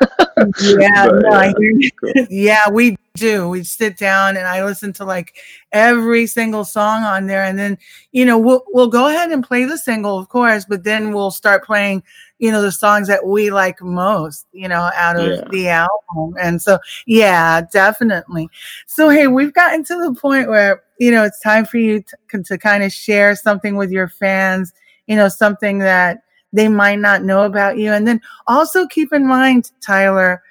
yeah, 0.80 1.06
but, 1.06 1.20
no, 1.20 1.52
yeah, 1.60 1.88
cool. 2.00 2.12
yeah, 2.30 2.70
we 2.70 2.96
do. 3.14 3.48
We 3.48 3.62
sit 3.62 3.96
down 3.96 4.36
and 4.36 4.46
I 4.46 4.64
listen 4.64 4.92
to 4.94 5.04
like 5.04 5.36
every 5.72 6.26
single 6.26 6.64
song 6.64 7.04
on 7.04 7.26
there, 7.26 7.44
and 7.44 7.58
then 7.58 7.78
you 8.12 8.24
know 8.24 8.36
we'll 8.38 8.64
we'll 8.68 8.88
go 8.88 9.08
ahead 9.08 9.30
and 9.30 9.44
play 9.44 9.64
the 9.64 9.78
single, 9.78 10.18
of 10.18 10.28
course, 10.28 10.64
but 10.64 10.84
then 10.84 11.12
we'll 11.12 11.30
start 11.30 11.64
playing 11.64 12.02
you 12.38 12.50
know 12.50 12.60
the 12.60 12.72
songs 12.72 13.06
that 13.08 13.24
we 13.24 13.50
like 13.50 13.80
most, 13.80 14.46
you 14.52 14.68
know, 14.68 14.90
out 14.96 15.16
of 15.16 15.26
yeah. 15.28 15.48
the 15.50 15.68
album. 15.68 16.34
And 16.40 16.60
so 16.60 16.78
yeah, 17.06 17.62
definitely. 17.72 18.48
So 18.86 19.08
hey, 19.08 19.28
we've 19.28 19.54
gotten 19.54 19.84
to 19.84 19.94
the 19.94 20.18
point 20.20 20.48
where 20.48 20.82
you 20.98 21.12
know 21.12 21.22
it's 21.24 21.40
time 21.40 21.66
for 21.66 21.78
you 21.78 22.02
to, 22.30 22.42
to 22.42 22.58
kind 22.58 22.82
of 22.82 22.92
share 22.92 23.36
something 23.36 23.76
with 23.76 23.90
your 23.90 24.08
fans. 24.08 24.72
You 25.06 25.16
know, 25.16 25.28
something 25.28 25.78
that 25.80 26.22
they 26.52 26.68
might 26.68 26.98
not 26.98 27.22
know 27.22 27.44
about 27.44 27.78
you, 27.78 27.92
and 27.92 28.08
then 28.08 28.20
also 28.48 28.86
keep 28.88 29.12
in 29.12 29.26
mind, 29.26 29.70
Tyler 29.80 30.42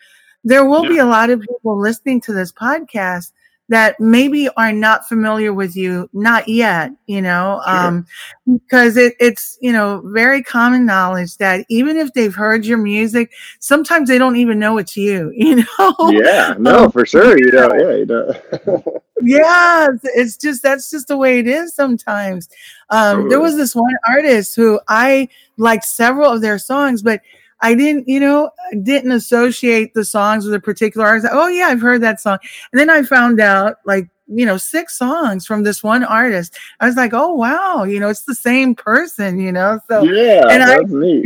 there 0.44 0.66
will 0.66 0.84
yeah. 0.84 0.90
be 0.90 0.98
a 1.00 1.06
lot 1.06 1.30
of 1.30 1.42
people 1.42 1.80
listening 1.80 2.22
to 2.22 2.34
this 2.34 2.52
podcast 2.52 3.32
that 3.70 3.98
maybe 4.00 4.50
are 4.58 4.74
not 4.74 5.08
familiar 5.08 5.54
with 5.54 5.76
you, 5.76 6.10
not 6.12 6.48
yet, 6.48 6.92
you 7.08 7.22
know, 7.22 7.62
sure. 7.66 7.76
um, 7.76 8.06
because 8.46 8.98
it, 8.98 9.16
it's, 9.20 9.58
you 9.62 9.72
know, 9.72 10.02
very 10.08 10.44
common 10.44 10.86
knowledge 10.86 11.38
that 11.38 11.66
even 11.70 11.96
if 11.96 12.12
they've 12.14 12.36
heard 12.36 12.66
your 12.66 12.78
music, 12.78 13.32
sometimes 13.60 14.10
they 14.10 14.18
don't 14.18 14.36
even 14.36 14.60
know 14.60 14.78
it's 14.78 14.98
you, 14.98 15.32
you 15.36 15.56
know? 15.56 15.96
Yeah, 16.12 16.56
no, 16.60 16.86
um, 16.86 16.92
for 16.92 17.06
sure. 17.06 17.38
You 17.38 17.52
know, 17.52 17.74
yeah, 17.74 17.96
you 17.96 18.06
know. 18.06 18.84
yeah, 19.22 19.88
it's 20.16 20.36
just, 20.36 20.62
that's 20.62 20.92
just 20.92 21.08
the 21.08 21.18
way 21.18 21.40
it 21.40 21.48
is 21.48 21.74
sometimes. 21.74 22.50
Um, 22.90 23.30
there 23.30 23.40
was 23.40 23.56
this 23.56 23.76
one 23.76 23.96
artist 24.08 24.56
who 24.56 24.80
I 24.90 25.30
liked 25.58 25.86
several 25.86 26.30
of 26.30 26.42
their 26.42 26.60
songs, 26.60 27.02
but 27.02 27.22
I 27.64 27.76
didn't, 27.76 28.10
you 28.10 28.20
know, 28.20 28.52
didn't 28.84 29.14
associate 29.14 29.94
the 29.94 30.04
songs 30.04 30.46
with 30.46 30.54
a 30.54 30.60
particular 30.60 31.08
artist. 31.08 31.30
Oh 31.32 31.48
yeah, 31.48 31.68
I've 31.68 31.82
heard 31.82 32.02
that 32.02 32.20
song. 32.20 32.38
And 32.72 32.80
then 32.80 32.90
I 32.90 33.04
found 33.04 33.40
out 33.40 33.78
like, 33.86 34.10
you 34.28 34.46
know, 34.46 34.58
six 34.58 34.98
songs 34.98 35.46
from 35.46 35.64
this 35.64 35.82
one 35.82 36.04
artist. 36.04 36.58
I 36.82 36.88
was 36.88 36.98
like, 36.98 37.14
oh 37.14 37.34
wow, 37.34 37.86
you 37.86 38.02
know, 38.02 38.10
it's 38.10 38.24
the 38.24 38.36
same 38.36 38.76
person, 38.76 39.40
you 39.40 39.52
know. 39.52 39.80
So 39.90 40.04
yeah, 40.04 40.44
and 40.50 40.62
that's 40.62 40.94
I, 40.94 40.98
neat. 40.98 41.26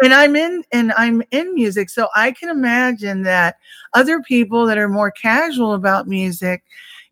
And 0.00 0.14
I'm 0.14 0.36
in 0.36 0.64
and 0.72 0.92
I'm 0.92 1.22
in 1.32 1.54
music. 1.54 1.90
So 1.90 2.08
I 2.16 2.32
can 2.32 2.48
imagine 2.48 3.22
that 3.24 3.56
other 3.92 4.22
people 4.22 4.64
that 4.66 4.78
are 4.78 4.88
more 4.88 5.10
casual 5.10 5.74
about 5.74 6.08
music 6.08 6.62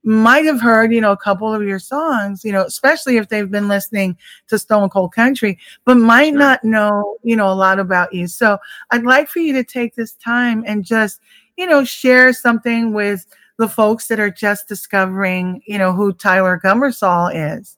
might 0.06 0.44
have 0.44 0.60
heard, 0.60 0.92
you 0.92 1.00
know, 1.00 1.10
a 1.10 1.16
couple 1.16 1.52
of 1.52 1.62
your 1.64 1.80
songs, 1.80 2.44
you 2.44 2.52
know, 2.52 2.62
especially 2.64 3.16
if 3.16 3.28
they've 3.28 3.50
been 3.50 3.66
listening 3.66 4.16
to 4.46 4.58
Stone 4.58 4.88
Cold 4.90 5.12
Country, 5.12 5.58
but 5.84 5.96
might 5.96 6.30
sure. 6.30 6.38
not 6.38 6.64
know, 6.64 7.16
you 7.24 7.34
know, 7.34 7.50
a 7.50 7.54
lot 7.54 7.80
about 7.80 8.14
you. 8.14 8.28
So 8.28 8.56
I'd 8.92 9.02
like 9.02 9.28
for 9.28 9.40
you 9.40 9.52
to 9.54 9.64
take 9.64 9.96
this 9.96 10.12
time 10.12 10.62
and 10.64 10.84
just, 10.84 11.20
you 11.56 11.66
know, 11.66 11.84
share 11.84 12.32
something 12.32 12.92
with 12.92 13.26
the 13.58 13.68
folks 13.68 14.06
that 14.06 14.20
are 14.20 14.30
just 14.30 14.68
discovering, 14.68 15.60
you 15.66 15.76
know, 15.76 15.92
who 15.92 16.12
Tyler 16.12 16.60
Gummersall 16.62 17.58
is. 17.58 17.76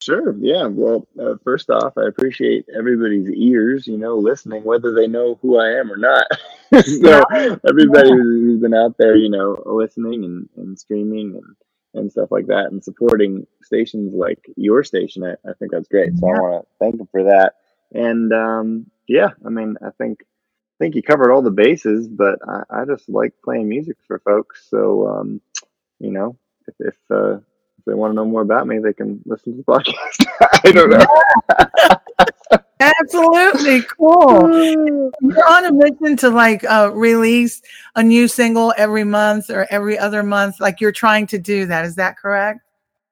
Sure. 0.00 0.34
Yeah. 0.38 0.66
Well, 0.66 1.08
uh, 1.20 1.34
first 1.42 1.70
off, 1.70 1.94
I 1.98 2.06
appreciate 2.06 2.66
everybody's 2.76 3.28
ears, 3.30 3.86
you 3.86 3.98
know, 3.98 4.16
listening, 4.16 4.62
whether 4.62 4.94
they 4.94 5.08
know 5.08 5.38
who 5.42 5.58
I 5.58 5.70
am 5.80 5.90
or 5.90 5.96
not. 5.96 6.26
so 6.84 7.24
everybody 7.68 8.10
who's 8.10 8.60
been 8.60 8.74
out 8.74 8.96
there, 8.96 9.16
you 9.16 9.28
know, 9.28 9.60
listening 9.66 10.24
and, 10.24 10.48
and 10.56 10.78
streaming 10.78 11.34
and 11.34 11.56
and 11.94 12.12
stuff 12.12 12.30
like 12.30 12.46
that, 12.46 12.66
and 12.70 12.84
supporting 12.84 13.46
stations 13.62 14.14
like 14.14 14.38
your 14.56 14.84
station. 14.84 15.24
I, 15.24 15.32
I 15.48 15.54
think 15.58 15.72
that's 15.72 15.88
great. 15.88 16.16
So 16.16 16.28
I 16.28 16.32
want 16.32 16.64
to 16.64 16.68
thank 16.78 17.00
him 17.00 17.08
for 17.10 17.24
that. 17.24 17.54
And 17.92 18.32
um, 18.32 18.86
yeah, 19.08 19.30
I 19.44 19.48
mean, 19.48 19.76
I 19.82 19.90
think 19.98 20.20
I 20.22 20.84
think 20.84 20.94
you 20.94 21.02
covered 21.02 21.32
all 21.32 21.42
the 21.42 21.50
bases, 21.50 22.06
but 22.06 22.38
I, 22.46 22.82
I 22.82 22.84
just 22.84 23.08
like 23.08 23.34
playing 23.42 23.68
music 23.68 23.96
for 24.06 24.20
folks. 24.20 24.66
So 24.70 25.08
um, 25.08 25.40
you 25.98 26.12
know, 26.12 26.36
if 26.68 26.74
if, 26.78 26.96
uh, 27.10 27.36
if 27.36 27.42
they 27.88 27.94
want 27.94 28.12
to 28.12 28.14
know 28.14 28.24
more 28.24 28.42
about 28.42 28.66
me, 28.66 28.78
they 28.78 28.92
can 28.92 29.20
listen 29.24 29.52
to 29.52 29.58
the 29.58 29.64
podcast. 29.64 30.26
I 30.64 30.72
don't 30.72 30.90
know. 30.90 32.58
Absolutely 32.80 33.82
cool. 33.82 35.10
You're 35.20 35.48
on 35.48 35.64
a 35.64 35.72
mission 35.72 36.16
to 36.18 36.30
like 36.30 36.64
uh, 36.64 36.90
release 36.94 37.62
a 37.96 38.02
new 38.02 38.28
single 38.28 38.72
every 38.76 39.04
month 39.04 39.50
or 39.50 39.66
every 39.70 39.98
other 39.98 40.22
month. 40.22 40.60
Like 40.60 40.80
you're 40.80 40.92
trying 40.92 41.26
to 41.28 41.38
do 41.38 41.66
that. 41.66 41.84
Is 41.84 41.96
that 41.96 42.16
correct? 42.16 42.60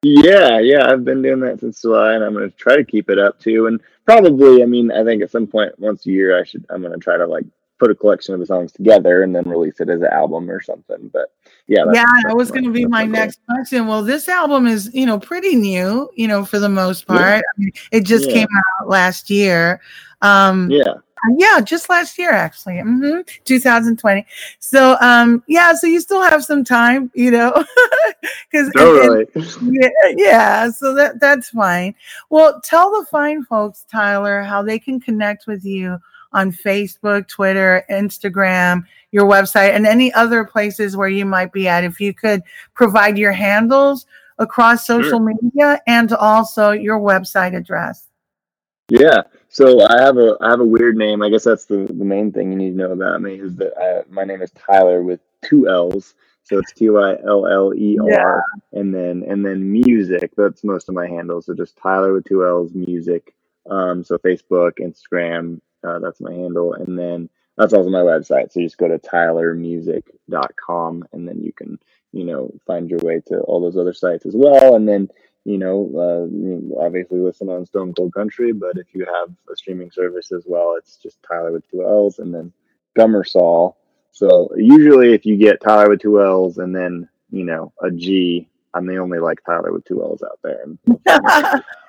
Yeah, 0.03 0.61
yeah, 0.61 0.89
I've 0.89 1.05
been 1.05 1.23
doing 1.23 1.41
that 1.41 1.59
since 1.59 1.83
July, 1.83 2.15
and 2.15 2.23
I'm 2.23 2.33
going 2.33 2.49
to 2.49 2.57
try 2.57 2.77
to 2.77 2.85
keep 2.85 3.11
it 3.11 3.19
up 3.19 3.41
too. 3.41 3.67
And 3.67 3.81
probably, 4.05 4.63
I 4.63 4.67
mean, 4.67 4.93
I 4.93 5.03
think 5.03 5.23
at 5.23 5.31
some 5.31 5.49
point 5.49 5.77
once 5.79 6.07
a 6.07 6.11
year, 6.11 6.39
I 6.39 6.45
should. 6.45 6.65
I'm 6.71 6.81
going 6.81 6.93
to 6.93 7.03
try 7.03 7.17
to 7.17 7.27
like 7.27 7.45
put 7.79 7.91
a 7.91 7.95
collection 7.95 8.35
of 8.35 8.41
the 8.41 8.47
songs 8.47 8.73
together 8.73 9.23
and 9.23 9.35
then 9.35 9.49
release 9.49 9.81
it 9.81 9.89
as 9.89 10.01
an 10.01 10.09
album 10.09 10.51
or 10.51 10.61
something. 10.61 11.11
But 11.13 11.33
yeah, 11.67 11.85
yeah, 11.93 12.07
that 12.25 12.37
was 12.37 12.51
going 12.51 12.65
to 12.65 12.73
be 12.73 12.87
my 12.87 13.05
goal. 13.05 13.13
next 13.13 13.41
question. 13.49 13.87
Well, 13.87 14.03
this 14.03 14.29
album 14.29 14.67
is, 14.67 14.91
you 14.95 15.07
know, 15.07 15.19
pretty 15.19 15.57
new, 15.57 16.11
you 16.15 16.29
know, 16.29 16.45
for 16.45 16.59
the 16.59 16.69
most 16.69 17.05
Yeah. 17.09 17.17
part. 17.17 17.45
I 17.45 17.59
mean, 17.59 17.73
it 17.93 18.05
just 18.05 18.27
Yeah. 18.27 18.33
came 18.33 18.49
out 18.81 18.89
last 18.89 19.31
year. 19.31 19.81
Um, 20.23 20.71
Yeah, 20.71 20.95
yeah, 21.37 21.61
just 21.61 21.89
last 21.91 22.19
year, 22.19 22.31
actually, 22.31 22.79
hmm 22.81 23.21
2020. 23.45 24.27
So, 24.59 24.97
um, 25.01 25.43
yeah, 25.47 25.75
so 25.75 25.87
you 25.87 26.01
still 26.01 26.23
have 26.23 26.45
some 26.45 26.65
time, 26.65 27.11
you 27.15 27.31
know, 27.31 27.53
because 28.51 28.71
totally. 28.77 29.27
yeah, 29.63 29.89
yeah. 30.17 30.71
So 30.71 30.95
that 30.95 31.21
that's 31.21 31.51
fine. 31.51 31.95
Well, 32.31 32.61
tell 32.63 32.91
the 32.91 33.07
fine 33.07 33.45
folks, 33.45 33.85
Tyler, 33.91 34.43
how 34.43 34.63
they 34.63 34.79
can 34.79 35.01
connect 35.01 35.47
with 35.47 35.65
you 35.65 35.99
on 36.33 36.53
Facebook, 36.53 37.29
Twitter, 37.29 37.85
Instagram, 37.91 38.85
your 39.13 39.25
website, 39.25 39.75
and 39.75 39.87
any 39.87 40.13
other 40.13 40.45
places 40.45 40.97
where 40.97 41.09
you 41.09 41.25
might 41.25 41.53
be 41.53 41.69
at. 41.69 41.85
If 41.85 42.01
you 42.01 42.13
could 42.13 42.43
provide 42.75 43.19
your 43.19 43.33
handles 43.33 44.07
across 44.39 44.87
social 44.87 45.21
media 45.21 45.81
and 45.87 46.13
also 46.13 46.73
your 46.73 47.01
website 47.01 47.57
address. 47.57 48.09
Yeah. 48.89 49.23
So 49.49 49.87
I 49.89 50.03
have 50.03 50.19
a 50.19 50.37
I 50.41 50.51
have 50.51 50.61
a 50.61 50.65
weird 50.65 50.97
name. 50.97 51.23
I 51.23 51.31
guess 51.31 51.45
that's 51.45 51.65
the, 51.65 51.87
the 51.87 52.05
main 52.05 52.31
thing 52.31 52.53
you 52.53 52.59
need 52.59 52.71
to 52.71 52.77
know 52.77 52.93
about 52.93 53.23
me 53.23 53.41
is 53.41 53.57
that 53.57 53.73
I, 53.79 54.11
my 54.13 54.25
name 54.25 54.43
is 54.43 54.51
Tyler 54.53 55.03
with 55.03 55.21
two 55.43 55.69
L's. 55.69 56.15
So 56.43 56.59
it's 56.59 56.73
T 56.73 56.91
Y 56.91 57.17
L 57.27 57.47
L 57.47 57.75
E 57.75 57.99
R 57.99 58.45
and 58.73 58.95
then 58.95 59.25
and 59.27 59.45
then 59.45 59.73
music. 59.73 60.31
That's 60.37 60.63
most 60.63 60.89
of 60.89 60.95
my 60.95 61.09
handles. 61.09 61.47
So 61.47 61.55
just 61.55 61.77
Tyler 61.77 62.13
with 62.13 62.25
two 62.27 62.47
L's 62.47 62.75
music. 62.75 63.35
Um, 63.69 64.05
so 64.05 64.17
Facebook, 64.19 64.75
Instagram, 64.79 65.61
uh, 65.85 65.99
that's 65.99 66.21
my 66.21 66.33
handle. 66.33 66.73
And 66.75 66.99
then 66.99 67.29
that's 67.57 67.73
also 67.73 67.91
my 67.91 68.01
website. 68.01 68.53
So 68.53 68.61
you 68.61 68.67
just 68.67 68.79
go 68.79 68.89
to 68.89 68.99
tyllermusic.com 68.99 71.05
and 71.13 71.29
then 71.29 71.43
you 71.43 71.53
can, 71.53 71.79
you 72.13 72.25
know, 72.25 72.53
find 72.67 72.91
your 72.91 73.01
way 73.01 73.21
to 73.29 73.39
all 73.41 73.61
those 73.61 73.77
other 73.77 73.95
sites 73.95 74.27
as 74.27 74.35
well. 74.37 74.77
And 74.77 74.89
then 74.89 75.09
you 75.47 75.59
know, 75.59 75.89
uh, 75.95 76.27
obviously 76.85 77.21
listen 77.21 77.49
on 77.49 77.67
Stone 77.67 77.95
Cold 77.95 78.13
Country, 78.13 78.53
but 78.53 78.79
if 78.79 78.89
you 78.93 79.07
have 79.07 79.31
a 79.51 79.55
streaming 79.55 79.93
service 79.93 80.33
as 80.33 80.43
well, 80.45 80.75
it's 80.77 80.97
just 80.97 81.23
Tyler 81.23 81.53
with 81.53 81.71
two 81.71 81.85
L's 81.85 82.19
and 82.19 82.35
then 82.35 82.53
Gummersall. 82.99 83.77
So 84.11 84.51
usually, 84.57 85.15
if 85.15 85.25
you 85.25 85.37
get 85.37 85.61
Tyler 85.61 85.91
with 85.91 86.01
two 86.01 86.21
L's 86.21 86.59
and 86.59 86.75
then 86.75 87.09
you 87.31 87.45
know 87.45 87.73
a 87.81 87.93
G, 87.93 88.49
I'm 88.75 88.89
the 88.89 88.97
only 88.97 89.21
like 89.21 89.39
Tyler 89.47 89.73
with 89.73 89.85
two 89.85 90.03
L's 90.03 90.25
out 90.25 90.41
there. 90.43 90.65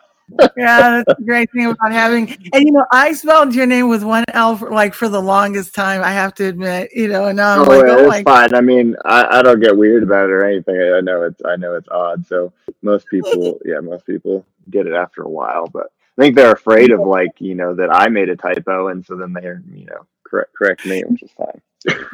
Yeah, 0.57 1.03
that's 1.05 1.19
the 1.19 1.25
great 1.25 1.51
thing 1.51 1.67
about 1.67 1.91
having. 1.91 2.29
And 2.53 2.65
you 2.65 2.71
know, 2.71 2.85
I 2.91 3.13
spelled 3.13 3.55
your 3.55 3.65
name 3.65 3.87
with 3.87 4.03
one 4.03 4.25
L 4.33 4.57
for 4.57 4.71
like 4.71 4.93
for 4.93 5.07
the 5.07 5.21
longest 5.21 5.73
time. 5.73 6.03
I 6.03 6.11
have 6.11 6.33
to 6.35 6.45
admit, 6.45 6.91
you 6.93 7.07
know, 7.07 7.25
and 7.25 7.37
now 7.37 7.61
I'm 7.61 7.69
oh, 7.69 7.71
like, 7.71 7.85
oh 7.85 7.97
it's 7.99 8.09
my 8.09 8.23
fine. 8.23 8.53
I 8.53 8.61
mean, 8.61 8.95
I, 9.05 9.39
I 9.39 9.41
don't 9.41 9.61
get 9.61 9.77
weird 9.77 10.03
about 10.03 10.25
it 10.25 10.33
or 10.33 10.45
anything. 10.45 10.75
I 10.75 11.01
know 11.01 11.23
it's 11.23 11.41
I 11.45 11.55
know 11.55 11.75
it's 11.75 11.87
odd. 11.89 12.27
So 12.27 12.51
most 12.81 13.07
people, 13.07 13.59
yeah, 13.65 13.79
most 13.79 14.05
people 14.05 14.45
get 14.69 14.87
it 14.87 14.93
after 14.93 15.21
a 15.21 15.29
while, 15.29 15.67
but 15.67 15.91
I 16.17 16.21
think 16.21 16.35
they're 16.35 16.51
afraid 16.51 16.91
of 16.91 16.99
like 16.99 17.39
you 17.39 17.55
know 17.55 17.75
that 17.75 17.93
I 17.93 18.09
made 18.09 18.29
a 18.29 18.35
typo, 18.35 18.89
and 18.89 19.05
so 19.05 19.15
then 19.15 19.33
they're 19.33 19.61
you 19.73 19.85
know 19.85 20.05
correct 20.25 20.53
correct 20.53 20.85
me, 20.85 21.03
which 21.07 21.23
is 21.23 21.31
fine. 21.31 21.61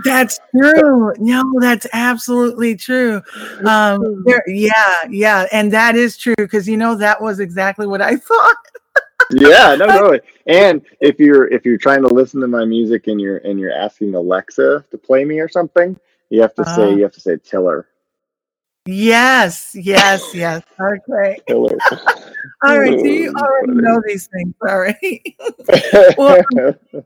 That's 0.03 0.39
true. 0.55 1.13
No, 1.17 1.43
that's 1.59 1.87
absolutely 1.93 2.75
true. 2.75 3.21
Um, 3.65 4.23
there, 4.25 4.43
yeah, 4.47 4.95
yeah, 5.09 5.45
and 5.51 5.71
that 5.71 5.95
is 5.95 6.17
true 6.17 6.35
because 6.37 6.67
you 6.67 6.77
know 6.77 6.95
that 6.95 7.21
was 7.21 7.39
exactly 7.39 7.87
what 7.87 8.01
I 8.01 8.15
thought. 8.17 8.57
yeah, 9.31 9.75
no, 9.75 9.87
totally. 9.87 10.19
And 10.47 10.81
if 10.99 11.19
you're 11.19 11.47
if 11.47 11.65
you're 11.65 11.77
trying 11.77 12.01
to 12.01 12.13
listen 12.13 12.41
to 12.41 12.47
my 12.47 12.65
music 12.65 13.07
and 13.07 13.19
you're 13.19 13.37
and 13.37 13.59
you're 13.59 13.73
asking 13.73 14.13
Alexa 14.15 14.85
to 14.91 14.97
play 14.97 15.23
me 15.25 15.39
or 15.39 15.47
something, 15.47 15.97
you 16.29 16.41
have 16.41 16.53
to 16.55 16.61
Uh-huh. 16.63 16.75
say 16.75 16.93
you 16.95 17.03
have 17.03 17.13
to 17.13 17.21
say 17.21 17.37
Tiller. 17.37 17.87
Yes, 18.85 19.73
yes, 19.79 20.21
yes. 20.35 20.61
Okay. 20.77 21.39
Tiller. 21.47 21.77
All 22.65 22.79
right. 22.79 22.99
So 22.99 23.05
you 23.05 23.33
already 23.37 23.73
know 23.81 24.01
these 24.05 24.27
things. 24.27 24.53
All 24.67 24.79
right. 24.79 25.35
Well, 26.17 26.41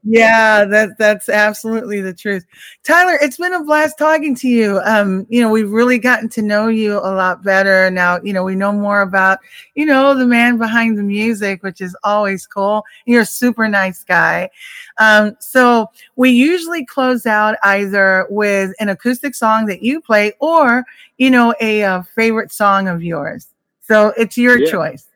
Yeah, 0.04 0.66
that 0.66 0.98
that's 0.98 1.30
absolutely 1.30 2.02
the 2.02 2.14
truth. 2.14 2.45
Tyler, 2.84 3.18
it's 3.22 3.38
been 3.38 3.54
a 3.54 3.64
blast 3.64 3.98
talking 3.99 4.34
to 4.36 4.48
you. 4.48 4.80
Um, 4.84 5.28
you 5.30 5.41
know, 5.41 5.52
we've 5.52 5.70
really 5.70 5.99
gotten 5.99 6.30
to 6.30 6.41
know 6.41 6.68
you 6.68 6.98
a 6.98 7.14
lot 7.14 7.44
better. 7.44 7.91
Now, 7.91 8.20
you 8.24 8.34
know, 8.34 8.44
we 8.44 8.56
know 8.56 8.72
more 8.72 9.02
about, 9.02 9.38
you 9.76 9.86
know, 9.86 10.16
the 10.16 10.26
man 10.26 10.58
behind 10.58 10.98
the 10.98 11.04
music, 11.04 11.62
which 11.62 11.82
is 11.82 11.95
always 12.04 12.48
cool. 12.48 12.84
You're 13.06 13.22
a 13.22 13.26
super 13.26 13.68
nice 13.68 14.04
guy. 14.04 14.49
Um, 14.98 15.36
so 15.40 15.91
we 16.16 16.32
usually 16.32 16.86
close 16.86 17.26
out 17.26 17.56
either 17.64 18.26
with 18.30 18.74
an 18.80 18.90
acoustic 18.90 19.36
song 19.36 19.68
that 19.68 19.84
you 19.84 20.02
play 20.02 20.34
or, 20.40 20.84
you 21.18 21.30
know, 21.30 21.54
a, 21.62 21.66
uh 21.84 22.02
favorite 22.15 22.52
song 22.52 22.88
of 22.88 23.03
yours. 23.03 23.48
So 23.81 24.14
it's 24.18 24.38
your 24.38 24.60
Yeah. 24.60 24.72
choice. 24.72 25.07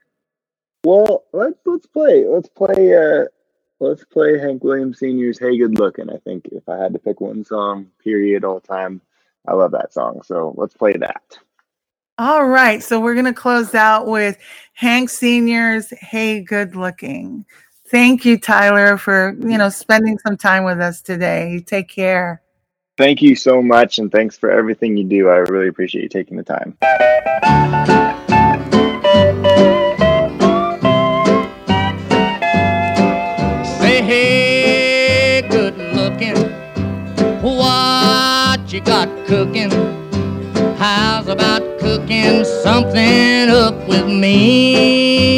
well, 0.83 1.25
let's 1.33 1.59
let's 1.65 1.85
play. 1.87 2.25
Let's 2.27 2.49
play 2.49 2.95
uh 2.95 3.25
let's 3.79 4.03
play 4.05 4.37
Hank 4.39 4.63
Williams 4.63 4.99
Sr.'s 4.99 5.39
Hey 5.39 5.57
Good 5.57 5.77
Looking. 5.79 6.09
I 6.09 6.17
think 6.17 6.47
if 6.51 6.67
I 6.69 6.77
had 6.77 6.93
to 6.93 6.99
pick 6.99 7.21
one 7.21 7.43
song, 7.43 7.87
period, 8.03 8.43
all 8.43 8.59
time, 8.59 9.01
I 9.47 9.53
love 9.53 9.71
that 9.71 9.93
song. 9.93 10.21
So 10.23 10.53
let's 10.57 10.73
play 10.75 10.93
that. 10.93 11.37
All 12.17 12.45
right. 12.47 12.83
So 12.83 12.99
we're 12.99 13.15
going 13.15 13.25
to 13.25 13.33
close 13.33 13.73
out 13.73 14.05
with 14.05 14.37
Hank 14.73 15.09
Senior's 15.09 15.89
Hey 15.89 16.41
Good 16.41 16.75
Looking. 16.75 17.45
Thank 17.87 18.25
you, 18.25 18.37
Tyler, 18.37 18.95
for, 18.97 19.35
you 19.39 19.57
know, 19.57 19.69
spending 19.69 20.19
some 20.19 20.37
time 20.37 20.63
with 20.63 20.79
us 20.79 21.01
today. 21.01 21.51
You 21.51 21.61
take 21.61 21.89
care. 21.89 22.41
Thank 23.01 23.23
you 23.23 23.35
so 23.35 23.63
much 23.63 23.97
and 23.97 24.11
thanks 24.11 24.37
for 24.37 24.51
everything 24.51 24.95
you 24.95 25.03
do. 25.03 25.27
I 25.27 25.37
really 25.37 25.67
appreciate 25.67 26.03
you 26.03 26.07
taking 26.07 26.37
the 26.37 26.43
time. 26.43 26.77
Say, 33.79 34.03
hey, 34.03 35.41
good 35.49 35.75
looking. 35.95 36.37
What 37.41 38.71
you 38.71 38.81
got 38.81 39.09
cooking? 39.25 39.71
How's 40.77 41.27
about 41.27 41.79
cooking 41.79 42.45
something 42.45 43.49
up 43.49 43.87
with 43.87 44.05
me? 44.05 45.31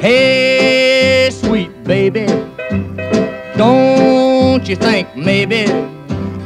Hey, 0.00 1.30
sweet 1.30 1.84
baby, 1.84 2.26
you 4.68 4.74
think 4.74 5.14
maybe 5.14 5.64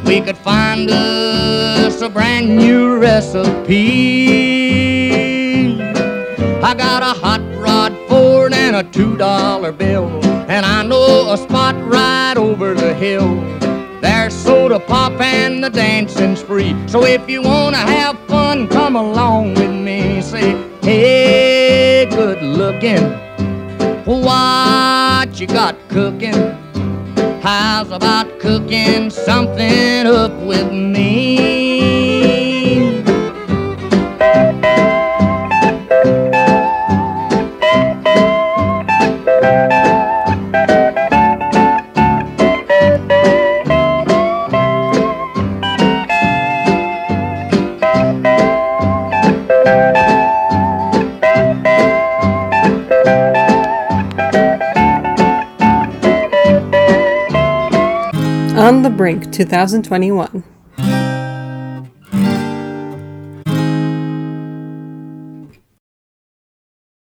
we 0.05 0.21
could 0.21 0.37
find 0.37 0.91
us 0.91 2.03
a 2.03 2.09
brand 2.09 2.55
new 2.55 2.99
recipe? 2.99 3.81
I 6.63 6.75
got 6.75 7.03
a 7.03 7.19
hot 7.19 7.41
rod 7.57 7.97
Ford 8.09 8.53
and 8.53 8.77
a 8.77 8.85
two 8.85 9.17
dollar 9.17 9.73
bill, 9.73 10.09
and 10.51 10.67
I 10.67 10.83
know 10.83 11.33
a 11.33 11.39
spot 11.39 11.75
right 11.91 12.35
over 12.37 12.75
the 12.75 12.93
hill. 12.93 13.41
There's 14.03 14.35
soda 14.35 14.79
pop 14.79 15.19
and 15.21 15.65
the 15.65 15.71
dancing's 15.71 16.43
free. 16.43 16.77
So 16.89 17.05
if 17.05 17.27
you 17.27 17.41
wanna 17.41 17.79
have 17.79 18.19
fun, 18.29 18.69
come 18.69 18.97
along 18.97 19.55
with 19.55 19.71
me. 19.71 20.21
Say, 20.21 20.63
hey, 20.83 22.07
good 22.11 22.43
looking, 22.43 23.03
what 24.05 25.41
you 25.41 25.47
got 25.47 25.77
cooking? 25.89 26.60
About 27.51 28.39
cooking 28.39 29.11
something 29.11 30.07
up 30.07 30.31
with 30.47 30.71
me? 30.73 32.20
The 58.83 58.89
Brink 58.89 59.31
2021. 59.31 60.43